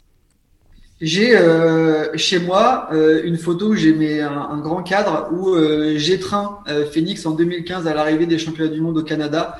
J'ai 0.99 1.35
euh, 1.35 2.15
chez 2.17 2.39
moi 2.39 2.89
euh, 2.91 3.21
une 3.23 3.37
photo 3.37 3.69
où 3.69 3.75
j'ai 3.75 3.93
mis 3.93 4.19
un, 4.19 4.57
grand 4.57 4.83
cadre 4.83 5.29
où 5.31 5.55
j'étreins 5.97 6.59
Phoenix 6.91 7.25
en 7.25 7.31
2015 7.31 7.87
à 7.87 7.93
l'arrivée 7.93 8.25
des 8.25 8.37
championnats 8.37 8.71
du 8.71 8.81
monde 8.81 8.97
au 8.97 9.03
Canada. 9.03 9.57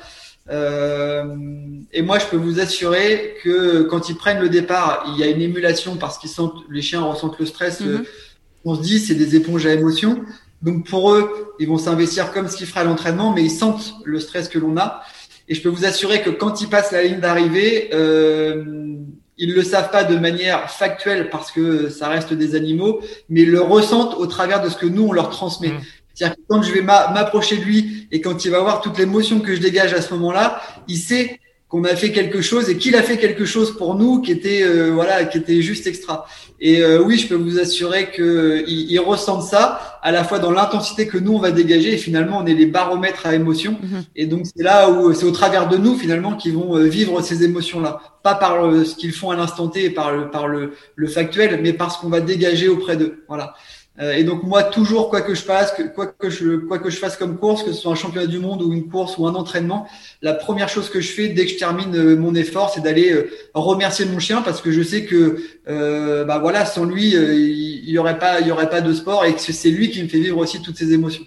Et 0.50 2.02
moi, 2.02 2.18
je 2.18 2.26
peux 2.26 2.36
vous 2.36 2.60
assurer 2.60 3.34
que 3.42 3.82
quand 3.82 4.08
ils 4.08 4.16
prennent 4.16 4.40
le 4.40 4.48
départ, 4.48 5.04
il 5.08 5.20
y 5.20 5.22
a 5.22 5.26
une 5.26 5.40
émulation 5.40 5.96
parce 5.96 6.18
qu'ils 6.18 6.30
sentent, 6.30 6.62
les 6.70 6.82
chiens 6.82 7.02
ressentent 7.02 7.38
le 7.38 7.46
stress. 7.46 7.80
Mhm. 7.80 8.04
on 8.64 8.74
se 8.74 8.82
dit, 8.82 8.98
c'est 8.98 9.14
des 9.14 9.36
éponges 9.36 9.66
à 9.66 9.72
émotion. 9.72 10.22
Donc 10.62 10.86
pour 10.86 11.12
eux, 11.14 11.54
ils 11.58 11.68
vont 11.68 11.78
s'investir 11.78 12.32
comme 12.32 12.48
ce 12.48 12.56
qu'ils 12.56 12.66
feraient 12.66 12.80
à 12.80 12.84
l'entraînement, 12.84 13.32
mais 13.32 13.44
ils 13.44 13.50
sentent 13.50 13.94
le 14.04 14.18
stress 14.20 14.48
que 14.48 14.58
l'on 14.58 14.76
a. 14.76 15.02
Et 15.48 15.54
je 15.54 15.62
peux 15.62 15.68
vous 15.68 15.84
assurer 15.84 16.20
que 16.22 16.30
quand 16.30 16.60
ils 16.60 16.68
passent 16.68 16.92
la 16.92 17.02
ligne 17.02 17.20
d'arrivée, 17.20 17.90
euh, 17.94 18.64
ils 19.38 19.54
le 19.54 19.62
savent 19.62 19.90
pas 19.90 20.04
de 20.04 20.16
manière 20.18 20.70
factuelle 20.70 21.30
parce 21.30 21.52
que 21.52 21.88
ça 21.88 22.08
reste 22.08 22.34
des 22.34 22.54
animaux, 22.54 23.00
mais 23.28 23.42
ils 23.42 23.50
le 23.50 23.60
ressentent 23.60 24.14
au 24.16 24.26
travers 24.26 24.62
de 24.62 24.68
ce 24.68 24.76
que 24.76 24.86
nous 24.86 25.04
on 25.04 25.12
leur 25.12 25.30
transmet. 25.30 25.68
Mmh. 25.68 25.80
C'est-à-dire 26.18 26.36
que 26.36 26.42
quand 26.48 26.62
je 26.62 26.72
vais 26.72 26.82
m'approcher 26.82 27.58
de 27.58 27.62
lui 27.62 28.08
et 28.10 28.20
quand 28.20 28.44
il 28.44 28.50
va 28.50 28.60
voir 28.60 28.80
toute 28.80 28.98
l'émotion 28.98 29.38
que 29.38 29.54
je 29.54 29.60
dégage 29.60 29.94
à 29.94 30.02
ce 30.02 30.12
moment-là, 30.14 30.60
il 30.88 30.96
sait 30.96 31.38
qu'on 31.68 31.84
a 31.84 31.94
fait 31.94 32.10
quelque 32.10 32.40
chose 32.40 32.68
et 32.70 32.76
qu'il 32.76 32.96
a 32.96 33.02
fait 33.02 33.18
quelque 33.18 33.44
chose 33.44 33.76
pour 33.76 33.94
nous 33.94 34.20
qui 34.22 34.32
était 34.32 34.62
euh, 34.62 34.90
voilà 34.90 35.24
qui 35.26 35.38
était 35.38 35.62
juste 35.62 35.86
extra. 35.86 36.26
Et 36.60 36.80
euh, 36.82 37.00
oui, 37.04 37.18
je 37.18 37.28
peux 37.28 37.36
vous 37.36 37.60
assurer 37.60 38.10
que 38.10 38.64
ils, 38.66 38.98
ressentent 38.98 39.44
ça 39.44 40.00
à 40.02 40.10
la 40.10 40.24
fois 40.24 40.40
dans 40.40 40.50
l'intensité 40.50 41.06
que 41.06 41.18
nous 41.18 41.34
on 41.34 41.38
va 41.38 41.52
dégager 41.52 41.92
et 41.92 41.98
finalement 41.98 42.38
on 42.38 42.46
est 42.46 42.54
les 42.54 42.66
baromètres 42.66 43.26
à 43.26 43.34
émotions. 43.34 43.76
Mhm. 43.80 44.02
Et 44.16 44.26
donc 44.26 44.46
c'est 44.46 44.64
là 44.64 44.90
où 44.90 45.12
c'est 45.14 45.26
au 45.26 45.30
travers 45.30 45.68
de 45.68 45.76
nous 45.76 45.94
finalement 45.94 46.34
qu'ils 46.34 46.54
vont 46.54 46.76
euh, 46.76 46.84
vivre 46.84 47.20
ces 47.20 47.44
émotions 47.44 47.80
là, 47.80 48.00
pas 48.24 48.34
par 48.34 48.56
ce 48.84 48.96
qu'ils 48.96 49.12
font 49.12 49.30
à 49.30 49.36
l'instant 49.36 49.68
T 49.68 49.84
et 49.84 49.90
par 49.90 50.10
le 50.10 50.30
par 50.30 50.48
le, 50.48 50.72
le 50.96 51.06
factuel, 51.06 51.60
mais 51.62 51.74
par 51.74 51.94
ce 51.94 52.00
qu'on 52.00 52.08
va 52.08 52.20
dégager 52.20 52.66
auprès 52.66 52.96
d'eux. 52.96 53.22
Voilà. 53.28 53.54
Euh, 54.00 54.14
et 54.14 54.22
donc 54.22 54.44
moi 54.44 54.62
toujours 54.62 55.10
quoi 55.10 55.22
que 55.22 55.34
je 55.34 55.42
fasse, 55.42 55.74
quoi 55.94 56.06
que 56.06 56.30
je 56.30 56.56
quoi 56.56 56.78
que 56.78 56.88
je 56.88 56.98
fasse 56.98 57.16
comme 57.16 57.36
course, 57.36 57.64
que 57.64 57.72
ce 57.72 57.80
soit 57.80 57.90
un 57.90 57.96
championnat 57.96 58.28
du 58.28 58.38
monde 58.38 58.62
ou 58.62 58.72
une 58.72 58.88
course 58.88 59.18
ou 59.18 59.26
un 59.26 59.34
entraînement, 59.34 59.88
la 60.22 60.34
première 60.34 60.68
chose 60.68 60.88
que 60.88 61.00
je 61.00 61.10
fais 61.10 61.28
dès 61.28 61.46
que 61.46 61.52
je 61.52 61.58
termine 61.58 61.94
euh, 61.96 62.16
mon 62.16 62.34
effort, 62.36 62.70
c'est 62.72 62.80
d'aller 62.80 63.12
euh, 63.12 63.28
remercier 63.54 64.04
mon 64.04 64.20
chien 64.20 64.40
parce 64.42 64.60
que 64.60 64.70
je 64.70 64.82
sais 64.82 65.04
que 65.04 65.40
euh, 65.68 66.24
bah 66.24 66.38
voilà 66.38 66.64
sans 66.64 66.84
lui 66.84 67.08
il 67.10 67.90
y, 67.90 67.98
aurait 67.98 68.18
pas 68.18 68.40
il 68.40 68.46
y 68.46 68.52
aurait 68.52 68.70
pas 68.70 68.80
de 68.80 68.92
sport 68.92 69.24
et 69.24 69.34
que 69.34 69.40
c'est 69.40 69.70
lui 69.70 69.90
qui 69.90 70.00
me 70.02 70.08
fait 70.08 70.20
vivre 70.20 70.38
aussi 70.38 70.62
toutes 70.62 70.76
ces 70.76 70.92
émotions. 70.92 71.24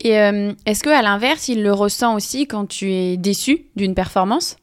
Et 0.00 0.12
est-ce 0.12 0.84
que 0.84 0.90
à 0.90 1.02
l'inverse 1.02 1.48
il 1.48 1.62
le 1.62 1.72
ressent 1.72 2.14
aussi 2.14 2.46
quand 2.46 2.66
tu 2.66 2.92
es 2.92 3.16
déçu 3.16 3.66
d'une 3.76 3.94
performance? 3.94 4.56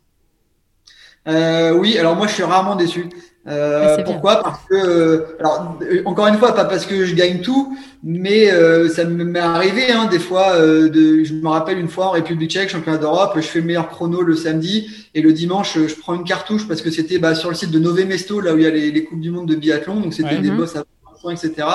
Oui 1.27 1.97
alors 1.97 2.15
moi 2.15 2.27
je 2.27 2.33
suis 2.33 2.43
rarement 2.43 2.75
déçu. 2.75 3.09
Euh, 3.47 4.01
pourquoi? 4.03 4.41
Parce 4.41 4.61
que, 4.67 4.75
euh, 4.75 5.37
alors 5.39 5.77
encore 6.05 6.27
une 6.27 6.37
fois, 6.37 6.55
pas 6.55 6.65
parce 6.65 6.85
que 6.85 7.05
je 7.05 7.13
gagne 7.13 7.41
tout, 7.41 7.77
mais 8.03 8.51
euh, 8.51 8.89
ça 8.89 9.05
m'est 9.05 9.39
arrivé 9.39 9.91
hein, 9.91 10.07
des 10.09 10.19
fois. 10.19 10.57
de, 10.59 11.23
je 11.23 11.33
me 11.33 11.47
rappelle 11.47 11.77
une 11.77 11.87
fois 11.87 12.07
en 12.07 12.11
République 12.11 12.49
Tchèque, 12.51 12.69
championnat 12.69 12.97
d'Europe, 12.97 13.33
je 13.35 13.41
fais 13.41 13.59
le 13.59 13.65
meilleur 13.65 13.89
chrono 13.89 14.21
le 14.21 14.35
samedi 14.35 14.89
et 15.13 15.21
le 15.21 15.31
dimanche, 15.31 15.77
je 15.77 15.95
prends 15.95 16.15
une 16.15 16.23
cartouche 16.23 16.67
parce 16.67 16.81
que 16.81 16.89
c'était 16.89 17.19
bah, 17.19 17.35
sur 17.35 17.49
le 17.49 17.55
site 17.55 17.71
de 17.71 17.79
Nové 17.79 18.05
Mesto, 18.05 18.39
là 18.39 18.53
où 18.53 18.57
il 18.57 18.63
y 18.63 18.67
a 18.67 18.71
les, 18.71 18.91
les 18.91 19.03
coupes 19.03 19.21
du 19.21 19.29
monde 19.29 19.47
de 19.47 19.55
biathlon, 19.55 19.99
donc 19.99 20.13
c'était 20.13 20.37
des 20.37 20.49
mhm. 20.49 20.57
bosses 20.57 20.75
à 20.75 20.83
points, 21.21 21.33
etc. 21.33 21.67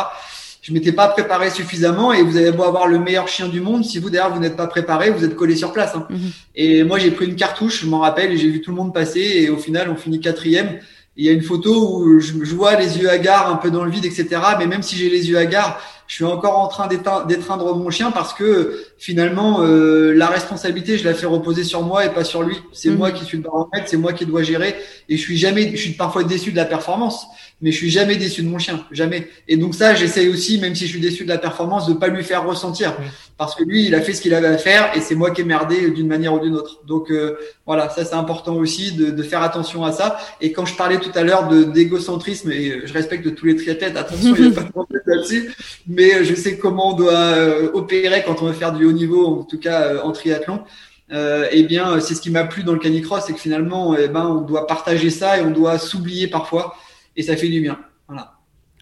Je 0.63 0.75
m'étais 0.75 0.93
pas 0.93 1.09
préparé 1.09 1.51
suffisamment 1.51 2.13
et 2.13 2.23
vous 2.23 2.37
allez 2.37 2.51
beau 2.51 2.65
avoir 2.65 2.87
le 2.87 2.99
meilleur 2.99 3.29
chien 3.29 3.49
du 3.49 3.61
monde, 3.61 3.85
si 3.85 3.99
vous 3.99 4.11
derrière 4.11 4.35
vous 4.35 4.41
n'êtes 4.41 4.57
pas 4.57 4.67
préparé, 4.67 5.11
vous 5.11 5.25
êtes 5.25 5.37
collé 5.37 5.57
sur 5.57 5.73
place. 5.73 5.95
Hein. 5.95 6.07
Mhm. 6.11 6.31
Et 6.57 6.83
moi 6.83 6.99
j'ai 6.99 7.13
pris 7.13 7.27
une 7.27 7.37
cartouche, 7.37 7.83
je 7.83 7.87
m'en 7.87 8.01
rappelle, 8.01 8.33
et 8.33 8.37
j'ai 8.37 8.51
vu 8.51 8.61
tout 8.61 8.73
le 8.73 8.77
monde 8.77 8.93
passer 8.93 9.21
et 9.21 9.51
au 9.51 9.57
final 9.57 9.89
on 9.89 9.97
finit 9.97 10.19
quatrième 10.19 10.81
il 11.17 11.27
y 11.27 11.29
a 11.29 11.33
une 11.33 11.43
photo 11.43 11.99
où 11.99 12.21
je, 12.21 12.55
vois 12.55 12.77
les 12.77 12.99
yeux 12.99 13.11
hagards 13.11 13.51
un 13.51 13.57
peu 13.57 13.71
dans 13.71 13.85
le 13.85 13.91
vide, 13.91 14.05
etc. 14.05 14.29
Mais 14.59 14.67
même 14.67 14.83
si 14.83 14.97
j'ai 14.97 15.11
les 15.11 15.29
yeux 15.29 15.39
hagards, 15.39 15.81
je 16.11 16.17
suis 16.17 16.25
encore 16.25 16.59
en 16.59 16.67
train 16.67 16.89
d'étreindre 16.89 17.73
mon 17.77 17.89
chien 17.89 18.11
parce 18.11 18.35
que 18.35 18.85
finalement, 18.99 19.63
euh, 19.63 20.13
la 20.13 20.27
responsabilité, 20.27 20.99
je 20.99 21.05
la 21.05 21.15
fais 21.15 21.27
reposer 21.27 21.63
sur 21.63 21.85
moi 21.85 22.05
et 22.05 22.11
pas 22.11 22.25
sur 22.25 22.43
lui. 22.43 22.57
C'est 22.73 22.91
mhm. 22.91 22.97
moi 22.97 23.13
qui 23.13 23.25
suis 23.25 23.37
le 23.37 23.45
baromètre, 23.45 23.87
c'est 23.87 23.97
moi 23.97 24.13
qui 24.13 24.27
dois 24.27 24.43
gérer. 24.43 24.75
Et 25.09 25.17
je 25.17 25.23
suis 25.23 25.39
jamais, 25.39 25.71
je 25.71 25.81
suis 25.81 25.93
parfois 25.93 26.25
déçu 26.25 26.51
de 26.51 26.57
la 26.57 26.65
performance, 26.65 27.29
mais 27.63 27.71
je 27.71 27.77
suis 27.77 27.91
jamais 27.91 28.17
déçu 28.17 28.43
de 28.43 28.49
mon 28.49 28.59
chien, 28.59 28.85
jamais. 28.91 29.29
Et 29.47 29.57
donc 29.57 29.77
ça, 29.77 29.95
j'essaye 29.95 30.29
aussi, 30.29 30.59
même 30.59 30.75
si 30.75 30.87
je 30.87 30.91
suis 30.91 31.01
déçu 31.01 31.23
de 31.23 31.29
la 31.29 31.39
performance, 31.39 31.87
de 31.87 31.95
pas 31.95 32.09
lui 32.09 32.25
faire 32.25 32.45
ressentir, 32.45 32.97
parce 33.39 33.55
que 33.55 33.63
lui, 33.63 33.87
il 33.87 33.95
a 33.95 34.01
fait 34.01 34.13
ce 34.13 34.21
qu'il 34.21 34.35
avait 34.35 34.49
à 34.49 34.59
faire 34.59 34.91
et 34.97 35.01
c'est 35.01 35.15
moi 35.15 35.31
qui 35.31 35.43
ai 35.43 35.45
merdé 35.45 35.91
d'une 35.91 36.09
manière 36.09 36.35
ou 36.35 36.41
d'une 36.41 36.57
autre. 36.57 36.81
Donc 36.87 37.11
euh, 37.11 37.37
voilà, 37.67 37.89
ça 37.89 38.05
c'est 38.05 38.15
important 38.15 38.57
aussi 38.57 38.93
de, 38.93 39.11
de, 39.11 39.23
faire 39.23 39.43
attention 39.43 39.85
à 39.85 39.93
ça. 39.93 40.19
Et 40.41 40.53
quand 40.53 40.67
je 40.67 40.75
parlais 40.75 40.99
tout 40.99 41.13
à 41.15 41.23
l'heure 41.23 41.49
de 41.49 41.63
d'égocentrisme, 41.63 42.51
et 42.51 42.83
je 42.85 42.93
respecte 42.93 43.35
tous 43.35 43.47
les 43.47 43.57
triathlètes, 43.57 43.97
attention, 43.97 44.35
il 44.37 44.47
n'y 44.47 44.53
a 44.53 44.55
pas 44.55 44.67
de 44.67 44.73
problème 44.73 45.03
là-dessus, 45.07 45.55
mais 46.01 46.25
je 46.25 46.35
sais 46.35 46.57
comment 46.57 46.91
on 46.91 46.97
doit 46.97 47.13
euh, 47.13 47.71
opérer 47.75 48.23
quand 48.25 48.41
on 48.41 48.47
veut 48.47 48.55
faire 48.55 48.73
du 48.73 48.85
haut 48.87 48.93
niveau, 48.93 49.41
en 49.41 49.45
tout 49.45 49.59
cas 49.59 49.83
euh, 49.83 50.03
en 50.03 50.13
triathlon. 50.13 50.65
Euh, 51.13 51.47
eh 51.51 51.65
bien, 51.65 52.01
c'est 52.01 52.15
ce 52.15 52.21
qui 52.21 52.31
m'a 52.31 52.45
plu 52.45 52.63
dans 52.63 52.73
le 52.73 52.79
canicross, 52.79 53.25
c'est 53.27 53.35
que 53.35 53.41
finalement, 53.41 53.97
eh 53.97 54.09
ben, 54.09 54.27
on 54.27 54.41
doit 54.41 54.67
partager 54.67 55.11
ça 55.11 55.39
et 55.39 55.43
on 55.43 55.51
doit 55.51 55.79
s'oublier 55.79 56.29
parfois 56.29 56.77
et 57.17 57.23
ça 57.23 57.37
fait 57.37 57.49
du 57.49 57.61
bien. 57.61 57.79
Voilà. 58.09 58.33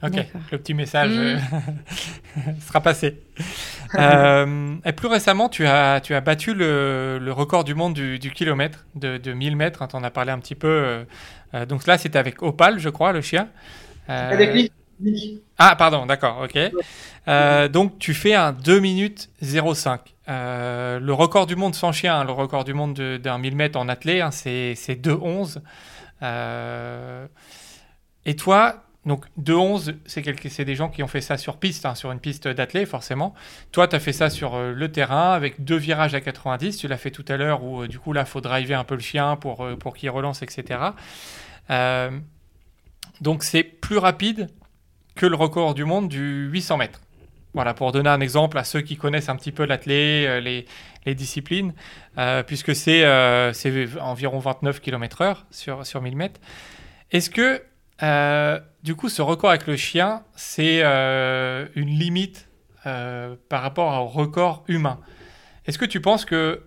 Ok, 0.03 0.13
le 0.53 0.59
petit 0.59 0.75
message 0.75 1.11
mm. 1.11 1.21
euh, 1.21 2.53
sera 2.67 2.81
passé. 2.81 3.19
Euh, 3.95 4.75
et 4.85 4.93
plus 4.93 5.09
récemment, 5.09 5.49
tu 5.49 5.67
as, 5.67 6.03
tu 6.03 6.13
as 6.13 6.21
battu 6.21 6.53
le, 6.53 7.19
le 7.19 7.33
record 7.33 7.65
du 7.65 7.75
monde 7.75 7.95
du, 7.95 8.19
du 8.19 8.33
kilomètre 8.33 8.85
de, 8.95 9.17
de 9.17 9.33
1000 9.33 9.57
mètres. 9.57 9.81
Hein, 9.81 9.89
tu 9.89 9.97
en 9.97 10.05
as 10.05 10.11
parlé 10.11 10.31
un 10.31 10.39
petit 10.39 10.55
peu. 10.55 11.07
Euh, 11.55 11.65
donc 11.65 11.87
là, 11.87 11.97
c'était 11.97 12.19
avec 12.19 12.43
Opal, 12.43 12.79
je 12.79 12.91
crois, 12.91 13.13
le 13.13 13.23
chien. 13.23 13.49
avec 14.07 14.53
lui. 14.53 14.71
Ah, 15.59 15.77
pardon, 15.77 16.07
d'accord, 16.07 16.45
ok. 16.45 17.71
donc 17.73 17.99
tu 17.99 18.15
fais 18.15 18.35
un 18.35 18.53
2 18.53 18.81
minutes 18.81 19.31
05. 19.43 20.01
le 20.27 21.13
record 21.13 21.47
du 21.47 21.57
monde 21.57 21.75
sans 21.75 21.93
chien, 21.93 22.21
hein, 22.21 22.25
le 22.25 22.33
record 22.33 22.65
du 22.65 22.75
monde 22.75 22.95
d'un 22.95 23.39
1000 23.39 23.57
mètres 23.57 23.79
en 23.79 23.89
athlée, 23.89 24.21
hein, 24.21 24.31
c'est 24.31 24.75
2,11. 24.75 25.59
Euh, 26.23 27.27
et 28.27 28.35
toi, 28.35 28.83
donc 29.09 29.25
de 29.37 29.55
11, 29.55 29.95
c'est 30.05 30.65
des 30.65 30.75
gens 30.75 30.91
qui 30.91 31.03
ont 31.03 31.09
fait 31.09 31.23
ça 31.23 31.39
sur 31.39 31.57
piste, 31.57 31.87
hein, 31.87 31.95
sur 31.95 32.13
une 32.13 32.21
piste 32.21 32.47
d'athlée 32.47 32.85
forcément. 32.85 33.35
Toi, 33.73 33.89
tu 33.89 33.97
as 33.97 34.01
fait 34.01 34.13
ça 34.13 34.29
sur 34.29 34.55
euh, 34.55 34.73
le 34.73 34.93
terrain 34.93 35.33
avec 35.33 35.65
deux 35.65 35.77
virages 35.77 36.15
à 36.15 36.21
90. 36.21 36.77
Tu 36.77 36.89
l'as 36.89 36.99
fait 36.99 37.11
tout 37.11 37.25
à 37.29 37.37
l'heure 37.37 37.65
où 37.65 37.83
euh, 37.83 37.89
du 37.89 37.99
coup 37.99 38.13
là, 38.13 38.27
faut 38.27 38.43
driver 38.43 38.79
un 38.79 38.85
peu 38.85 38.95
le 38.95 39.01
chien 39.01 39.37
pour, 39.37 39.65
euh, 39.65 39.77
pour 39.77 39.97
qu'il 39.97 40.11
relance, 40.11 40.43
etc. 40.43 40.81
donc 43.21 43.43
c'est 43.43 43.63
plus 43.65 43.99
rapide 43.99 44.49
que 45.19 45.27
le 45.27 45.37
record 45.37 45.75
du 45.75 45.85
monde 45.85 46.09
du 46.09 46.49
800 46.51 46.79
mètres. 46.79 47.01
Voilà, 47.53 47.75
pour 47.75 47.93
donner 47.93 48.09
un 48.09 48.21
exemple 48.21 48.57
à 48.59 48.65
ceux 48.65 48.81
qui 48.81 48.97
connaissent 48.97 49.29
un 49.29 49.37
petit 49.37 49.53
peu 49.53 49.67
l'athlé, 49.67 50.41
les, 50.41 50.67
les, 51.07 51.15
disciplines, 51.15 51.73
puisque 52.47 52.75
c'est 52.75 53.05
environ 54.01 54.39
29 54.39 54.81
km/h 54.81 55.37
sur, 55.51 55.85
sur 55.85 56.03
1000 56.03 56.17
mètres. 56.17 56.41
Est-ce 57.11 57.31
que 57.31 57.63
euh, 58.03 58.61
du 58.83 58.95
coup, 58.95 59.09
ce 59.09 59.23
record 59.23 59.51
avec 59.51 59.67
le 59.67 59.77
chien, 59.77 60.23
c'est 60.37 60.81
euh, 60.83 61.67
une 61.75 61.89
limite 61.89 62.49
euh, 62.87 63.35
par 63.49 63.63
rapport 63.63 63.93
au 64.03 64.07
record 64.07 64.65
humain? 64.69 65.01
Est-ce 65.67 65.79
que 65.79 65.85
tu 65.85 66.01
penses 66.01 66.25
que, 66.25 66.63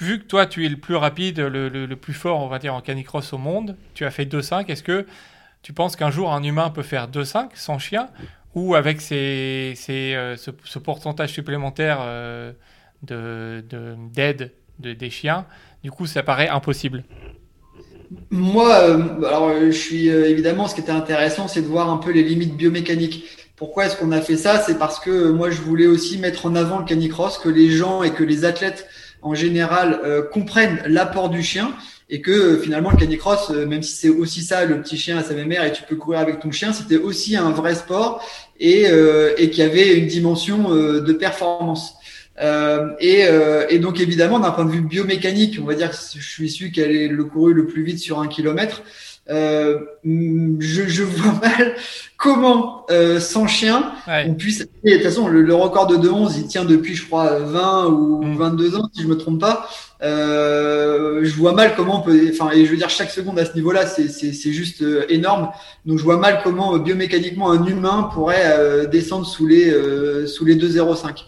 vu 0.00 0.20
que 0.20 0.24
toi, 0.24 0.46
tu 0.46 0.64
es 0.64 0.68
le 0.68 0.76
plus 0.76 0.96
rapide, 0.96 1.40
le, 1.40 1.94
plus 1.94 2.14
fort, 2.14 2.40
on 2.40 2.48
va 2.48 2.58
dire, 2.58 2.74
en 2.74 2.80
canicross 2.80 3.32
au 3.32 3.38
monde, 3.38 3.76
tu 3.94 4.04
as 4.04 4.10
fait 4.10 4.24
2,5, 4.24 4.70
est-ce 4.70 4.82
que 4.82 5.06
tu 5.64 5.72
penses 5.72 5.96
qu'un 5.96 6.10
jour 6.10 6.32
un 6.32 6.44
humain 6.44 6.70
peut 6.70 6.82
faire 6.82 7.08
2,5 7.08 7.48
sans 7.54 7.80
chien 7.80 8.08
ou 8.54 8.76
avec 8.76 9.00
ces, 9.00 9.74
ce, 9.76 10.78
pourcentage 10.78 11.32
supplémentaire 11.32 11.98
d'aide 13.02 14.52
de, 14.78 14.92
des 14.92 15.10
chiens, 15.10 15.46
du 15.82 15.90
coup, 15.90 16.06
ça 16.06 16.22
paraît 16.22 16.48
impossible? 16.48 17.04
Moi, 18.30 18.72
euh, 18.74 19.24
alors 19.24 19.52
je 19.60 19.70
suis 19.70 20.10
euh, 20.10 20.28
évidemment, 20.28 20.68
ce 20.68 20.74
qui 20.74 20.82
était 20.82 20.92
intéressant, 20.92 21.48
c'est 21.48 21.62
de 21.62 21.66
voir 21.66 21.90
un 21.90 21.96
peu 21.96 22.12
les 22.12 22.22
limites 22.22 22.56
biomécaniques. 22.56 23.24
Pourquoi 23.56 23.86
est-ce 23.86 23.96
qu'on 23.96 24.12
a 24.12 24.20
fait 24.20 24.36
ça? 24.36 24.60
C'est 24.60 24.78
parce 24.78 25.00
que 25.00 25.10
euh, 25.10 25.32
moi, 25.32 25.50
je 25.50 25.60
voulais 25.60 25.86
aussi 25.86 26.18
mettre 26.18 26.46
en 26.46 26.54
avant 26.54 26.78
le 26.78 26.84
canicross, 26.84 27.38
que 27.38 27.48
les 27.48 27.70
gens 27.70 28.02
et 28.02 28.12
que 28.12 28.22
les 28.22 28.44
athlètes 28.44 28.86
en 29.22 29.34
général 29.34 30.02
comprennent 30.34 30.82
l'apport 30.84 31.30
du 31.30 31.42
chien 31.42 31.72
et 32.10 32.20
que 32.20 32.58
finalement 32.58 32.90
le 32.90 32.96
canicross, 32.96 33.50
même 33.50 33.82
si 33.82 33.96
c'est 33.96 34.08
aussi 34.08 34.42
ça, 34.42 34.64
le 34.64 34.80
petit 34.82 34.96
chien 34.96 35.16
à 35.16 35.22
sa 35.22 35.34
mère 35.34 35.64
et 35.64 35.72
tu 35.72 35.82
peux 35.82 35.96
courir 35.96 36.20
avec 36.20 36.40
ton 36.40 36.50
chien, 36.50 36.72
c'était 36.72 36.98
aussi 36.98 37.36
un 37.36 37.50
vrai 37.50 37.74
sport 37.74 38.22
et, 38.60 38.86
et 39.38 39.50
qui 39.50 39.62
avait 39.62 39.96
une 39.96 40.06
dimension 40.06 40.70
de 40.70 41.12
performance. 41.12 41.94
Euh, 42.40 42.90
et, 42.98 43.26
euh, 43.26 43.66
et, 43.68 43.78
donc 43.78 44.00
évidemment, 44.00 44.40
d'un 44.40 44.50
point 44.50 44.64
de 44.64 44.70
vue 44.70 44.80
biomécanique, 44.80 45.58
on 45.60 45.64
va 45.64 45.74
dire 45.74 45.90
que 45.90 45.96
je 45.96 46.28
suis 46.28 46.50
celui 46.50 46.72
qui 46.72 46.82
a 46.82 46.86
le 46.86 47.24
couru 47.24 47.54
le 47.54 47.66
plus 47.66 47.84
vite 47.84 47.98
sur 47.98 48.20
un 48.20 48.26
kilomètre. 48.26 48.82
Euh, 49.30 49.78
je, 50.04 50.82
je, 50.86 51.02
vois 51.02 51.32
mal 51.42 51.74
comment 52.18 52.84
euh, 52.90 53.20
sans 53.20 53.46
chien 53.46 53.92
on 54.06 54.34
puisse. 54.34 54.66
Et 54.84 54.90
de 54.90 54.94
toute 54.96 55.04
façon, 55.04 55.28
le, 55.28 55.54
record 55.54 55.86
de 55.86 55.96
2-11, 55.96 56.34
il 56.36 56.46
tient 56.46 56.64
depuis, 56.64 56.94
je 56.94 57.06
crois, 57.06 57.38
20 57.38 57.86
ou 57.86 58.36
22 58.36 58.68
mm. 58.68 58.74
ans, 58.76 58.90
si 58.92 59.02
je 59.02 59.08
me 59.08 59.16
trompe 59.16 59.40
pas. 59.40 59.68
Euh, 60.02 61.20
je 61.22 61.34
vois 61.36 61.52
mal 61.52 61.74
comment 61.74 62.00
on 62.00 62.02
peut. 62.02 62.30
Enfin, 62.30 62.50
et 62.50 62.66
je 62.66 62.70
veux 62.70 62.76
dire, 62.76 62.90
chaque 62.90 63.10
seconde 63.10 63.38
à 63.38 63.46
ce 63.46 63.54
niveau-là, 63.54 63.86
c'est 63.86 64.52
juste 64.52 64.82
euh, 64.82 65.06
énorme. 65.08 65.48
Donc, 65.86 65.98
je 65.98 66.04
vois 66.04 66.18
mal 66.18 66.40
comment 66.44 66.76
biomécaniquement 66.76 67.50
un 67.50 67.64
humain 67.64 68.10
pourrait 68.12 68.86
descendre 68.88 69.26
sous 69.26 69.46
les 69.46 69.72
sous 70.26 70.44
les 70.44 70.56
2,05. 70.56 71.24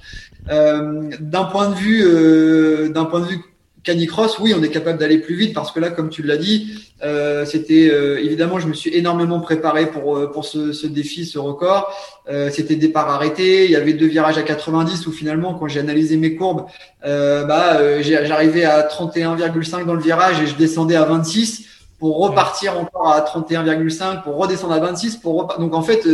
Euh, 0.48 1.10
d'un 1.20 1.44
point 1.44 1.70
de 1.70 1.74
vue, 1.74 2.04
euh, 2.04 2.88
d'un 2.88 3.04
point 3.04 3.20
de 3.20 3.26
vue 3.26 3.40
canicross, 3.86 4.40
oui, 4.40 4.52
on 4.54 4.62
est 4.62 4.68
capable 4.68 4.98
d'aller 4.98 5.18
plus 5.18 5.36
vite 5.36 5.54
parce 5.54 5.70
que 5.70 5.78
là, 5.78 5.90
comme 5.90 6.10
tu 6.10 6.22
l'as 6.22 6.36
dit, 6.36 6.74
euh, 7.04 7.44
c'était 7.46 7.88
euh, 7.88 8.18
évidemment, 8.18 8.58
je 8.58 8.66
me 8.66 8.74
suis 8.74 8.94
énormément 8.94 9.38
préparé 9.40 9.86
pour 9.86 10.30
pour 10.32 10.44
ce, 10.44 10.72
ce 10.72 10.86
défi, 10.88 11.24
ce 11.24 11.38
record. 11.38 11.94
Euh, 12.28 12.50
c'était 12.52 12.74
départ 12.74 13.08
arrêté. 13.08 13.64
Il 13.64 13.70
y 13.70 13.76
avait 13.76 13.92
deux 13.92 14.06
virages 14.06 14.38
à 14.38 14.42
90 14.42 15.06
où 15.06 15.12
finalement, 15.12 15.54
quand 15.54 15.68
j'ai 15.68 15.80
analysé 15.80 16.16
mes 16.16 16.34
courbes, 16.34 16.66
bah, 17.02 18.02
j'arrivais 18.02 18.64
à 18.64 18.82
31,5 18.82 19.86
dans 19.86 19.94
le 19.94 20.02
virage 20.02 20.40
et 20.42 20.46
je 20.46 20.56
descendais 20.56 20.96
à 20.96 21.04
26 21.04 21.75
pour 21.98 22.18
repartir 22.18 22.78
encore 22.78 23.08
à 23.08 23.20
31,5, 23.20 24.22
pour 24.22 24.36
redescendre 24.36 24.74
à 24.74 24.80
26, 24.80 25.16
pour 25.16 25.54
donc 25.58 25.74
en 25.74 25.82
fait 25.82 26.06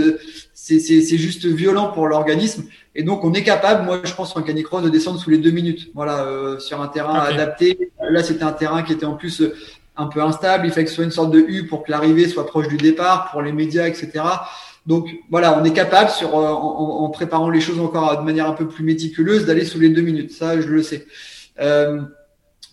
c'est 0.54 1.18
juste 1.18 1.46
violent 1.46 1.88
pour 1.88 2.06
l'organisme. 2.06 2.64
Et 2.94 3.02
donc, 3.02 3.24
on 3.24 3.32
est 3.32 3.42
capable, 3.42 3.84
moi, 3.84 4.00
je 4.04 4.12
pense, 4.12 4.36
en 4.36 4.42
canicross, 4.42 4.82
de 4.82 4.90
descendre 4.90 5.18
sous 5.18 5.30
les 5.30 5.38
deux 5.38 5.50
minutes. 5.50 5.90
Voilà, 5.94 6.24
euh, 6.24 6.58
sur 6.58 6.80
un 6.80 6.88
terrain 6.88 7.20
adapté. 7.20 7.90
Là, 8.10 8.22
c'était 8.22 8.44
un 8.44 8.52
terrain 8.52 8.82
qui 8.82 8.92
était 8.92 9.06
en 9.06 9.14
plus 9.14 9.40
euh, 9.40 9.54
un 9.96 10.06
peu 10.06 10.22
instable. 10.22 10.66
Il 10.66 10.72
fait 10.72 10.84
que 10.84 10.90
ce 10.90 10.96
soit 10.96 11.04
une 11.04 11.10
sorte 11.10 11.30
de 11.30 11.38
U 11.38 11.66
pour 11.66 11.84
que 11.84 11.90
l'arrivée 11.90 12.28
soit 12.28 12.46
proche 12.46 12.68
du 12.68 12.76
départ, 12.76 13.30
pour 13.30 13.40
les 13.40 13.52
médias, 13.52 13.86
etc. 13.86 14.24
Donc, 14.84 15.08
voilà, 15.30 15.58
on 15.58 15.64
est 15.64 15.72
capable, 15.72 16.10
sur, 16.10 16.36
euh, 16.36 16.48
en, 16.50 17.04
en, 17.04 17.08
préparant 17.08 17.48
les 17.48 17.60
choses 17.60 17.80
encore 17.80 18.18
de 18.18 18.24
manière 18.24 18.46
un 18.46 18.52
peu 18.52 18.68
plus 18.68 18.84
méticuleuse, 18.84 19.46
d'aller 19.46 19.64
sous 19.64 19.80
les 19.80 19.88
deux 19.88 20.02
minutes. 20.02 20.32
Ça, 20.32 20.60
je 20.60 20.68
le 20.68 20.82
sais. 20.82 21.06
Euh, 21.60 22.02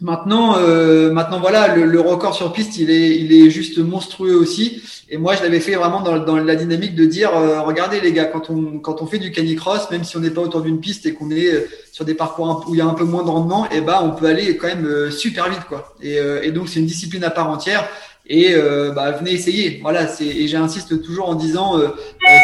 Maintenant, 0.02 0.56
euh, 0.58 1.12
maintenant 1.12 1.39
voilà, 1.41 1.76
le, 1.76 1.84
le, 1.84 2.00
record 2.00 2.34
sur 2.34 2.54
piste, 2.54 2.78
il 2.78 2.89
est, 2.89 3.18
il 3.18 3.34
est 3.34 3.50
juste 3.50 3.78
monstrueux 3.80 4.36
aussi. 4.36 4.82
Et 5.12 5.18
moi, 5.18 5.36
je 5.36 5.41
l'avais 5.41 5.60
fait 5.60 5.74
vraiment 5.74 6.02
dans, 6.02 6.20
dans, 6.20 6.38
la 6.38 6.56
dynamique 6.56 6.93
de 6.93 7.06
dire, 7.06 7.36
euh, 7.36 7.62
regardez 7.62 8.00
les 8.00 8.14
gars, 8.14 8.26
quand 8.26 8.52
on, 8.52 8.78
quand 8.78 9.02
on 9.02 9.08
fait 9.08 9.18
du 9.18 9.32
canicross, 9.32 9.89
même 9.89 10.04
si 10.04 10.16
on 10.18 10.20
n'est 10.20 10.30
pas 10.30 10.41
autour 10.41 10.62
d'une 10.62 10.80
piste 10.80 11.08
et 11.08 11.14
qu'on 11.14 11.32
est 11.32 11.52
euh, 11.52 11.68
sur 11.91 12.06
des 12.06 12.14
parcours 12.14 12.64
où 12.68 12.76
il 12.76 12.78
y 12.78 12.82
a 12.82 12.86
un 12.86 12.93
peu 12.93 13.06
moins 13.06 13.24
de 13.24 13.30
rendement, 13.30 13.66
et 13.66 13.78
eh 13.78 13.82
ben, 13.82 14.00
on 14.04 14.12
peut 14.12 14.28
aller 14.28 14.56
quand 14.56 14.68
même 14.68 14.86
euh, 14.86 15.10
super 15.10 15.50
vite, 15.50 15.64
quoi. 15.68 15.95
Et, 16.02 16.18
et 16.43 16.52
donc, 16.52 16.70
c'est 16.70 16.80
une 16.80 16.86
discipline 16.86 17.24
à 17.24 17.32
part 17.32 17.50
entière. 17.50 17.88
Et 18.32 18.54
bah, 18.95 19.12
venez 19.12 19.32
essayer. 19.32 19.80
Voilà, 19.82 20.08
et 20.22 20.47
j'insiste 20.47 21.02
toujours 21.02 21.30
en 21.30 21.34
disant, 21.34 21.80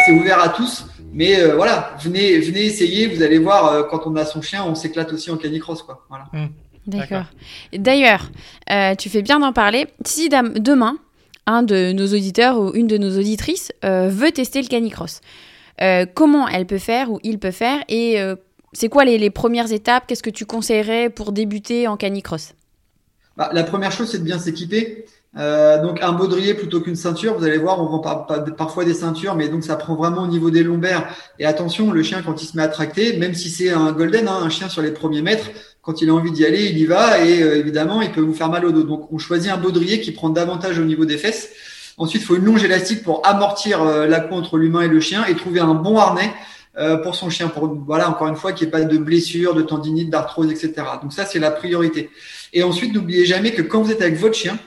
c'est 0.04 0.12
ouvert 0.12 0.40
à 0.40 0.48
tous. 0.48 0.84
Mais 1.12 1.48
voilà, 1.52 1.96
venez, 2.02 2.40
venez 2.40 2.64
essayer. 2.64 3.06
Vous 3.06 3.22
allez 3.22 3.38
voir, 3.38 3.86
quand 3.88 4.02
on 4.06 4.16
a 4.16 4.24
son 4.24 4.42
chien, 4.42 4.64
on 4.66 4.74
s'éclate 4.74 5.12
aussi 5.12 5.30
en 5.30 5.36
canicross, 5.36 5.82
quoi. 5.82 6.04
Voilà. 6.08 6.24
Mmh. 6.32 6.46
D'accord. 6.86 7.24
D'ailleurs, 7.72 8.30
euh, 8.70 8.94
tu 8.94 9.08
fais 9.08 9.22
bien 9.22 9.40
d'en 9.40 9.52
parler. 9.52 9.86
Si 10.04 10.28
demain, 10.28 10.98
un 11.46 11.62
de 11.62 11.92
nos 11.92 12.06
auditeurs 12.06 12.58
ou 12.58 12.74
une 12.74 12.86
de 12.86 12.98
nos 12.98 13.18
auditrices 13.18 13.72
euh, 13.84 14.08
veut 14.08 14.32
tester 14.32 14.62
le 14.62 14.68
canicross, 14.68 15.20
euh, 15.80 16.06
comment 16.12 16.48
elle 16.48 16.66
peut 16.66 16.78
faire 16.78 17.10
ou 17.10 17.18
il 17.22 17.38
peut 17.38 17.50
faire 17.50 17.80
et 17.88 18.18
c'est 18.72 18.88
quoi 18.90 19.06
les, 19.06 19.30
premières 19.30 19.72
étapes? 19.72 20.04
Qu'est-ce 20.06 20.22
que 20.22 20.30
tu 20.30 20.44
conseillerais 20.44 21.08
pour 21.08 21.32
débuter 21.32 21.88
en 21.88 21.96
canicross? 21.96 22.52
Bah, 23.36 23.48
La 23.52 23.64
première 23.64 23.90
chose, 23.90 24.10
c'est 24.10 24.18
de 24.18 24.24
bien 24.24 24.38
s'équiper. 24.38 25.06
Euh, 25.38 25.82
donc 25.82 26.02
un 26.02 26.12
baudrier 26.12 26.54
plutôt 26.54 26.80
qu'une 26.80 26.96
ceinture. 26.96 27.36
Vous 27.38 27.44
allez 27.44 27.58
voir, 27.58 27.80
on 27.80 27.86
vend 27.86 27.98
parfois 28.56 28.84
des 28.84 28.94
ceintures, 28.94 29.34
mais 29.34 29.48
donc 29.48 29.64
ça 29.64 29.76
prend 29.76 29.94
vraiment 29.94 30.22
au 30.22 30.26
niveau 30.26 30.50
des 30.50 30.62
lombaires. 30.62 31.08
Et 31.38 31.46
attention, 31.46 31.92
le 31.92 32.02
chien 32.02 32.22
quand 32.22 32.42
il 32.42 32.46
se 32.46 32.56
met 32.56 32.62
à 32.62 32.68
tracter, 32.68 33.18
même 33.18 33.34
si 33.34 33.50
c'est 33.50 33.70
un 33.70 33.92
golden, 33.92 34.28
hein, 34.28 34.38
un 34.42 34.48
chien 34.48 34.68
sur 34.68 34.82
les 34.82 34.92
premiers 34.92 35.22
mètres, 35.22 35.48
quand 35.86 36.02
il 36.02 36.10
a 36.10 36.14
envie 36.14 36.32
d'y 36.32 36.44
aller, 36.44 36.64
il 36.64 36.78
y 36.78 36.84
va 36.84 37.24
et 37.24 37.40
euh, 37.44 37.58
évidemment 37.58 38.02
il 38.02 38.10
peut 38.10 38.20
vous 38.20 38.34
faire 38.34 38.48
mal 38.48 38.64
au 38.64 38.72
dos. 38.72 38.82
Donc 38.82 39.12
on 39.12 39.18
choisit 39.18 39.52
un 39.52 39.56
baudrier 39.56 40.00
qui 40.00 40.10
prend 40.10 40.30
davantage 40.30 40.80
au 40.80 40.84
niveau 40.84 41.04
des 41.04 41.16
fesses. 41.16 41.50
Ensuite, 41.96 42.22
il 42.22 42.24
faut 42.24 42.34
une 42.34 42.44
longe 42.44 42.64
élastique 42.64 43.04
pour 43.04 43.24
amortir 43.24 43.82
euh, 43.82 44.06
la 44.06 44.18
contre 44.18 44.58
l'humain 44.58 44.82
et 44.82 44.88
le 44.88 44.98
chien 45.00 45.24
et 45.26 45.36
trouver 45.36 45.60
un 45.60 45.74
bon 45.74 45.96
harnais 45.96 46.34
pour 47.02 47.14
son 47.14 47.30
chien, 47.30 47.48
pour 47.48 47.68
voilà 47.68 48.10
encore 48.10 48.28
une 48.28 48.36
fois 48.36 48.52
qu'il 48.52 48.66
n'y 48.66 48.68
ait 48.68 48.78
pas 48.78 48.84
de 48.84 48.98
blessure, 48.98 49.54
de 49.54 49.62
tendinite, 49.62 50.10
d'arthrose, 50.10 50.50
etc. 50.50 50.74
Donc 51.00 51.14
ça 51.14 51.24
c'est 51.24 51.38
la 51.38 51.50
priorité. 51.50 52.10
Et 52.52 52.62
ensuite 52.62 52.92
n'oubliez 52.92 53.24
jamais 53.24 53.52
que 53.52 53.62
quand 53.62 53.80
vous 53.80 53.90
êtes 53.90 54.02
avec 54.02 54.18
votre 54.18 54.34
chien, 54.34 54.58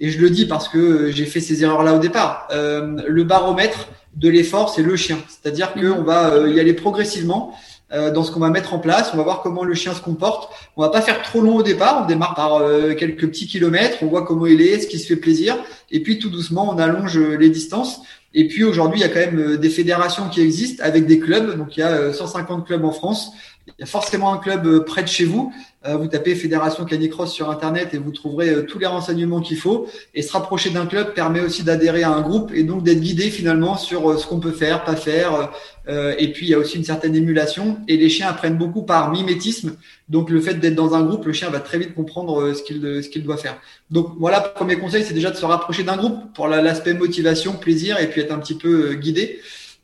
et 0.00 0.10
je 0.10 0.18
le 0.18 0.30
dis 0.30 0.46
parce 0.46 0.68
que 0.68 1.12
j'ai 1.12 1.26
fait 1.26 1.38
ces 1.38 1.62
erreurs-là 1.62 1.94
au 1.94 2.00
départ, 2.00 2.48
le 2.50 3.22
baromètre 3.22 3.86
de 4.16 4.28
l'effort 4.28 4.74
c'est 4.74 4.82
le 4.82 4.96
chien, 4.96 5.18
c'est-à-dire 5.28 5.74
qu'on 5.74 6.02
va 6.02 6.38
y 6.48 6.58
aller 6.58 6.72
progressivement. 6.72 7.56
Euh, 7.92 8.10
dans 8.10 8.24
ce 8.24 8.30
qu'on 8.30 8.40
va 8.40 8.48
mettre 8.48 8.72
en 8.72 8.78
place. 8.78 9.10
On 9.12 9.18
va 9.18 9.22
voir 9.22 9.42
comment 9.42 9.62
le 9.62 9.74
chien 9.74 9.92
se 9.92 10.00
comporte. 10.00 10.50
On 10.76 10.82
va 10.82 10.88
pas 10.88 11.02
faire 11.02 11.20
trop 11.20 11.42
long 11.42 11.56
au 11.56 11.62
départ. 11.62 12.00
On 12.02 12.06
démarre 12.06 12.34
par 12.34 12.54
euh, 12.54 12.94
quelques 12.94 13.26
petits 13.28 13.46
kilomètres. 13.46 13.98
On 14.00 14.06
voit 14.06 14.24
comment 14.24 14.46
il 14.46 14.62
est, 14.62 14.80
ce 14.80 14.86
qui 14.86 14.98
se 14.98 15.06
fait 15.06 15.16
plaisir. 15.16 15.56
Et 15.90 16.02
puis 16.02 16.18
tout 16.18 16.30
doucement, 16.30 16.74
on 16.74 16.78
allonge 16.78 17.18
les 17.18 17.50
distances. 17.50 18.00
Et 18.32 18.48
puis 18.48 18.64
aujourd'hui, 18.64 19.00
il 19.00 19.02
y 19.02 19.04
a 19.04 19.10
quand 19.10 19.20
même 19.30 19.38
euh, 19.38 19.56
des 19.58 19.68
fédérations 19.68 20.30
qui 20.30 20.40
existent 20.40 20.82
avec 20.82 21.06
des 21.06 21.20
clubs. 21.20 21.58
Donc 21.58 21.76
il 21.76 21.80
y 21.80 21.82
a 21.82 22.10
150 22.12 22.66
clubs 22.66 22.84
en 22.86 22.90
France. 22.90 23.32
Il 23.66 23.72
y 23.78 23.82
a 23.82 23.86
forcément 23.86 24.32
un 24.32 24.38
club 24.38 24.84
près 24.84 25.02
de 25.02 25.08
chez 25.08 25.24
vous. 25.24 25.52
Vous 25.86 26.06
tapez 26.06 26.34
Fédération 26.34 26.84
Canicross 26.84 27.32
sur 27.32 27.50
Internet 27.50 27.92
et 27.92 27.98
vous 27.98 28.10
trouverez 28.10 28.64
tous 28.66 28.78
les 28.78 28.86
renseignements 28.86 29.40
qu'il 29.40 29.58
faut. 29.58 29.86
Et 30.14 30.22
se 30.22 30.32
rapprocher 30.32 30.70
d'un 30.70 30.86
club 30.86 31.14
permet 31.14 31.40
aussi 31.40 31.62
d'adhérer 31.62 32.02
à 32.02 32.10
un 32.10 32.22
groupe 32.22 32.52
et 32.54 32.62
donc 32.62 32.82
d'être 32.82 33.00
guidé 33.00 33.30
finalement 33.30 33.76
sur 33.76 34.18
ce 34.18 34.26
qu'on 34.26 34.40
peut 34.40 34.52
faire, 34.52 34.84
pas 34.84 34.96
faire, 34.96 35.50
euh, 35.86 36.14
et 36.18 36.32
puis 36.32 36.46
il 36.46 36.48
y 36.48 36.54
a 36.54 36.58
aussi 36.58 36.78
une 36.78 36.84
certaine 36.84 37.14
émulation 37.14 37.78
et 37.88 37.96
les 37.96 38.08
chiens 38.08 38.28
apprennent 38.28 38.56
beaucoup 38.56 38.82
par 38.82 39.10
mimétisme. 39.10 39.76
Donc 40.08 40.30
le 40.30 40.40
fait 40.40 40.54
d'être 40.54 40.74
dans 40.74 40.94
un 40.94 41.02
groupe, 41.02 41.26
le 41.26 41.32
chien 41.32 41.50
va 41.50 41.60
très 41.60 41.78
vite 41.78 41.94
comprendre 41.94 42.40
euh, 42.40 42.54
ce 42.54 42.62
qu'il 42.62 43.22
doit 43.22 43.36
faire. 43.36 43.58
Donc 43.90 44.12
voilà, 44.18 44.40
premier 44.40 44.78
conseil, 44.78 45.04
c'est 45.04 45.14
déjà 45.14 45.30
de 45.30 45.36
se 45.36 45.44
rapprocher 45.44 45.82
d'un 45.82 45.96
groupe 45.96 46.32
pour 46.34 46.48
l'aspect 46.48 46.94
motivation, 46.94 47.52
plaisir 47.52 48.00
et 48.00 48.08
puis 48.08 48.22
être 48.22 48.32
un 48.32 48.38
petit 48.38 48.54
peu 48.54 48.90
euh, 48.90 48.94
guidé. 48.94 49.40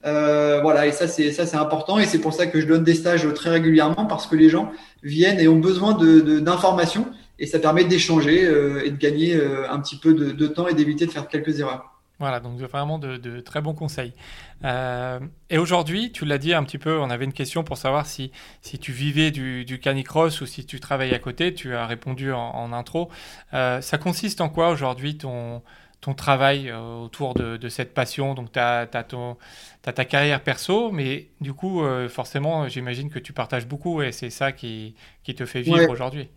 Euh, 0.07 0.61
voilà, 0.63 0.87
et 0.87 0.93
ça 0.93 1.09
c'est 1.09 1.31
ça 1.33 1.45
c'est 1.45 1.57
important 1.57 1.99
et 1.99 2.07
c'est 2.07 2.21
pour 2.21 2.33
ça 2.33 2.47
que 2.47 2.61
je 2.61 2.67
donne 2.67 2.85
des 2.85 2.95
stages 2.95 3.27
très 3.35 3.51
régulièrement 3.51 4.07
parce 4.07 4.27
que 4.27 4.35
les 4.35 4.49
gens 4.49 4.73
viennent 5.03 5.41
et 5.41 5.49
ont 5.49 5.59
besoin 5.59 5.93
de 5.93 6.41
d'informations 6.41 7.07
et 7.39 7.47
ça 7.47 7.59
permet 7.59 7.85
d'échanger 7.85 8.43
et 8.85 8.91
de 8.91 8.97
gagner 8.97 9.39
un 9.69 9.79
petit 9.81 9.97
peu 9.97 10.15
de, 10.15 10.33
de 10.33 10.47
temps 10.47 10.69
et 10.69 10.75
d'éviter 10.75 11.07
de 11.07 11.11
faire 11.11 11.29
quelques 11.29 11.61
erreurs. 11.61 11.91
Voilà, 12.21 12.39
donc 12.39 12.61
vraiment 12.61 12.99
de, 12.99 13.41
très 13.41 13.63
bons 13.63 13.73
conseils. 13.73 14.13
Euh, 14.63 15.19
et 15.49 15.57
aujourd'hui, 15.57 16.13
tu 16.13 16.27
l'as 16.27 16.37
dit 16.37 16.53
un 16.53 16.63
petit 16.65 16.77
peu, 16.77 16.99
on 16.99 17.09
avait 17.09 17.25
une 17.25 17.33
question 17.33 17.65
pour 17.65 17.79
savoir 17.79 18.05
si, 18.05 18.31
si 18.61 18.79
tu 18.79 18.93
vivais 18.93 19.31
du, 19.31 19.65
du 19.65 19.81
canicross 19.81 20.43
ou 20.43 20.47
si 20.47 20.67
tu 20.67 20.81
travailles 20.81 21.15
à 21.15 21.19
côté. 21.19 21.55
Tu 21.55 21.75
as 21.75 21.87
répondu 21.87 22.31
en, 22.31 22.75
intro. 22.75 23.09
Euh, 23.55 23.81
ça 23.81 23.97
consiste 23.97 24.43
en 24.43 24.51
quoi 24.51 24.69
aujourd'hui 24.69 25.17
ton, 25.17 25.63
ton 26.01 26.15
travail 26.15 26.71
euh, 26.71 27.05
autour 27.05 27.35
de, 27.35 27.69
cette 27.69 27.95
passion 27.95 28.35
Donc, 28.35 28.53
tu 28.53 28.59
as, 28.59 28.87
ta 28.87 30.05
carrière 30.05 30.43
perso, 30.43 30.91
mais 30.91 31.29
du 31.41 31.53
coup, 31.53 31.83
forcément, 32.09 32.69
j'imagine 32.69 33.11
que 33.11 33.19
tu 33.19 33.33
partages 33.33 33.67
beaucoup 33.67 34.03
et 34.03 34.13
c'est 34.13 34.31
ça 34.31 34.53
qui, 34.53 34.95
qui, 35.23 35.35
te 35.35 35.47
fait 35.47 35.63
vivre 35.63 35.91
aujourd'hui. 35.91 36.29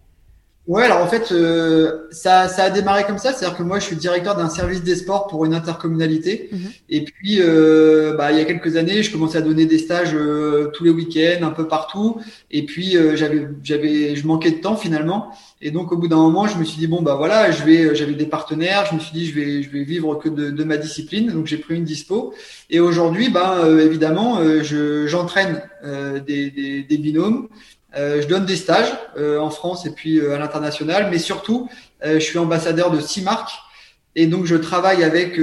Ouais, 0.65 0.83
alors 0.83 0.99
en 0.99 1.07
fait, 1.07 1.33
euh, 1.33 2.07
ça, 2.11 2.47
ça 2.47 2.63
a 2.63 2.69
démarré 2.69 3.03
comme 3.03 3.17
ça, 3.17 3.33
c'est-à-dire 3.33 3.57
que 3.57 3.63
moi, 3.63 3.79
je 3.79 3.85
suis 3.85 3.97
directeur 3.97 4.37
d'un 4.37 4.47
service 4.47 4.81
des 4.81 4.95
sports 4.95 5.27
pour 5.27 5.43
une 5.43 5.53
intercommunalité. 5.53 6.49
Mhm. 6.53 6.59
Et 6.89 7.03
puis, 7.03 7.39
euh, 7.41 8.15
bah, 8.15 8.31
il 8.31 8.37
y 8.37 8.41
a 8.41 8.45
quelques 8.45 8.77
années, 8.77 9.03
je 9.03 9.11
commençais 9.11 9.37
à 9.37 9.41
donner 9.41 9.65
des 9.65 9.77
stages 9.77 10.15
euh, 10.15 10.71
tous 10.73 10.85
les 10.85 10.89
week-ends, 10.89 11.45
un 11.45 11.49
peu 11.49 11.67
partout. 11.67 12.21
Et 12.49 12.65
puis, 12.65 12.95
j'avais, 13.15 13.49
j'avais, 13.61 14.15
je 14.15 14.25
manquais 14.25 14.51
de 14.51 14.61
temps 14.61 14.77
finalement. 14.77 15.31
Et 15.61 15.69
donc, 15.69 15.91
au 15.91 15.97
bout 15.97 16.07
d'un 16.07 16.15
moment, 16.15 16.47
je 16.47 16.57
me 16.57 16.63
suis 16.63 16.77
dit 16.77 16.87
bon, 16.87 17.01
bah 17.01 17.15
voilà, 17.15 17.51
je 17.51 17.63
vais, 17.63 17.93
j'avais 17.93 18.13
des 18.13 18.25
partenaires. 18.25 18.85
Je 18.89 18.95
me 18.95 19.01
suis 19.01 19.11
dit, 19.11 19.25
je 19.25 19.35
vais, 19.35 19.63
je 19.63 19.69
vais 19.69 19.83
vivre 19.83 20.15
que 20.15 20.29
de, 20.29 20.49
de 20.49 20.63
ma 20.63 20.77
discipline. 20.77 21.29
Donc, 21.29 21.45
j'ai 21.45 21.57
pris 21.57 21.75
une 21.75 21.83
dispo. 21.83 22.33
Et 22.69 22.79
aujourd'hui, 22.79 23.29
bah, 23.29 23.63
évidemment, 23.81 24.39
je, 24.63 25.07
j'entraîne 25.07 25.61
des, 26.25 26.49
des, 26.51 26.83
des 26.83 26.97
binômes. 26.97 27.49
Euh, 27.95 28.21
je 28.21 28.27
donne 28.27 28.45
des 28.45 28.55
stages 28.55 28.91
euh, 29.17 29.37
en 29.39 29.49
France 29.49 29.85
et 29.85 29.91
puis 29.91 30.19
euh, 30.19 30.35
à 30.35 30.39
l'international, 30.39 31.09
mais 31.11 31.19
surtout, 31.19 31.69
je 32.03 32.19
suis 32.19 32.37
ambassadeur 32.37 32.91
de 32.91 32.99
six 32.99 33.21
marques. 33.21 33.53
Et 34.15 34.27
donc, 34.27 34.45
je 34.45 34.55
travaille 34.55 35.03
avec 35.03 35.39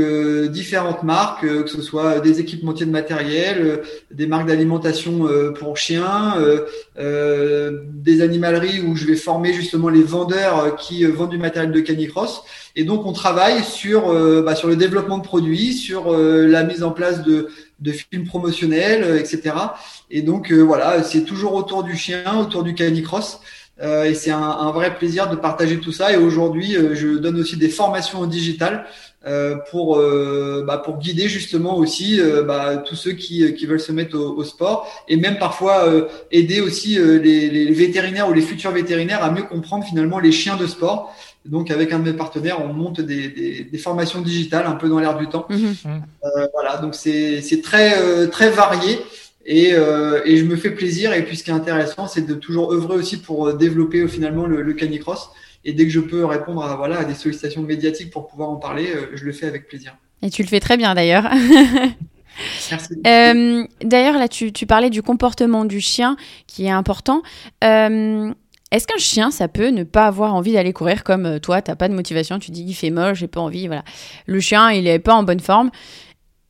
différentes 0.51 1.03
marques, 1.03 1.41
que 1.41 1.67
ce 1.67 1.81
soit 1.81 2.21
des 2.21 2.39
équipementiers 2.39 2.85
de 2.85 2.91
matériel, 2.91 3.81
des 4.13 4.27
marques 4.27 4.47
d'alimentation 4.47 5.27
pour 5.59 5.79
chiens, 5.79 6.35
des 6.97 8.23
animaleries 8.23 8.83
où 8.83 8.95
je 8.95 9.07
vais 9.07 9.17
former 9.17 9.55
justement 9.55 9.89
les 9.89 10.03
vendeurs 10.03 10.77
qui 10.77 11.05
vendent 11.05 11.31
du 11.31 11.39
matériel 11.39 11.73
de 11.73 11.81
canicross. 11.81 12.43
Et 12.77 12.85
donc, 12.85 13.07
on 13.07 13.13
travaille 13.13 13.65
sur, 13.65 14.13
bah, 14.45 14.55
sur 14.55 14.69
le 14.69 14.77
développement 14.77 15.17
de 15.19 15.25
produits, 15.25 15.73
sur 15.73 16.15
la 16.17 16.63
mise 16.63 16.85
en 16.85 16.91
place 16.91 17.25
de, 17.25 17.49
de 17.81 17.93
films 17.93 18.27
promotionnels, 18.27 19.03
euh, 19.05 19.19
etc. 19.19 19.55
Et 20.11 20.23
donc 20.23 20.53
euh, 20.53 20.61
voilà, 20.61 21.03
c'est 21.03 21.25
toujours 21.25 21.55
autour 21.55 21.83
du 21.83 21.97
chien, 21.97 22.39
autour 22.39 22.63
du 22.63 22.75
canicross. 22.75 23.41
Euh, 23.83 24.05
et 24.05 24.15
c'est 24.15 24.31
un, 24.31 24.43
un, 24.43 24.73
vrai 24.73 24.95
plaisir 24.95 25.31
de 25.31 25.37
partager 25.37 25.79
tout 25.79 25.93
ça. 25.93 26.13
Et 26.13 26.17
aujourd'hui, 26.17 26.77
euh, 26.77 26.95
je 26.95 27.17
donne 27.17 27.41
aussi 27.41 27.57
des 27.57 27.69
formations 27.69 28.21
en 28.21 28.27
digital 28.27 28.85
euh, 29.27 29.57
pour 29.71 29.99
bah, 30.67 30.79
pour 30.79 30.99
guider 30.99 31.29
justement 31.29 31.77
aussi 31.77 32.21
bah, 32.47 32.79
tous 32.79 32.97
ceux 32.97 33.13
qui, 33.13 33.53
qui 33.55 33.67
veulent 33.67 33.81
se 33.81 33.93
mettre 33.93 34.17
au, 34.17 34.35
au 34.37 34.45
sport 34.45 34.91
et 35.09 35.17
même 35.17 35.39
parfois 35.39 35.85
aider 36.31 36.61
aussi 36.61 36.95
les, 36.97 37.51
les, 37.51 37.73
vétérinaires 37.73 38.31
ou 38.31 38.33
les 38.33 38.41
futurs 38.41 38.71
vétérinaires 38.71 39.23
à 39.23 39.31
mieux 39.31 39.43
comprendre 39.43 39.85
finalement 39.85 40.19
les 40.19 40.33
chiens 40.33 40.57
de 40.57 40.67
sport. 40.67 41.15
Donc, 41.47 41.71
avec 41.71 41.93
un 41.93 41.99
de 41.99 42.11
mes 42.11 42.17
partenaires, 42.17 42.63
on 42.63 42.73
monte 42.73 43.01
des, 43.01 43.29
des, 43.29 43.65
des 43.65 43.79
formations 43.79 44.21
digitales 44.21 44.67
un 44.67 44.75
peu 44.75 44.89
dans 44.89 44.99
l'air 44.99 45.17
du 45.17 45.29
temps. 45.29 45.47
Mhm. 45.49 45.75
Euh, 46.25 46.47
voilà, 46.53 46.77
donc 46.79 46.95
c'est 46.95 47.63
très, 47.63 47.99
euh, 48.01 48.27
très 48.27 48.51
varié. 48.51 48.99
Et, 49.47 49.73
euh, 49.73 50.21
et, 50.27 50.37
je 50.37 50.45
me 50.45 50.57
fais 50.57 50.71
plaisir. 50.71 51.13
Et 51.15 51.25
puis, 51.25 51.37
ce 51.37 51.45
qui 51.45 51.51
est 51.51 51.55
intéressant, 51.55 52.07
c'est 52.07 52.27
de 52.27 52.35
toujours 52.35 52.73
œuvrer 52.73 52.95
aussi 52.95 53.21
pour 53.21 53.49
euh, 53.49 53.53
développer 53.55 54.07
finalement 54.07 54.47
le, 54.47 54.63
le, 54.63 54.73
canicross. 54.75 55.31
Et 55.65 55.73
dès 55.73 55.85
que 55.85 55.91
je 55.91 56.01
peux 56.01 56.25
répondre 56.25 56.63
à, 56.63 56.77
voilà, 56.77 56.99
à 56.99 57.05
des 57.05 57.15
sollicitations 57.15 57.63
médiatiques 57.63 58.11
pour 58.11 58.29
pouvoir 58.29 58.51
en 58.51 58.57
parler, 58.57 58.91
euh, 58.95 59.07
je 59.15 59.25
le 59.25 59.33
fais 59.33 59.47
avec 59.47 59.67
plaisir. 59.67 59.97
Et 60.23 60.31
tu 60.31 60.43
le 60.43 60.49
fais 60.49 60.61
très 60.61 60.77
bien 60.77 60.95
d'ailleurs. 60.95 61.29
Euh, 63.07 63.67
D'ailleurs, 63.83 64.17
là, 64.17 64.29
tu, 64.29 64.53
tu, 64.53 64.65
parlais 64.65 64.89
du 64.89 65.03
comportement 65.03 65.65
du 65.65 65.81
chien 65.81 66.17
qui 66.47 66.65
est 66.65 66.71
important. 66.71 67.23
Euh, 67.65 68.33
est-ce 68.71 68.87
qu'un 68.87 68.99
chien, 68.99 69.31
ça 69.31 69.49
peut 69.49 69.69
ne 69.69 69.83
pas 69.83 70.07
avoir 70.07 70.35
envie 70.35 70.53
d'aller 70.53 70.73
courir 70.73 71.03
comme 71.03 71.27
euh, 71.27 71.39
toi, 71.41 71.61
t'as 71.61 71.75
pas 71.75 71.89
de 71.89 71.95
motivation, 71.95 72.39
tu 72.39 72.53
dis 72.53 72.63
il 72.63 72.75
fait 72.75 72.91
moche, 72.91 73.19
j'ai 73.19 73.27
pas 73.27 73.41
envie, 73.41 73.67
voilà. 73.67 73.85
Le 74.27 74.39
chien, 74.39 74.71
il 74.71 74.87
est 74.87 75.01
pas 75.01 75.15
en 75.15 75.25
bonne 75.25 75.41
forme. 75.41 75.71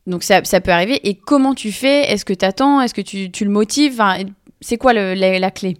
Donc 0.06 0.22
ça, 0.22 0.42
peut 0.42 0.70
arriver. 0.70 1.00
Et 1.08 1.14
comment 1.14 1.54
tu 1.54 1.72
fais? 1.72 2.10
Est-ce 2.10 2.24
que 2.24 2.32
tu 2.32 2.44
attends 2.44 2.80
Est-ce 2.80 2.94
que 2.94 3.00
tu, 3.00 3.44
le 3.44 3.50
motives? 3.50 4.02
C'est 4.60 4.76
quoi 4.76 4.92
la, 4.92 5.50
clé? 5.50 5.76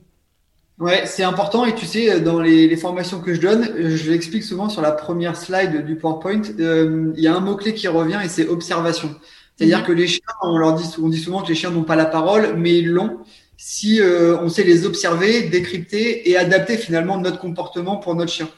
Ouais, 0.79 1.03
c'est 1.05 1.25
important 1.25 1.67
et 1.67 1.75
tu 1.75 1.85
sais, 1.85 2.21
dans 2.21 2.41
les, 2.41 2.75
formations 2.77 3.21
que 3.21 3.35
je 3.35 3.41
donne, 3.41 3.69
je 3.77 4.11
l'explique 4.11 4.45
souvent 4.45 4.69
sur 4.69 4.83
la 4.83 4.93
première 4.93 5.37
slide 5.37 5.85
du 5.85 5.97
PowerPoint, 5.97 6.43
euh, 6.59 7.13
il 7.17 7.23
y 7.23 7.29
a 7.29 7.35
un 7.35 7.41
mot-clé 7.41 7.75
qui 7.75 7.89
revient 7.89 8.21
et 8.25 8.29
c'est 8.29 8.49
observation. 8.49 9.15
C'est-à-dire 9.57 9.81
mhm. 9.81 9.85
que 9.85 9.93
les 9.93 10.07
chiens, 10.07 10.21
on 10.43 10.57
leur 10.57 10.75
dit, 10.75 10.89
on 11.03 11.09
dit 11.09 11.19
souvent 11.19 11.43
que 11.43 11.49
les 11.49 11.55
chiens 11.55 11.71
n'ont 11.71 11.85
pas 11.85 11.97
la 11.97 12.07
parole, 12.07 12.55
mais 12.57 12.79
ils 12.79 12.89
l'ont 12.89 13.19
si 13.63 14.01
euh, 14.01 14.39
on 14.41 14.49
sait 14.49 14.65
les 14.65 14.87
observer, 14.87 15.43
décrypter 15.43 16.31
et 16.31 16.39
adapter 16.39 16.79
finalement 16.79 17.19
notre 17.19 17.39
comportement 17.39 17.99
pour 17.99 18.15
notre 18.15 18.33
chien. 18.33 18.49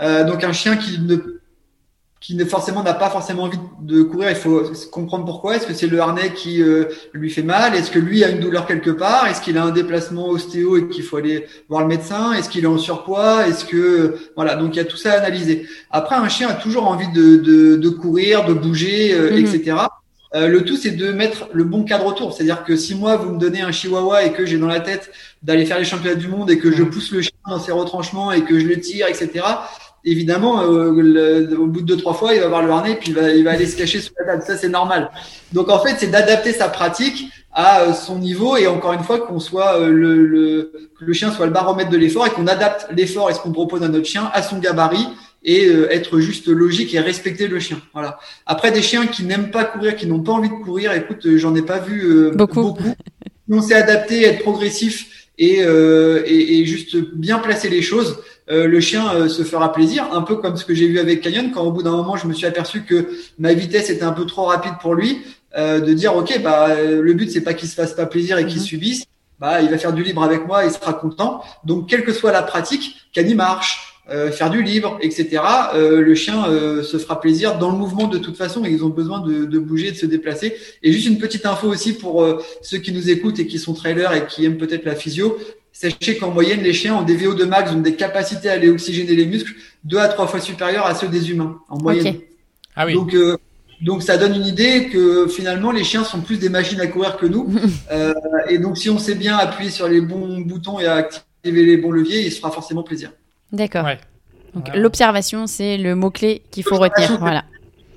Euh, 0.00 0.22
donc 0.24 0.44
un 0.44 0.52
chien 0.52 0.76
qui 0.76 1.00
ne 1.00 1.16
qui 2.20 2.34
ne 2.34 2.44
forcément 2.44 2.82
n'a 2.82 2.92
pas 2.92 3.08
forcément 3.08 3.44
envie 3.44 3.58
de 3.80 4.02
courir, 4.02 4.28
il 4.28 4.36
faut 4.36 4.70
comprendre 4.92 5.24
pourquoi. 5.24 5.56
Est-ce 5.56 5.66
que 5.66 5.72
c'est 5.72 5.86
le 5.86 5.98
harnais 5.98 6.34
qui 6.34 6.62
euh, 6.62 6.84
lui 7.14 7.30
fait 7.30 7.42
mal? 7.42 7.74
Est-ce 7.74 7.90
que 7.90 7.98
lui 7.98 8.22
a 8.22 8.28
une 8.28 8.40
douleur 8.40 8.66
quelque 8.66 8.90
part? 8.90 9.26
Est-ce 9.28 9.40
qu'il 9.40 9.56
a 9.56 9.64
un 9.64 9.70
déplacement 9.70 10.28
ostéo 10.28 10.76
et 10.76 10.88
qu'il 10.88 11.04
faut 11.04 11.16
aller 11.16 11.46
voir 11.70 11.80
le 11.80 11.88
médecin? 11.88 12.34
Est-ce 12.34 12.50
qu'il 12.50 12.64
est 12.64 12.66
en 12.66 12.76
surpoids? 12.76 13.46
Est-ce 13.48 13.64
que 13.64 14.18
voilà 14.36 14.56
Donc 14.56 14.74
il 14.74 14.76
y 14.76 14.80
a 14.80 14.84
tout 14.84 14.98
ça 14.98 15.14
à 15.14 15.16
analyser. 15.16 15.66
Après, 15.90 16.16
un 16.16 16.28
chien 16.28 16.50
a 16.50 16.52
toujours 16.52 16.86
envie 16.86 17.10
de, 17.10 17.36
de, 17.36 17.76
de 17.76 17.88
courir, 17.88 18.44
de 18.44 18.52
bouger, 18.52 19.14
euh, 19.14 19.30
mhm. 19.30 19.38
etc. 19.38 19.76
Euh, 20.34 20.46
le 20.46 20.64
tout, 20.64 20.76
c'est 20.76 20.92
de 20.92 21.10
mettre 21.10 21.48
le 21.52 21.64
bon 21.64 21.82
cadre 21.82 22.06
autour. 22.06 22.32
C'est-à-dire 22.32 22.62
que 22.62 22.76
si 22.76 22.94
moi, 22.94 23.16
vous 23.16 23.32
me 23.32 23.38
donnez 23.38 23.62
un 23.62 23.72
chihuahua 23.72 24.24
et 24.24 24.32
que 24.32 24.46
j'ai 24.46 24.58
dans 24.58 24.68
la 24.68 24.80
tête 24.80 25.10
d'aller 25.42 25.66
faire 25.66 25.78
les 25.78 25.84
championnats 25.84 26.16
du 26.16 26.28
monde 26.28 26.50
et 26.50 26.58
que 26.58 26.70
je 26.70 26.84
pousse 26.84 27.10
le 27.10 27.20
chien 27.20 27.32
dans 27.48 27.58
ses 27.58 27.72
retranchements 27.72 28.30
et 28.30 28.42
que 28.42 28.58
je 28.58 28.66
le 28.66 28.78
tire, 28.78 29.08
etc., 29.08 29.44
évidemment, 30.04 30.62
euh, 30.62 31.56
au 31.56 31.66
bout 31.66 31.80
de 31.80 31.86
deux, 31.86 31.96
trois 31.96 32.14
fois, 32.14 32.32
il 32.32 32.40
va 32.40 32.46
avoir 32.46 32.62
le 32.62 32.70
harnais 32.70 32.92
et 32.92 32.96
puis 32.96 33.08
il 33.08 33.14
va, 33.14 33.30
il 33.30 33.44
va 33.44 33.50
aller 33.50 33.66
se 33.66 33.76
cacher 33.76 34.00
sous 34.00 34.12
la 34.20 34.24
table. 34.24 34.42
Ça, 34.46 34.56
c'est 34.56 34.68
normal. 34.68 35.10
Donc, 35.52 35.68
en 35.68 35.80
fait, 35.80 35.96
c'est 35.98 36.10
d'adapter 36.10 36.52
sa 36.52 36.68
pratique 36.68 37.32
à 37.52 37.80
euh, 37.80 37.92
son 37.92 38.18
niveau 38.18 38.56
et 38.56 38.68
encore 38.68 38.92
une 38.92 39.02
fois 39.02 39.18
qu'on 39.18 39.40
soit 39.40 39.80
le, 39.80 40.24
le, 40.24 40.72
que 40.96 41.04
le 41.04 41.12
chien 41.12 41.32
soit 41.32 41.46
le 41.46 41.52
baromètre 41.52 41.90
de 41.90 41.96
l'effort 41.96 42.24
et 42.28 42.30
qu'on 42.30 42.46
adapte 42.46 42.86
l'effort 42.92 43.30
et 43.30 43.34
ce 43.34 43.40
qu'on 43.40 43.50
propose 43.50 43.82
à 43.82 43.88
notre 43.88 44.06
chien 44.06 44.30
à 44.32 44.42
son 44.42 44.58
gabarit 44.58 45.08
et 45.42 45.66
euh, 45.66 45.92
être 45.92 46.20
juste 46.20 46.48
logique 46.48 46.94
et 46.94 47.00
respecter 47.00 47.48
le 47.48 47.58
chien. 47.60 47.80
Voilà. 47.92 48.18
Après 48.46 48.72
des 48.72 48.82
chiens 48.82 49.06
qui 49.06 49.24
n'aiment 49.24 49.50
pas 49.50 49.64
courir, 49.64 49.96
qui 49.96 50.06
n'ont 50.06 50.20
pas 50.20 50.32
envie 50.32 50.48
de 50.48 50.54
courir, 50.54 50.92
écoute, 50.92 51.24
euh, 51.26 51.38
j'en 51.38 51.54
ai 51.54 51.62
pas 51.62 51.78
vu 51.78 52.04
euh, 52.04 52.30
beaucoup. 52.32 52.62
beaucoup. 52.62 52.94
On 53.48 53.62
s'est 53.62 53.74
adapté, 53.74 54.22
être 54.24 54.42
progressif 54.42 55.28
et, 55.36 55.60
et, 55.60 56.60
et, 56.60 56.66
juste 56.66 56.96
bien 57.14 57.38
placer 57.38 57.68
les 57.68 57.82
choses. 57.82 58.18
le 58.48 58.78
chien 58.78 59.28
se 59.28 59.42
fera 59.42 59.72
plaisir, 59.72 60.06
un 60.12 60.22
peu 60.22 60.36
comme 60.36 60.56
ce 60.56 60.64
que 60.64 60.72
j'ai 60.72 60.86
vu 60.86 61.00
avec 61.00 61.20
Canyon, 61.20 61.50
quand 61.50 61.62
au 61.62 61.72
bout 61.72 61.82
d'un 61.82 61.90
moment 61.90 62.16
je 62.16 62.28
me 62.28 62.32
suis 62.32 62.46
aperçu 62.46 62.82
que 62.82 63.08
ma 63.40 63.52
vitesse 63.52 63.90
était 63.90 64.04
un 64.04 64.12
peu 64.12 64.24
trop 64.24 64.44
rapide 64.44 64.74
pour 64.80 64.94
lui. 64.94 65.22
de 65.56 65.92
dire 65.94 66.14
ok 66.14 66.40
bah 66.44 66.76
le 66.80 67.12
but 67.14 67.28
c'est 67.28 67.40
pas 67.40 67.54
qu'il 67.54 67.68
se 67.68 67.74
fasse 67.74 67.94
pas 67.94 68.06
plaisir 68.06 68.38
et 68.38 68.46
qu'il 68.46 68.60
mhm. 68.60 68.66
subisse, 68.66 69.04
bah 69.40 69.60
il 69.62 69.68
va 69.68 69.78
faire 69.78 69.94
du 69.94 70.04
libre 70.04 70.22
avec 70.22 70.46
moi, 70.46 70.64
il 70.64 70.70
sera 70.70 70.92
content. 70.92 71.42
Donc 71.64 71.88
quelle 71.88 72.04
que 72.04 72.12
soit 72.12 72.30
la 72.30 72.42
pratique, 72.42 72.98
Cani 73.12 73.34
marche, 73.34 73.89
euh, 74.10 74.30
faire 74.30 74.50
du 74.50 74.62
libre, 74.62 74.98
etc. 75.00 75.42
Euh, 75.74 76.00
le 76.00 76.14
chien 76.14 76.48
euh, 76.48 76.82
se 76.82 76.98
fera 76.98 77.20
plaisir 77.20 77.58
dans 77.58 77.70
le 77.70 77.78
mouvement 77.78 78.08
de 78.08 78.18
toute 78.18 78.36
façon. 78.36 78.64
Et 78.64 78.70
ils 78.70 78.84
ont 78.84 78.88
besoin 78.88 79.20
de, 79.20 79.44
de, 79.44 79.58
bouger, 79.58 79.92
de 79.92 79.96
se 79.96 80.06
déplacer. 80.06 80.54
Et 80.82 80.92
juste 80.92 81.06
une 81.06 81.18
petite 81.18 81.46
info 81.46 81.68
aussi 81.68 81.94
pour 81.94 82.26
ceux 82.62 82.78
qui 82.78 82.92
nous 82.92 83.10
écoutent 83.10 83.38
et 83.38 83.46
qui 83.46 83.58
sont 83.58 83.74
trailers 83.74 84.12
et 84.12 84.26
qui 84.26 84.44
aiment 84.44 84.58
peut-être 84.58 84.84
la 84.84 84.94
physio. 84.94 85.38
Sachez 85.72 86.16
qu'en 86.16 86.30
moyenne, 86.30 86.62
les 86.62 86.72
chiens 86.72 86.96
ont 86.96 87.02
des 87.02 87.16
VO2 87.16 87.44
max, 87.44 87.70
ont 87.72 87.80
des 87.80 87.94
capacités 87.94 88.48
à 88.48 88.54
aller 88.54 88.68
oxygéner 88.68 89.14
les 89.14 89.26
muscles 89.26 89.52
deux 89.84 89.98
à 89.98 90.08
trois 90.08 90.26
fois 90.26 90.40
supérieures 90.40 90.86
à 90.86 90.94
ceux 90.94 91.08
des 91.08 91.30
humains 91.30 91.60
en 91.68 91.78
moyenne. 91.80 92.16
Ah 92.74 92.86
oui. 92.86 92.94
Donc 92.94 93.14
donc 93.80 94.02
ça 94.02 94.18
donne 94.18 94.34
une 94.34 94.46
idée 94.46 94.88
que 94.88 95.26
finalement 95.26 95.70
les 95.70 95.84
chiens 95.84 96.04
sont 96.04 96.20
plus 96.20 96.38
des 96.38 96.50
machines 96.50 96.80
à 96.80 96.86
courir 96.86 97.16
que 97.16 97.26
nous. 97.26 97.48
euh, 97.90 98.12
et 98.48 98.58
donc 98.58 98.76
si 98.76 98.90
on 98.90 98.98
sait 98.98 99.14
bien 99.14 99.36
appuyer 99.36 99.70
sur 99.70 99.88
les 99.88 100.00
bons 100.00 100.40
boutons 100.40 100.78
et 100.78 100.86
activer 100.86 101.64
les 101.64 101.76
bons 101.78 101.90
leviers, 101.90 102.26
il 102.26 102.32
se 102.32 102.38
fera 102.38 102.50
forcément 102.50 102.82
plaisir. 102.82 103.12
D'accord. 103.52 103.86
Donc 104.54 104.70
l'observation, 104.74 105.46
c'est 105.46 105.76
le 105.76 105.94
mot-clé 105.94 106.42
qu'il 106.50 106.64
faut 106.64 106.76
retenir. 106.76 107.18
Voilà. 107.18 107.44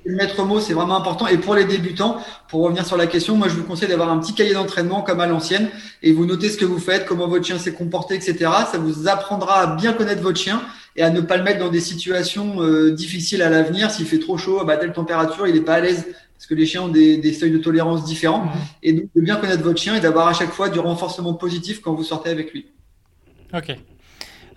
Le 0.06 0.16
maître 0.16 0.44
mot, 0.44 0.60
c'est 0.60 0.74
vraiment 0.74 0.96
important. 0.96 1.26
Et 1.26 1.38
pour 1.38 1.54
les 1.54 1.64
débutants, 1.64 2.18
pour 2.48 2.62
revenir 2.62 2.84
sur 2.84 2.98
la 2.98 3.06
question, 3.06 3.36
moi, 3.36 3.48
je 3.48 3.54
vous 3.54 3.64
conseille 3.64 3.88
d'avoir 3.88 4.10
un 4.10 4.18
petit 4.18 4.34
cahier 4.34 4.52
d'entraînement 4.52 5.00
comme 5.00 5.20
à 5.20 5.26
l'ancienne 5.26 5.70
et 6.02 6.12
vous 6.12 6.26
notez 6.26 6.50
ce 6.50 6.58
que 6.58 6.66
vous 6.66 6.78
faites, 6.78 7.06
comment 7.06 7.26
votre 7.26 7.44
chien 7.44 7.58
s'est 7.58 7.72
comporté, 7.72 8.14
etc. 8.14 8.36
Ça 8.70 8.76
vous 8.78 9.08
apprendra 9.08 9.60
à 9.60 9.76
bien 9.76 9.94
connaître 9.94 10.20
votre 10.20 10.38
chien 10.38 10.60
et 10.96 11.02
à 11.02 11.08
ne 11.08 11.22
pas 11.22 11.38
le 11.38 11.42
mettre 11.42 11.58
dans 11.58 11.70
des 11.70 11.80
situations 11.80 12.62
euh, 12.62 12.92
difficiles 12.92 13.40
à 13.40 13.48
l'avenir. 13.48 13.90
S'il 13.90 14.04
fait 14.04 14.18
trop 14.18 14.36
chaud, 14.36 14.60
à 14.60 14.64
bah, 14.64 14.76
telle 14.76 14.92
température, 14.92 15.46
il 15.46 15.54
n'est 15.54 15.62
pas 15.62 15.74
à 15.74 15.80
l'aise 15.80 16.06
parce 16.34 16.46
que 16.46 16.54
les 16.54 16.66
chiens 16.66 16.82
ont 16.82 16.88
des, 16.88 17.16
des 17.16 17.32
seuils 17.32 17.52
de 17.52 17.58
tolérance 17.58 18.04
différents. 18.04 18.44
Mhm. 18.44 18.52
Et 18.82 18.92
donc, 18.92 19.06
de 19.16 19.20
bien 19.22 19.36
connaître 19.36 19.62
votre 19.62 19.80
chien 19.80 19.94
et 19.94 20.00
d'avoir 20.00 20.28
à 20.28 20.34
chaque 20.34 20.50
fois 20.50 20.68
du 20.68 20.80
renforcement 20.80 21.32
positif 21.32 21.80
quand 21.80 21.94
vous 21.94 22.04
sortez 22.04 22.28
avec 22.28 22.52
lui. 22.52 22.66
Ok. 23.54 23.74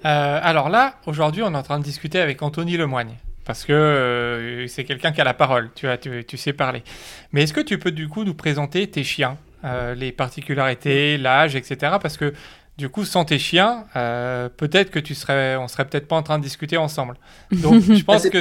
Euh, 0.05 0.39
alors 0.41 0.69
là, 0.69 0.95
aujourd'hui, 1.05 1.43
on 1.43 1.53
est 1.53 1.57
en 1.57 1.63
train 1.63 1.79
de 1.79 1.83
discuter 1.83 2.19
avec 2.19 2.41
Anthony 2.41 2.77
Lemoigne. 2.77 3.15
Parce 3.45 3.63
que 3.63 3.71
euh, 3.71 4.67
c'est 4.67 4.83
quelqu'un 4.83 5.13
qui 5.13 5.21
a 5.21 5.23
la 5.23 5.33
parole, 5.33 5.69
tu, 5.73 5.87
as, 5.87 5.97
tu, 5.97 6.37
sais 6.37 6.51
parler. 6.51 6.83
Mais 7.31 7.43
est-ce 7.43 7.53
que 7.53 7.61
tu 7.61 7.77
peux 7.79 7.91
du 7.91 8.09
coup 8.09 8.25
nous 8.25 8.33
présenter 8.33 8.87
tes 8.87 9.05
chiens, 9.05 9.37
euh, 9.63 9.95
les 9.95 10.11
particularités, 10.11 11.17
l'âge, 11.17 11.55
etc. 11.55 11.95
Parce 12.01 12.17
que 12.17 12.33
du 12.77 12.89
coup, 12.89 13.05
sans 13.05 13.23
tes 13.23 13.39
chiens, 13.39 13.85
peut-être 13.93 14.91
que 14.91 14.99
tu 14.99 15.15
serais, 15.15 15.55
on 15.55 15.69
serait 15.69 15.85
peut-être 15.85 16.09
pas 16.09 16.17
en 16.17 16.23
train 16.23 16.39
de 16.39 16.43
discuter 16.43 16.75
ensemble. 16.75 17.17
Donc, 17.51 17.81
je 17.93 18.03
pense 18.03 18.27
que 18.27 18.39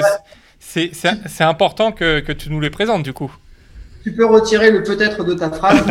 c'est 0.59 1.45
important 1.45 1.93
que, 1.93 2.19
que 2.19 2.33
tu 2.33 2.51
nous 2.51 2.61
les 2.61 2.71
présentes 2.71 3.05
du 3.05 3.13
coup 3.13 3.33
tu 4.07 4.13
peux 4.13 4.25
retirer 4.25 4.71
le 4.71 4.85
peut-être 4.85 5.25
de 5.25 5.35
ta 5.35 5.51
phrase. 5.51 5.83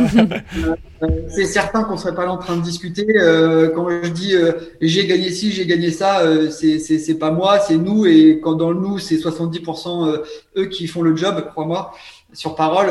Euh, 1.04 1.08
c'est 1.28 1.44
certain 1.44 1.84
qu'on 1.84 1.98
serait 1.98 2.16
pas 2.16 2.24
là 2.24 2.32
en 2.32 2.38
train 2.38 2.56
de 2.56 2.62
discuter. 2.62 3.06
Euh, 3.18 3.70
quand 3.76 3.90
je 3.90 4.08
dis 4.08 4.34
euh, 4.34 4.54
j'ai 4.80 5.06
gagné 5.06 5.30
ci, 5.30 5.52
j'ai 5.52 5.66
gagné 5.66 5.92
ça, 5.92 6.24
c'est 6.50 6.80
c'est 6.80 7.16
pas 7.16 7.32
moi, 7.32 7.60
c'est 7.60 7.76
nous. 7.76 8.06
Et 8.06 8.40
quand 8.42 8.54
dans 8.54 8.72
le 8.72 8.80
nous, 8.80 8.98
c'est 8.98 9.18
70% 9.18 10.22
eux 10.56 10.66
qui 10.68 10.88
font 10.88 11.02
le 11.02 11.14
job, 11.14 11.46
crois-moi, 11.52 11.92
sur 12.32 12.56
parole. 12.56 12.88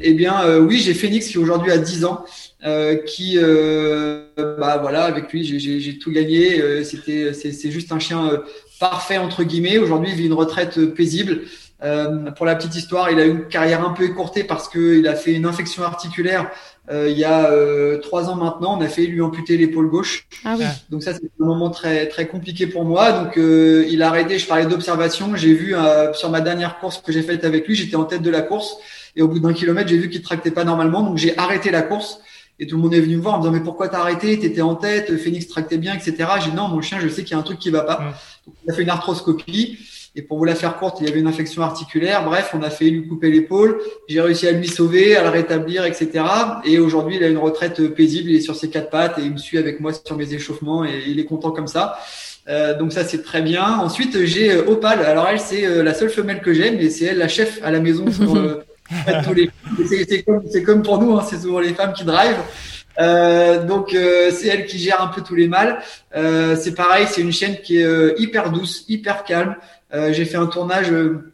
eh 0.00 0.14
bien, 0.14 0.56
oui, 0.58 0.78
j'ai 0.78 0.94
Phoenix 0.94 1.26
qui 1.26 1.38
aujourd'hui 1.38 1.72
a 1.72 1.78
10 1.78 2.04
ans, 2.04 2.24
qui, 3.06 3.36
bah 3.40 4.78
voilà, 4.80 5.02
avec 5.02 5.32
lui, 5.32 5.42
j'ai 5.42 5.98
tout 5.98 6.12
gagné. 6.12 6.84
C'était, 6.84 7.32
c'est 7.32 7.72
juste 7.72 7.90
un 7.90 7.98
chien 7.98 8.40
parfait 8.78 9.18
entre 9.18 9.42
guillemets. 9.42 9.78
Aujourd'hui, 9.78 10.10
il 10.12 10.16
vit 10.16 10.26
une 10.26 10.32
retraite 10.32 10.94
paisible. 10.94 11.40
Euh, 11.82 12.30
pour 12.32 12.46
la 12.46 12.56
petite 12.56 12.76
histoire, 12.76 13.10
il 13.10 13.18
a 13.18 13.24
eu 13.24 13.30
une 13.30 13.48
carrière 13.48 13.84
un 13.84 13.90
peu 13.90 14.04
écourtée 14.04 14.44
parce 14.44 14.68
qu'il 14.68 15.06
a 15.08 15.14
fait 15.14 15.32
une 15.32 15.46
infection 15.46 15.82
articulaire 15.82 16.50
euh, 16.90 17.08
il 17.08 17.16
y 17.16 17.24
a 17.24 17.50
euh, 17.50 17.98
trois 17.98 18.28
ans 18.30 18.36
maintenant. 18.36 18.76
On 18.76 18.80
a 18.80 18.88
fait 18.88 19.06
lui 19.06 19.20
amputer 19.20 19.56
l'épaule 19.56 19.88
gauche. 19.88 20.26
Ah 20.44 20.56
oui. 20.58 20.64
Donc 20.90 21.02
ça, 21.02 21.12
c'est 21.14 21.30
un 21.40 21.44
moment 21.44 21.70
très 21.70 22.08
très 22.08 22.26
compliqué 22.26 22.66
pour 22.66 22.84
moi. 22.84 23.12
Donc 23.12 23.36
euh, 23.36 23.86
il 23.88 24.02
a 24.02 24.08
arrêté. 24.08 24.38
Je 24.38 24.46
parlais 24.46 24.66
d'observation. 24.66 25.36
J'ai 25.36 25.54
vu 25.54 25.74
euh, 25.74 26.12
sur 26.14 26.30
ma 26.30 26.40
dernière 26.40 26.78
course 26.80 26.98
que 26.98 27.12
j'ai 27.12 27.22
faite 27.22 27.44
avec 27.44 27.68
lui, 27.68 27.76
j'étais 27.76 27.96
en 27.96 28.04
tête 28.04 28.22
de 28.22 28.30
la 28.30 28.42
course 28.42 28.76
et 29.16 29.22
au 29.22 29.28
bout 29.28 29.40
d'un 29.40 29.52
kilomètre, 29.52 29.88
j'ai 29.88 29.98
vu 29.98 30.08
qu'il 30.08 30.22
tractait 30.22 30.50
pas 30.50 30.64
normalement. 30.64 31.02
Donc 31.02 31.16
j'ai 31.16 31.36
arrêté 31.38 31.70
la 31.70 31.82
course. 31.82 32.20
Et 32.62 32.66
tout 32.66 32.76
le 32.76 32.82
monde 32.82 32.92
est 32.92 33.00
venu 33.00 33.16
me 33.16 33.22
voir 33.22 33.36
en 33.36 33.38
me 33.38 33.42
disant 33.42 33.54
mais 33.54 33.62
pourquoi 33.62 33.88
t'as 33.88 34.00
arrêté? 34.00 34.38
T'étais 34.38 34.60
en 34.60 34.74
tête, 34.74 35.16
Phoenix 35.16 35.48
tractait 35.48 35.78
bien, 35.78 35.94
etc. 35.94 36.28
J'ai 36.44 36.50
dit 36.50 36.56
non, 36.56 36.68
mon 36.68 36.82
chien, 36.82 36.98
je 37.00 37.08
sais 37.08 37.24
qu'il 37.24 37.34
y 37.34 37.34
a 37.34 37.38
un 37.38 37.42
truc 37.42 37.58
qui 37.58 37.70
va 37.70 37.82
pas. 37.82 38.12
Donc, 38.46 38.54
on 38.66 38.70
a 38.70 38.74
fait 38.74 38.82
une 38.82 38.90
arthroscopie. 38.90 39.78
Et 40.16 40.22
pour 40.22 40.38
vous 40.38 40.44
la 40.44 40.54
faire 40.54 40.76
courte, 40.76 40.98
il 41.00 41.06
y 41.06 41.10
avait 41.10 41.20
une 41.20 41.28
infection 41.28 41.62
articulaire. 41.62 42.24
Bref, 42.24 42.50
on 42.54 42.62
a 42.62 42.70
fait 42.70 42.86
lui 42.86 43.06
couper 43.06 43.30
l'épaule. 43.30 43.78
J'ai 44.08 44.20
réussi 44.20 44.48
à 44.48 44.52
lui 44.52 44.66
sauver, 44.66 45.16
à 45.16 45.22
le 45.22 45.28
rétablir, 45.28 45.84
etc. 45.84 46.24
Et 46.64 46.78
aujourd'hui, 46.78 47.16
il 47.16 47.24
a 47.24 47.28
une 47.28 47.38
retraite 47.38 47.94
paisible. 47.94 48.30
Il 48.30 48.36
est 48.36 48.40
sur 48.40 48.56
ses 48.56 48.70
quatre 48.70 48.90
pattes 48.90 49.18
et 49.18 49.22
il 49.22 49.32
me 49.32 49.38
suit 49.38 49.58
avec 49.58 49.80
moi 49.80 49.92
sur 49.92 50.16
mes 50.16 50.34
échauffements 50.34 50.84
et 50.84 51.04
il 51.06 51.20
est 51.20 51.26
content 51.26 51.52
comme 51.52 51.68
ça. 51.68 51.98
Euh, 52.48 52.76
donc 52.76 52.92
ça 52.92 53.04
c'est 53.04 53.22
très 53.22 53.42
bien. 53.42 53.78
Ensuite 53.78 54.24
j'ai 54.24 54.52
euh, 54.52 54.66
Opal. 54.66 55.00
Alors 55.04 55.28
elle 55.28 55.40
c'est 55.40 55.64
euh, 55.66 55.82
la 55.82 55.94
seule 55.94 56.10
femelle 56.10 56.40
que 56.40 56.52
j'aime, 56.52 56.76
mais 56.76 56.90
c'est 56.90 57.06
elle 57.06 57.18
la 57.18 57.28
chef 57.28 57.60
à 57.62 57.70
la 57.70 57.80
maison. 57.80 58.04
c'est 59.88 60.22
comme, 60.22 60.42
comme, 60.64 60.82
pour 60.82 60.98
nous, 60.98 61.16
hein, 61.16 61.24
c'est 61.28 61.38
souvent 61.38 61.60
les 61.60 61.74
femmes 61.74 61.92
qui 61.92 62.04
drivent. 62.04 62.40
Euh, 62.98 63.64
donc 63.64 63.90
c'est 64.30 64.48
elle 64.48 64.66
qui 64.66 64.78
gère 64.78 65.00
un 65.00 65.06
peu 65.08 65.22
tous 65.22 65.34
les 65.34 65.48
mâles. 65.48 65.80
c'est 66.12 66.74
pareil, 66.74 67.06
c'est 67.08 67.20
une 67.20 67.32
chienne 67.32 67.58
qui 67.62 67.78
est 67.78 68.18
hyper 68.18 68.50
douce, 68.50 68.84
hyper 68.88 69.24
calme. 69.24 69.54
Euh, 69.94 70.12
j'ai 70.12 70.24
fait 70.24 70.36
un 70.36 70.46
tournage 70.46 70.90
euh, 70.92 71.30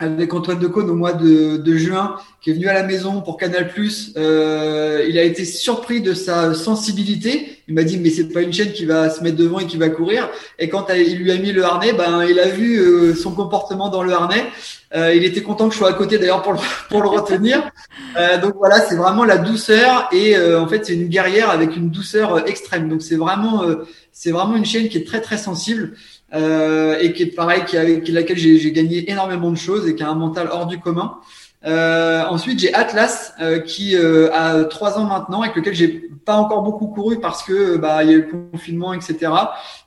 avec 0.00 0.32
Antoine 0.32 0.58
Decaune 0.58 0.90
au 0.90 0.94
mois 0.94 1.12
de, 1.12 1.56
de, 1.56 1.76
juin, 1.76 2.16
qui 2.40 2.50
est 2.50 2.52
venu 2.52 2.68
à 2.68 2.74
la 2.74 2.84
maison 2.84 3.20
pour 3.20 3.36
Canal+. 3.36 3.68
Euh, 4.16 5.04
il 5.08 5.18
a 5.18 5.24
été 5.24 5.44
surpris 5.44 6.00
de 6.00 6.14
sa 6.14 6.54
sensibilité. 6.54 7.58
Il 7.66 7.74
m'a 7.74 7.82
dit 7.82 7.98
mais 7.98 8.10
c'est 8.10 8.28
pas 8.28 8.42
une 8.42 8.52
chaîne 8.52 8.72
qui 8.72 8.84
va 8.84 9.10
se 9.10 9.22
mettre 9.22 9.36
devant 9.36 9.58
et 9.58 9.66
qui 9.66 9.76
va 9.76 9.88
courir. 9.88 10.28
Et 10.58 10.68
quand 10.68 10.86
il 10.90 11.18
lui 11.18 11.32
a 11.32 11.36
mis 11.36 11.52
le 11.52 11.64
harnais, 11.64 11.92
ben 11.92 12.24
il 12.24 12.38
a 12.38 12.48
vu 12.48 12.78
euh, 12.78 13.14
son 13.14 13.32
comportement 13.32 13.88
dans 13.88 14.04
le 14.04 14.12
harnais. 14.12 14.46
Euh, 14.94 15.12
il 15.14 15.24
était 15.24 15.42
content 15.42 15.68
que 15.68 15.74
je 15.74 15.78
sois 15.78 15.90
à 15.90 15.94
côté 15.94 16.16
d'ailleurs 16.16 16.42
pour 16.42 16.52
le, 16.52 16.60
pour 16.88 17.02
le 17.02 17.08
retenir. 17.08 17.68
Euh, 18.16 18.40
donc 18.40 18.54
voilà, 18.56 18.80
c'est 18.80 18.96
vraiment 18.96 19.24
la 19.24 19.38
douceur 19.38 20.08
et 20.12 20.38
en 20.38 20.68
fait 20.68 20.86
c'est 20.86 20.94
une 20.94 21.08
guerrière 21.08 21.50
avec 21.50 21.76
une 21.76 21.90
douceur 21.90 22.48
extrême. 22.48 22.88
Donc 22.88 23.02
c'est 23.02 23.16
vraiment 23.16 23.64
c'est 24.12 24.30
vraiment 24.30 24.54
une 24.54 24.64
chaîne 24.64 24.88
qui 24.88 24.98
est 24.98 25.06
très 25.06 25.20
très 25.20 25.38
sensible 25.38 25.94
euh, 26.34 26.98
et 27.00 27.12
qui 27.12 27.24
est 27.24 27.34
pareil, 27.34 27.64
qui 27.66 27.76
avec 27.76 28.08
laquelle 28.08 28.38
j'ai 28.38 28.72
gagné 28.72 29.10
énormément 29.10 29.50
de 29.50 29.56
choses 29.56 29.88
et 29.88 29.94
qui 29.94 30.02
a 30.02 30.08
un 30.08 30.14
mental 30.14 30.48
hors 30.50 30.66
du 30.66 30.78
commun. 30.78 31.18
Euh, 31.66 32.22
ensuite, 32.28 32.60
j'ai 32.60 32.72
Atlas 32.72 33.34
euh, 33.40 33.58
qui 33.58 33.96
euh, 33.96 34.30
a 34.32 34.64
trois 34.64 34.96
ans 34.96 35.04
maintenant 35.04 35.42
avec 35.42 35.56
lequel 35.56 35.74
j'ai 35.74 35.88
pas 36.24 36.36
encore 36.36 36.62
beaucoup 36.62 36.86
couru 36.86 37.18
parce 37.20 37.42
que 37.42 37.76
bah 37.78 38.04
il 38.04 38.10
y 38.10 38.12
a 38.12 38.16
eu 38.18 38.28
le 38.30 38.50
confinement, 38.52 38.92
etc. 38.92 39.32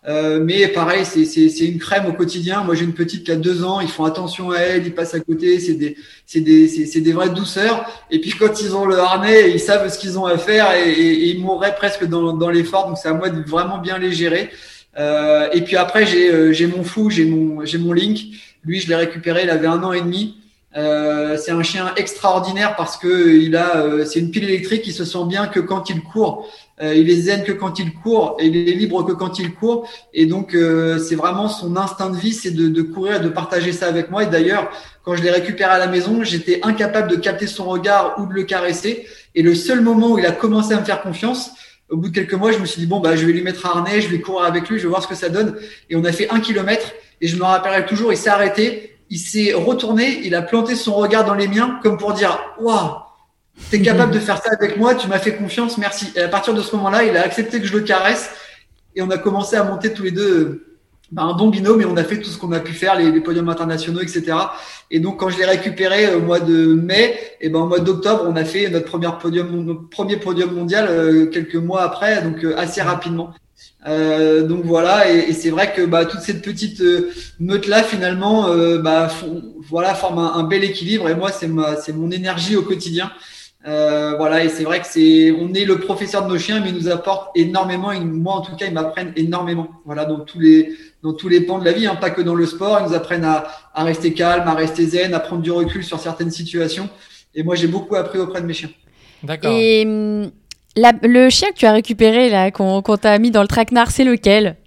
Euh, 0.08 0.42
mais 0.44 0.68
pareil, 0.68 1.06
c'est 1.06 1.66
une 1.66 1.80
crème 1.80 2.08
au 2.08 2.14
quotidien. 2.14 2.64
Moi, 2.64 2.76
j'ai 2.76 2.84
une 2.84 2.94
petite 2.94 3.24
qui 3.24 3.32
a 3.32 3.38
deux 3.38 3.64
ans. 3.64 3.80
Ils 3.80 3.88
font 3.88 4.04
attention 4.04 4.52
à 4.52 4.58
elle, 4.58 4.86
ils 4.86 4.94
passent 4.94 5.14
à 5.14 5.22
côté. 5.22 5.60
C'est 5.62 5.76
des 5.76 5.96
c'est 6.26 6.42
des 6.42 6.68
c'est 6.68 7.00
des 7.00 7.14
vraies 7.14 7.30
douceurs. 7.30 7.86
Et 8.10 8.20
puis 8.20 8.32
quand 8.32 8.60
ils 8.62 8.76
ont 8.76 8.86
le 8.86 9.00
harnais, 9.00 9.52
ils 9.52 9.60
savent 9.60 9.88
ce 9.88 9.98
qu'ils 9.98 10.20
ont 10.20 10.26
à 10.26 10.38
faire 10.38 10.74
et, 10.74 10.92
et, 10.92 11.30
ils 11.30 11.40
mourraient 11.40 11.76
presque 11.76 12.06
dans 12.06 12.34
dans 12.34 12.50
l'effort. 12.50 12.88
Donc 12.88 12.98
c'est 12.98 13.10
à 13.10 13.14
moi 13.14 13.30
de 13.30 13.42
vraiment 13.50 13.78
bien 13.78 13.98
les 13.98 14.12
gérer. 14.12 14.50
Euh, 14.98 15.50
et 15.54 15.62
puis 15.62 15.78
après, 15.78 16.06
j'ai 16.06 16.32
euh, 16.32 16.52
j'ai 16.52 16.68
mon 16.68 16.84
fou, 16.84 17.10
j'ai 17.10 17.26
mon 17.26 17.64
mon 17.80 17.94
Link. 17.94 18.20
Lui, 18.64 18.80
je 18.80 18.88
l'ai 18.90 18.96
récupéré. 18.96 19.42
Il 19.44 19.50
avait 19.50 19.68
un 19.68 19.84
an 19.84 19.94
et 19.94 20.02
demi. 20.02 20.38
Euh, 20.78 21.36
c'est 21.36 21.52
un 21.52 21.64
chien 21.64 21.94
extraordinaire 21.98 22.78
parce 22.78 22.96
que 22.96 23.30
il 23.30 23.58
a, 23.58 23.76
euh, 23.76 24.06
c'est 24.06 24.20
une 24.20 24.32
pile 24.32 24.46
électrique. 24.46 24.84
Il 24.86 24.94
se 24.94 25.04
sent 25.04 25.26
bien 25.28 25.48
que 25.48 25.60
quand 25.60 25.90
il 25.90 26.02
court. 26.02 26.50
Euh, 26.82 26.96
il 26.96 27.10
est 27.10 27.22
zen 27.22 27.44
que 27.44 27.52
quand 27.52 27.78
il 27.78 27.94
court 27.94 28.38
et 28.40 28.48
il 28.48 28.70
est 28.70 28.74
libre 28.74 29.04
que 29.06 29.12
quand 29.12 29.38
il 29.38 29.54
court. 29.54 29.88
Et 30.14 30.26
donc, 30.26 30.56
c'est 31.00 31.16
vraiment 31.16 31.48
son 31.48 31.76
instinct 31.76 32.10
de 32.10 32.18
vie, 32.18 32.34
c'est 32.34 32.52
de, 32.52 32.70
de, 32.70 32.82
courir 32.82 33.18
et 33.18 33.20
de 33.20 33.30
partager 33.30 33.72
ça 33.72 33.88
avec 33.88 34.10
moi. 34.10 34.24
Et 34.24 34.28
d'ailleurs, 34.28 34.72
quand 35.04 35.16
je 35.16 35.22
l'ai 35.22 35.30
récupéré 35.30 35.72
à 35.72 35.78
la 35.78 35.88
maison, 35.88 36.24
j'étais 36.24 36.60
incapable 36.64 37.10
de 37.10 37.18
capter 37.18 37.46
son 37.46 37.66
regard 37.66 38.16
ou 38.18 38.26
de 38.26 38.34
le 38.34 38.44
caresser. 38.44 39.06
Et 39.36 39.44
le 39.44 39.54
seul 39.54 39.82
moment 39.82 40.12
où 40.14 40.20
il 40.20 40.26
a 40.26 40.32
commencé 40.32 40.74
à 40.74 40.80
me 40.80 40.86
faire 40.86 41.02
confiance, 41.02 41.52
au 41.92 41.98
bout 41.98 42.08
de 42.08 42.16
quelques 42.16 42.34
mois, 42.34 42.52
je 42.52 42.58
me 42.58 42.66
suis 42.66 42.80
dit, 42.80 42.88
bon, 42.88 43.02
bah, 43.02 43.16
je 43.16 43.26
vais 43.26 43.34
lui 43.34 43.42
mettre 43.42 43.66
un 43.66 43.78
harnais, 43.78 44.02
je 44.02 44.08
vais 44.08 44.22
courir 44.22 44.46
avec 44.46 44.70
lui, 44.70 44.78
je 44.78 44.84
vais 44.84 44.90
voir 44.90 45.04
ce 45.04 45.08
que 45.08 45.16
ça 45.16 45.30
donne. 45.30 45.58
Et 45.90 45.96
on 45.96 46.04
a 46.06 46.12
fait 46.12 46.30
un 46.32 46.40
kilomètre 46.40 46.94
et 47.20 47.28
je 47.28 47.36
me 47.36 47.44
rappellerai 47.44 47.86
toujours, 47.86 48.14
il 48.14 48.18
s'est 48.18 48.30
arrêté, 48.30 48.98
il 49.10 49.20
s'est 49.20 49.54
retourné, 49.54 50.22
il 50.24 50.34
a 50.34 50.42
planté 50.42 50.76
son 50.76 50.96
regard 50.96 51.26
dans 51.26 51.34
les 51.34 51.50
miens 51.50 51.80
comme 51.84 51.98
pour 51.98 52.14
dire, 52.14 52.40
waouh, 52.60 52.94
t'es 53.70 53.82
capable 53.84 54.14
de 54.14 54.20
faire 54.20 54.42
ça 54.42 54.52
avec 54.58 54.78
moi, 54.78 54.96
tu 54.96 55.08
m'as 55.10 55.20
fait 55.20 55.36
confiance, 55.36 55.78
merci. 55.78 56.08
Et 56.16 56.22
à 56.22 56.30
partir 56.30 56.54
de 56.54 56.62
ce 56.62 56.76
moment-là, 56.78 57.04
il 57.04 57.16
a 57.18 57.24
accepté 57.24 57.60
que 57.60 57.68
je 57.68 57.74
le 57.74 57.84
caresse 57.84 58.32
et 58.96 59.02
on 59.02 59.10
a 59.10 59.18
commencé 59.18 59.58
à 59.58 59.64
monter 59.66 59.94
tous 59.94 60.04
les 60.04 60.12
deux 60.12 60.71
bah, 61.12 61.24
un 61.24 61.34
bon 61.34 61.50
binôme 61.50 61.82
et 61.82 61.86
on 61.86 61.98
a 61.98 62.04
fait 62.04 62.20
tout 62.20 62.30
ce 62.30 62.38
qu'on 62.38 62.52
a 62.54 62.60
pu 62.60 62.74
faire, 62.74 62.98
les, 62.98 63.12
les, 63.12 63.22
podiums 63.22 63.50
internationaux, 63.50 64.00
etc. 64.02 64.38
Et 64.90 65.00
donc 65.00 65.20
quand 65.20 65.30
je 65.30 65.38
l'ai 65.38 65.46
récupéré 65.46 66.06
euh, 66.06 66.18
au 66.18 66.22
mois 66.22 66.40
de 66.40 66.74
mai, 66.74 67.20
et 67.42 67.50
ben 67.50 67.60
au 67.60 67.68
mois 67.68 67.80
d'octobre, 67.80 68.24
on 68.28 68.36
a 68.36 68.46
fait 68.46 68.70
notre 68.70 68.86
premier 68.86 69.10
podium, 69.22 69.88
premier 69.90 70.18
podium 70.18 70.54
mondial 70.54 70.88
euh, 70.90 71.26
quelques 71.28 71.56
mois 71.56 71.84
après, 71.84 72.22
donc 72.22 72.44
euh, 72.44 72.58
assez 72.58 72.82
rapidement. 72.82 73.34
Euh, 73.88 74.44
donc 74.44 74.64
voilà, 74.64 75.12
et, 75.12 75.30
et 75.30 75.34
c'est 75.34 75.50
vrai 75.50 75.74
que 75.74 75.82
bah, 75.86 76.06
toute 76.06 76.22
cette 76.22 76.44
petite 76.44 76.82
euh, 76.82 77.12
meute 77.40 77.68
là 77.68 77.82
finalement, 77.82 78.48
euh, 78.48 78.78
bah, 78.78 79.10
voilà, 79.70 79.96
forme 79.96 80.20
un, 80.20 80.34
un, 80.36 80.44
bel 80.44 80.64
équilibre. 80.64 81.10
Et 81.10 81.16
moi, 81.16 81.32
c'est 81.32 81.48
ma, 81.48 81.76
c'est 81.78 81.94
mon 81.94 82.12
énergie 82.12 82.56
au 82.56 82.62
quotidien. 82.62 83.12
Euh, 83.68 84.16
voilà, 84.18 84.44
et 84.44 84.50
c'est 84.50 84.64
vrai 84.64 84.80
que 84.80 84.88
c'est, 84.88 85.32
on 85.32 85.54
est 85.54 85.66
le 85.66 85.80
professeur 85.80 86.26
de 86.26 86.30
nos 86.30 86.40
chiens, 86.40 86.60
mais 86.62 86.70
ils 86.70 86.76
nous 86.76 86.90
apportent 86.90 87.30
énormément. 87.36 87.92
Et 87.92 88.00
moi, 88.00 88.36
en 88.36 88.42
tout 88.42 88.56
cas, 88.56 88.66
ils 88.66 88.74
m'apprennent 88.74 89.14
énormément. 89.16 89.70
Voilà, 89.86 90.06
dans 90.06 90.22
tous 90.22 90.40
les, 90.40 90.74
dans 91.04 91.14
tous 91.14 91.30
les 91.30 91.42
pans 91.42 91.60
de 91.60 91.66
la 91.66 91.72
vie, 91.72 91.86
hein, 91.86 91.96
pas 91.96 92.10
que 92.10 92.22
dans 92.22 92.36
le 92.36 92.46
sport. 92.46 92.80
Ils 92.82 92.90
nous 92.90 92.96
apprennent 92.96 93.24
à, 93.24 93.48
à 93.74 93.84
rester 93.84 94.14
calme, 94.14 94.48
à 94.48 94.54
rester 94.54 94.86
zen, 94.86 95.14
à 95.14 95.20
prendre 95.20 95.44
du 95.44 95.52
recul 95.52 95.84
sur 95.84 96.00
certaines 96.00 96.32
situations. 96.32 96.90
Et 97.36 97.44
moi, 97.44 97.56
j'ai 97.56 97.68
beaucoup 97.68 97.96
appris 97.96 98.18
auprès 98.18 98.42
de 98.42 98.48
mes 98.48 98.54
chiens. 98.54 98.72
D'accord. 99.24 99.52
Et 99.54 99.84
hum, 99.86 100.32
la, 100.76 100.94
le 101.04 101.30
chien 101.30 101.50
que 101.52 101.58
tu 101.58 101.66
as 101.66 101.74
récupéré 101.74 102.30
là, 102.30 102.50
qu'on 102.50 102.82
qu 102.82 102.98
t'a 102.98 103.18
mis 103.20 103.30
dans 103.30 103.42
le 103.42 103.48
traquenard, 103.48 103.92
c'est 103.92 104.04
lequel? 104.04 104.58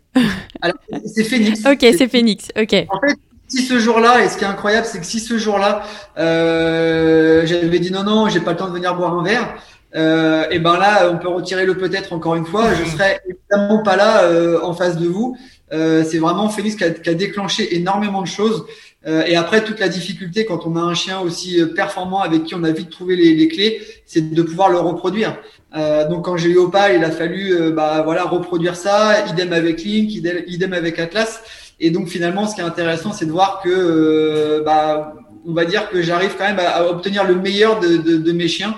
Alors, 0.63 0.77
c'est 1.05 1.25
Phoenix. 1.25 1.65
ok, 1.67 1.81
c'est 1.81 2.09
Phoenix. 2.09 2.53
Ok. 2.57 2.75
En 2.89 3.01
fait, 3.01 3.17
si 3.49 3.63
ce 3.63 3.79
jour-là, 3.79 4.25
et 4.25 4.29
ce 4.29 4.37
qui 4.37 4.45
est 4.45 4.49
incroyable, 4.49 4.87
c'est 4.87 4.99
que 4.99 5.07
si 5.07 5.21
ce 5.21 5.39
jour-là, 5.39 5.83
euh, 6.19 7.47
j'avais 7.47 7.79
dit 7.79 7.93
non, 7.93 8.03
non, 8.03 8.29
j'ai 8.29 8.41
pas 8.41 8.53
le 8.53 8.57
temps 8.57 8.69
de 8.69 8.73
venir 8.75 8.95
boire 8.95 9.19
un 9.19 9.23
verre, 9.23 9.55
euh, 9.97 10.47
et 10.51 10.59
ben 10.59 10.77
là, 10.77 11.11
on 11.11 11.19
peut 11.19 11.29
retirer 11.29 11.65
le 11.67 11.77
peut-être 11.77 12.13
encore 12.13 12.35
une 12.35 12.47
fois. 12.47 12.75
Je 12.75 12.85
serais 12.91 13.21
évidemment 13.29 13.83
pas 13.83 13.97
là 13.97 14.25
euh, 14.25 14.59
en 14.63 14.75
face 14.75 14.97
de 14.97 15.07
vous. 15.07 15.37
Euh, 15.73 16.05
c'est 16.05 16.19
vraiment 16.19 16.49
Félix 16.49 16.77
qui 16.77 16.85
a, 16.85 16.91
qui 16.91 17.09
a, 17.09 17.15
déclenché 17.15 17.77
énormément 17.77 18.23
de 18.23 18.27
choses. 18.27 18.67
Euh, 19.07 19.25
et 19.27 19.37
après, 19.37 19.63
toute 19.63 19.81
la 19.81 19.89
difficulté 19.89 20.47
quand 20.47 20.67
on 20.67 20.77
a 20.77 20.81
un 20.81 20.95
chien 20.95 21.21
aussi 21.21 21.61
euh, 21.61 21.67
performant 21.67 22.21
avec 22.21 22.45
qui 22.45 22.55
on 22.55 22.65
a 22.65 22.71
vite 22.71 22.91
trouvé 22.91 23.17
les, 23.17 23.35
les 23.35 23.49
clés, 23.49 23.81
c'est 24.07 24.33
de 24.33 24.43
pouvoir 24.43 24.71
le 24.71 24.79
reproduire. 24.79 25.37
Euh, 25.77 26.09
donc 26.09 26.25
quand 26.25 26.37
j'ai 26.37 26.51
eu 26.51 26.59
Opal, 26.59 26.97
il 26.97 27.05
a 27.05 27.11
fallu 27.11 27.73
bah 27.73 28.03
voilà 28.05 28.25
reproduire 28.25 28.77
ça. 28.77 29.27
Idem 29.29 29.53
avec 29.53 29.83
Link, 29.83 30.13
idem, 30.15 30.43
idem 30.47 30.73
avec 30.73 30.99
Atlas. 30.99 31.43
Et 31.81 31.91
donc 31.91 32.09
finalement, 32.09 32.47
ce 32.47 32.55
qui 32.55 32.61
est 32.61 32.65
intéressant, 32.65 33.13
c'est 33.13 33.27
de 33.27 33.33
voir 33.33 33.61
que, 33.63 33.71
euh, 33.71 34.63
bah, 34.65 35.15
on 35.47 35.53
va 35.53 35.65
dire 35.65 35.91
que 35.91 36.03
j'arrive 36.03 36.35
quand 36.39 36.45
même 36.45 36.61
à, 36.61 36.87
obtenir 36.89 37.25
le 37.25 37.35
meilleur 37.35 37.81
de, 37.81 38.33
mes 38.33 38.49
chiens. 38.49 38.75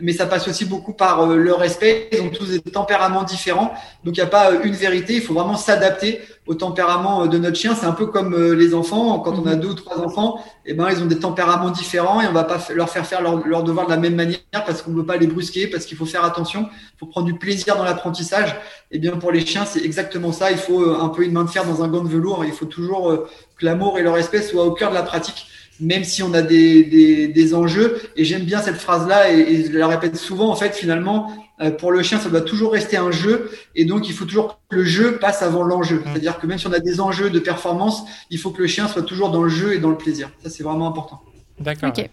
Mais 0.00 0.12
ça 0.12 0.26
passe 0.26 0.48
aussi 0.48 0.64
beaucoup 0.64 0.92
par 0.92 1.20
euh, 1.20 1.36
le 1.36 1.52
respect. 1.52 2.08
Ils 2.12 2.20
ont 2.20 2.30
tous 2.30 2.50
des 2.50 2.60
tempéraments 2.60 3.22
différents, 3.22 3.72
donc 4.04 4.16
il 4.16 4.20
n'y 4.20 4.26
a 4.26 4.26
pas 4.26 4.50
une 4.64 4.74
vérité. 4.74 5.14
Il 5.14 5.22
faut 5.22 5.34
vraiment 5.34 5.56
s'adapter 5.56 6.20
au 6.46 6.54
tempérament 6.54 7.26
de 7.26 7.38
notre 7.38 7.56
chien. 7.56 7.74
C'est 7.74 7.86
un 7.86 7.92
peu 7.92 8.06
comme 8.06 8.54
les 8.54 8.74
enfants. 8.74 9.20
Quand 9.20 9.38
on 9.38 9.46
a 9.46 9.54
deux 9.54 9.68
ou 9.68 9.74
trois 9.74 9.98
enfants, 10.00 10.44
eh 10.66 10.74
ben 10.74 10.88
ils 10.90 11.02
ont 11.02 11.06
des 11.06 11.18
tempéraments 11.18 11.70
différents 11.70 12.20
et 12.20 12.26
on 12.26 12.32
va 12.32 12.44
pas 12.44 12.58
leur 12.74 12.90
faire 12.90 13.06
faire 13.06 13.22
leur, 13.22 13.46
leur 13.46 13.62
devoir 13.62 13.86
de 13.86 13.92
la 13.92 13.96
même 13.96 14.14
manière 14.14 14.40
parce 14.52 14.82
qu'on 14.82 14.90
ne 14.90 14.96
veut 14.96 15.06
pas 15.06 15.16
les 15.16 15.26
brusquer, 15.26 15.68
parce 15.68 15.86
qu'il 15.86 15.96
faut 15.96 16.06
faire 16.06 16.24
attention. 16.24 16.68
Il 16.70 16.98
faut 16.98 17.06
prendre 17.06 17.26
du 17.26 17.34
plaisir 17.34 17.76
dans 17.76 17.84
l'apprentissage. 17.84 18.50
Et 18.90 18.96
eh 18.96 18.98
bien 18.98 19.12
pour 19.12 19.32
les 19.32 19.46
chiens, 19.46 19.64
c'est 19.64 19.84
exactement 19.84 20.32
ça. 20.32 20.50
Il 20.50 20.58
faut 20.58 20.90
un 20.90 21.08
peu 21.08 21.24
une 21.24 21.32
main 21.32 21.44
de 21.44 21.50
fer 21.50 21.64
dans 21.64 21.82
un 21.82 21.88
gant 21.88 22.02
de 22.02 22.08
velours. 22.08 22.44
Il 22.44 22.52
faut 22.52 22.66
toujours 22.66 23.26
que 23.58 23.64
l'amour 23.64 23.98
et 23.98 24.02
le 24.02 24.10
respect 24.10 24.42
soient 24.42 24.64
au 24.64 24.72
cœur 24.72 24.90
de 24.90 24.94
la 24.94 25.02
pratique 25.02 25.46
même 25.80 26.04
si 26.04 26.22
on 26.22 26.32
a 26.34 26.42
des, 26.42 26.84
des, 26.84 27.28
des 27.28 27.54
enjeux. 27.54 28.00
Et 28.16 28.24
j'aime 28.24 28.44
bien 28.44 28.60
cette 28.60 28.76
phrase-là 28.76 29.32
et, 29.32 29.38
et, 29.40 29.64
je 29.64 29.76
la 29.76 29.88
répète 29.88 30.16
souvent. 30.16 30.50
En 30.50 30.56
fait, 30.56 30.74
finalement, 30.74 31.32
euh, 31.60 31.70
pour 31.70 31.92
le 31.92 32.02
chien, 32.02 32.18
ça 32.18 32.28
doit 32.28 32.40
toujours 32.40 32.72
rester 32.72 32.96
un 32.96 33.10
jeu. 33.10 33.50
Et 33.74 33.84
donc, 33.84 34.08
il 34.08 34.12
faut 34.12 34.24
toujours 34.24 34.60
que 34.68 34.76
le 34.76 34.84
jeu 34.84 35.18
passe 35.18 35.42
avant 35.42 35.62
l'enjeu. 35.62 35.96
Mmh. 35.96 36.02
C'est-à-dire 36.06 36.38
que 36.38 36.46
même 36.46 36.58
si 36.58 36.66
on 36.66 36.72
a 36.72 36.80
des 36.80 37.00
enjeux 37.00 37.30
de 37.30 37.38
performance, 37.38 38.04
il 38.30 38.38
faut 38.38 38.50
que 38.50 38.62
le 38.62 38.68
chien 38.68 38.88
soit 38.88 39.02
toujours 39.02 39.30
dans 39.30 39.42
le 39.42 39.48
jeu 39.48 39.74
et 39.74 39.78
dans 39.78 39.90
le 39.90 39.98
plaisir. 39.98 40.30
Ça, 40.42 40.50
c'est 40.50 40.62
vraiment 40.62 40.88
important. 40.88 41.22
D'accord. 41.58 41.90
Okay. 41.90 42.10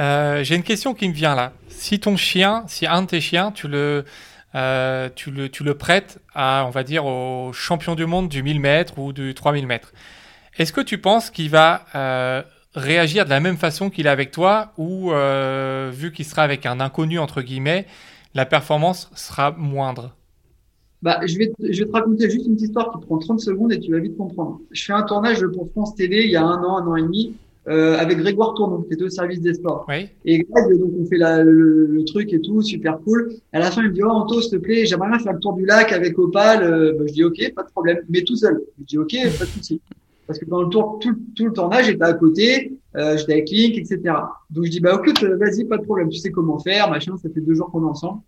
Euh, 0.00 0.42
J'ai 0.44 0.54
une 0.54 0.62
question 0.62 0.94
qui 0.94 1.08
me 1.08 1.14
vient 1.14 1.34
là. 1.34 1.52
Si 1.68 1.98
ton 1.98 2.16
chien, 2.16 2.64
si 2.68 2.86
un 2.86 3.02
de 3.02 3.08
tes 3.08 3.20
chiens, 3.20 3.50
tu 3.52 3.68
le, 3.68 4.04
euh, 4.54 5.08
tu 5.14 5.30
le, 5.30 5.48
tu 5.48 5.64
le 5.64 5.74
prêtes 5.74 6.18
à, 6.34 6.64
on 6.66 6.70
va 6.70 6.82
dire, 6.82 7.06
au 7.06 7.52
champion 7.52 7.94
du 7.94 8.06
monde 8.06 8.28
du 8.28 8.42
1000 8.42 8.60
mètres 8.60 8.98
ou 8.98 9.12
du 9.12 9.34
3000 9.34 9.66
mètres, 9.66 9.92
est-ce 10.56 10.72
que 10.72 10.80
tu 10.80 10.98
penses 10.98 11.30
qu'il 11.30 11.50
va 11.50 11.84
euh, 11.94 12.42
réagir 12.74 13.24
de 13.24 13.30
la 13.30 13.40
même 13.40 13.56
façon 13.56 13.90
qu'il 13.90 14.06
est 14.06 14.10
avec 14.10 14.30
toi 14.30 14.72
ou 14.76 15.12
euh, 15.12 15.90
vu 15.92 16.12
qu'il 16.12 16.24
sera 16.24 16.42
avec 16.42 16.66
un 16.66 16.80
inconnu 16.80 17.18
entre 17.18 17.42
guillemets, 17.42 17.86
la 18.34 18.46
performance 18.46 19.10
sera 19.14 19.52
moindre? 19.52 20.14
Bah, 21.00 21.20
je, 21.26 21.38
vais 21.38 21.48
te, 21.48 21.72
je 21.72 21.84
vais 21.84 21.88
te 21.88 21.92
raconter 21.92 22.28
juste 22.28 22.46
une 22.46 22.54
petite 22.54 22.68
histoire 22.68 22.90
qui 22.92 23.06
prend 23.06 23.18
30 23.18 23.40
secondes 23.40 23.72
et 23.72 23.78
tu 23.78 23.92
vas 23.92 24.00
vite 24.00 24.16
comprendre. 24.16 24.60
Je 24.72 24.84
fais 24.84 24.92
un 24.92 25.02
tournage 25.02 25.44
pour 25.54 25.70
France 25.70 25.94
Télé 25.94 26.24
il 26.24 26.30
y 26.30 26.36
a 26.36 26.42
un 26.42 26.62
an, 26.64 26.78
un 26.78 26.86
an 26.88 26.96
et 26.96 27.02
demi, 27.02 27.36
euh, 27.68 27.96
avec 27.98 28.18
Grégoire 28.18 28.54
Tournon, 28.54 28.82
qui 28.82 28.94
était 28.94 29.04
au 29.04 29.08
service 29.08 29.40
des 29.40 29.54
sports. 29.54 29.86
Oui. 29.88 30.08
Et 30.24 30.38
Greg, 30.38 30.78
donc 30.78 30.90
on 30.98 31.04
fait 31.06 31.18
la, 31.18 31.44
le, 31.44 31.86
le, 31.86 32.04
truc 32.04 32.32
et 32.32 32.40
tout, 32.40 32.62
super 32.62 32.98
cool. 33.00 33.32
À 33.52 33.60
la 33.60 33.70
fin, 33.70 33.82
il 33.82 33.90
me 33.90 33.94
dit, 33.94 34.02
oh 34.02 34.08
Anto, 34.08 34.40
s'il 34.40 34.50
te 34.50 34.56
plaît, 34.56 34.86
j'aimerais 34.86 35.08
bien 35.08 35.18
faire 35.20 35.34
le 35.34 35.38
tour 35.38 35.52
du 35.52 35.64
lac 35.64 35.92
avec 35.92 36.18
Opal. 36.18 36.62
Euh, 36.64 36.94
bah, 36.98 37.04
je 37.06 37.12
dis, 37.12 37.24
ok, 37.24 37.52
pas 37.54 37.62
de 37.62 37.70
problème, 37.70 37.98
mais 38.08 38.22
tout 38.22 38.36
seul. 38.36 38.60
Je 38.80 38.84
dis, 38.84 38.98
ok, 38.98 39.14
pas 39.38 39.44
de 39.44 39.50
souci 39.50 39.80
parce 40.28 40.38
que 40.38 40.44
dans 40.44 40.62
le 40.62 40.68
tour, 40.68 40.98
tout, 41.00 41.16
tout 41.34 41.46
le 41.46 41.52
tournage, 41.52 41.86
j'étais 41.86 42.04
à 42.04 42.12
côté, 42.12 42.78
euh, 42.96 43.16
j'étais 43.16 43.32
avec 43.32 43.50
Link, 43.50 43.78
etc. 43.78 43.98
Donc 44.50 44.66
je 44.66 44.70
dis 44.70 44.78
bah 44.78 44.94
ok, 44.94 45.08
vas-y, 45.22 45.64
pas 45.64 45.78
de 45.78 45.84
problème, 45.84 46.10
tu 46.10 46.18
sais 46.18 46.30
comment 46.30 46.58
faire, 46.58 46.90
machin, 46.90 47.16
ça 47.16 47.30
fait 47.34 47.40
deux 47.40 47.54
jours 47.54 47.70
qu'on 47.72 47.82
est 47.82 47.90
ensemble. 47.90 48.20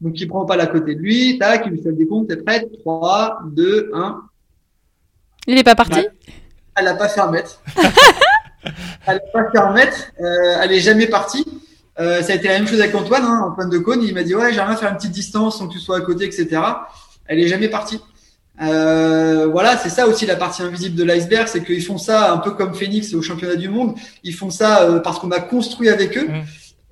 Donc 0.00 0.20
il 0.20 0.26
prend 0.26 0.44
pas 0.44 0.56
la 0.56 0.66
côté 0.66 0.96
de 0.96 1.00
lui, 1.00 1.38
tac, 1.38 1.62
il 1.66 1.72
lui 1.72 1.80
fait 1.80 1.90
le 1.90 1.94
décompte, 1.94 2.28
t'es 2.28 2.36
prête? 2.36 2.68
3, 2.80 3.42
2, 3.52 3.92
1. 3.94 4.22
Il 5.46 5.56
est 5.56 5.62
pas 5.62 5.76
parti? 5.76 6.00
Elle 6.76 6.88
a 6.88 6.94
pas 6.94 7.08
fait 7.08 7.20
un 7.20 7.30
mètre. 7.30 7.62
elle 9.06 9.16
a 9.16 9.32
pas 9.32 9.50
fait 9.52 9.58
un 9.58 9.72
mètre, 9.72 10.12
euh, 10.20 10.56
elle 10.60 10.72
est 10.72 10.80
jamais 10.80 11.06
partie. 11.06 11.46
Euh, 12.00 12.20
ça 12.22 12.32
a 12.32 12.36
été 12.36 12.48
la 12.48 12.54
même 12.54 12.66
chose 12.66 12.80
avec 12.80 12.92
Antoine, 12.96 13.22
hein, 13.22 13.48
Antoine 13.52 13.70
de 13.70 13.78
Cône, 13.78 14.02
il 14.02 14.12
m'a 14.12 14.24
dit 14.24 14.34
ouais, 14.34 14.52
j'aimerais 14.52 14.74
faire 14.74 14.90
une 14.90 14.96
petite 14.96 15.12
distance 15.12 15.58
sans 15.58 15.68
que 15.68 15.72
tu 15.74 15.78
sois 15.78 15.98
à 15.98 16.00
côté, 16.00 16.24
etc. 16.24 16.60
Elle 17.26 17.38
est 17.38 17.46
jamais 17.46 17.68
partie. 17.68 18.00
Euh, 18.62 19.48
voilà, 19.50 19.76
c'est 19.76 19.88
ça 19.88 20.06
aussi 20.06 20.26
la 20.26 20.36
partie 20.36 20.62
invisible 20.62 20.96
de 20.96 21.04
l'iceberg, 21.04 21.48
c'est 21.48 21.64
qu'ils 21.64 21.82
font 21.82 21.98
ça 21.98 22.32
un 22.32 22.38
peu 22.38 22.52
comme 22.52 22.74
Phoenix 22.74 23.12
au 23.14 23.22
championnat 23.22 23.56
du 23.56 23.68
monde. 23.68 23.94
Ils 24.22 24.34
font 24.34 24.50
ça 24.50 24.82
euh, 24.82 25.00
parce 25.00 25.18
qu'on 25.18 25.30
a 25.30 25.40
construit 25.40 25.88
avec 25.88 26.16
eux. 26.16 26.28
Mmh. 26.28 26.42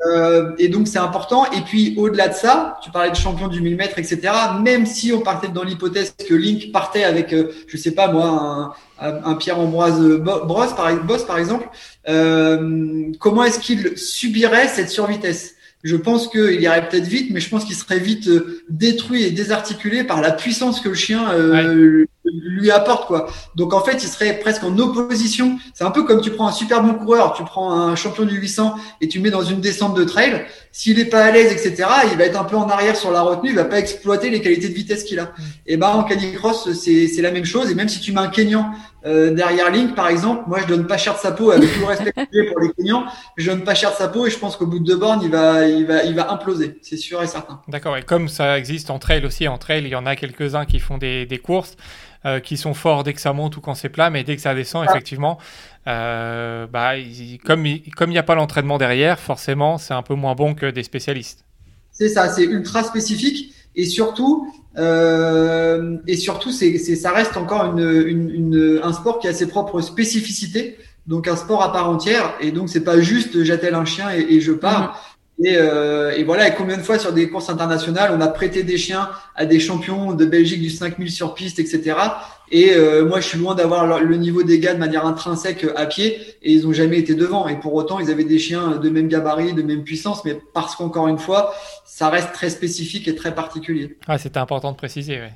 Euh, 0.07 0.53
et 0.59 0.69
donc 0.69 0.89
c'est 0.89 0.99
important. 0.99 1.45
Et 1.53 1.61
puis 1.61 1.95
au-delà 1.97 2.29
de 2.29 2.35
ça, 2.35 2.79
tu 2.83 2.91
parlais 2.91 3.11
de 3.11 3.17
champion 3.17 3.49
du 3.49 3.61
1000 3.61 3.77
mètres, 3.77 3.99
etc. 3.99 4.33
Même 4.63 4.87
si 4.87 5.13
on 5.13 5.21
partait 5.21 5.49
dans 5.49 5.63
l'hypothèse 5.63 6.15
que 6.29 6.35
Link 6.35 6.73
partait 6.73 7.05
avec, 7.05 7.33
euh, 7.33 7.53
je 7.69 7.77
sais 7.77 7.93
pas 7.93 8.11
moi, 8.11 8.77
un, 9.01 9.25
un 9.25 9.35
Pierre-Ambroise 9.35 10.01
Boss 10.01 10.75
par, 10.75 10.93
Boss, 11.05 11.25
par 11.25 11.39
exemple, 11.39 11.69
euh, 12.09 13.13
comment 13.21 13.45
est-ce 13.45 13.61
qu'il 13.61 13.97
subirait 13.97 14.69
cette 14.69 14.91
survitesse? 14.91 15.55
Je 15.83 15.97
pense 15.97 16.29
qu'il 16.29 16.61
irait 16.61 16.89
peut-être 16.89 17.07
vite, 17.07 17.31
mais 17.33 17.41
je 17.41 17.49
pense 17.49 17.65
qu'il 17.65 17.75
serait 17.75 17.99
vite 17.99 18.29
euh, 18.29 18.63
détruit 18.69 19.25
et 19.25 19.31
désarticulé 19.31 20.05
par 20.05 20.21
la 20.21 20.31
puissance 20.31 20.81
que 20.81 20.89
le 20.89 20.95
chien 20.95 21.33
euh, 21.33 22.07
ouais. 22.22 22.22
Lui 22.25 22.71
apporte, 22.71 23.07
quoi. 23.07 23.27
Donc 23.57 23.73
en 23.75 23.83
fait, 23.83 24.03
il 24.03 24.09
serait 24.09 24.39
presque 24.39 24.63
en 24.63 24.77
opposition. 24.79 25.59
C'est 25.75 25.85
un 25.85 25.91
peu 25.91 26.05
comme 26.05 26.21
tu 26.21 26.31
prends 26.31 26.49
un 26.49 26.53
super 26.53 26.83
bon 26.83 26.95
coureur, 26.95 27.33
tu 27.35 27.43
prends 27.45 27.73
un 27.73 27.97
champion 27.97 28.25
du 28.25 28.37
800 28.37 28.75
et 29.01 29.09
tu 29.09 29.21
mets 29.21 29.31
dans 29.31 29.43
une 29.43 29.61
descente 29.61 29.97
de 29.97 30.05
trail. 30.05 30.45
S'il 30.71 30.99
est 30.99 31.07
pas 31.07 31.25
à 31.25 31.31
l'aise, 31.31 31.53
etc., 31.53 31.89
il 32.11 32.17
va 32.17 32.25
être 32.25 32.41
un 32.41 32.45
peu 32.45 32.57
en 32.57 32.69
arrière 32.69 32.97
sur 32.97 33.11
la 33.11 33.23
retenue, 33.23 33.51
il 33.51 33.57
va 33.57 33.65
pas 33.65 33.79
exploiter 33.79 34.31
les 34.31 34.41
qualités 34.41 34.69
de 34.69 34.75
vitesse 34.75 35.05
qu'il 35.05 35.19
a. 35.19 35.25
Mm. 35.25 35.43
Et 35.67 35.77
ben 35.77 35.89
en 35.89 36.05
canicross, 36.05 36.73
c'est 36.73 37.09
c'est 37.09 37.23
la 37.23 37.31
même 37.31 37.45
chose. 37.45 37.71
Et 37.71 37.75
même 37.75 37.89
si 37.89 38.01
tu 38.01 38.13
mets 38.13 38.21
un 38.21 38.29
Kenyan 38.29 38.71
euh, 39.05 39.35
derrière 39.35 39.71
Link, 39.71 39.95
par 39.95 40.09
exemple, 40.09 40.45
moi 40.47 40.61
je 40.61 40.67
donne 40.67 40.87
pas 40.87 40.97
cher 40.97 41.15
de 41.15 41.19
sa 41.19 41.33
peau 41.33 41.51
avec 41.51 41.73
tout 41.73 41.81
le 41.81 41.87
respect 41.87 42.13
pour 42.13 42.61
les 42.61 42.71
Kenyans, 42.71 43.05
je 43.37 43.51
donne 43.51 43.65
pas 43.65 43.75
cher 43.75 43.91
de 43.91 43.97
sa 43.97 44.09
peau 44.09 44.27
et 44.27 44.31
je 44.31 44.39
pense 44.39 44.57
qu'au 44.57 44.67
bout 44.67 44.79
de 44.79 44.85
deux 44.85 44.97
bornes, 44.97 45.21
il 45.23 45.31
va, 45.31 45.67
il 45.67 45.87
va, 45.87 46.05
il 46.05 46.15
va 46.15 46.33
imploser, 46.33 46.79
c'est 46.83 46.97
sûr 46.97 47.23
et 47.23 47.27
certain. 47.27 47.61
D'accord. 47.69 47.97
Et 47.97 48.03
comme 48.03 48.29
ça 48.29 48.59
existe 48.59 48.91
en 48.91 48.99
trail 48.99 49.27
aussi, 49.27 49.49
en 49.49 49.59
trail, 49.59 49.83
il 49.85 49.89
y 49.89 49.97
en 49.97 50.07
a 50.07 50.15
quelques-uns 50.15 50.65
qui 50.65 50.79
font 50.79 50.99
des, 50.99 51.27
des 51.27 51.39
courses. 51.39 51.77
Euh, 52.25 52.39
qui 52.39 52.57
sont 52.57 52.73
forts 52.73 53.03
dès 53.03 53.15
que 53.15 53.21
ça 53.21 53.33
monte 53.33 53.57
ou 53.57 53.61
quand 53.61 53.75
c'est 53.75 53.89
plat, 53.89 54.09
mais 54.09 54.23
dès 54.23 54.37
que 54.37 54.43
ça 54.43 54.55
descend, 54.55 54.87
ah. 54.87 54.93
effectivement, 54.93 55.39
euh, 55.89 56.69
bah, 56.69 56.97
il, 56.97 57.41
comme 57.45 57.67
il 57.67 57.93
comme 57.97 58.11
n'y 58.11 58.19
a 58.19 58.23
pas 58.23 58.37
l'entraînement 58.37 58.79
derrière, 58.79 59.19
forcément, 59.19 59.77
c'est 59.77 59.93
un 59.93 60.03
peu 60.03 60.15
moins 60.15 60.37
bon 60.37 60.55
que 60.55 60.67
des 60.67 60.85
spécialistes. 60.85 61.45
C'est 61.91 62.09
ça, 62.09 62.29
c'est 62.29 62.45
ultra 62.45 62.85
spécifique 62.85 63.53
et 63.75 63.87
surtout, 63.87 64.47
euh, 64.79 65.97
et 66.07 66.17
surtout, 66.17 66.53
c'est, 66.53 66.79
c'est, 66.79 66.95
ça 66.95 67.11
reste 67.11 67.37
encore 67.37 67.77
une, 67.77 68.07
une, 68.07 68.31
une, 68.31 68.81
un 68.85 68.93
sport 68.93 69.19
qui 69.19 69.27
a 69.27 69.35
ses 69.35 69.49
propres 69.49 69.81
spécificités, 69.81 70.79
donc 71.09 71.27
un 71.27 71.35
sport 71.35 71.61
à 71.61 71.73
part 71.73 71.91
entière. 71.91 72.35
Et 72.41 72.53
donc, 72.53 72.69
c'est 72.69 72.85
pas 72.85 73.01
juste 73.01 73.43
j'attelle 73.43 73.75
un 73.75 73.85
chien 73.85 74.15
et, 74.15 74.21
et 74.35 74.41
je 74.41 74.53
pars. 74.53 75.12
Et, 75.39 75.57
euh, 75.57 76.13
et, 76.13 76.25
voilà, 76.25 76.49
et 76.49 76.55
combien 76.55 76.77
de 76.77 76.83
fois 76.83 76.99
sur 76.99 77.13
des 77.13 77.29
courses 77.29 77.49
internationales, 77.49 78.13
on 78.17 78.21
a 78.21 78.29
prêté 78.29 78.63
des 78.63 78.77
chiens 78.77 79.09
à 79.35 79.47
des 79.47 79.59
champions 79.59 80.13
de 80.13 80.25
Belgique 80.25 80.61
du 80.61 80.71
5000 80.71 81.11
sur 81.11 81.35
piste, 81.35 81.59
etc. 81.59 81.97
Et 82.51 82.73
euh, 82.75 83.07
moi, 83.07 83.21
je 83.21 83.29
suis 83.29 83.39
loin 83.39 83.55
d'avoir 83.55 84.01
le 84.01 84.17
niveau 84.17 84.43
des 84.43 84.59
gars 84.59 84.75
de 84.75 84.79
manière 84.79 85.07
intrinsèque 85.07 85.67
à 85.75 85.87
pied, 85.87 86.19
et 86.43 86.53
ils 86.53 86.67
ont 86.67 86.73
jamais 86.73 86.99
été 86.99 87.15
devant. 87.15 87.49
Et 87.49 87.59
pour 87.59 87.75
autant, 87.75 87.99
ils 87.99 88.11
avaient 88.11 88.25
des 88.25 88.39
chiens 88.39 88.77
de 88.77 88.91
même 88.91 89.09
gabarit, 89.09 89.55
de 89.55 89.63
même 89.63 89.85
puissance, 89.85 90.25
mais 90.25 90.39
parce 90.53 90.77
qu'encore 90.77 91.09
une 91.09 91.19
fois, 91.19 91.55
ça 91.87 92.11
reste 92.11 92.33
très 92.33 92.51
spécifique 92.51 93.09
et 93.09 93.15
très 93.15 93.35
particulier. 93.35 93.97
Ah, 94.07 94.19
c'était 94.19 94.39
important 94.39 94.73
de 94.73 94.77
préciser, 94.77 95.19
oui. 95.21 95.29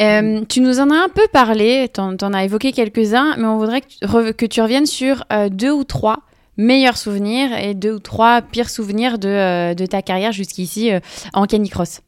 Euh, 0.00 0.44
tu 0.48 0.60
nous 0.60 0.80
en 0.80 0.90
as 0.90 0.96
un 0.96 1.08
peu 1.08 1.26
parlé, 1.32 1.88
tu 1.94 2.00
en, 2.00 2.32
as 2.32 2.44
évoqué 2.44 2.72
quelques-uns, 2.72 3.36
mais 3.36 3.46
on 3.46 3.58
voudrait 3.58 3.80
que 3.80 3.86
tu, 3.86 4.34
que 4.34 4.46
tu 4.46 4.60
reviennes 4.60 4.86
sur 4.86 5.24
euh, 5.32 5.48
deux 5.48 5.70
ou 5.70 5.84
trois 5.84 6.24
meilleurs 6.56 6.96
souvenirs 6.96 7.56
et 7.58 7.74
deux 7.74 7.92
ou 7.94 7.98
trois 7.98 8.42
pires 8.42 8.70
souvenirs 8.70 9.18
de, 9.18 9.28
euh, 9.28 9.74
de 9.74 9.86
ta 9.86 10.02
carrière 10.02 10.32
jusqu'ici 10.32 10.92
euh, 10.92 11.00
en 11.32 11.46
canicross 11.46 12.00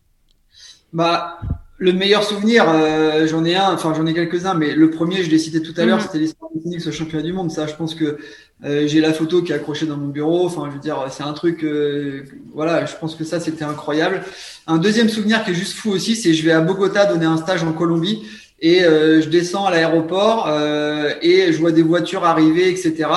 bah, 0.92 1.38
Le 1.78 1.92
meilleur 1.92 2.22
souvenir, 2.24 2.64
euh, 2.68 3.26
j'en 3.26 3.44
ai 3.44 3.54
un, 3.54 3.74
enfin 3.74 3.92
j'en 3.94 4.06
ai 4.06 4.14
quelques-uns, 4.14 4.54
mais 4.54 4.74
le 4.74 4.88
premier, 4.90 5.22
je 5.22 5.30
l'ai 5.30 5.38
cité 5.38 5.60
tout 5.60 5.74
à 5.76 5.84
l'heure, 5.84 5.98
Mhm. 5.98 6.00
c'était 6.00 6.18
l'histoire 6.18 6.50
de 6.54 6.60
Phoenix 6.62 6.86
au 6.86 6.92
championnat 6.92 7.22
du 7.22 7.34
monde. 7.34 7.50
Ça, 7.50 7.66
je 7.66 7.74
pense 7.74 7.94
que 7.94 8.16
euh, 8.64 8.86
j'ai 8.86 9.00
la 9.02 9.12
photo 9.12 9.42
qui 9.42 9.52
est 9.52 9.54
accrochée 9.54 9.84
dans 9.84 9.98
mon 9.98 10.08
bureau. 10.08 10.46
Enfin, 10.46 10.62
je 10.70 10.74
veux 10.74 10.80
dire, 10.80 11.04
c'est 11.10 11.22
un 11.22 11.34
truc, 11.34 11.62
euh, 11.64 12.24
voilà, 12.54 12.86
je 12.86 12.94
pense 12.96 13.14
que 13.14 13.24
ça, 13.24 13.40
c'était 13.40 13.64
incroyable. 13.64 14.22
Un 14.66 14.78
deuxième 14.78 15.10
souvenir 15.10 15.44
qui 15.44 15.50
est 15.50 15.54
juste 15.54 15.74
fou 15.74 15.90
aussi, 15.90 16.16
c'est 16.16 16.32
je 16.32 16.42
vais 16.44 16.52
à 16.52 16.62
Bogota 16.62 17.04
donner 17.04 17.26
un 17.26 17.36
stage 17.36 17.62
en 17.62 17.72
Colombie 17.74 18.22
et 18.60 18.84
euh, 18.84 19.20
je 19.20 19.28
descends 19.28 19.66
à 19.66 19.70
l'aéroport 19.70 20.46
euh, 20.48 21.12
et 21.20 21.52
je 21.52 21.58
vois 21.58 21.72
des 21.72 21.82
voitures 21.82 22.24
arriver, 22.24 22.70
etc. 22.70 23.10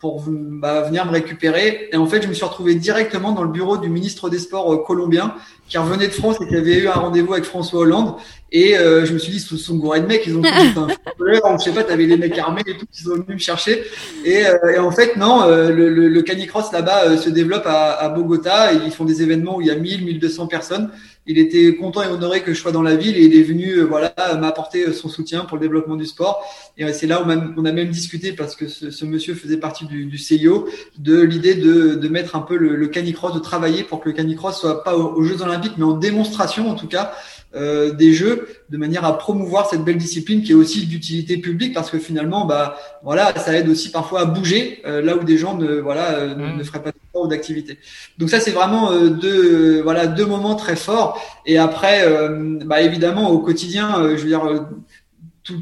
pour 0.00 0.24
bah, 0.28 0.82
venir 0.82 1.06
me 1.06 1.10
récupérer. 1.10 1.88
Et 1.92 1.96
en 1.96 2.06
fait, 2.06 2.22
je 2.22 2.28
me 2.28 2.34
suis 2.34 2.44
retrouvé 2.44 2.74
directement 2.74 3.32
dans 3.32 3.42
le 3.42 3.50
bureau 3.50 3.78
du 3.78 3.88
ministre 3.88 4.30
des 4.30 4.38
Sports 4.38 4.72
euh, 4.72 4.76
colombien 4.78 5.34
qui 5.68 5.76
revenait 5.76 6.08
de 6.08 6.12
France 6.12 6.36
et 6.40 6.48
qui 6.48 6.56
avait 6.56 6.78
eu 6.78 6.88
un 6.88 6.92
rendez-vous 6.92 7.34
avec 7.34 7.44
François 7.44 7.80
Hollande. 7.80 8.14
Et 8.50 8.78
euh, 8.78 9.04
je 9.04 9.12
me 9.12 9.18
suis 9.18 9.32
dit, 9.32 9.40
ce 9.40 9.56
sont 9.58 9.76
gourés 9.76 10.00
de 10.00 10.06
mecs, 10.06 10.26
ils 10.26 10.34
ont 10.34 10.40
tous 10.40 10.48
un 10.48 10.88
footballeur, 10.88 11.58
je 11.58 11.64
sais 11.64 11.72
pas, 11.72 11.84
t'avais 11.84 12.06
les 12.06 12.16
mecs 12.16 12.38
armés 12.38 12.62
et 12.66 12.76
tout, 12.76 12.86
qui 12.90 13.02
sont 13.02 13.10
venus 13.10 13.28
me 13.28 13.38
chercher. 13.38 13.84
Et, 14.24 14.46
euh, 14.46 14.74
et 14.74 14.78
en 14.78 14.90
fait, 14.90 15.16
non, 15.16 15.42
euh, 15.42 15.70
le, 15.70 15.90
le, 15.90 16.08
le 16.08 16.22
canicross 16.22 16.72
là-bas 16.72 17.04
euh, 17.04 17.16
se 17.18 17.28
développe 17.28 17.66
à, 17.66 17.92
à 17.92 18.08
Bogota. 18.08 18.72
Ils 18.72 18.90
font 18.90 19.04
des 19.04 19.22
événements 19.22 19.56
où 19.56 19.60
il 19.60 19.66
y 19.66 19.70
a 19.70 19.74
1000, 19.74 20.04
1200 20.04 20.46
personnes. 20.46 20.90
Il 21.28 21.38
était 21.38 21.76
content 21.76 22.02
et 22.02 22.06
honoré 22.06 22.42
que 22.42 22.54
je 22.54 22.58
sois 22.58 22.72
dans 22.72 22.82
la 22.82 22.96
ville 22.96 23.16
et 23.16 23.24
il 23.24 23.36
est 23.36 23.42
venu, 23.42 23.74
euh, 23.74 23.84
voilà, 23.84 24.14
m'apporter 24.40 24.92
son 24.94 25.10
soutien 25.10 25.44
pour 25.44 25.58
le 25.58 25.60
développement 25.60 25.94
du 25.94 26.06
sport. 26.06 26.42
Et 26.78 26.84
euh, 26.84 26.92
c'est 26.94 27.06
là 27.06 27.22
où 27.22 27.30
on 27.56 27.64
a, 27.66 27.72
même 27.72 27.90
discuté 27.90 28.32
parce 28.32 28.56
que 28.56 28.66
ce, 28.66 29.04
monsieur 29.04 29.34
faisait 29.34 29.58
partie 29.58 29.84
du, 29.84 30.06
du 30.06 30.16
CIO 30.16 30.68
de 30.98 31.20
l'idée 31.20 31.54
de, 31.54 31.94
de 31.94 32.08
mettre 32.08 32.34
un 32.34 32.40
peu 32.40 32.56
le, 32.56 32.88
canicross, 32.88 33.34
de 33.34 33.40
travailler 33.40 33.84
pour 33.84 34.00
que 34.00 34.08
le 34.08 34.14
canicross 34.14 34.58
soit 34.58 34.82
pas 34.82 34.96
aux 34.96 35.22
Jeux 35.22 35.42
Olympiques, 35.42 35.74
mais 35.76 35.84
en 35.84 35.92
démonstration 35.92 36.70
en 36.70 36.74
tout 36.74 36.88
cas 36.88 37.12
euh, 37.54 37.92
des 37.92 38.12
Jeux, 38.12 38.46
de 38.68 38.76
manière 38.76 39.04
à 39.04 39.16
promouvoir 39.16 39.68
cette 39.70 39.82
belle 39.82 39.96
discipline 39.96 40.42
qui 40.42 40.52
est 40.52 40.54
aussi 40.54 40.86
d'utilité 40.86 41.38
publique 41.38 41.72
parce 41.74 41.90
que 41.90 41.98
finalement, 41.98 42.44
bah 42.44 42.76
voilà, 43.02 43.32
ça 43.38 43.56
aide 43.56 43.68
aussi 43.68 43.90
parfois 43.90 44.20
à 44.20 44.24
bouger 44.26 44.80
euh, 44.86 45.00
là 45.00 45.16
où 45.16 45.24
des 45.24 45.38
gens 45.38 45.56
ne 45.56 45.80
voilà 45.80 46.10
euh, 46.14 46.34
ne, 46.34 46.46
Mm. 46.52 46.56
ne 46.58 46.62
feraient 46.64 46.82
pas 46.82 46.90
de 46.90 46.96
sport 47.08 47.24
ou 47.24 47.28
d'activité. 47.28 47.78
Donc 48.18 48.28
ça 48.30 48.38
c'est 48.40 48.50
vraiment 48.50 48.92
euh, 48.92 49.08
deux 49.08 49.80
voilà 49.82 50.06
deux 50.06 50.26
moments 50.26 50.56
très 50.56 50.76
forts. 50.76 51.20
Et 51.46 51.56
après, 51.58 52.02
euh, 52.06 52.58
bah 52.66 52.82
évidemment 52.82 53.30
au 53.30 53.38
quotidien, 53.38 53.98
euh, 54.00 54.16
je 54.16 54.22
veux 54.22 54.28
dire. 54.28 54.44
euh, 54.46 54.60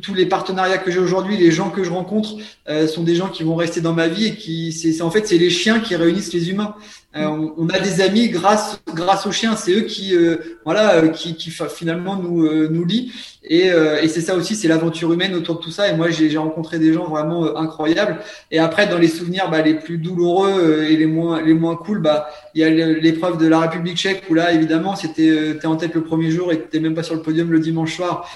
tous- 0.02 0.14
les 0.14 0.26
partenariats 0.26 0.78
que 0.78 0.90
j'ai 0.90 0.98
aujourd'hui, 0.98 1.36
les 1.36 1.52
gens 1.52 1.70
que 1.70 1.84
je 1.84 1.90
rencontre, 1.90 2.30
euh, 2.68 2.88
sont 2.88 3.04
des 3.04 3.14
gens 3.14 3.28
qui 3.28 3.44
vont 3.44 3.54
rester 3.54 3.80
dans 3.80 3.92
ma 3.92 4.08
vie 4.08 4.26
et 4.26 4.34
qui, 4.34 4.72
c'est- 4.72 5.00
en 5.00 5.12
fait, 5.12 5.28
c'est 5.28 5.38
les 5.38 5.48
chiens 5.48 5.78
qui 5.78 5.94
réunissent 5.94 6.32
les 6.32 6.50
humains. 6.50 6.74
Euh, 7.16 7.24
on, 7.26 7.54
on 7.56 7.68
a 7.68 7.78
des 7.80 8.00
amis 8.00 8.28
grâce 8.28 8.80
grâce 8.94 9.26
aux 9.26 9.32
chiens. 9.32 9.56
C'est 9.56 9.72
eux 9.72 9.80
qui, 9.82 10.14
euh, 10.14 10.36
voilà, 10.64 10.96
euh, 10.96 11.08
qui, 11.08 11.34
qui 11.36 11.50
finalement 11.50 12.16
nous 12.16 12.46
nous 12.68 12.84
lient. 12.84 13.12
Et, 13.48 13.66
et 13.68 14.08
c'est 14.08 14.22
ça 14.22 14.34
aussi, 14.34 14.56
c'est 14.56 14.66
l'aventure 14.66 15.12
humaine 15.12 15.32
autour 15.36 15.56
de 15.56 15.60
tout 15.60 15.70
ça. 15.70 15.88
Et 15.88 15.96
moi, 15.96 16.10
j'ai 16.10 16.36
rencontré 16.36 16.80
des 16.80 16.92
gens 16.92 17.08
vraiment 17.08 17.56
incroyables. 17.56 18.18
Et 18.50 18.58
après, 18.58 18.88
dans 18.88 18.98
les 18.98 19.06
souvenirs, 19.06 19.48
bah, 19.50 19.62
les 19.62 19.74
plus 19.74 19.98
douloureux 19.98 20.82
et 20.88 20.96
les 20.96 21.06
moins 21.06 21.40
les 21.40 21.54
moins 21.54 21.76
cool, 21.76 22.00
bah, 22.00 22.28
il 22.54 22.60
y 22.60 22.64
a 22.64 22.70
l'épreuve 22.70 23.38
de 23.38 23.46
la 23.46 23.60
République 23.60 23.96
Tchèque 23.98 24.24
où 24.28 24.34
là, 24.34 24.52
évidemment, 24.52 24.96
c'était 24.96 25.56
t'es 25.60 25.66
en 25.68 25.76
tête 25.76 25.94
le 25.94 26.02
premier 26.02 26.30
jour 26.32 26.52
et 26.52 26.60
t'es 26.62 26.80
même 26.80 26.94
pas 26.94 27.04
sur 27.04 27.14
le 27.14 27.22
podium 27.22 27.52
le 27.52 27.60
dimanche 27.60 27.94
soir. 27.94 28.28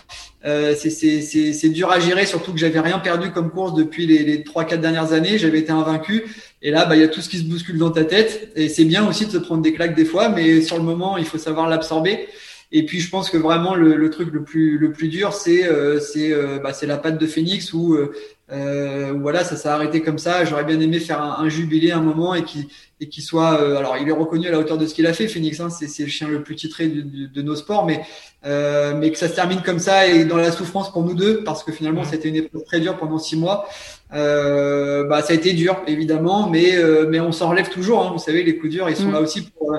Euh, 0.47 0.74
c'est- 0.74 1.68
dur 1.70 1.91
à 1.91 2.01
gérer, 2.01 2.24
surtout 2.26 2.53
que 2.53 2.59
j'avais 2.59 2.81
rien 2.81 2.99
perdu 2.99 3.31
comme 3.31 3.51
course 3.51 3.74
depuis 3.74 4.07
les, 4.07 4.24
les 4.24 4.43
3-4 4.43 4.81
dernières 4.81 5.12
années. 5.12 5.39
J'avais 5.39 5.59
été 5.59 5.70
invaincu. 5.72 6.24
Et 6.62 6.70
là, 6.70 6.84
bah, 6.84 6.96
il 6.96 7.00
y 7.00 7.04
a 7.04 7.08
tout 7.08 7.20
ce 7.22 7.28
qui 7.28 7.38
se 7.38 7.44
bouscule 7.44 7.78
dans 7.78 7.90
ta 7.90 8.04
tête. 8.04 8.52
Et 8.56 8.68
c'est 8.68 8.84
bien 8.84 9.06
aussi 9.08 9.26
de 9.26 9.30
se 9.30 9.38
prendre 9.38 9.62
des 9.62 9.72
claques 9.72 9.94
des 9.94 10.04
fois, 10.04 10.28
mais 10.28 10.61
sur 10.62 10.76
le 10.76 10.82
moment, 10.82 11.16
il 11.16 11.24
faut 11.24 11.38
savoir 11.38 11.68
l'absorber. 11.68 12.28
Et 12.72 12.86
puis, 12.86 13.00
je 13.00 13.11
pense 13.11 13.30
que 13.30 13.36
vraiment, 13.36 13.74
le, 13.74 13.96
le 13.96 14.11
truc 14.11 14.32
le 14.32 14.44
plus, 14.44 14.78
le 14.78 14.92
plus 14.92 15.08
dur, 15.08 15.32
c'est 15.32 15.64
euh, 15.66 15.98
c'est 15.98 16.32
euh, 16.32 16.58
bah, 16.62 16.72
c'est 16.72 16.86
la 16.86 16.98
patte 16.98 17.18
de 17.18 17.26
Phoenix 17.26 17.72
où, 17.72 17.94
euh, 17.94 18.12
euh, 18.52 19.12
où 19.12 19.20
voilà, 19.22 19.42
ça 19.42 19.56
s'est 19.56 19.68
arrêté 19.68 20.02
comme 20.02 20.18
ça. 20.18 20.44
J'aurais 20.44 20.62
bien 20.64 20.78
aimé 20.78 21.00
faire 21.00 21.20
un, 21.20 21.42
un 21.44 21.48
jubilé 21.48 21.90
un 21.90 22.00
moment 22.00 22.32
et 22.34 22.44
qui 22.44 22.68
et 23.00 23.08
qui 23.08 23.22
soit. 23.22 23.61
euh, 23.61 23.76
alors, 23.76 23.96
il 24.00 24.08
est 24.08 24.12
reconnu 24.12 24.46
à 24.46 24.52
la 24.52 24.58
hauteur 24.61 24.78
de 24.78 24.86
ce 24.86 24.94
qu'il 24.94 25.06
a 25.08 25.12
fait, 25.14 25.26
Phoenix. 25.26 25.58
Hein, 25.58 25.68
c'est 25.70 25.88
c'est 25.88 26.04
le 26.04 26.11
chien 26.11 26.28
le 26.28 26.44
plus 26.44 26.54
titré 26.54 26.86
de, 26.86 27.00
de, 27.00 27.26
de 27.26 27.42
nos 27.42 27.56
sports, 27.56 27.84
mais 27.86 28.02
euh, 28.46 28.94
mais 28.96 29.11
que 29.11 29.18
ça 29.18 29.28
se 29.28 29.34
termine 29.34 29.62
comme 29.62 29.80
ça 29.80 30.06
et 30.06 30.24
dans 30.24 30.36
la 30.36 30.52
souffrance 30.52 30.92
pour 30.92 31.02
nous 31.04 31.14
deux, 31.14 31.42
parce 31.42 31.64
que 31.64 31.72
finalement, 31.72 32.04
c'était 32.04 32.28
une 32.28 32.36
épreuve 32.36 32.62
très 32.64 32.78
dure 32.78 32.96
pendant 32.96 33.18
six 33.18 33.36
mois. 33.36 33.68
Euh, 34.12 35.04
bah, 35.04 35.22
ça 35.22 35.32
a 35.32 35.36
été 35.36 35.52
dur, 35.52 35.82
évidemment, 35.86 36.48
mais 36.48 36.74
euh, 36.76 37.06
mais 37.08 37.20
on 37.20 37.32
s'en 37.32 37.50
relève 37.50 37.68
toujours. 37.68 38.04
Hein, 38.04 38.11
vous 38.12 38.18
savez, 38.18 38.42
les 38.42 38.56
coups 38.56 38.72
durs, 38.72 38.88
ils 38.90 38.96
sont 38.96 39.08
Mm. 39.08 39.12
là 39.12 39.20
aussi 39.20 39.42
pour 39.42 39.74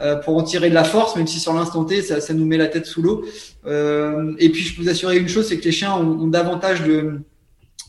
euh, 0.00 0.16
pour 0.16 0.36
en 0.36 0.42
tirer 0.42 0.70
de 0.70 0.74
la 0.74 0.84
force, 0.84 1.14
même 1.16 1.26
si 1.26 1.38
sur 1.38 1.52
l'instant 1.54 1.84
T, 1.84 2.02
ça, 2.02 2.20
ça 2.20 2.34
nous 2.34 2.44
met 2.46 2.56
la 2.56 2.66
tête 2.66 2.86
sous 2.86 3.00
l'eau. 3.02 3.24
Euh, 3.66 4.34
et 4.38 4.48
puis, 4.48 4.62
je 4.62 4.76
peux 4.76 4.82
vous 4.82 4.88
assurer 4.88 5.18
une 5.18 5.28
chose, 5.28 5.46
c'est 5.48 5.58
que 5.58 5.64
les 5.64 5.72
chiens 5.72 5.94
ont, 5.94 6.20
ont 6.22 6.26
davantage 6.26 6.82
de 6.82 7.20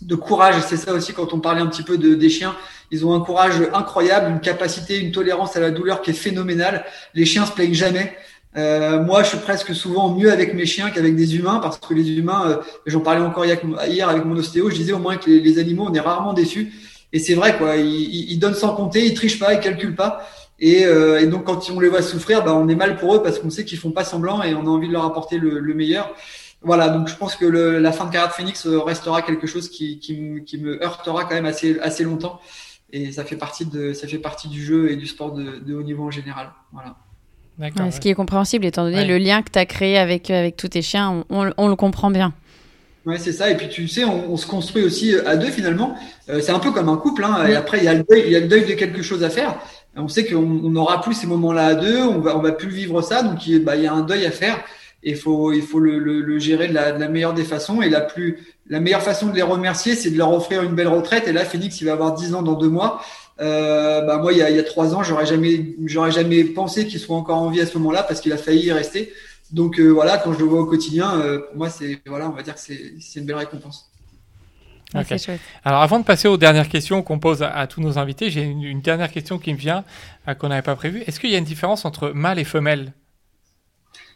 de 0.03 0.15
courage. 0.15 0.55
C'est 0.67 0.77
ça 0.77 0.93
aussi 0.93 1.13
quand 1.13 1.33
on 1.33 1.39
parlait 1.39 1.61
un 1.61 1.67
petit 1.67 1.83
peu 1.83 1.97
de, 1.97 2.13
des 2.13 2.29
chiens. 2.29 2.55
Ils 2.91 3.05
ont 3.05 3.13
un 3.13 3.19
courage 3.19 3.55
incroyable, 3.73 4.29
une 4.31 4.39
capacité, 4.39 4.99
une 4.99 5.11
tolérance 5.11 5.55
à 5.55 5.59
la 5.59 5.71
douleur 5.71 6.01
qui 6.01 6.11
est 6.11 6.13
phénoménale. 6.13 6.85
Les 7.15 7.25
chiens 7.25 7.45
se 7.45 7.51
plaignent 7.51 7.73
jamais. 7.73 8.15
Euh, 8.58 9.03
moi, 9.03 9.22
je 9.24 9.30
suis 9.30 9.38
presque 9.38 9.76
souvent 9.76 10.10
mieux 10.16 10.32
avec 10.32 10.53
mes 10.55 10.66
chiens 10.66 10.89
qu'avec 10.89 11.16
des 11.16 11.36
humains 11.36 11.60
parce 11.60 11.78
que 11.78 11.93
les 11.93 12.10
humains, 12.10 12.49
euh, 12.49 12.58
j'en 12.88 13.01
parlais 13.01 13.22
encore 13.22 13.45
hier 13.45 14.10
avec 14.10 14.26
mon 14.26 14.36
ostéo, 14.36 14.70
je 14.70 14.76
disais 14.76 14.93
au 14.93 14.99
moins 14.99 15.18
que 15.18 15.30
les, 15.30 15.60
animaux, 15.60 15.86
on 15.89 15.93
est 15.93 15.99
rarement 15.99 16.34
déçus. 16.34 16.74
Et 17.14 17.20
c'est 17.20 17.36
vrai, 17.36 17.58
quoi. 17.58 17.76
Ils, 17.78 18.38
donnent 18.39 18.55
sans 18.55 18.76
compter, 18.76 19.05
ils 19.05 19.14
trichent 19.14 19.39
pas, 19.39 19.53
ils 19.53 19.60
calculent 19.60 19.95
pas. 19.95 20.28
Et, 20.60 20.86
euh, 20.86 21.22
et 21.22 21.28
donc, 21.28 21.43
quand 21.45 21.70
on 21.70 21.80
les 21.80 21.88
voit 21.88 22.01
souffrir, 22.01 22.43
bah, 22.43 22.53
on 22.55 22.68
est 22.68 22.76
mal 22.76 22.97
pour 22.97 23.16
eux 23.16 23.22
parce 23.22 23.38
qu'on 23.39 23.49
sait 23.51 23.64
qu'ils 23.64 23.78
font 23.78 23.91
pas 23.91 24.03
semblant 24.03 24.41
et 24.41 24.55
on 24.55 24.62
a 24.66 24.70
envie 24.70 24.88
de 24.88 24.93
leur 24.93 25.05
apporter 25.05 25.38
le, 25.38 25.60
le 25.60 25.74
meilleur. 25.76 26.14
Voilà, 26.64 26.89
donc 26.89 27.08
je 27.08 27.16
pense 27.16 27.36
que 27.36 27.45
le, 27.45 27.78
la 27.78 27.91
fin 27.91 28.05
de 28.05 28.12
carrière 28.12 28.34
Phoenix 28.34 28.66
euh, 28.66 28.80
restera 28.80 29.22
quelque 29.22 29.45
chose 29.45 29.70
qui, 29.70 29.99
qui, 29.99 30.18
me- 30.20 30.39
qui 30.39 30.58
me 30.58 30.84
heurtera 30.84 31.26
quand 31.26 31.36
même 31.36 31.45
assez, 31.45 31.80
assez 31.80 32.03
longtemps. 32.03 32.41
Et 32.91 33.12
ça 33.12 33.24
fait 33.24 33.36
partie 33.38 33.66
de, 33.66 33.93
ça 33.93 34.08
fait 34.08 34.18
partie 34.18 34.47
du 34.47 34.64
jeu 34.64 34.89
et 34.91 34.95
du 34.95 35.05
sport 35.05 35.34
de, 35.34 35.60
de 35.60 35.76
haut 35.76 35.84
niveau 35.84 36.05
en 36.05 36.12
général. 36.12 36.51
Voilà. 36.74 36.95
D'accord. 37.60 37.86
Ouais, 37.88 37.91
ce 37.91 37.99
qui 37.99 38.10
est 38.10 38.14
compréhensible 38.14 38.66
étant 38.66 38.84
donné 38.84 38.97
Ouais. 38.97 39.05
le 39.05 39.18
lien 39.18 39.41
que 39.41 39.49
tu 39.51 39.58
as 39.60 39.66
créé 39.66 39.97
avec, 39.97 40.30
euh, 40.30 40.39
avec 40.39 40.58
tous 40.58 40.68
tes 40.70 40.82
chiens, 40.82 41.24
on, 41.30 41.45
on- 41.47 41.53
on 41.58 41.68
le 41.68 41.76
comprend 41.76 42.12
bien. 42.12 42.34
Ouais, 43.05 43.18
c'est 43.18 43.32
ça. 43.32 43.49
Et 43.49 43.55
puis 43.58 43.70
tu 43.70 43.88
sais, 43.88 44.03
on, 44.03 44.32
on 44.34 44.38
se 44.38 44.45
construit 44.45 44.84
aussi 44.84 45.14
euh, 45.16 45.28
à 45.28 45.38
deux 45.38 45.47
finalement. 45.49 45.95
Euh, 46.30 46.39
c'est 46.41 46.51
un 46.51 46.60
peu 46.60 46.72
comme 46.72 46.89
un 46.89 46.97
couple. 46.97 47.24
Hein. 47.24 47.47
Et 47.47 47.55
après, 47.55 47.78
il 47.80 47.86
y 47.86 47.88
a 47.88 47.93
le 47.93 48.03
deuil, 48.10 48.24
il 48.26 48.32
y 48.32 48.36
a 48.36 48.39
le 48.41 48.47
deuil 48.47 48.66
de 48.66 48.74
quelque 48.74 49.01
chose 49.01 49.24
à 49.24 49.30
faire. 49.30 49.55
Et 49.95 49.99
on 49.99 50.08
sait 50.08 50.26
qu'on 50.26 50.38
on 50.38 50.70
n'aura 50.70 51.01
plus 51.01 51.14
ces 51.14 51.26
moments-là 51.26 51.66
à 51.68 51.76
deux. 51.76 52.01
On 52.01 52.20
va, 52.20 52.38
on 52.38 52.41
va 52.41 52.51
plus 52.51 52.70
vivre 52.70 53.01
ça. 53.01 53.24
Donc 53.24 53.47
il, 53.47 53.64
bah, 53.64 53.76
il 53.76 53.84
y 53.84 53.88
a 53.88 53.93
un 53.93 54.01
deuil 54.01 54.26
à 54.26 54.32
faire. 54.32 54.58
Et 55.03 55.12
il 55.12 55.16
faut, 55.16 55.51
il 55.53 55.62
faut 55.62 55.80
le, 55.80 55.99
le, 55.99 56.22
le 56.22 56.39
gérer 56.39 56.68
de 56.68 56.74
la, 56.74 56.91
de 56.91 56.99
la 56.99 57.08
meilleure 57.08 57.34
des 57.34 57.43
façons. 57.45 57.82
Et 57.82 57.89
la 57.89 58.01
plus, 58.01 58.39
la 58.70 58.80
meilleure 58.82 59.01
façon 59.01 59.28
de 59.28 59.36
les 59.36 59.41
remercier, 59.41 59.95
c'est 59.95 60.10
de 60.12 60.18
leur 60.18 60.34
offrir 60.34 60.64
une 60.64 60.74
belle 60.76 60.88
retraite. 60.89 61.28
Et 61.28 61.32
là, 61.34 61.45
Phoenix, 61.45 61.80
il 61.82 61.86
va 61.86 61.93
avoir 61.93 62.14
10 62.14 62.34
ans 62.36 62.41
dans 62.41 62.55
deux 62.55 62.68
mois. 62.70 63.01
Euh, 63.39 64.01
bah 64.01 64.17
moi, 64.17 64.33
il 64.33 64.39
y 64.39 64.41
a, 64.41 64.49
il 64.49 64.55
y 64.55 64.59
a 64.59 64.63
trois 64.63 64.95
ans, 64.95 65.03
j'aurais 65.03 65.25
jamais, 65.25 65.75
j'aurais 65.85 66.11
jamais 66.11 66.43
pensé 66.43 66.88
qu'il 66.88 66.99
soit 66.99 67.15
encore 67.15 67.38
en 67.38 67.49
vie 67.49 67.61
à 67.61 67.65
ce 67.67 67.77
moment-là 67.77 68.03
parce 68.03 68.21
qu'il 68.21 68.33
a 68.33 68.38
failli 68.38 68.65
y 68.67 68.71
rester. 68.71 69.13
Donc 69.51 69.79
euh, 69.79 69.89
voilà, 69.89 70.17
quand 70.17 70.33
je 70.33 70.39
le 70.39 70.45
vois 70.45 70.61
au 70.61 70.65
quotidien, 70.65 71.19
euh, 71.21 71.39
pour 71.39 71.57
moi, 71.57 71.69
c'est 71.69 72.01
voilà, 72.07 72.29
on 72.29 72.33
va 72.33 72.43
dire 72.43 72.55
que 72.55 72.59
c'est 72.61 72.95
c'est 72.99 73.19
une 73.19 73.25
belle 73.25 73.38
récompense. 73.38 73.91
Ouais, 74.93 75.01
Ok. 75.01 75.07
C'est 75.07 75.17
chouette. 75.17 75.41
Alors, 75.63 75.81
avant 75.81 75.99
de 75.99 76.05
passer 76.05 76.27
aux 76.27 76.38
dernières 76.38 76.69
questions 76.69 77.03
qu'on 77.03 77.19
pose 77.19 77.41
à, 77.43 77.49
à 77.51 77.67
tous 77.67 77.81
nos 77.81 77.97
invités, 77.97 78.29
j'ai 78.29 78.43
une, 78.43 78.63
une 78.63 78.81
dernière 78.81 79.11
question 79.11 79.38
qui 79.39 79.53
me 79.53 79.57
vient, 79.57 79.83
euh, 80.27 80.33
qu'on 80.33 80.49
n'avait 80.49 80.61
pas 80.61 80.75
prévue. 80.75 81.01
Est-ce 81.07 81.19
qu'il 81.19 81.29
y 81.29 81.35
a 81.35 81.38
une 81.39 81.43
différence 81.45 81.85
entre 81.85 82.11
mâle 82.11 82.39
et 82.39 82.43
femelle? 82.45 82.93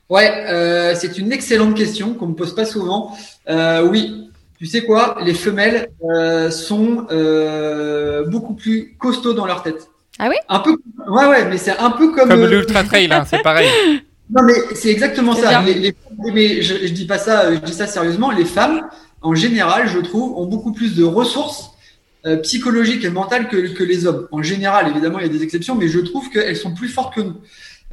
Ouais, 0.10 0.30
euh, 0.50 0.94
c'est 0.96 1.18
une 1.18 1.32
excellente 1.32 1.76
question 1.76 2.14
qu'on 2.16 2.28
me 2.28 2.36
pose 2.36 2.54
pas 2.54 2.66
souvent. 2.66 3.16
Euh, 3.50 3.88
oui, 3.88 4.31
tu 4.62 4.68
sais 4.68 4.84
quoi, 4.84 5.18
les 5.26 5.34
femelles 5.34 5.90
euh, 6.08 6.52
sont 6.52 7.08
euh, 7.10 8.24
beaucoup 8.28 8.54
plus 8.54 8.96
costauds 9.00 9.34
dans 9.34 9.48
leur 9.48 9.64
tête. 9.64 9.90
Ah 10.20 10.28
oui? 10.30 10.36
Un 10.50 10.60
peu. 10.60 10.78
Ouais, 11.08 11.26
ouais, 11.26 11.46
mais 11.50 11.58
c'est 11.58 11.76
un 11.80 11.90
peu 11.90 12.12
comme. 12.12 12.30
Comme 12.30 12.44
euh, 12.44 12.48
l'ultra 12.48 12.84
trail, 12.84 13.12
hein, 13.12 13.26
c'est 13.28 13.42
pareil. 13.42 13.68
Non, 14.34 14.44
mais 14.44 14.54
c'est 14.76 14.90
exactement 14.92 15.34
ça. 15.34 15.50
bien. 15.50 15.62
Les, 15.64 15.74
les- 15.74 15.96
mais 16.34 16.62
je, 16.62 16.76
je 16.88 16.94
dis 16.94 17.06
pas 17.06 17.18
ça, 17.18 17.54
je 17.54 17.58
dis 17.60 17.74
ça 17.74 17.86
sérieusement. 17.86 18.30
Les 18.32 18.46
femmes, 18.46 18.88
en 19.22 19.34
général, 19.36 19.90
je 19.90 20.00
trouve, 20.00 20.38
ont 20.38 20.46
beaucoup 20.46 20.72
plus 20.72 20.96
de 20.96 21.04
ressources 21.04 21.72
euh, 22.26 22.38
psychologiques 22.38 23.04
et 23.04 23.10
mentales 23.10 23.50
que, 23.50 23.58
que 23.74 23.84
les 23.84 24.06
hommes. 24.06 24.28
En 24.32 24.42
général, 24.42 24.88
évidemment, 24.90 25.20
il 25.20 25.26
y 25.26 25.30
a 25.30 25.34
des 25.34 25.44
exceptions, 25.44 25.76
mais 25.76 25.90
je 25.90 26.00
trouve 26.00 26.30
qu'elles 26.30 26.56
sont 26.56 26.74
plus 26.74 26.88
fortes 26.88 27.14
que 27.16 27.20
nous. 27.22 27.36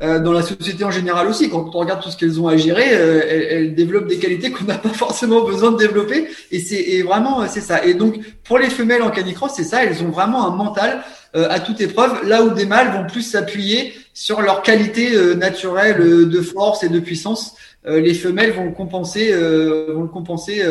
Euh, 0.00 0.20
dans 0.20 0.32
la 0.32 0.42
société 0.42 0.84
en 0.84 0.92
général 0.92 1.26
aussi, 1.26 1.50
quand 1.50 1.70
on 1.74 1.78
regarde 1.78 2.00
tout 2.00 2.10
ce 2.10 2.16
qu'elles 2.16 2.40
ont 2.40 2.46
à 2.46 2.56
gérer, 2.56 2.90
euh, 2.92 3.20
elles, 3.28 3.46
elles 3.50 3.74
développent 3.74 4.06
des 4.06 4.18
qualités 4.18 4.52
qu'on 4.52 4.64
n'a 4.64 4.78
pas 4.78 4.88
forcément 5.04 5.42
besoin 5.42 5.72
de 5.72 5.76
développer. 5.76 6.28
Et 6.52 6.60
c'est 6.60 7.02
vraiment 7.02 7.42
euh, 7.42 7.46
c'est 7.48 7.60
ça. 7.60 7.84
Et 7.84 7.94
donc 7.94 8.20
pour 8.44 8.58
les 8.58 8.70
femelles 8.70 9.02
en 9.02 9.10
canicross, 9.10 9.52
c'est 9.56 9.64
ça. 9.64 9.84
Elles 9.84 10.02
ont 10.02 10.10
vraiment 10.10 10.46
un 10.46 10.54
mental 10.54 11.02
euh, 11.36 11.46
à 11.50 11.60
toute 11.60 11.78
épreuve, 11.82 12.26
là 12.26 12.42
où 12.42 12.50
des 12.50 12.64
mâles 12.64 12.90
vont 12.90 13.06
plus 13.06 13.20
s'appuyer 13.20 13.92
sur 14.14 14.40
leurs 14.40 14.62
qualités 14.62 15.14
euh, 15.14 15.34
naturelles 15.34 15.98
de 15.98 16.40
force 16.40 16.82
et 16.84 16.88
de 16.88 17.00
puissance. 17.00 17.54
Les 17.86 18.12
femelles 18.12 18.52
vont 18.52 18.70
compenser, 18.72 19.30
euh, 19.32 19.94
vont 19.94 20.02
le 20.02 20.08
compenser 20.08 20.62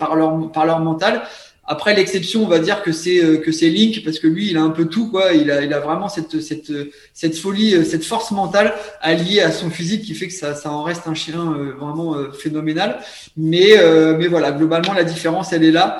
par 0.00 0.16
leur 0.16 0.50
par 0.50 0.66
leur 0.66 0.80
mental. 0.80 1.22
Après 1.66 1.94
l'exception, 1.94 2.44
on 2.44 2.48
va 2.48 2.58
dire 2.58 2.82
que 2.82 2.92
c'est 2.92 3.24
euh, 3.24 3.38
que 3.38 3.50
c'est 3.50 3.70
Link 3.70 4.02
parce 4.04 4.18
que 4.18 4.26
lui, 4.26 4.50
il 4.50 4.56
a 4.58 4.62
un 4.62 4.70
peu 4.70 4.84
tout 4.86 5.10
quoi. 5.10 5.32
Il 5.32 5.50
a 5.50 5.62
il 5.62 5.72
a 5.72 5.80
vraiment 5.80 6.08
cette 6.08 6.40
cette 6.40 6.72
cette 7.14 7.36
folie, 7.36 7.74
euh, 7.74 7.84
cette 7.84 8.04
force 8.04 8.30
mentale 8.32 8.74
alliée 9.00 9.40
à 9.40 9.50
son 9.50 9.70
physique 9.70 10.02
qui 10.02 10.14
fait 10.14 10.28
que 10.28 10.34
ça 10.34 10.54
ça 10.54 10.70
en 10.70 10.82
reste 10.82 11.06
un 11.06 11.14
chien 11.14 11.42
vraiment 11.78 12.16
phénoménal. 12.32 12.98
Mais 13.36 13.76
mais 14.18 14.26
voilà, 14.26 14.52
globalement 14.52 14.92
la 14.92 15.04
différence 15.04 15.52
elle 15.52 15.64
est 15.64 15.70
là. 15.70 15.98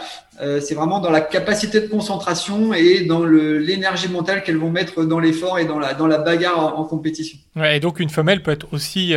c'est 0.61 0.75
vraiment 0.75 1.01
dans 1.01 1.11
la 1.11 1.21
capacité 1.21 1.81
de 1.81 1.87
concentration 1.87 2.75
et 2.75 3.05
dans 3.05 3.25
l'énergie 3.25 4.09
mentale 4.09 4.43
qu'elles 4.43 4.59
vont 4.59 4.71
mettre 4.71 5.05
dans 5.05 5.21
l'effort 5.21 5.59
et 5.59 5.65
dans 5.65 5.79
la 5.79 5.95
dans 5.95 6.07
la 6.07 6.19
bagarre 6.19 6.79
en, 6.79 6.85
compétition. 6.85 7.39
Ouais, 7.57 7.77
et 7.77 7.81
donc 7.81 8.01
une 8.01 8.11
femelle 8.11 8.43
peut 8.43 8.51
être 8.51 8.67
aussi 8.73 9.15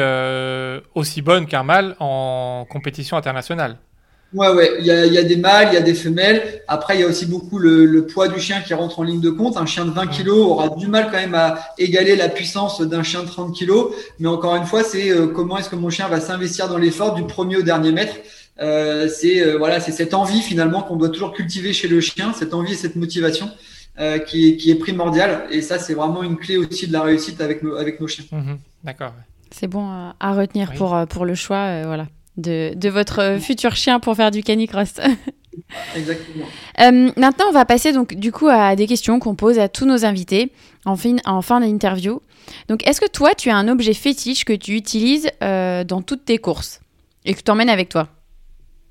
aussi 0.95 1.21
bonne 1.21 1.45
qu'un 1.45 1.63
mâle 1.63 1.95
en 1.99 2.65
compétition 2.69 3.17
internationale. 3.17 3.77
Ouais, 4.33 4.49
ouais, 4.49 4.71
il 4.79 4.85
y 4.85 4.91
a, 4.91 5.05
y 5.05 5.17
a, 5.17 5.23
des 5.23 5.37
mâles, 5.37 5.69
il 5.71 5.75
y 5.75 5.77
a 5.77 5.81
des 5.81 5.93
femelles. 5.93 6.61
Après, 6.67 6.97
il 6.97 7.01
y 7.01 7.03
a 7.03 7.07
aussi 7.07 7.25
beaucoup 7.25 7.59
le, 7.59 7.85
le, 7.85 8.05
poids 8.05 8.27
du 8.27 8.39
chien 8.39 8.61
qui 8.61 8.73
rentre 8.73 8.99
en 8.99 9.03
ligne 9.03 9.21
de 9.21 9.29
compte. 9.29 9.55
Un 9.55 9.65
chien 9.65 9.85
de 9.85 9.91
20 9.91 10.07
kg 10.07 10.29
aura 10.29 10.69
du 10.69 10.87
mal 10.87 11.05
quand 11.05 11.17
même 11.17 11.35
à 11.35 11.59
égaler 11.77 12.15
la 12.15 12.27
puissance 12.27 12.81
d'un 12.81 13.03
chien 13.03 13.23
de 13.23 13.27
30 13.27 13.57
kg. 13.57 13.71
Mais 14.19 14.27
encore 14.27 14.55
une 14.55 14.65
fois, 14.65 14.83
c'est 14.83 15.09
euh, 15.11 15.27
comment 15.27 15.57
est-ce 15.57 15.69
que 15.69 15.77
mon 15.77 15.89
chien 15.89 16.09
va 16.09 16.19
s'investir 16.19 16.67
dans 16.67 16.77
l'effort 16.77 17.15
du 17.15 17.23
premier 17.23 17.57
au 17.57 17.61
dernier 17.61 17.93
mètre? 17.93 18.15
Euh, 18.59 19.07
c'est 19.07 19.45
euh, 19.45 19.57
voilà, 19.57 19.79
c'est 19.79 19.91
cette 19.91 20.13
envie 20.13 20.41
finalement 20.41 20.81
qu'on 20.81 20.95
doit 20.95 21.09
toujours 21.09 21.33
cultiver 21.33 21.73
chez 21.73 21.87
le 21.87 22.01
chien, 22.01 22.33
cette 22.33 22.53
envie 22.53 22.73
et 22.73 22.75
cette 22.75 22.95
motivation 22.95 23.49
euh, 23.99 24.17
qui, 24.17 24.49
est, 24.49 24.57
qui 24.57 24.71
est 24.71 24.75
primordiale. 24.75 25.45
Et 25.51 25.61
ça, 25.61 25.79
c'est 25.79 25.93
vraiment 25.93 26.23
une 26.23 26.37
clé 26.37 26.57
aussi 26.57 26.87
de 26.87 26.93
la 26.93 27.01
réussite 27.01 27.39
avec 27.41 27.61
nos, 27.61 27.75
avec 27.75 27.99
nos 28.01 28.07
chiens. 28.07 28.25
Mhm. 28.31 28.57
D'accord. 28.83 29.13
C'est 29.51 29.67
bon 29.67 29.87
à 30.19 30.33
retenir 30.33 30.73
pour, 30.73 30.97
pour 31.07 31.25
le 31.25 31.35
choix. 31.35 31.83
voilà 31.83 32.07
de, 32.37 32.89
votre 32.89 33.37
futur 33.39 33.75
chien 33.75 33.99
pour 33.99 34.15
faire 34.15 34.31
du 34.31 34.43
canicross. 34.43 34.95
Exactement. 35.95 36.45
Euh, 36.81 37.11
maintenant, 37.17 37.45
on 37.49 37.51
va 37.51 37.65
passer 37.65 37.91
donc 37.91 38.13
du 38.13 38.31
coup 38.31 38.47
à 38.47 38.75
des 38.75 38.85
questions 38.85 39.19
qu'on 39.19 39.35
pose 39.35 39.57
à 39.59 39.67
tous 39.67 39.85
nos 39.85 40.05
invités 40.05 40.51
en 40.85 40.95
fin, 40.95 41.15
en 41.25 41.41
fin 41.41 41.59
d'interview. 41.59 42.21
Donc, 42.69 42.87
est-ce 42.87 43.01
que 43.01 43.09
toi, 43.09 43.33
tu 43.35 43.49
as 43.49 43.57
un 43.57 43.67
objet 43.67 43.93
fétiche 43.93 44.45
que 44.45 44.53
tu 44.53 44.73
utilises 44.73 45.27
euh, 45.43 45.83
dans 45.83 46.01
toutes 46.01 46.25
tes 46.25 46.37
courses 46.37 46.79
et 47.25 47.33
que 47.33 47.41
tu 47.41 47.51
emmènes 47.51 47.69
avec 47.69 47.89
toi? 47.89 48.07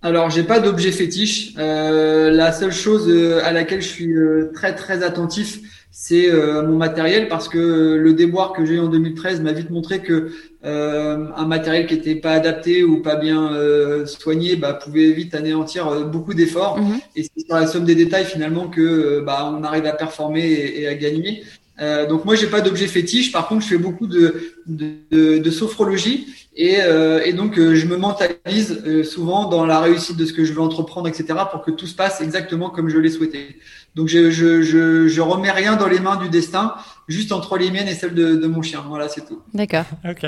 Alors, 0.02 0.28
j'ai 0.28 0.42
pas 0.42 0.60
d'objet 0.60 0.92
fétiche. 0.92 1.54
Euh, 1.56 2.30
la 2.30 2.52
seule 2.52 2.72
chose 2.72 3.10
à 3.42 3.52
laquelle 3.52 3.80
je 3.80 3.88
suis 3.88 4.14
très 4.54 4.74
très 4.74 5.02
attentif, 5.02 5.60
c'est 5.98 6.30
mon 6.30 6.76
matériel 6.76 7.26
parce 7.26 7.48
que 7.48 7.96
le 7.96 8.12
déboire 8.12 8.52
que 8.52 8.66
j'ai 8.66 8.74
eu 8.74 8.80
en 8.80 8.88
2013 8.88 9.40
m'a 9.40 9.52
vite 9.52 9.70
montré 9.70 10.02
que 10.02 10.30
euh, 10.66 11.28
un 11.36 11.46
matériel 11.46 11.86
qui 11.86 11.94
était 11.94 12.16
pas 12.16 12.32
adapté 12.32 12.82
ou 12.82 13.00
pas 13.00 13.14
bien 13.14 13.52
euh, 13.52 14.04
soigné 14.04 14.56
bah, 14.56 14.74
pouvait 14.74 15.12
vite 15.12 15.34
anéantir 15.34 15.86
euh, 15.86 16.04
beaucoup 16.04 16.34
d'efforts. 16.34 16.78
Mhm. 16.78 16.98
Et 17.14 17.22
c'est 17.22 17.46
sur 17.46 17.54
la 17.54 17.68
somme 17.68 17.84
des 17.84 17.94
détails 17.94 18.24
finalement 18.24 18.66
que 18.66 19.20
bah, 19.20 19.52
on 19.56 19.62
arrive 19.62 19.86
à 19.86 19.92
performer 19.92 20.44
et, 20.44 20.88
à 20.88 20.94
gagner. 20.94 21.44
Donc 21.78 22.24
moi 22.24 22.34
j'ai 22.34 22.46
pas 22.46 22.60
d'objet 22.60 22.86
fétiche. 22.86 23.32
Par 23.32 23.48
contre 23.48 23.62
je 23.62 23.68
fais 23.68 23.78
beaucoup 23.78 24.06
de, 24.06 24.52
de, 24.66 25.38
de, 25.38 25.50
sophrologie 25.50 26.26
et, 26.56 26.78
et 27.24 27.32
donc 27.32 27.56
je 27.56 27.86
me 27.86 27.96
mentalise 27.96 28.82
souvent 29.04 29.48
dans 29.48 29.66
la 29.66 29.80
réussite 29.80 30.16
de 30.16 30.24
ce 30.24 30.32
que 30.32 30.44
je 30.44 30.52
veux 30.52 30.62
entreprendre, 30.62 31.08
etc. 31.08 31.26
pour 31.50 31.62
que 31.62 31.70
tout 31.70 31.86
se 31.86 31.94
passe 31.94 32.20
exactement 32.20 32.70
comme 32.70 32.88
je 32.88 32.98
l'ai 32.98 33.10
souhaité. 33.10 33.58
Donc 33.94 34.08
je, 34.08 34.30
je, 34.30 34.62
je, 34.62 35.08
je 35.08 35.20
remets 35.22 35.50
rien 35.50 35.76
dans 35.76 35.88
les 35.88 36.00
mains 36.00 36.16
du 36.16 36.28
destin 36.28 36.74
juste 37.08 37.32
entre 37.32 37.56
les 37.56 37.70
miennes 37.70 37.88
et 37.88 37.94
celles 37.94 38.14
de, 38.14 38.46
mon 38.46 38.62
chien. 38.62 38.84
Voilà, 38.86 39.08
c'est 39.08 39.26
tout. 39.26 39.42
D'accord. 39.54 39.84
ok. 40.04 40.26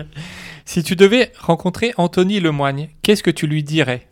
Si 0.64 0.82
tu 0.82 0.96
devais 0.96 1.32
rencontrer 1.38 1.92
Anthony 1.96 2.40
Lemoigne, 2.40 2.88
qu'est-ce 3.02 3.22
que 3.22 3.30
tu 3.30 3.46
lui 3.46 3.62
dirais? 3.62 4.08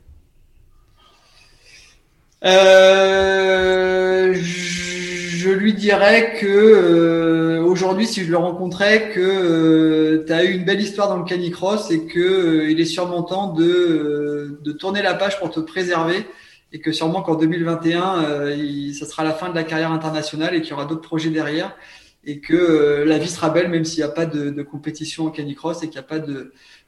Euh, 2.44 4.34
Je 4.34 4.65
lui 5.50 5.74
dirais 5.74 6.34
que 6.40 6.46
euh, 6.46 7.62
aujourd'hui, 7.62 8.06
si 8.06 8.24
je 8.24 8.30
le 8.30 8.36
rencontrais, 8.36 9.10
que 9.10 9.20
euh, 9.20 10.24
tu 10.26 10.32
as 10.32 10.44
eu 10.44 10.52
une 10.52 10.64
belle 10.64 10.80
histoire 10.80 11.08
dans 11.08 11.18
le 11.18 11.24
canicross 11.24 11.90
et 11.90 12.06
que 12.06 12.68
il 12.68 12.80
est 12.80 12.84
sûrement 12.84 13.22
temps 13.22 13.52
de, 13.52 14.58
de 14.62 14.72
tourner 14.72 15.02
la 15.02 15.14
page 15.14 15.38
pour 15.38 15.50
te 15.50 15.60
préserver 15.60 16.26
et 16.72 16.80
que 16.80 16.92
sûrement 16.92 17.22
qu'en 17.22 17.36
2021, 17.36 18.50
il, 18.50 18.94
ça 18.94 19.06
sera 19.06 19.24
la 19.24 19.32
fin 19.32 19.48
de 19.50 19.54
la 19.54 19.64
carrière 19.64 19.92
internationale 19.92 20.54
et 20.54 20.60
qu'il 20.60 20.70
y 20.70 20.74
aura 20.74 20.84
d'autres 20.84 21.08
projets 21.08 21.30
derrière 21.30 21.76
et 22.26 22.40
que 22.40 22.54
euh, 22.54 23.04
la 23.04 23.18
vie 23.18 23.28
sera 23.28 23.50
belle 23.50 23.68
même 23.68 23.84
s'il 23.84 23.98
n'y 23.98 24.10
a 24.10 24.12
pas 24.12 24.26
de, 24.26 24.50
de, 24.50 24.62
compétition 24.62 25.26
en 25.26 25.30
canicross 25.30 25.82
et 25.82 25.88
qu'il 25.88 26.00
n'y 26.00 26.04
a 26.04 26.08
pas 26.08 26.18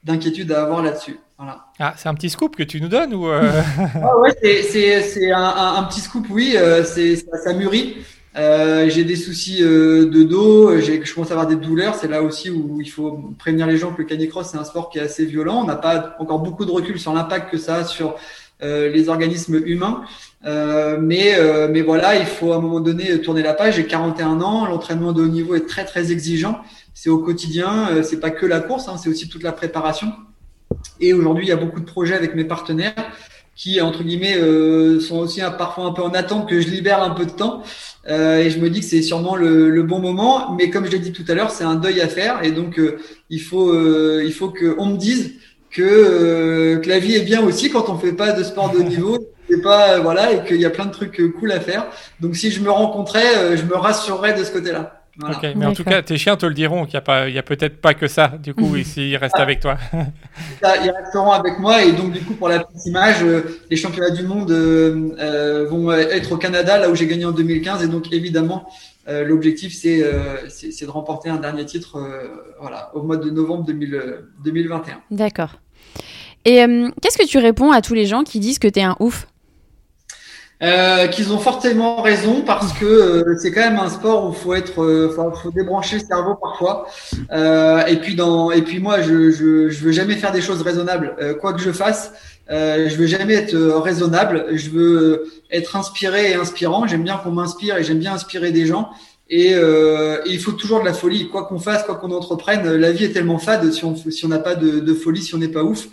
d'inquiétude 0.02 0.50
à 0.50 0.62
avoir 0.62 0.82
là-dessus. 0.82 1.18
Voilà. 1.38 1.66
Ah, 1.78 1.94
c'est 1.96 2.08
un 2.08 2.14
petit 2.14 2.28
scoop 2.28 2.56
que 2.56 2.64
tu 2.64 2.80
nous 2.80 2.88
donnes 2.88 3.14
ou 3.14 3.28
euh... 3.28 3.62
ah 4.02 4.18
ouais, 4.18 4.36
c'est 4.42 5.30
un, 5.30 5.38
un, 5.38 5.76
un, 5.76 5.82
petit 5.84 6.00
scoop, 6.00 6.26
oui, 6.28 6.54
euh, 6.56 6.82
ça, 6.82 7.54
mûrit. 7.54 7.98
Euh, 8.36 8.88
j'ai 8.88 9.04
des 9.04 9.16
soucis 9.16 9.62
euh, 9.62 10.08
de 10.08 10.22
dos, 10.22 10.78
je 10.78 11.14
commence 11.14 11.30
à 11.30 11.34
avoir 11.34 11.46
des 11.46 11.56
douleurs. 11.56 11.94
C'est 11.94 12.08
là 12.08 12.22
aussi 12.22 12.50
où 12.50 12.80
il 12.80 12.90
faut 12.90 13.34
prévenir 13.38 13.66
les 13.66 13.76
gens 13.76 13.92
que 13.92 14.02
le 14.02 14.08
canicross 14.08 14.50
c'est 14.50 14.58
un 14.58 14.64
sport 14.64 14.90
qui 14.90 14.98
est 14.98 15.02
assez 15.02 15.24
violent. 15.24 15.62
On 15.62 15.64
n'a 15.64 15.76
pas 15.76 16.16
encore 16.18 16.40
beaucoup 16.40 16.64
de 16.64 16.70
recul 16.70 16.98
sur 17.00 17.14
l'impact 17.14 17.50
que 17.50 17.58
ça 17.58 17.76
a 17.76 17.84
sur 17.84 18.16
les 18.60 19.08
organismes 19.08 19.62
humains. 19.64 20.02
Euh, 20.44 20.98
mais, 21.00 21.34
euh, 21.34 21.68
mais 21.70 21.82
voilà, 21.82 22.16
il 22.16 22.26
faut 22.26 22.52
à 22.52 22.56
un 22.56 22.60
moment 22.60 22.80
donné 22.80 23.20
tourner 23.20 23.42
la 23.42 23.54
page. 23.54 23.76
J'ai 23.76 23.86
41 23.86 24.40
ans, 24.40 24.66
l'entraînement 24.66 25.12
de 25.12 25.22
haut 25.22 25.28
niveau 25.28 25.54
est 25.54 25.66
très 25.66 25.84
très 25.84 26.12
exigeant. 26.12 26.60
C'est 26.94 27.10
au 27.10 27.18
quotidien, 27.18 27.88
euh, 27.90 28.02
c'est 28.02 28.20
pas 28.20 28.30
que 28.30 28.46
la 28.46 28.60
course, 28.60 28.88
hein, 28.88 28.96
c'est 28.98 29.08
aussi 29.08 29.28
toute 29.28 29.42
la 29.42 29.52
préparation. 29.52 30.12
Et 31.00 31.12
aujourd'hui, 31.12 31.46
il 31.46 31.48
y 31.48 31.52
a 31.52 31.56
beaucoup 31.56 31.80
de 31.80 31.84
projets 31.84 32.14
avec 32.14 32.34
mes 32.34 32.44
partenaires 32.44 32.94
qui, 33.58 33.82
entre 33.82 34.02
guillemets, 34.02 34.38
euh, 34.38 35.00
sont 35.00 35.18
aussi 35.18 35.42
parfois 35.58 35.84
un 35.84 35.92
peu 35.92 36.02
en 36.02 36.14
attente 36.14 36.48
que 36.48 36.60
je 36.60 36.68
libère 36.68 37.02
un 37.02 37.10
peu 37.10 37.26
de 37.26 37.30
temps. 37.30 37.62
Euh, 38.08 38.38
et 38.38 38.48
je 38.48 38.58
me 38.58 38.70
dis 38.70 38.80
que 38.80 38.86
c'est 38.86 39.02
sûrement 39.02 39.36
le, 39.36 39.68
le, 39.68 39.82
bon 39.82 39.98
moment. 39.98 40.54
Mais 40.56 40.70
comme 40.70 40.86
je 40.86 40.92
l'ai 40.92 40.98
dit 40.98 41.12
tout 41.12 41.24
à 41.28 41.34
l'heure, 41.34 41.50
c'est 41.50 41.64
un 41.64 41.74
deuil 41.74 42.00
à 42.00 42.08
faire. 42.08 42.42
Et 42.42 42.52
donc, 42.52 42.80
il 43.28 43.40
faut, 43.40 43.74
il 44.20 44.32
faut 44.32 44.48
qu'on 44.48 44.86
me 44.86 44.96
dise 44.96 45.34
que, 45.70 46.76
que 46.76 46.88
la 46.88 46.98
vie 46.98 47.16
est 47.16 47.24
bien 47.24 47.44
aussi 47.44 47.68
quand 47.68 47.90
on 47.90 47.98
fait 47.98 48.14
pas 48.14 48.32
de 48.32 48.42
sport 48.42 48.70
de 48.70 48.78
haut 48.78 48.82
niveau 48.88 49.18
c'est 49.48 49.62
pas 49.62 49.94
euh, 49.94 50.00
voilà 50.00 50.32
et 50.32 50.44
qu'il 50.44 50.60
y 50.60 50.64
a 50.64 50.70
plein 50.70 50.86
de 50.86 50.92
trucs 50.92 51.20
euh, 51.20 51.28
cool 51.28 51.52
à 51.52 51.60
faire. 51.60 51.86
Donc 52.20 52.36
si 52.36 52.50
je 52.50 52.60
me 52.60 52.70
rencontrais, 52.70 53.36
euh, 53.36 53.56
je 53.56 53.64
me 53.64 53.76
rassurerais 53.76 54.34
de 54.34 54.44
ce 54.44 54.50
Ok, 55.22 55.46
mais 55.56 55.66
en 55.66 55.72
tout 55.72 55.84
cas, 55.84 56.02
tes 56.02 56.16
chiens 56.16 56.36
te 56.36 56.46
le 56.46 56.54
diront 56.54 56.84
qu'il 56.84 56.94
n'y 56.94 56.98
a, 56.98 57.02
pas, 57.02 57.28
il 57.28 57.34
y 57.34 57.38
a 57.38 57.42
peut-être 57.42 57.80
pas 57.80 57.94
que 57.94 58.06
ça, 58.06 58.28
du 58.40 58.54
coup, 58.54 58.76
ici, 58.76 59.10
ils 59.10 59.16
restent 59.16 59.34
ah. 59.38 59.42
avec 59.42 59.60
toi. 59.60 59.76
ils 60.62 60.90
resteront 60.90 61.32
avec 61.32 61.58
moi, 61.58 61.82
et 61.82 61.92
donc, 61.92 62.12
du 62.12 62.20
coup, 62.20 62.34
pour 62.34 62.48
la 62.48 62.60
petite 62.60 62.86
image, 62.86 63.24
les 63.68 63.76
championnats 63.76 64.10
du 64.10 64.22
monde 64.22 64.50
vont 64.50 65.92
être 65.92 66.32
au 66.32 66.36
Canada, 66.36 66.78
là 66.78 66.88
où 66.88 66.94
j'ai 66.94 67.06
gagné 67.06 67.24
en 67.24 67.32
2015, 67.32 67.82
et 67.82 67.88
donc, 67.88 68.12
évidemment, 68.12 68.68
l'objectif, 69.06 69.74
c'est 69.74 70.04
c'est 70.48 70.84
de 70.84 70.90
remporter 70.90 71.30
un 71.30 71.38
dernier 71.38 71.64
titre 71.64 71.98
voilà, 72.60 72.90
au 72.94 73.02
mois 73.02 73.16
de 73.16 73.30
novembre 73.30 73.64
2021. 73.64 75.00
D'accord. 75.10 75.56
Et 76.44 76.64
qu'est-ce 77.02 77.18
que 77.18 77.26
tu 77.26 77.38
réponds 77.38 77.72
à 77.72 77.82
tous 77.82 77.94
les 77.94 78.06
gens 78.06 78.22
qui 78.22 78.38
disent 78.38 78.58
que 78.58 78.68
tu 78.68 78.78
es 78.78 78.82
un 78.82 78.96
ouf? 79.00 79.26
Euh, 80.62 81.06
qu'ils 81.06 81.32
ont 81.32 81.38
fortement 81.38 82.02
raison 82.02 82.42
parce 82.42 82.72
que 82.72 82.84
euh, 82.84 83.36
c'est 83.38 83.52
quand 83.52 83.60
même 83.60 83.78
un 83.78 83.88
sport 83.88 84.28
où 84.28 84.32
faut 84.32 84.54
être, 84.54 84.82
euh, 84.82 85.08
faut, 85.14 85.50
débrancher 85.52 85.98
le 85.98 86.04
cerveau 86.04 86.34
parfois. 86.34 86.88
Euh, 87.30 87.86
et 87.86 87.96
puis 87.96 88.16
dans, 88.16 88.50
et 88.50 88.62
puis 88.62 88.80
moi, 88.80 89.00
je, 89.00 89.30
je, 89.30 89.68
je 89.68 89.84
veux 89.84 89.92
jamais 89.92 90.16
faire 90.16 90.32
des 90.32 90.40
choses 90.40 90.62
raisonnables. 90.62 91.14
quoi 91.40 91.52
que 91.52 91.60
je 91.60 91.70
fasse, 91.70 92.12
je 92.50 92.96
veux 92.96 93.06
jamais 93.06 93.34
être 93.34 93.56
raisonnable. 93.56 94.46
Je 94.52 94.70
veux 94.70 95.24
être 95.50 95.76
inspiré 95.76 96.32
et 96.32 96.34
inspirant. 96.34 96.86
J'aime 96.86 97.04
bien 97.04 97.18
qu'on 97.18 97.30
m'inspire 97.30 97.76
et 97.76 97.84
j'aime 97.84 97.98
bien 97.98 98.14
inspirer 98.14 98.50
des 98.50 98.66
gens. 98.66 98.90
Et, 99.30 99.52
et, 99.52 100.20
il 100.26 100.40
faut 100.40 100.52
toujours 100.52 100.80
de 100.80 100.86
la 100.86 100.94
folie. 100.94 101.28
Quoi 101.28 101.44
qu'on 101.44 101.58
fasse, 101.58 101.84
quoi 101.84 101.96
qu'on 101.96 102.10
entreprenne, 102.10 102.68
la 102.68 102.90
vie 102.90 103.04
est 103.04 103.12
tellement 103.12 103.38
fade 103.38 103.70
si 103.72 103.84
on 103.84 103.94
si 103.94 104.24
on 104.24 104.28
n'a 104.28 104.38
pas 104.38 104.54
de, 104.54 104.80
de 104.80 104.94
folie, 104.94 105.22
si 105.22 105.34
on 105.34 105.38
n'est 105.38 105.48
pas 105.48 105.62
ouf. 105.62 105.86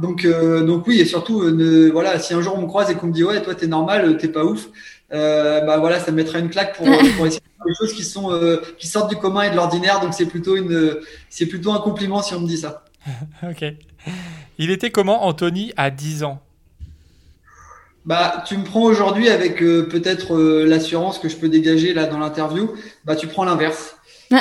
Donc, 0.00 0.24
euh, 0.24 0.62
donc 0.62 0.86
oui, 0.86 1.00
et 1.00 1.04
surtout, 1.04 1.42
euh, 1.42 1.50
ne, 1.50 1.90
voilà, 1.90 2.18
si 2.18 2.34
un 2.34 2.42
jour 2.42 2.54
on 2.56 2.62
me 2.62 2.66
croise 2.66 2.90
et 2.90 2.94
qu'on 2.94 3.06
me 3.06 3.12
dit 3.12 3.24
ouais, 3.24 3.42
toi 3.42 3.54
t'es 3.54 3.66
normal, 3.66 4.04
euh, 4.04 4.14
t'es 4.14 4.28
pas 4.28 4.44
ouf, 4.44 4.68
euh, 5.12 5.60
bah 5.62 5.78
voilà, 5.78 6.00
ça 6.00 6.10
me 6.10 6.16
mettrait 6.16 6.40
une 6.40 6.50
claque 6.50 6.76
pour, 6.76 6.86
pour 7.16 7.26
essayer 7.26 7.40
de 7.40 7.56
faire 7.56 7.66
des 7.66 7.74
choses 7.74 7.94
qui 7.94 8.04
sont 8.04 8.30
qui 8.78 8.86
sortent 8.86 9.10
du 9.10 9.16
commun 9.16 9.42
et 9.42 9.50
de 9.50 9.56
l'ordinaire. 9.56 10.00
Donc 10.00 10.12
c'est 10.14 10.26
plutôt 10.26 10.56
une, 10.56 10.96
c'est 11.30 11.46
plutôt 11.46 11.72
un 11.72 11.78
compliment 11.78 12.22
si 12.22 12.34
on 12.34 12.40
me 12.40 12.46
dit 12.46 12.58
ça. 12.58 12.84
ok. 13.42 13.64
Il 14.58 14.70
était 14.70 14.90
comment 14.90 15.26
Anthony 15.26 15.72
à 15.76 15.90
10 15.90 16.24
ans? 16.24 16.40
Bah, 18.04 18.44
tu 18.46 18.56
me 18.56 18.64
prends 18.64 18.82
aujourd'hui 18.82 19.28
avec 19.28 19.58
peut-être 19.58 20.36
l'assurance 20.64 21.18
que 21.18 21.28
je 21.28 21.36
peux 21.36 21.48
dégager 21.48 21.92
là 21.92 22.06
dans 22.06 22.18
l'interview. 22.18 22.70
Bah, 23.04 23.16
tu 23.16 23.26
prends 23.26 23.44
l'inverse. 23.44 23.96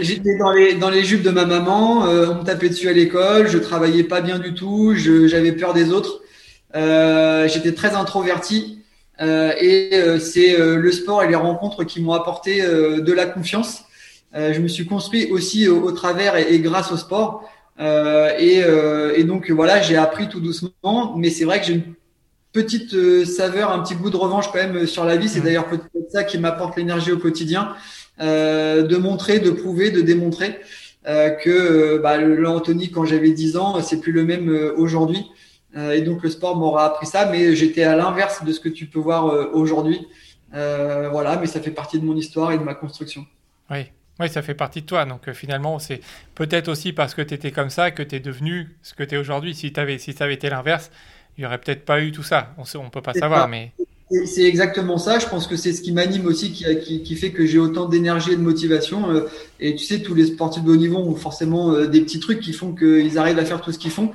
J'étais 0.00 0.36
dans 0.38 0.52
les, 0.52 0.74
dans 0.74 0.90
les 0.90 1.04
jupes 1.04 1.22
de 1.22 1.30
ma 1.30 1.44
maman, 1.44 2.06
euh, 2.06 2.28
on 2.30 2.40
me 2.40 2.44
tapait 2.44 2.68
dessus 2.68 2.88
à 2.88 2.92
l'école, 2.92 3.48
je 3.48 3.58
travaillais 3.58 4.04
pas 4.04 4.20
bien 4.20 4.38
du 4.38 4.54
tout, 4.54 4.94
j'avais 4.96 5.52
peur 5.52 5.72
des 5.72 5.90
autres, 5.90 6.20
euh, 6.74 7.46
j'étais 7.48 7.72
très 7.72 7.94
introverti 7.94 8.74
euh, 9.20 9.52
et 9.60 9.90
euh, 9.94 10.18
c'est 10.18 10.58
euh, 10.58 10.76
le 10.76 10.90
sport 10.90 11.22
et 11.22 11.28
les 11.28 11.36
rencontres 11.36 11.84
qui 11.84 12.00
m'ont 12.00 12.14
apporté 12.14 12.62
de 12.62 13.12
la 13.12 13.26
confiance. 13.26 13.84
je 14.34 14.58
me 14.60 14.68
suis 14.68 14.86
construit 14.86 15.30
aussi 15.30 15.68
au, 15.68 15.92
travers 15.92 16.36
et, 16.36 16.54
et, 16.54 16.58
grâce 16.60 16.90
au 16.90 16.96
sport 16.96 17.48
et, 17.78 18.62
et 19.16 19.24
donc 19.24 19.50
voilà, 19.50 19.80
j'ai 19.80 19.96
appris 19.96 20.28
tout 20.28 20.40
doucement, 20.40 21.14
mais 21.16 21.30
c'est 21.30 21.44
vrai 21.44 21.60
que 21.60 21.66
j'ai 21.66 21.74
une 21.74 21.94
petite 22.52 23.24
saveur, 23.24 23.72
un 23.72 23.80
petit 23.80 23.94
goût 23.94 24.10
de 24.10 24.16
revanche 24.16 24.46
quand 24.52 24.58
même 24.58 24.86
sur 24.86 25.04
la 25.04 25.16
vie. 25.16 25.28
C'est 25.28 25.40
mmh. 25.40 25.44
d'ailleurs 25.44 25.68
peut-être 25.68 26.10
ça 26.12 26.24
qui 26.24 26.38
m'apporte 26.38 26.76
l'énergie 26.76 27.12
au 27.12 27.18
quotidien, 27.18 27.74
de 28.18 28.96
montrer, 28.96 29.40
de 29.40 29.50
prouver, 29.50 29.90
de 29.90 30.00
démontrer 30.00 30.58
que 31.04 31.98
bah, 31.98 32.16
l'Anthony 32.18 32.90
quand 32.90 33.04
j'avais 33.04 33.32
10 33.32 33.56
ans, 33.56 33.80
c'est 33.82 34.00
plus 34.00 34.12
le 34.12 34.24
même 34.24 34.48
aujourd'hui. 34.76 35.26
et 35.76 36.00
donc 36.00 36.22
le 36.22 36.30
sport 36.30 36.56
m'aura 36.56 36.86
appris 36.86 37.06
ça, 37.06 37.26
mais 37.26 37.54
j'étais 37.56 37.82
à 37.82 37.96
l'inverse 37.96 38.44
de 38.44 38.52
ce 38.52 38.60
que 38.60 38.68
tu 38.68 38.86
peux 38.86 39.00
voir 39.00 39.54
aujourd'hui. 39.54 40.06
voilà, 40.52 41.38
mais 41.40 41.46
ça 41.46 41.60
fait 41.60 41.72
partie 41.72 41.98
de 41.98 42.04
mon 42.04 42.16
histoire 42.16 42.52
et 42.52 42.58
de 42.58 42.62
ma 42.62 42.74
construction. 42.74 43.26
Oui. 43.70 43.86
Oui, 44.20 44.28
ça 44.28 44.42
fait 44.42 44.54
partie 44.54 44.82
de 44.82 44.86
toi. 44.86 45.04
Donc 45.04 45.28
euh, 45.28 45.34
finalement, 45.34 45.78
c'est 45.78 46.00
peut-être 46.34 46.68
aussi 46.68 46.92
parce 46.92 47.14
que 47.14 47.22
tu 47.22 47.34
étais 47.34 47.50
comme 47.50 47.70
ça 47.70 47.90
que 47.90 48.02
tu 48.02 48.16
es 48.16 48.20
devenu 48.20 48.76
ce 48.82 48.94
que 48.94 49.02
tu 49.02 49.16
es 49.16 49.18
aujourd'hui. 49.18 49.54
Si, 49.54 49.72
avais, 49.76 49.98
si 49.98 50.12
ça 50.12 50.24
avait 50.24 50.34
été 50.34 50.48
l'inverse, 50.48 50.90
il 51.36 51.40
n'y 51.40 51.46
aurait 51.46 51.58
peut-être 51.58 51.84
pas 51.84 52.00
eu 52.00 52.12
tout 52.12 52.22
ça. 52.22 52.54
On 52.56 52.84
ne 52.84 52.88
peut 52.90 53.02
pas 53.02 53.14
savoir, 53.14 53.48
mais... 53.48 53.72
C'est 54.26 54.42
exactement 54.42 54.98
ça. 54.98 55.18
Je 55.18 55.26
pense 55.26 55.46
que 55.46 55.56
c'est 55.56 55.72
ce 55.72 55.80
qui 55.82 55.92
m'anime 55.92 56.26
aussi, 56.26 56.52
qui, 56.52 57.16
fait 57.16 57.30
que 57.30 57.46
j'ai 57.46 57.58
autant 57.58 57.86
d'énergie 57.86 58.32
et 58.32 58.36
de 58.36 58.42
motivation. 58.42 59.10
Euh, 59.10 59.28
et 59.60 59.74
tu 59.74 59.84
sais, 59.84 60.00
tous 60.00 60.14
les 60.14 60.26
sportifs 60.26 60.62
de 60.62 60.70
haut 60.70 60.76
niveau 60.76 60.98
ont 60.98 61.14
forcément 61.14 61.72
euh, 61.72 61.86
des 61.86 62.00
petits 62.00 62.20
trucs 62.20 62.40
qui 62.40 62.52
font 62.52 62.74
qu'ils 62.74 63.18
arrivent 63.18 63.38
à 63.38 63.44
faire 63.44 63.60
tout 63.60 63.72
ce 63.72 63.78
qu'ils 63.78 63.90
font. 63.90 64.12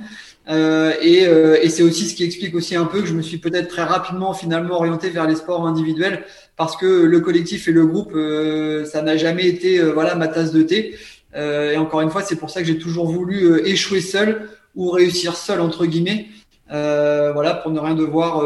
Euh, 0.48 0.94
et, 1.00 1.26
euh, 1.26 1.58
et 1.62 1.68
c'est 1.68 1.82
aussi 1.82 2.08
ce 2.08 2.14
qui 2.14 2.24
explique 2.24 2.54
aussi 2.54 2.74
un 2.74 2.86
peu 2.86 3.00
que 3.00 3.06
je 3.06 3.14
me 3.14 3.22
suis 3.22 3.38
peut-être 3.38 3.68
très 3.68 3.84
rapidement 3.84 4.32
finalement 4.32 4.74
orienté 4.74 5.10
vers 5.10 5.28
les 5.28 5.36
sports 5.36 5.66
individuels 5.66 6.24
parce 6.56 6.76
que 6.76 6.86
le 6.86 7.20
collectif 7.20 7.68
et 7.68 7.72
le 7.72 7.86
groupe, 7.86 8.12
euh, 8.14 8.84
ça 8.84 9.02
n'a 9.02 9.16
jamais 9.16 9.46
été 9.46 9.80
voilà 9.80 10.14
ma 10.14 10.28
tasse 10.28 10.52
de 10.52 10.62
thé. 10.62 10.96
et 11.34 11.76
encore 11.76 12.00
une 12.00 12.10
fois, 12.10 12.22
c'est 12.22 12.36
pour 12.36 12.50
ça 12.50 12.60
que 12.60 12.66
j'ai 12.66 12.78
toujours 12.78 13.06
voulu 13.10 13.60
échouer 13.64 14.00
seul 14.00 14.48
ou 14.74 14.90
réussir 14.90 15.36
seul 15.36 15.60
entre 15.60 15.86
guillemets. 15.86 16.26
Voilà 16.70 17.54
pour 17.54 17.72
ne 17.72 17.80
rien 17.80 17.94
devoir 17.94 18.44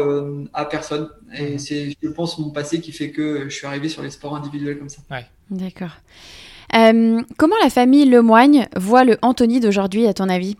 à 0.53 0.65
personne. 0.65 1.09
Et 1.37 1.53
mhm. 1.53 1.59
c'est, 1.59 1.95
je 2.01 2.09
pense, 2.09 2.37
mon 2.39 2.49
passé 2.49 2.81
qui 2.81 2.91
fait 2.91 3.11
que 3.11 3.45
je 3.49 3.55
suis 3.55 3.67
arrivé 3.67 3.89
sur 3.89 4.01
les 4.01 4.09
sports 4.09 4.35
individuels 4.35 4.79
comme 4.79 4.89
ça. 4.89 5.01
Ouais. 5.11 5.25
D'accord. 5.51 5.97
comment 7.37 7.55
la 7.63 7.69
famille 7.69 8.05
Lemoigne 8.05 8.67
voit 8.75 9.03
le 9.03 9.17
Anthony 9.21 9.59
d'aujourd'hui, 9.59 10.07
à 10.07 10.13
ton 10.13 10.29
avis? 10.29 10.57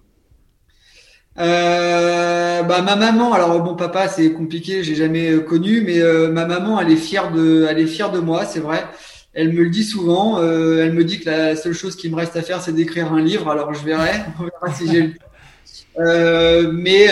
Euh, 1.38 2.64
bah 2.64 2.82
ma 2.82 2.96
maman, 2.96 3.34
alors 3.34 3.62
bon 3.62 3.76
papa 3.76 4.08
c'est 4.08 4.32
compliqué, 4.32 4.84
j'ai 4.84 4.96
jamais 4.96 5.32
euh, 5.32 5.42
connu, 5.42 5.82
mais 5.82 6.00
euh, 6.00 6.32
ma 6.32 6.46
maman 6.46 6.80
elle 6.80 6.90
est 6.92 6.96
fière 6.96 7.30
de, 7.32 7.68
elle 7.70 7.78
est 7.78 7.88
fière 7.88 8.10
de 8.12 8.20
moi, 8.20 8.46
c'est 8.46 8.62
vrai. 8.62 8.86
Elle 9.34 9.52
me 9.52 9.64
le 9.64 9.70
dit 9.70 9.84
souvent. 9.84 10.40
Euh, 10.40 10.82
elle 10.82 10.94
me 10.94 11.04
dit 11.04 11.20
que 11.20 11.30
la 11.30 11.58
seule 11.58 11.74
chose 11.74 11.98
qui 11.98 12.10
me 12.10 12.16
reste 12.16 12.38
à 12.38 12.42
faire 12.42 12.62
c'est 12.62 12.72
d'écrire 12.72 13.12
un 13.12 13.22
livre. 13.22 13.50
Alors 13.50 13.74
je 13.74 13.84
verrai, 13.84 14.14
on 14.40 14.44
verra 14.44 14.74
si 14.74 14.90
j'ai 14.90 15.02
le 15.02 15.14
mais 15.98 17.08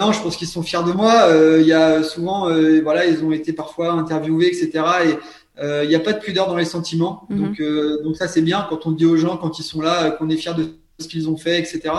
non, 0.00 0.12
je 0.12 0.22
pense 0.22 0.36
qu'ils 0.36 0.48
sont 0.48 0.62
fiers 0.62 0.84
de 0.86 0.92
moi. 0.92 1.28
Il 1.58 1.66
y 1.66 1.72
a 1.72 2.02
souvent, 2.02 2.50
voilà, 2.82 3.06
ils 3.06 3.24
ont 3.24 3.32
été 3.32 3.52
parfois 3.52 3.92
interviewés, 3.92 4.48
etc. 4.48 4.84
Et 5.04 5.84
il 5.84 5.88
n'y 5.88 5.94
a 5.94 6.00
pas 6.00 6.12
de 6.12 6.20
pudeur 6.20 6.48
dans 6.48 6.56
les 6.56 6.64
sentiments. 6.64 7.26
Mhm. 7.30 7.38
Donc, 7.38 7.62
donc 8.02 8.16
ça 8.16 8.28
c'est 8.28 8.42
bien 8.42 8.66
quand 8.68 8.86
on 8.86 8.92
dit 8.92 9.06
aux 9.06 9.16
gens 9.16 9.36
quand 9.36 9.58
ils 9.58 9.64
sont 9.64 9.80
là 9.80 10.10
qu'on 10.10 10.28
est 10.28 10.36
fier 10.36 10.54
de 10.54 10.66
ce 10.98 11.08
qu'ils 11.08 11.28
ont 11.28 11.36
fait, 11.36 11.58
etc. 11.58 11.94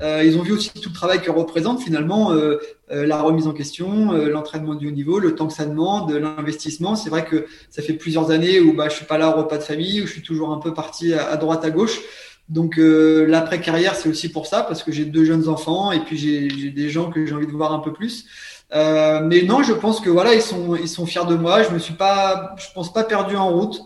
Euh, 0.00 0.22
ils 0.24 0.38
ont 0.38 0.42
vu 0.42 0.52
aussi 0.52 0.70
tout 0.70 0.88
le 0.88 0.94
travail 0.94 1.20
que 1.20 1.30
représente 1.30 1.82
finalement 1.82 2.32
euh, 2.32 2.58
euh, 2.90 3.06
la 3.06 3.20
remise 3.20 3.46
en 3.46 3.52
question, 3.52 4.12
l'entraînement 4.12 4.74
du 4.74 4.88
haut 4.88 4.92
niveau, 4.92 5.18
le 5.18 5.34
temps 5.34 5.46
que 5.46 5.52
ça 5.52 5.66
demande, 5.66 6.12
l'investissement. 6.12 6.96
C'est 6.96 7.10
vrai 7.10 7.24
que 7.24 7.46
ça 7.70 7.82
fait 7.82 7.94
plusieurs 7.94 8.30
années 8.30 8.60
où 8.60 8.74
bah, 8.74 8.88
je 8.88 8.96
suis 8.96 9.06
pas 9.06 9.18
là 9.18 9.30
au 9.30 9.42
repas 9.42 9.58
de 9.58 9.62
famille, 9.62 10.02
où 10.02 10.06
je 10.06 10.12
suis 10.12 10.22
toujours 10.22 10.52
un 10.52 10.58
peu 10.58 10.72
parti 10.72 11.14
à, 11.14 11.36
droite, 11.36 11.64
à 11.64 11.70
gauche. 11.70 12.00
Donc 12.48 12.76
l'après 12.78 13.60
carrière, 13.60 13.96
c'est 13.96 14.08
aussi 14.08 14.28
pour 14.28 14.46
ça 14.46 14.62
parce 14.62 14.82
que 14.84 14.92
j'ai 14.92 15.04
deux 15.04 15.24
jeunes 15.24 15.48
enfants 15.48 15.90
et 15.90 16.00
puis 16.00 16.16
j'ai 16.16 16.70
des 16.70 16.88
gens 16.90 17.10
que 17.10 17.26
j'ai 17.26 17.34
envie 17.34 17.46
de 17.46 17.52
voir 17.52 17.72
un 17.72 17.80
peu 17.80 17.92
plus. 17.92 18.26
mais 18.72 19.42
non, 19.42 19.62
je 19.62 19.72
pense 19.72 20.00
que 20.00 20.10
voilà, 20.10 20.34
ils 20.34 20.42
sont 20.42 20.76
ils 20.76 20.88
sont 20.88 21.06
fiers 21.06 21.26
de 21.28 21.34
moi. 21.34 21.64
Je 21.64 21.70
me 21.70 21.78
suis 21.78 21.94
pas, 21.94 22.54
je 22.58 22.66
pense 22.74 22.92
pas 22.92 23.02
perdu 23.02 23.36
en 23.36 23.50
route. 23.50 23.82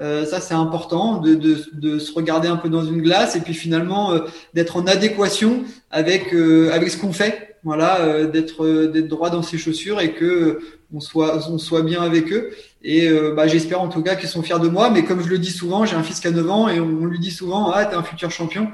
Euh, 0.00 0.24
ça, 0.24 0.40
c'est 0.40 0.54
important 0.54 1.18
de, 1.18 1.34
de, 1.34 1.58
de, 1.74 1.98
se 1.98 2.12
regarder 2.12 2.48
un 2.48 2.56
peu 2.56 2.70
dans 2.70 2.84
une 2.84 3.02
glace 3.02 3.36
et 3.36 3.40
puis 3.40 3.52
finalement 3.52 4.12
euh, 4.12 4.20
d'être 4.54 4.76
en 4.76 4.86
adéquation 4.86 5.62
avec 5.90 6.32
euh, 6.32 6.72
avec 6.72 6.88
ce 6.90 6.96
qu'on 6.96 7.12
fait. 7.12 7.58
Voilà, 7.62 8.24
d'être 8.24 8.86
d'être 8.86 9.08
droit 9.08 9.28
dans 9.28 9.42
ses 9.42 9.58
chaussures 9.58 10.00
et 10.00 10.14
que 10.14 10.60
on 10.94 11.00
soit 11.00 11.46
on 11.50 11.58
soit 11.58 11.82
bien 11.82 12.00
avec 12.00 12.32
eux. 12.32 12.52
Et 12.82 13.10
bah, 13.36 13.46
j'espère 13.46 13.80
en 13.80 13.88
tout 13.88 14.02
cas 14.02 14.16
qu'ils 14.16 14.28
sont 14.28 14.42
fiers 14.42 14.58
de 14.58 14.68
moi. 14.68 14.90
Mais 14.90 15.04
comme 15.04 15.22
je 15.22 15.28
le 15.28 15.38
dis 15.38 15.50
souvent, 15.50 15.84
j'ai 15.84 15.96
un 15.96 16.02
fils 16.02 16.20
qui 16.20 16.26
a 16.26 16.30
9 16.30 16.50
ans 16.50 16.68
et 16.68 16.80
on, 16.80 17.04
lui 17.04 17.18
dit 17.18 17.30
souvent 17.30 17.70
ah 17.70 17.84
t'es 17.84 17.94
un 17.94 18.02
futur 18.02 18.30
champion. 18.30 18.68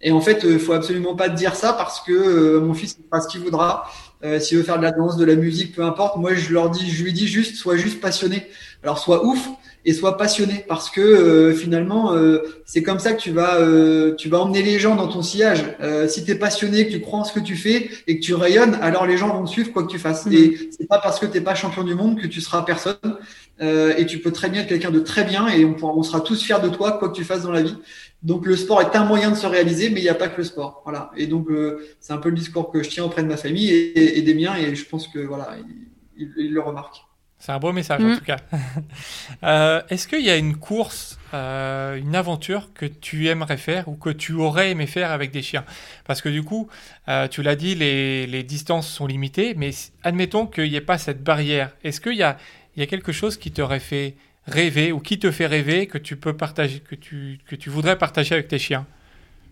Et 0.00 0.10
en 0.12 0.20
fait, 0.20 0.44
il 0.44 0.58
faut 0.58 0.72
absolument 0.72 1.14
pas 1.14 1.28
dire 1.28 1.54
ça 1.54 1.72
parce 1.72 2.00
que 2.00 2.58
mon 2.58 2.74
fils 2.74 2.98
fera 3.08 3.20
ce 3.20 3.28
qu'il 3.28 3.40
voudra. 3.40 3.90
S'il 4.40 4.58
veut 4.58 4.64
faire 4.64 4.78
de 4.78 4.82
la 4.82 4.90
danse, 4.90 5.16
de 5.16 5.24
la 5.24 5.34
musique, 5.34 5.74
peu 5.74 5.82
importe. 5.82 6.16
Moi, 6.16 6.34
je 6.34 6.52
leur 6.52 6.70
dis, 6.70 6.90
je 6.90 7.04
lui 7.04 7.12
dis 7.12 7.28
juste, 7.28 7.56
sois 7.56 7.76
juste 7.76 8.00
passionné. 8.00 8.46
Alors, 8.82 8.98
sois 8.98 9.24
ouf, 9.24 9.48
et 9.84 9.92
sois 9.92 10.16
passionné 10.16 10.64
parce 10.66 10.90
que 10.90 11.00
euh, 11.00 11.54
finalement 11.54 12.14
euh, 12.14 12.38
c'est 12.64 12.82
comme 12.82 12.98
ça 12.98 13.12
que 13.12 13.20
tu 13.20 13.30
vas 13.30 13.56
euh, 13.56 14.14
tu 14.14 14.28
vas 14.28 14.40
emmener 14.40 14.62
les 14.62 14.78
gens 14.78 14.94
dans 14.94 15.08
ton 15.08 15.22
sillage. 15.22 15.62
si 16.08 16.24
tu 16.24 16.30
es 16.30 16.34
passionné, 16.34 16.86
que 16.86 16.92
tu 16.92 17.00
crois 17.00 17.20
en 17.20 17.24
ce 17.24 17.32
que 17.32 17.40
tu 17.40 17.56
fais 17.56 17.90
et 18.06 18.18
que 18.18 18.24
tu 18.24 18.34
rayonnes, 18.34 18.78
alors 18.80 19.06
les 19.06 19.16
gens 19.16 19.28
vont 19.28 19.44
te 19.44 19.50
suivre 19.50 19.72
quoi 19.72 19.82
que 19.82 19.90
tu 19.90 19.98
fasses. 19.98 20.26
Et 20.26 20.48
mm. 20.48 20.54
c'est 20.70 20.88
pas 20.88 20.98
parce 20.98 21.18
que 21.18 21.26
t'es 21.26 21.40
pas 21.40 21.54
champion 21.54 21.84
du 21.84 21.94
monde 21.94 22.20
que 22.20 22.26
tu 22.26 22.40
seras 22.40 22.62
personne. 22.62 22.96
et 23.60 24.06
tu 24.06 24.18
peux 24.18 24.32
très 24.32 24.48
bien 24.50 24.62
être 24.62 24.68
quelqu'un 24.68 24.90
de 24.90 25.00
très 25.00 25.24
bien 25.24 25.46
et 25.48 25.64
on, 25.64 25.74
pourra, 25.74 25.92
on 25.94 26.02
sera 26.02 26.20
tous 26.20 26.42
fiers 26.42 26.60
de 26.62 26.68
toi 26.68 26.92
quoi 26.98 27.08
que 27.08 27.14
tu 27.14 27.24
fasses 27.24 27.42
dans 27.42 27.52
la 27.52 27.62
vie. 27.62 27.76
Donc 28.22 28.46
le 28.46 28.56
sport 28.56 28.80
est 28.80 28.96
un 28.96 29.04
moyen 29.04 29.30
de 29.30 29.36
se 29.36 29.46
réaliser, 29.46 29.90
mais 29.90 30.00
il 30.00 30.04
n'y 30.04 30.08
a 30.08 30.14
pas 30.14 30.28
que 30.28 30.38
le 30.38 30.44
sport. 30.44 30.82
Voilà. 30.84 31.10
Et 31.16 31.26
donc 31.26 31.48
c'est 32.00 32.12
un 32.12 32.18
peu 32.18 32.30
le 32.30 32.36
discours 32.36 32.70
que 32.70 32.82
je 32.82 32.88
tiens 32.88 33.04
auprès 33.04 33.22
de 33.22 33.28
ma 33.28 33.36
famille 33.36 33.70
et, 33.70 34.18
et 34.18 34.22
des 34.22 34.34
miens 34.34 34.56
et 34.56 34.74
je 34.74 34.84
pense 34.86 35.08
que 35.08 35.18
voilà 35.18 35.56
ils 36.16 36.52
le 36.52 36.60
remarquent. 36.60 37.04
C'est 37.44 37.52
un 37.52 37.58
beau 37.58 37.72
message 37.72 38.00
en 38.00 38.08
mm. 38.08 38.18
tout 38.18 38.24
cas. 38.24 38.36
Euh, 39.42 39.82
est-ce 39.90 40.08
qu'il 40.08 40.24
y 40.24 40.30
a 40.30 40.36
une 40.36 40.56
course, 40.56 41.18
euh, 41.34 41.96
une 41.96 42.14
aventure 42.14 42.70
que 42.72 42.86
tu 42.86 43.28
aimerais 43.28 43.58
faire 43.58 43.88
ou 43.88 43.96
que 43.96 44.08
tu 44.08 44.32
aurais 44.32 44.70
aimé 44.70 44.86
faire 44.86 45.10
avec 45.10 45.30
des 45.30 45.42
chiens? 45.42 45.64
Parce 46.06 46.22
que 46.22 46.30
du 46.30 46.42
coup, 46.42 46.68
euh, 47.08 47.28
tu 47.28 47.42
l'as 47.42 47.56
dit, 47.56 47.74
les, 47.74 48.42
distances 48.44 48.88
sont 48.88 49.06
limitées, 49.06 49.54
mais 49.54 49.70
admettons 50.02 50.46
qu'il 50.46 50.70
n'y 50.70 50.76
ait 50.76 50.80
pas 50.80 50.96
cette 50.96 51.22
barrière. 51.22 51.70
Est-ce 51.82 52.00
qu'il 52.00 52.14
y 52.14 52.22
a, 52.22 52.38
il 52.76 52.80
y 52.80 52.82
a 52.82 52.86
quelque 52.86 53.12
chose 53.12 53.36
qui 53.36 53.50
t'aurait 53.50 53.80
fait 53.80 54.14
rêver 54.46 54.92
ou 54.92 55.00
qui 55.00 55.18
te 55.18 55.30
fait 55.30 55.46
rêver 55.46 55.86
que 55.86 55.98
tu 55.98 56.16
peux 56.16 56.34
partager, 56.34 56.80
que 56.80 56.94
tu, 56.94 57.38
que 57.46 57.56
tu 57.56 57.68
voudrais 57.68 57.98
partager 57.98 58.34
avec 58.34 58.48
tes 58.48 58.58
chiens? 58.58 58.86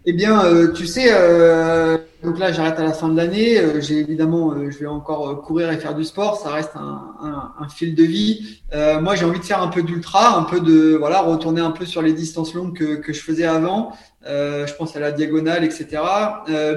Eh 0.05 0.12
bien, 0.12 0.45
euh, 0.45 0.73
tu 0.73 0.87
sais, 0.87 1.11
euh, 1.12 1.97
donc 2.24 2.39
là, 2.39 2.51
j'arrête 2.51 2.79
à 2.79 2.83
la 2.83 2.93
fin 2.93 3.09
de 3.09 3.16
l'année. 3.16 3.59
Euh, 3.59 3.81
j'ai 3.81 3.99
évidemment, 3.99 4.55
je 4.69 4.79
vais 4.79 4.87
encore 4.87 5.43
courir 5.43 5.70
et 5.70 5.79
faire 5.79 5.95
du 5.95 6.05
sport. 6.05 6.41
Ça 6.41 6.51
reste 6.51 6.73
un, 6.74 7.15
un, 7.20 7.53
un 7.61 7.69
fil 7.69 7.95
de 7.95 8.03
vie. 8.03 8.61
moi, 9.01 9.15
j'ai 9.15 9.24
envie 9.24 9.39
de 9.39 9.45
faire 9.45 9.62
un 9.62 9.69
peu 9.69 9.83
d'ultra, 9.83 10.37
un 10.37 10.43
peu 10.43 10.61
de, 10.61 10.97
voilà, 10.97 11.20
retourner 11.20 11.61
un 11.61 11.70
peu 11.70 11.87
sur 11.87 12.03
les 12.03 12.12
distances 12.12 12.55
longues 12.55 12.77
que, 12.77 12.97
que 12.97 13.12
je 13.12 13.20
faisais 13.20 13.45
avant. 13.45 13.93
je 14.24 14.73
pense 14.74 14.97
à 14.97 15.01
la 15.01 15.12
diagonale, 15.12 15.62
etc. 15.65 16.03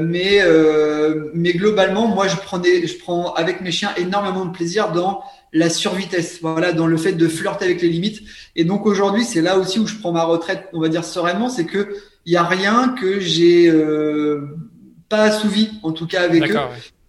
mais, 0.02 0.42
mais 1.34 1.54
globalement, 1.54 2.08
moi, 2.08 2.28
je 2.28 2.36
prenais, 2.36 2.86
je 2.86 2.98
prends 3.00 3.34
avec 3.34 3.62
mes 3.62 3.72
chiens 3.72 3.92
énormément 3.98 4.46
de 4.46 4.52
plaisir 4.52 4.92
dans 4.92 5.24
la 5.52 5.70
survitesse, 5.70 6.40
voilà, 6.42 6.74
dans 6.74 6.86
le 6.86 6.98
fait 6.98 7.14
de 7.14 7.28
flirter 7.28 7.66
avec 7.66 7.82
les 7.82 7.88
limites. 7.88 8.22
Et 8.58 8.66
donc 8.66 8.86
aujourd'hui, 8.86 9.24
c'est 9.24 9.42
là 9.42 9.58
aussi 9.58 9.80
où 9.80 9.88
je 9.88 9.96
prends 9.96 10.12
ma 10.12 10.26
retraite, 10.26 10.68
on 10.74 10.82
va 10.82 10.90
dire 10.90 11.06
sereinement, 11.06 11.50
c'est 11.50 11.66
que 11.66 11.96
il 12.26 12.34
y 12.34 12.38
a 12.38 12.44
rien 12.44 12.96
que 13.00 13.20
j'ai 13.20 13.70
euh, 13.70 14.58
pas 15.10 15.24
assouvi, 15.24 15.72
en 15.84 15.92
tout 15.92 16.08
cas 16.08 16.24
avec 16.24 16.50
eux. 16.50 16.58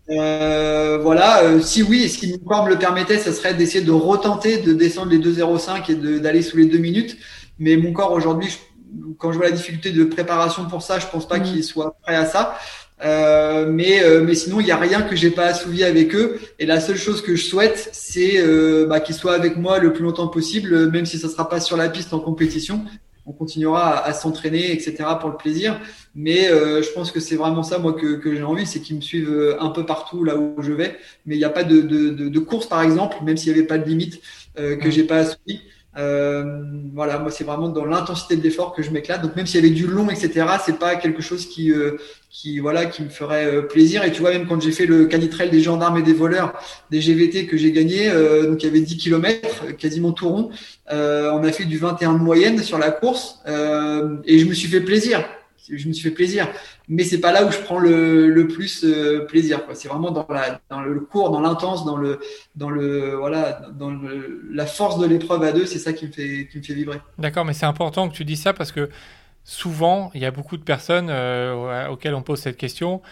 Euh, 0.08 0.98
voilà, 1.02 1.42
euh, 1.42 1.60
si 1.60 1.82
oui, 1.82 2.04
et 2.04 2.08
ce 2.08 2.18
qui 2.18 2.38
corps 2.44 2.64
me 2.64 2.70
le 2.70 2.78
permettait, 2.78 3.18
ce 3.18 3.32
serait 3.32 3.54
d'essayer 3.54 3.84
de 3.84 3.92
retenter 3.92 4.58
de 4.58 4.72
descendre 4.72 5.10
les 5.10 5.18
2,05 5.18 5.90
et 5.90 6.20
d'aller 6.20 6.42
sous 6.42 6.56
les 6.56 6.66
deux 6.66 6.78
minutes. 6.78 7.16
Mais 7.58 7.76
mon 7.76 7.92
corps 7.92 8.12
aujourd'hui, 8.12 8.56
quand 9.18 9.32
je 9.32 9.38
vois 9.38 9.46
la 9.46 9.52
difficulté 9.52 9.90
de 9.90 10.04
préparation 10.04 10.66
pour 10.66 10.82
ça, 10.82 10.98
je 10.98 11.06
pense 11.06 11.26
pas 11.26 11.38
mmh. 11.38 11.42
qu'il 11.42 11.64
soit 11.64 11.96
prêt 12.02 12.14
à 12.14 12.26
ça. 12.26 12.56
Euh, 13.04 13.66
mais 13.70 14.02
euh, 14.02 14.22
mais 14.24 14.34
sinon 14.34 14.58
il 14.58 14.66
y 14.66 14.70
a 14.70 14.76
rien 14.78 15.02
que 15.02 15.14
j'ai 15.14 15.30
pas 15.30 15.44
assouvi 15.44 15.84
avec 15.84 16.14
eux 16.14 16.40
et 16.58 16.64
la 16.64 16.80
seule 16.80 16.96
chose 16.96 17.20
que 17.20 17.36
je 17.36 17.44
souhaite 17.44 17.90
c'est 17.92 18.38
euh, 18.38 18.86
bah, 18.86 19.00
qu'ils 19.00 19.14
soient 19.14 19.34
avec 19.34 19.58
moi 19.58 19.78
le 19.78 19.92
plus 19.92 20.02
longtemps 20.02 20.28
possible 20.28 20.90
même 20.90 21.04
si 21.04 21.18
ça 21.18 21.28
sera 21.28 21.46
pas 21.46 21.60
sur 21.60 21.76
la 21.76 21.90
piste 21.90 22.14
en 22.14 22.20
compétition 22.20 22.86
on 23.26 23.32
continuera 23.32 24.04
à, 24.04 24.12
s'entraîner, 24.12 24.72
etc. 24.72 24.94
pour 25.20 25.30
le 25.30 25.36
plaisir. 25.36 25.80
Mais 26.14 26.48
euh, 26.48 26.82
je 26.82 26.90
pense 26.92 27.10
que 27.10 27.20
c'est 27.20 27.36
vraiment 27.36 27.62
ça, 27.62 27.78
moi, 27.78 27.92
que, 27.92 28.16
que 28.16 28.34
j'ai 28.34 28.42
envie, 28.42 28.66
c'est 28.66 28.80
qu'ils 28.80 28.96
me 28.96 29.00
suivent 29.00 29.30
euh, 29.30 29.60
un 29.60 29.70
peu 29.70 29.84
partout 29.84 30.24
là 30.24 30.36
où 30.36 30.54
je 30.62 30.72
vais. 30.72 30.96
Mais 31.26 31.34
il 31.34 31.38
n'y 31.38 31.44
a 31.44 31.50
pas 31.50 31.64
de, 31.64 31.80
de, 31.80 32.10
de, 32.10 32.28
de, 32.28 32.38
course, 32.38 32.68
par 32.68 32.82
exemple, 32.82 33.16
même 33.24 33.36
s'il 33.36 33.52
n'y 33.52 33.58
avait 33.58 33.66
pas 33.66 33.78
de 33.78 33.88
limite 33.88 34.20
euh, 34.58 34.76
que 34.76 34.90
j'ai 34.90 35.04
pas 35.04 35.18
assouvi. 35.18 35.60
Euh, 35.96 36.62
voilà, 36.94 37.18
moi 37.18 37.30
c'est 37.30 37.44
vraiment 37.44 37.68
dans 37.68 37.84
l'intensité 37.84 38.36
de 38.36 38.42
l'effort 38.42 38.74
que 38.74 38.82
je 38.82 38.90
m'éclate. 38.90 39.22
Donc 39.22 39.36
même 39.36 39.46
s'il 39.46 39.60
y 39.60 39.66
avait 39.66 39.74
du 39.74 39.86
long, 39.86 40.08
etc., 40.10 40.46
c'est 40.64 40.78
pas 40.78 40.96
quelque 40.96 41.22
chose 41.22 41.46
qui, 41.46 41.72
euh, 41.72 41.96
qui 42.30 42.58
voilà, 42.58 42.86
qui 42.86 43.02
me 43.02 43.08
ferait 43.08 43.46
euh, 43.46 43.62
plaisir. 43.62 44.04
Et 44.04 44.12
tu 44.12 44.20
vois, 44.20 44.30
même 44.30 44.46
quand 44.46 44.60
j'ai 44.60 44.72
fait 44.72 44.86
le 44.86 45.06
canitrel 45.06 45.50
des 45.50 45.60
gendarmes 45.60 45.98
et 45.98 46.02
des 46.02 46.12
voleurs, 46.12 46.52
des 46.90 47.00
GVT 47.00 47.46
que 47.46 47.56
j'ai 47.56 47.72
gagné, 47.72 48.10
donc 48.44 48.62
il 48.62 48.66
y 48.66 48.68
avait 48.68 48.80
10 48.80 48.96
km, 48.96 49.76
quasiment 49.76 50.12
tout 50.12 50.28
rond. 50.28 50.50
on 50.90 51.44
a 51.44 51.52
fait 51.52 51.64
du 51.64 51.78
21 51.78 52.14
de 52.14 52.18
moyenne 52.18 52.62
sur 52.62 52.78
la 52.78 52.90
course 52.90 53.40
et 53.46 54.38
je 54.38 54.44
me 54.46 54.54
suis 54.54 54.68
fait 54.68 54.80
plaisir. 54.80 55.24
Je 55.68 55.88
me 55.88 55.92
suis 55.92 56.08
fait 56.08 56.14
plaisir. 56.14 56.48
Mais 56.88 57.04
c'est 57.04 57.20
pas 57.20 57.32
là 57.32 57.44
où 57.44 57.50
je 57.50 57.58
prends 57.58 57.78
le, 57.78 58.28
le 58.28 58.48
plus 58.48 58.84
euh, 58.84 59.26
plaisir. 59.26 59.62
C'est 59.74 59.88
vraiment 59.88 60.10
dans, 60.10 60.26
la, 60.28 60.60
dans 60.70 60.80
le 60.80 61.00
cours, 61.00 61.30
dans 61.30 61.40
l'intense, 61.40 61.84
dans 61.84 61.96
le, 61.96 62.20
dans 62.54 62.70
le, 62.70 63.14
voilà, 63.16 63.62
dans 63.72 63.90
le, 63.90 64.42
la 64.50 64.66
force 64.66 64.98
de 64.98 65.06
l'épreuve 65.06 65.42
à 65.42 65.52
deux. 65.52 65.66
C'est 65.66 65.78
ça 65.78 65.92
qui 65.92 66.06
me 66.06 66.12
fait, 66.12 66.48
qui 66.50 66.58
me 66.58 66.62
fait 66.62 66.74
vibrer. 66.74 67.00
D'accord, 67.18 67.44
mais 67.44 67.52
c'est 67.52 67.66
important 67.66 68.08
que 68.08 68.14
tu 68.14 68.24
dis 68.24 68.36
ça 68.36 68.52
parce 68.52 68.72
que 68.72 68.88
souvent, 69.44 70.10
il 70.14 70.20
y 70.20 70.26
a 70.26 70.30
beaucoup 70.30 70.56
de 70.56 70.64
personnes 70.64 71.08
euh, 71.10 71.88
auxquelles 71.88 72.14
on 72.14 72.22
pose 72.22 72.40
cette 72.40 72.56
question. 72.56 73.02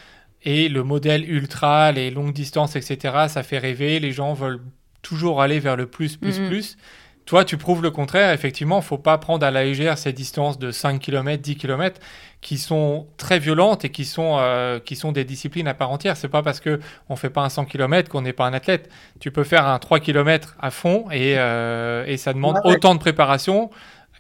Et 0.43 0.69
le 0.69 0.83
modèle 0.83 1.29
ultra, 1.29 1.91
les 1.93 2.11
longues 2.11 2.35
distances, 2.35 2.77
etc., 2.77 3.27
ça 3.29 3.43
fait 3.43 3.59
rêver. 3.59 3.99
Les 3.99 4.13
gens 4.13 4.35
veulent 4.35 4.61
toujours 5.01 5.41
aller 5.41 5.59
vers 5.59 5.77
le 5.77 5.87
plus, 5.87 6.17
plus, 6.17 6.39
mm-hmm. 6.39 6.49
plus. 6.49 6.77
Toi, 7.25 7.45
tu 7.45 7.57
prouves 7.57 7.83
le 7.83 7.91
contraire. 7.91 8.33
Effectivement, 8.33 8.77
il 8.77 8.83
ne 8.83 8.85
faut 8.85 8.99
pas 8.99 9.17
prendre 9.17 9.47
à 9.47 9.51
la 9.51 9.65
légère 9.65 9.97
ces 9.97 10.13
distances 10.13 10.59
de 10.59 10.71
5 10.71 11.01
km, 11.01 11.43
10 11.43 11.57
km 11.57 12.01
qui 12.45 12.59
sont 12.59 13.07
très 13.17 13.39
violentes 13.39 13.87
et 13.87 13.89
qui 13.89 14.05
sont, 14.05 14.37
euh, 14.39 14.79
qui 14.79 14.97
sont 14.97 15.13
des 15.13 15.25
disciplines 15.25 15.67
à 15.67 15.73
part 15.73 15.91
entière. 15.91 16.15
C'est 16.15 16.29
pas 16.29 16.43
parce 16.43 16.61
qu'on 16.61 16.79
ne 17.09 17.17
fait 17.17 17.31
pas 17.31 17.41
un 17.43 17.49
100 17.49 17.65
km 17.65 18.11
qu'on 18.11 18.21
n'est 18.21 18.35
pas 18.35 18.47
un 18.47 18.53
athlète. 18.53 18.91
Tu 19.19 19.31
peux 19.31 19.45
faire 19.45 19.67
un 19.67 19.79
3 19.79 19.99
km 19.99 20.55
à 20.61 20.71
fond 20.71 21.07
et, 21.11 21.37
euh, 21.39 22.05
et 22.07 22.19
ça 22.19 22.35
demande 22.35 22.57
autant 22.65 22.95
de 22.95 23.01
préparation 23.01 23.71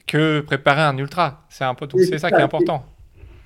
que 0.06 0.40
préparer 0.40 0.80
un 0.80 0.96
ultra. 0.96 1.44
C'est 1.51 1.64
un 1.64 1.74
peu 1.74 1.86
c'est 1.98 2.18
ça 2.18 2.30
qui 2.30 2.40
est 2.40 2.42
important. 2.42 2.86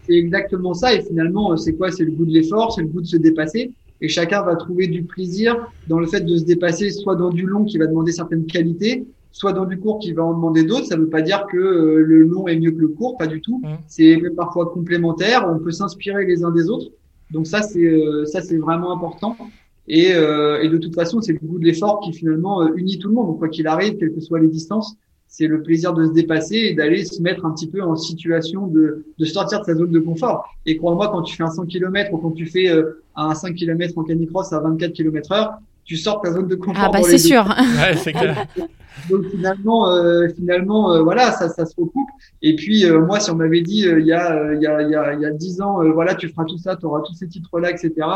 C'est 0.06 0.14
exactement 0.14 0.74
ça. 0.74 0.94
Et 0.94 1.02
finalement, 1.02 1.56
c'est 1.56 1.72
quoi? 1.72 1.90
C'est 1.90 2.04
le 2.04 2.12
goût 2.12 2.24
de 2.24 2.32
l'effort, 2.32 2.72
c'est 2.72 2.82
le 2.82 2.88
goût 2.88 3.00
de 3.00 3.06
se 3.06 3.16
dépasser. 3.16 3.72
Et 4.00 4.08
chacun 4.08 4.42
va 4.42 4.54
trouver 4.54 4.86
du 4.86 5.02
plaisir 5.02 5.56
dans 5.88 5.98
le 5.98 6.06
fait 6.06 6.20
de 6.20 6.36
se 6.36 6.44
dépasser, 6.44 6.90
soit 6.90 7.16
dans 7.16 7.30
du 7.30 7.46
long 7.46 7.64
qui 7.64 7.78
va 7.78 7.88
demander 7.88 8.12
certaines 8.12 8.46
qualités, 8.46 9.04
soit 9.32 9.52
dans 9.52 9.64
du 9.64 9.78
court 9.78 9.98
qui 9.98 10.12
va 10.12 10.24
en 10.24 10.34
demander 10.34 10.64
d'autres. 10.64 10.86
Ça 10.86 10.96
ne 10.96 11.02
veut 11.02 11.10
pas 11.10 11.22
dire 11.22 11.46
que 11.50 11.56
euh, 11.56 12.02
le 12.04 12.24
long 12.24 12.48
est 12.48 12.58
mieux 12.58 12.70
que 12.70 12.80
le 12.80 12.88
court, 12.88 13.16
pas 13.16 13.26
du 13.26 13.40
tout. 13.40 13.60
Mmh. 13.62 13.68
C'est 13.86 14.16
même 14.16 14.34
parfois 14.34 14.66
complémentaire. 14.66 15.48
On 15.48 15.58
peut 15.58 15.70
s'inspirer 15.70 16.26
les 16.26 16.44
uns 16.44 16.50
des 16.50 16.68
autres. 16.68 16.90
Donc 17.30 17.46
ça, 17.46 17.62
c'est 17.62 17.84
euh, 17.84 18.24
ça, 18.24 18.40
c'est 18.40 18.56
vraiment 18.56 18.92
important. 18.92 19.36
Et, 19.86 20.12
euh, 20.14 20.62
et, 20.62 20.68
de 20.68 20.76
toute 20.76 20.94
façon, 20.94 21.20
c'est 21.20 21.32
le 21.32 21.38
goût 21.38 21.58
de 21.58 21.64
l'effort 21.64 22.00
qui 22.00 22.12
finalement 22.12 22.66
unit 22.74 22.98
tout 22.98 23.08
le 23.08 23.14
monde. 23.14 23.28
Donc 23.28 23.38
quoi 23.38 23.48
qu'il 23.48 23.66
arrive, 23.66 23.96
quelles 23.96 24.14
que 24.14 24.20
soient 24.20 24.40
les 24.40 24.48
distances, 24.48 24.96
c'est 25.28 25.46
le 25.46 25.62
plaisir 25.62 25.94
de 25.94 26.06
se 26.06 26.12
dépasser 26.12 26.56
et 26.56 26.74
d'aller 26.74 27.04
se 27.04 27.22
mettre 27.22 27.44
un 27.44 27.52
petit 27.52 27.68
peu 27.68 27.82
en 27.82 27.96
situation 27.96 28.66
de, 28.66 29.04
de 29.18 29.24
sortir 29.24 29.60
de 29.60 29.64
sa 29.64 29.74
zone 29.74 29.90
de 29.90 30.00
confort. 30.00 30.46
Et 30.66 30.76
crois-moi, 30.76 31.08
quand 31.08 31.22
tu 31.22 31.36
fais 31.36 31.42
un 31.42 31.50
100 31.50 31.66
km 31.66 32.12
ou 32.14 32.18
quand 32.18 32.32
tu 32.32 32.46
fais 32.46 32.70
un 33.14 33.34
5 33.34 33.54
km 33.54 33.98
en 33.98 34.04
canicross 34.04 34.52
à 34.52 34.60
24 34.60 34.92
km 34.92 35.32
heure, 35.32 35.58
tu 35.88 35.96
sors 35.96 36.20
de 36.20 36.28
ta 36.28 36.34
zone 36.34 36.48
de 36.48 36.54
confort. 36.54 36.84
Ah 36.86 36.90
bah 36.92 37.02
c'est 37.02 37.16
sûr. 37.16 37.46
ouais, 37.48 37.96
c'est 37.96 38.12
clair. 38.12 38.46
Donc 39.08 39.24
finalement, 39.30 39.90
euh, 39.90 40.28
finalement, 40.36 40.92
euh, 40.92 41.02
voilà, 41.02 41.32
ça, 41.32 41.48
ça 41.48 41.64
se 41.64 41.74
recoupe. 41.78 42.08
Et 42.42 42.56
puis 42.56 42.84
euh, 42.84 43.00
moi, 43.00 43.20
si 43.20 43.30
on 43.30 43.36
m'avait 43.36 43.62
dit 43.62 43.86
il 43.86 44.06
y 44.06 44.12
a, 44.12 44.52
il 44.52 44.60
y 44.60 44.66
a, 44.66 44.82
il 44.82 44.90
y 44.90 44.94
a, 44.94 45.14
il 45.14 45.20
y 45.20 45.24
a 45.24 45.30
dix 45.30 45.62
ans, 45.62 45.82
voilà, 45.92 46.14
tu 46.14 46.28
feras 46.28 46.44
tout 46.44 46.58
ça, 46.58 46.76
tu 46.76 46.84
auras 46.84 47.00
tous 47.00 47.14
ces 47.14 47.26
titres-là, 47.26 47.70
etc. 47.70 48.06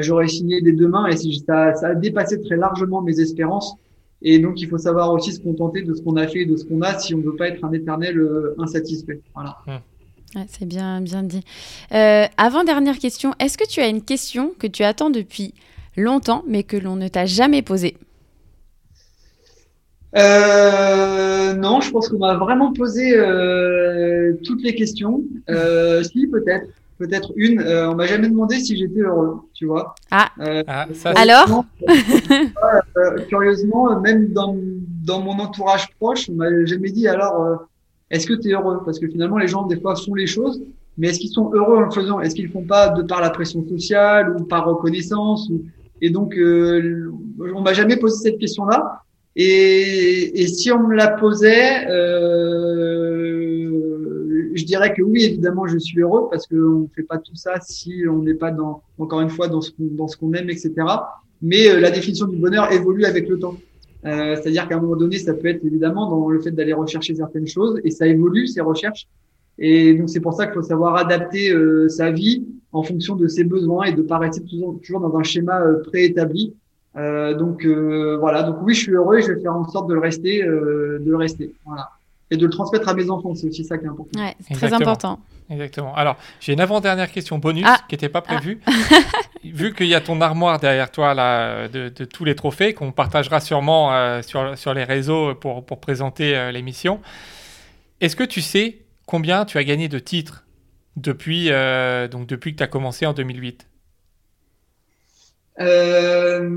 J'aurais 0.00 0.28
signé 0.28 0.60
des 0.60 0.72
deux 0.72 0.88
mains 0.88 1.06
et 1.06 1.16
ça, 1.16 1.74
ça 1.74 1.88
a 1.88 1.94
dépassé 1.94 2.38
très 2.42 2.56
largement 2.56 3.00
mes 3.00 3.18
espérances. 3.18 3.76
Et 4.20 4.38
donc, 4.38 4.60
il 4.60 4.68
faut 4.68 4.76
savoir 4.76 5.10
aussi 5.10 5.32
se 5.32 5.40
contenter 5.40 5.80
de 5.80 5.94
ce 5.94 6.02
qu'on 6.02 6.16
a 6.16 6.26
fait 6.26 6.40
et 6.40 6.46
de 6.46 6.54
ce 6.54 6.66
qu'on 6.66 6.82
a 6.82 6.98
si 6.98 7.14
on 7.14 7.18
ne 7.18 7.22
veut 7.22 7.36
pas 7.36 7.48
être 7.48 7.64
un 7.64 7.72
éternel 7.72 8.20
insatisfait. 8.58 9.22
Voilà. 9.34 9.56
Ouais, 10.36 10.46
c'est 10.48 10.66
bien, 10.66 11.00
bien 11.00 11.22
dit. 11.22 11.42
Euh, 11.92 12.26
avant 12.36 12.62
dernière 12.62 12.98
question, 12.98 13.34
est-ce 13.40 13.58
que 13.58 13.66
tu 13.66 13.80
as 13.80 13.88
une 13.88 14.02
question 14.02 14.52
que 14.58 14.68
tu 14.68 14.84
attends 14.84 15.10
depuis 15.10 15.54
longtemps 16.00 16.42
mais 16.46 16.62
que 16.62 16.76
l'on 16.76 16.96
ne 16.96 17.08
t'a 17.08 17.26
jamais 17.26 17.62
posée 17.62 17.96
euh, 20.16 21.54
non, 21.54 21.80
je 21.80 21.90
pense 21.90 22.08
qu'on 22.08 22.18
m'a 22.18 22.36
vraiment 22.36 22.72
posé 22.72 23.16
euh, 23.16 24.34
toutes 24.44 24.62
les 24.62 24.74
questions. 24.74 25.22
Euh, 25.48 26.02
si, 26.12 26.26
peut-être. 26.26 26.66
Peut-être 26.98 27.32
une. 27.34 27.62
Euh, 27.62 27.90
on 27.90 27.94
m'a 27.94 28.04
jamais 28.04 28.28
demandé 28.28 28.56
si 28.58 28.76
j'étais 28.76 29.00
heureux, 29.00 29.38
tu 29.54 29.64
vois. 29.64 29.94
Ah, 30.10 30.28
euh, 30.40 30.62
ah 30.66 30.86
ça, 30.92 31.12
alors 31.16 31.64
Curieusement, 33.30 33.98
même 34.00 34.34
dans, 34.34 34.54
dans 35.06 35.22
mon 35.22 35.38
entourage 35.38 35.88
proche, 35.98 36.28
on 36.28 36.34
m'a 36.34 36.66
jamais 36.66 36.90
dit 36.90 37.08
alors, 37.08 37.66
est-ce 38.10 38.26
que 38.26 38.34
tu 38.34 38.50
es 38.50 38.52
heureux? 38.52 38.82
Parce 38.84 38.98
que 38.98 39.08
finalement, 39.08 39.38
les 39.38 39.48
gens, 39.48 39.62
des 39.62 39.80
fois, 39.80 39.96
font 39.96 40.14
les 40.14 40.26
choses, 40.26 40.60
mais 40.98 41.08
est-ce 41.08 41.20
qu'ils 41.20 41.30
sont 41.30 41.50
heureux 41.54 41.78
en 41.78 41.80
le 41.80 41.90
faisant? 41.90 42.20
Est-ce 42.20 42.34
qu'ils 42.34 42.48
le 42.48 42.52
font 42.52 42.64
pas 42.64 42.90
de 42.90 43.02
par 43.02 43.22
la 43.22 43.30
pression 43.30 43.66
sociale 43.66 44.36
ou 44.36 44.44
par 44.44 44.66
reconnaissance 44.66 45.48
ou... 45.48 45.62
Et 46.00 46.10
donc, 46.10 46.34
on 46.38 47.60
m'a 47.60 47.72
jamais 47.72 47.96
posé 47.96 48.30
cette 48.30 48.38
question-là. 48.38 49.02
Et, 49.36 50.42
et, 50.42 50.48
si 50.48 50.72
on 50.72 50.88
me 50.88 50.94
la 50.94 51.08
posait, 51.08 51.86
euh, 51.88 53.70
je 54.54 54.64
dirais 54.64 54.92
que 54.92 55.02
oui, 55.02 55.24
évidemment, 55.24 55.66
je 55.66 55.78
suis 55.78 56.00
heureux 56.00 56.28
parce 56.30 56.46
qu'on 56.46 56.80
ne 56.80 56.86
fait 56.94 57.04
pas 57.04 57.18
tout 57.18 57.36
ça 57.36 57.60
si 57.60 58.02
on 58.10 58.22
n'est 58.22 58.34
pas 58.34 58.50
dans, 58.50 58.82
encore 58.98 59.20
une 59.20 59.30
fois, 59.30 59.48
dans 59.48 59.60
ce 59.60 59.70
qu'on, 59.70 59.84
dans 59.84 60.08
ce 60.08 60.16
qu'on 60.16 60.32
aime, 60.32 60.50
etc. 60.50 60.72
Mais 61.40 61.68
euh, 61.68 61.80
la 61.80 61.90
définition 61.90 62.26
du 62.26 62.36
bonheur 62.36 62.72
évolue 62.72 63.04
avec 63.04 63.28
le 63.28 63.38
temps. 63.38 63.56
Euh, 64.04 64.34
c'est-à-dire 64.36 64.66
qu'à 64.66 64.76
un 64.76 64.80
moment 64.80 64.96
donné, 64.96 65.18
ça 65.18 65.34
peut 65.34 65.48
être 65.48 65.64
évidemment 65.64 66.10
dans 66.10 66.28
le 66.28 66.40
fait 66.40 66.50
d'aller 66.50 66.72
rechercher 66.72 67.14
certaines 67.14 67.46
choses 67.46 67.80
et 67.84 67.90
ça 67.90 68.06
évolue 68.06 68.46
ces 68.46 68.60
recherches. 68.60 69.06
Et 69.58 69.94
donc 69.94 70.08
c'est 70.08 70.20
pour 70.20 70.32
ça 70.32 70.46
qu'il 70.46 70.54
faut 70.54 70.62
savoir 70.62 70.96
adapter 70.96 71.50
euh, 71.52 71.88
sa 71.88 72.10
vie 72.10 72.46
en 72.72 72.82
fonction 72.82 73.16
de 73.16 73.26
ses 73.26 73.44
besoins 73.44 73.84
et 73.84 73.92
de 73.92 74.02
pas 74.02 74.18
rester 74.18 74.42
toujours, 74.44 74.80
toujours 74.84 75.00
dans 75.00 75.16
un 75.16 75.22
schéma 75.22 75.60
euh, 75.60 75.82
préétabli 75.82 76.54
euh, 76.96 77.34
donc 77.34 77.64
euh, 77.64 78.16
voilà, 78.18 78.42
donc 78.42 78.56
oui, 78.62 78.74
je 78.74 78.80
suis 78.80 78.92
heureux 78.92 79.18
et 79.18 79.22
je 79.22 79.32
vais 79.32 79.40
faire 79.40 79.54
en 79.54 79.68
sorte 79.68 79.88
de 79.88 79.94
le 79.94 80.00
rester, 80.00 80.42
euh, 80.42 80.98
de 81.00 81.10
le 81.10 81.16
rester, 81.16 81.54
voilà, 81.64 81.90
et 82.30 82.36
de 82.36 82.44
le 82.44 82.50
transmettre 82.50 82.88
à 82.88 82.94
mes 82.94 83.10
enfants. 83.10 83.34
C'est 83.34 83.46
aussi 83.46 83.64
ça 83.64 83.78
qui 83.78 83.84
est 83.84 83.88
important. 83.88 84.20
Ouais, 84.20 84.34
c'est 84.40 84.54
très 84.54 84.72
important. 84.72 85.20
Exactement. 85.48 85.94
Alors, 85.94 86.16
j'ai 86.40 86.52
une 86.52 86.60
avant-dernière 86.60 87.10
question 87.10 87.38
bonus 87.38 87.64
ah. 87.66 87.78
qui 87.88 87.94
n'était 87.94 88.08
pas 88.08 88.22
prévue. 88.22 88.60
Ah. 88.66 88.72
Vu 89.44 89.72
qu'il 89.72 89.86
y 89.86 89.94
a 89.94 90.00
ton 90.00 90.20
armoire 90.20 90.60
derrière 90.60 90.90
toi 90.90 91.14
là, 91.14 91.66
de, 91.66 91.88
de 91.88 92.04
tous 92.04 92.24
les 92.24 92.34
trophées 92.34 92.74
qu'on 92.74 92.92
partagera 92.92 93.40
sûrement 93.40 93.92
euh, 93.92 94.20
sur, 94.22 94.56
sur 94.58 94.74
les 94.74 94.84
réseaux 94.84 95.34
pour, 95.34 95.64
pour 95.64 95.80
présenter 95.80 96.36
euh, 96.36 96.52
l'émission, 96.52 97.00
est-ce 98.00 98.16
que 98.16 98.24
tu 98.24 98.42
sais 98.42 98.78
combien 99.06 99.44
tu 99.44 99.56
as 99.58 99.64
gagné 99.64 99.88
de 99.88 99.98
titres 99.98 100.44
depuis, 101.00 101.50
donc 102.10 102.26
depuis 102.26 102.52
que 102.52 102.58
tu 102.58 102.62
as 102.62 102.68
commencé 102.68 103.06
en 103.06 103.12
2008 103.12 103.66
euh, 105.60 106.48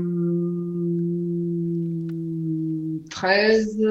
13. 3.10 3.84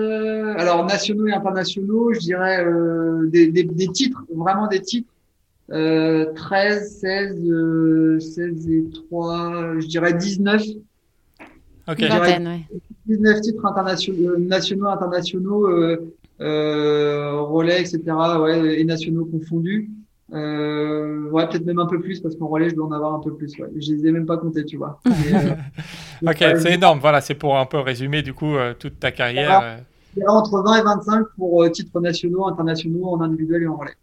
Alors, 0.57 0.85
nationaux 0.85 1.27
et 1.27 1.33
internationaux, 1.33 2.13
je 2.13 2.19
dirais 2.19 2.65
euh, 2.65 3.27
des, 3.27 3.51
des, 3.51 3.63
des, 3.63 3.87
titres, 3.87 4.23
vraiment 4.35 4.67
des 4.67 4.81
titres. 4.81 5.09
Euh, 5.71 6.33
13, 6.33 6.99
16, 6.99 7.49
euh, 7.49 8.19
16 8.19 8.69
et 8.69 8.85
3, 9.09 9.79
je 9.79 9.87
dirais 9.87 10.13
19. 10.13 10.61
Ok. 11.87 12.01
Vingtaine, 12.01 12.47
ouais. 12.47 12.79
19 13.07 13.41
titres 13.41 13.65
internationaux, 13.65 14.29
euh, 14.29 14.37
nationaux, 14.37 14.87
internationaux, 14.87 15.67
euh, 15.67 16.13
euh, 16.41 17.41
relais, 17.41 17.81
etc. 17.81 17.99
Ouais, 18.39 18.79
et 18.79 18.83
nationaux 18.83 19.25
confondus. 19.25 19.89
Euh, 20.31 21.29
ouais, 21.29 21.47
peut-être 21.47 21.65
même 21.65 21.79
un 21.79 21.85
peu 21.85 21.99
plus 21.99 22.19
parce 22.21 22.35
qu'en 22.35 22.47
relais, 22.47 22.69
je 22.69 22.75
dois 22.75 22.87
en 22.87 22.91
avoir 22.91 23.13
un 23.13 23.19
peu 23.19 23.33
plus. 23.35 23.57
Ouais. 23.59 23.67
Je 23.75 23.93
les 23.93 24.07
ai 24.07 24.11
même 24.11 24.25
pas 24.25 24.37
comptés, 24.37 24.65
tu 24.65 24.77
vois. 24.77 24.99
euh, 25.07 25.55
ok, 26.27 26.37
c'est 26.37 26.73
énorme. 26.73 26.99
Voilà, 26.99 27.21
c'est 27.21 27.35
pour 27.35 27.57
un 27.57 27.65
peu 27.65 27.79
résumer 27.79 28.21
du 28.21 28.33
coup 28.33 28.55
euh, 28.55 28.73
toute 28.73 28.99
ta 28.99 29.11
carrière. 29.11 29.61
Euh. 29.63 30.27
entre 30.27 30.63
20 30.63 30.75
et 30.75 30.81
25 30.83 31.25
pour 31.37 31.63
euh, 31.63 31.69
titres 31.69 31.99
nationaux, 31.99 32.47
internationaux, 32.47 33.09
en 33.09 33.21
individuel 33.21 33.63
et 33.63 33.67
en 33.67 33.75
relais. 33.75 33.95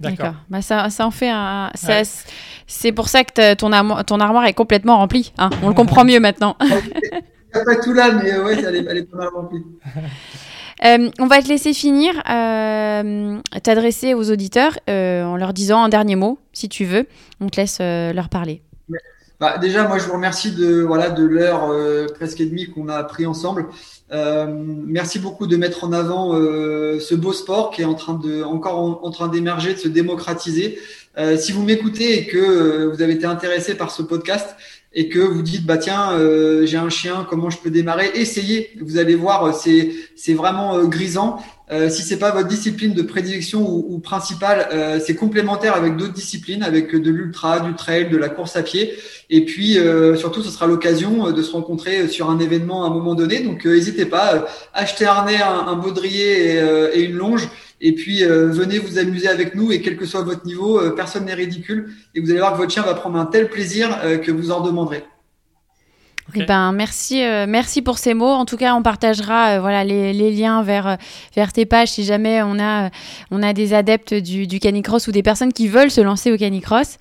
D'accord. 0.00 0.34
Bah 0.50 0.60
ça, 0.60 0.90
ça 0.90 1.06
en 1.06 1.10
fait 1.10 1.30
un. 1.30 1.70
Ouais. 1.88 2.02
C'est 2.66 2.92
pour 2.92 3.08
ça 3.08 3.24
que 3.24 3.54
ton, 3.54 3.72
armoire, 3.72 4.04
ton 4.04 4.20
armoire 4.20 4.44
est 4.44 4.52
complètement 4.52 4.98
remplie. 4.98 5.32
Hein. 5.38 5.50
On 5.62 5.68
le 5.68 5.74
comprend 5.74 6.04
mieux 6.04 6.20
maintenant. 6.20 6.56
Il 6.62 7.58
n'y 7.58 7.60
a 7.62 7.64
pas 7.64 7.76
tout 7.76 7.92
là, 7.92 8.10
mais 8.10 8.36
ouais, 8.40 8.58
elle 8.64 8.74
est, 8.74 8.84
elle 8.90 8.98
est 8.98 9.04
pas 9.04 9.16
mal 9.16 9.28
remplie. 9.28 9.64
Euh, 10.82 11.10
on 11.18 11.26
va 11.26 11.40
te 11.40 11.48
laisser 11.48 11.72
finir, 11.72 12.14
euh, 12.28 13.38
t'adresser 13.62 14.14
aux 14.14 14.30
auditeurs 14.30 14.78
euh, 14.88 15.22
en 15.22 15.36
leur 15.36 15.52
disant 15.52 15.82
un 15.82 15.88
dernier 15.88 16.16
mot, 16.16 16.38
si 16.52 16.68
tu 16.68 16.84
veux. 16.84 17.06
On 17.40 17.48
te 17.48 17.60
laisse 17.60 17.78
leur 17.80 18.28
parler. 18.28 18.62
Bah, 19.40 19.58
déjà, 19.58 19.86
moi, 19.86 19.98
je 19.98 20.04
vous 20.06 20.12
remercie 20.12 20.52
de 20.52 20.80
voilà 20.80 21.10
de 21.10 21.24
l'heure 21.24 21.70
presque 22.14 22.40
et 22.40 22.46
demie 22.46 22.70
qu'on 22.70 22.88
a 22.88 23.02
pris 23.04 23.26
ensemble. 23.26 23.66
merci 24.10 25.18
beaucoup 25.18 25.46
de 25.46 25.56
mettre 25.56 25.84
en 25.84 25.92
avant 25.92 26.32
ce 26.34 27.14
beau 27.14 27.32
sport 27.32 27.70
qui 27.70 27.82
est 27.82 27.86
en 27.86 27.94
train 27.94 28.14
de 28.14 28.42
encore 28.42 28.78
en, 28.78 29.00
en 29.02 29.10
train 29.10 29.28
d'émerger, 29.28 29.74
de 29.74 29.78
se 29.78 29.88
démocratiser. 29.88 30.78
si 31.36 31.52
vous 31.52 31.62
m'écoutez 31.62 32.18
et 32.18 32.26
que 32.26 32.86
vous 32.86 33.02
avez 33.02 33.14
été 33.14 33.26
intéressé 33.26 33.74
par 33.74 33.90
ce 33.90 34.02
podcast, 34.02 34.56
et 34.94 35.08
que 35.08 35.18
vous 35.18 35.42
dites 35.42 35.66
bah 35.66 35.76
tiens 35.76 36.12
euh, 36.12 36.66
j'ai 36.66 36.76
un 36.76 36.88
chien 36.88 37.26
comment 37.28 37.50
je 37.50 37.58
peux 37.58 37.70
démarrer? 37.70 38.10
Essayez 38.14 38.70
vous 38.80 38.98
allez 38.98 39.14
voir 39.14 39.54
c'est 39.54 39.90
c'est 40.16 40.34
vraiment 40.34 40.76
euh, 40.76 40.84
grisant. 40.84 41.38
Euh, 41.72 41.88
si 41.88 42.02
c'est 42.02 42.18
pas 42.18 42.30
votre 42.30 42.46
discipline 42.46 42.92
de 42.92 43.00
prédilection 43.00 43.66
ou, 43.66 43.86
ou 43.88 43.98
principale 43.98 44.68
euh, 44.72 45.00
c'est 45.04 45.16
complémentaire 45.16 45.74
avec 45.74 45.96
d'autres 45.96 46.12
disciplines 46.12 46.62
avec 46.62 46.94
de 46.94 47.10
l'ultra 47.10 47.60
du 47.60 47.74
trail 47.74 48.10
de 48.10 48.18
la 48.18 48.28
course 48.28 48.54
à 48.56 48.62
pied. 48.62 48.92
Et 49.30 49.46
puis 49.46 49.78
euh, 49.78 50.14
surtout 50.14 50.42
ce 50.42 50.50
sera 50.50 50.66
l'occasion 50.66 51.32
de 51.32 51.42
se 51.42 51.52
rencontrer 51.52 52.06
sur 52.08 52.30
un 52.30 52.38
événement 52.38 52.84
à 52.84 52.88
un 52.88 52.90
moment 52.90 53.14
donné. 53.14 53.40
Donc 53.40 53.64
n'hésitez 53.64 54.04
pas 54.04 54.46
achetez 54.74 55.06
un 55.06 55.24
un, 55.24 55.66
un 55.66 55.74
baudrier 55.76 56.52
et, 56.52 56.60
et, 56.94 57.02
une 57.04 57.16
longe 57.16 57.48
Et 57.80 57.92
puis 57.92 58.22
venez 58.24 58.78
vous 58.78 58.98
amuser 58.98 59.28
avec 59.28 59.54
nous 59.54 59.72
et 59.72 59.82
quel 59.82 59.96
que 59.96 60.06
soit 60.06 60.22
votre 60.22 60.46
niveau, 60.46 60.80
personne 60.92 61.26
n'est 61.26 61.34
ridicule 61.34 61.90
et 62.14 62.20
vous 62.20 62.30
allez 62.30 62.38
voir 62.38 62.52
que 62.52 62.58
votre 62.58 62.72
chien 62.72 62.82
va 62.82 62.94
prendre 62.94 63.18
un 63.18 63.26
tel 63.26 63.50
plaisir 63.50 64.00
que 64.22 64.30
vous 64.30 64.50
en 64.50 64.60
demanderez. 64.60 65.04
Eh 66.34 66.44
ben, 66.44 66.72
merci, 66.72 67.22
euh, 67.22 67.44
merci 67.46 67.82
pour 67.82 67.98
ces 67.98 68.14
mots. 68.14 68.26
En 68.26 68.46
tout 68.46 68.56
cas, 68.56 68.74
on 68.74 68.82
partagera 68.82 69.56
euh, 69.56 69.60
voilà, 69.60 69.84
les, 69.84 70.32
liens 70.32 70.62
vers, 70.62 70.86
euh, 70.86 70.96
vers 71.36 71.52
tes 71.52 71.66
pages 71.66 71.88
si 71.90 72.04
jamais 72.04 72.42
on 72.42 72.58
a, 72.58 72.90
on 73.30 73.42
a 73.42 73.52
des 73.52 73.74
adeptes 73.74 74.14
du, 74.14 74.46
du 74.46 74.58
canicross 74.58 75.06
ou 75.06 75.12
des 75.12 75.22
personnes 75.22 75.52
qui 75.52 75.68
veulent 75.68 75.90
se 75.90 76.00
lancer 76.00 76.32
au 76.32 76.38
canicross. 76.38 76.96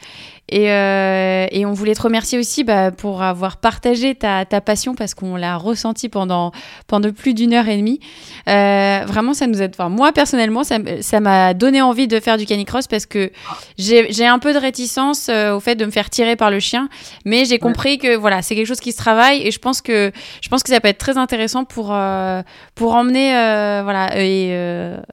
Et, 0.50 0.70
euh, 0.72 1.48
et, 1.52 1.66
on 1.66 1.72
voulait 1.72 1.96
te 1.96 2.02
remercier 2.02 2.38
aussi 2.38 2.66
bah, 2.66 2.92
pour 2.92 3.24
avoir 3.24 3.58
partagé 3.58 4.14
ta, 4.14 4.44
ta 4.44 4.60
passion 4.60 4.94
parce 4.94 5.14
qu'on 5.14 5.38
l'a 5.38 5.56
ressenti 5.56 6.10
pendant, 6.10 6.52
pendant 6.86 7.12
plus 7.14 7.34
d'une 7.34 7.54
heure 7.54 7.68
et 7.70 7.78
demie. 7.78 8.02
Euh, 8.50 9.04
vraiment, 9.08 9.34
ça 9.34 9.48
nous 9.48 9.62
aide. 9.62 9.72
Enfin, 9.74 9.88
moi, 9.88 10.12
personnellement, 10.12 10.64
ça 10.64 11.20
m'a 11.22 11.54
donné 11.54 11.82
envie 11.82 12.08
de 12.08 12.20
faire 12.20 12.38
du 12.38 12.46
canicross 12.46 12.88
parce 12.88 13.06
que 13.06 13.32
j'ai 13.78 14.26
un 14.26 14.38
peu 14.38 14.54
de 14.54 14.60
réticence 14.60 15.30
euh, 15.30 15.56
au 15.56 15.62
fait 15.62 15.76
de 15.76 15.86
me 15.86 15.92
faire 15.92 16.10
tirer 16.10 16.36
par 16.36 16.52
le 16.52 16.60
chien. 16.60 16.90
Mais 17.24 17.46
j'ai 17.46 17.58
compris 17.58 17.98
que 17.98 18.18
voilà, 18.18 18.42
c'est 18.42 18.56
quelque 18.56 18.68
chose 18.68 18.82
qui 18.82 18.92
se 18.92 18.98
travaille 18.98 19.48
et 19.48 19.52
je 19.52 19.60
pense 19.60 19.82
que, 19.82 20.12
je 20.42 20.50
pense 20.50 20.62
que 20.62 20.70
ça 20.70 20.82
peut 20.82 20.90
être 20.90 20.98
très 20.98 21.18
intéressant 21.18 21.64
pour, 21.64 21.94
euh, 21.94 22.42
pour 22.76 22.96
emmener 22.96 23.34
euh, 23.34 23.82
voilà, 23.82 24.22
et 24.22 24.50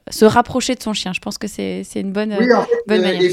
se 0.09 0.25
rapprocher 0.25 0.75
de 0.75 0.83
son 0.83 0.93
chien. 0.93 1.13
Je 1.13 1.21
pense 1.21 1.37
que 1.37 1.47
c'est 1.47 1.83
une 1.95 2.11
bonne, 2.11 2.35
oui, 2.37 2.53
en 2.53 2.63
fait, 2.63 2.69
bonne 2.85 3.01
manière 3.01 3.31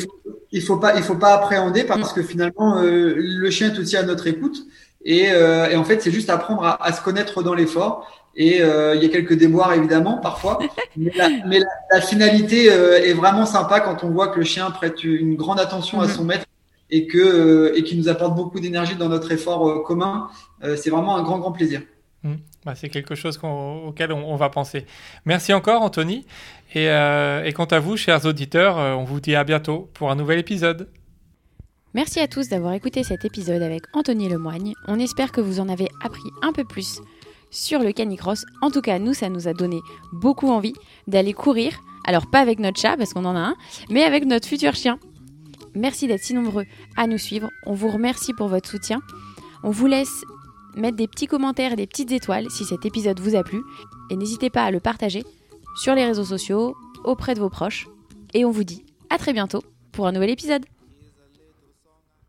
il 0.52 0.62
faut 0.62 0.76
pas 0.76 0.96
il 0.96 1.02
faut 1.02 1.16
pas 1.16 1.34
appréhender 1.34 1.84
parce 1.84 2.12
que 2.12 2.22
finalement 2.22 2.78
euh, 2.78 3.14
le 3.16 3.50
chien 3.50 3.72
est 3.72 3.78
aussi 3.78 3.96
à 3.96 4.02
notre 4.02 4.26
écoute 4.26 4.66
et, 5.04 5.30
euh, 5.30 5.68
et 5.68 5.76
en 5.76 5.84
fait 5.84 6.02
c'est 6.02 6.10
juste 6.10 6.30
apprendre 6.30 6.64
à, 6.64 6.82
à, 6.82 6.92
se 6.92 7.02
connaître 7.02 7.42
dans 7.42 7.54
l'effort 7.54 8.10
et 8.34 8.62
euh, 8.62 8.94
il 8.94 9.02
y 9.02 9.06
a 9.06 9.08
quelques 9.08 9.34
déboires 9.34 9.72
évidemment 9.72 10.18
parfois. 10.18 10.58
Mais, 10.96 11.12
la, 11.16 11.28
mais 11.46 11.60
la, 11.92 12.00
finalité 12.00 12.66
est 12.66 13.12
vraiment 13.12 13.46
sympa 13.46 13.78
quand 13.78 14.02
on 14.02 14.10
voit 14.10 14.28
que 14.28 14.38
le 14.38 14.44
chien 14.44 14.68
prête 14.72 15.04
une 15.04 15.36
grande 15.36 15.60
attention 15.60 16.00
à 16.00 16.06
mm-hmm. 16.06 16.16
son 16.16 16.24
maître 16.24 16.46
et 16.90 17.06
que 17.06 17.72
et 17.76 17.84
qui 17.84 17.96
nous 17.96 18.08
apporte 18.08 18.34
beaucoup 18.34 18.58
d'énergie 18.58 18.96
dans 18.96 19.08
notre 19.08 19.30
effort 19.30 19.84
commun. 19.84 20.28
C'est 20.76 20.90
vraiment 20.90 21.16
un 21.16 21.22
grand 21.22 21.38
grand 21.38 21.52
plaisir. 21.52 21.82
Mm. 22.24 22.34
bah, 22.64 22.74
c'est 22.74 22.88
quelque 22.88 23.14
chose 23.14 23.38
auquel 23.42 24.12
on, 24.12 24.32
on, 24.32 24.34
va 24.34 24.48
penser. 24.48 24.86
Merci 25.24 25.52
encore 25.52 25.82
Anthony 25.82 26.26
euh, 26.76 27.44
et, 27.44 27.52
quant 27.52 27.64
à 27.64 27.80
vous, 27.80 27.96
chers 27.96 28.24
auditeurs, 28.26 28.78
euh, 28.78 28.94
on 28.94 29.04
vous 29.04 29.20
dit 29.20 29.34
à 29.34 29.44
bientôt 29.44 29.90
pour 29.94 30.10
un 30.10 30.16
nouvel 30.16 30.38
épisode. 30.38 30.88
Merci 31.94 32.20
à 32.20 32.28
tous 32.28 32.48
d'avoir 32.48 32.74
écouté 32.74 33.02
cet 33.02 33.24
épisode 33.24 33.62
avec 33.62 33.82
Anthony 33.94 34.28
Lemoigne. 34.28 34.74
On 34.86 34.98
espère 34.98 35.32
que 35.32 35.40
vous 35.40 35.60
en 35.60 35.68
avez 35.68 35.88
appris 36.02 36.28
un 36.42 36.52
peu 36.52 36.64
plus 36.64 37.00
sur 37.50 37.80
le 37.80 37.92
canicross. 37.92 38.44
En 38.60 38.70
tout 38.70 38.82
cas, 38.82 38.98
nous, 38.98 39.14
ça 39.14 39.30
nous 39.30 39.48
a 39.48 39.54
donné 39.54 39.80
beaucoup 40.12 40.48
envie 40.48 40.74
d'aller 41.06 41.32
courir. 41.32 41.72
Alors, 42.04 42.30
pas 42.30 42.40
avec 42.40 42.58
notre 42.58 42.78
chat, 42.78 42.96
parce 42.96 43.14
qu'on 43.14 43.24
en 43.24 43.36
a 43.36 43.40
un, 43.40 43.54
mais 43.90 44.04
avec 44.04 44.26
notre 44.26 44.46
futur 44.46 44.74
chien. 44.74 44.98
Merci 45.74 46.06
d'être 46.06 46.22
si 46.22 46.34
nombreux 46.34 46.64
à 46.96 47.06
nous 47.06 47.18
suivre. 47.18 47.48
On 47.64 47.72
vous 47.72 47.88
remercie 47.88 48.34
pour 48.34 48.48
votre 48.48 48.68
soutien. 48.68 49.00
On 49.62 49.70
vous 49.70 49.86
laisse 49.86 50.22
mettre 50.76 50.96
des 50.96 51.08
petits 51.08 51.26
commentaires 51.26 51.72
et 51.72 51.76
des 51.76 51.86
petites 51.86 52.12
étoiles 52.12 52.50
si 52.50 52.64
cet 52.64 52.84
épisode 52.84 53.20
vous 53.20 53.34
a 53.34 53.42
plu. 53.42 53.62
Et 54.10 54.16
n'hésitez 54.16 54.50
pas 54.50 54.64
à 54.64 54.70
le 54.70 54.80
partager 54.80 55.24
sur 55.78 55.94
les 55.94 56.04
réseaux 56.04 56.24
sociaux, 56.24 56.76
auprès 57.04 57.34
de 57.34 57.40
vos 57.40 57.48
proches. 57.48 57.88
Et 58.34 58.44
on 58.44 58.50
vous 58.50 58.64
dit 58.64 58.84
à 59.10 59.18
très 59.18 59.32
bientôt 59.32 59.62
pour 59.92 60.06
un 60.06 60.12
nouvel 60.12 60.30
épisode. 60.30 60.64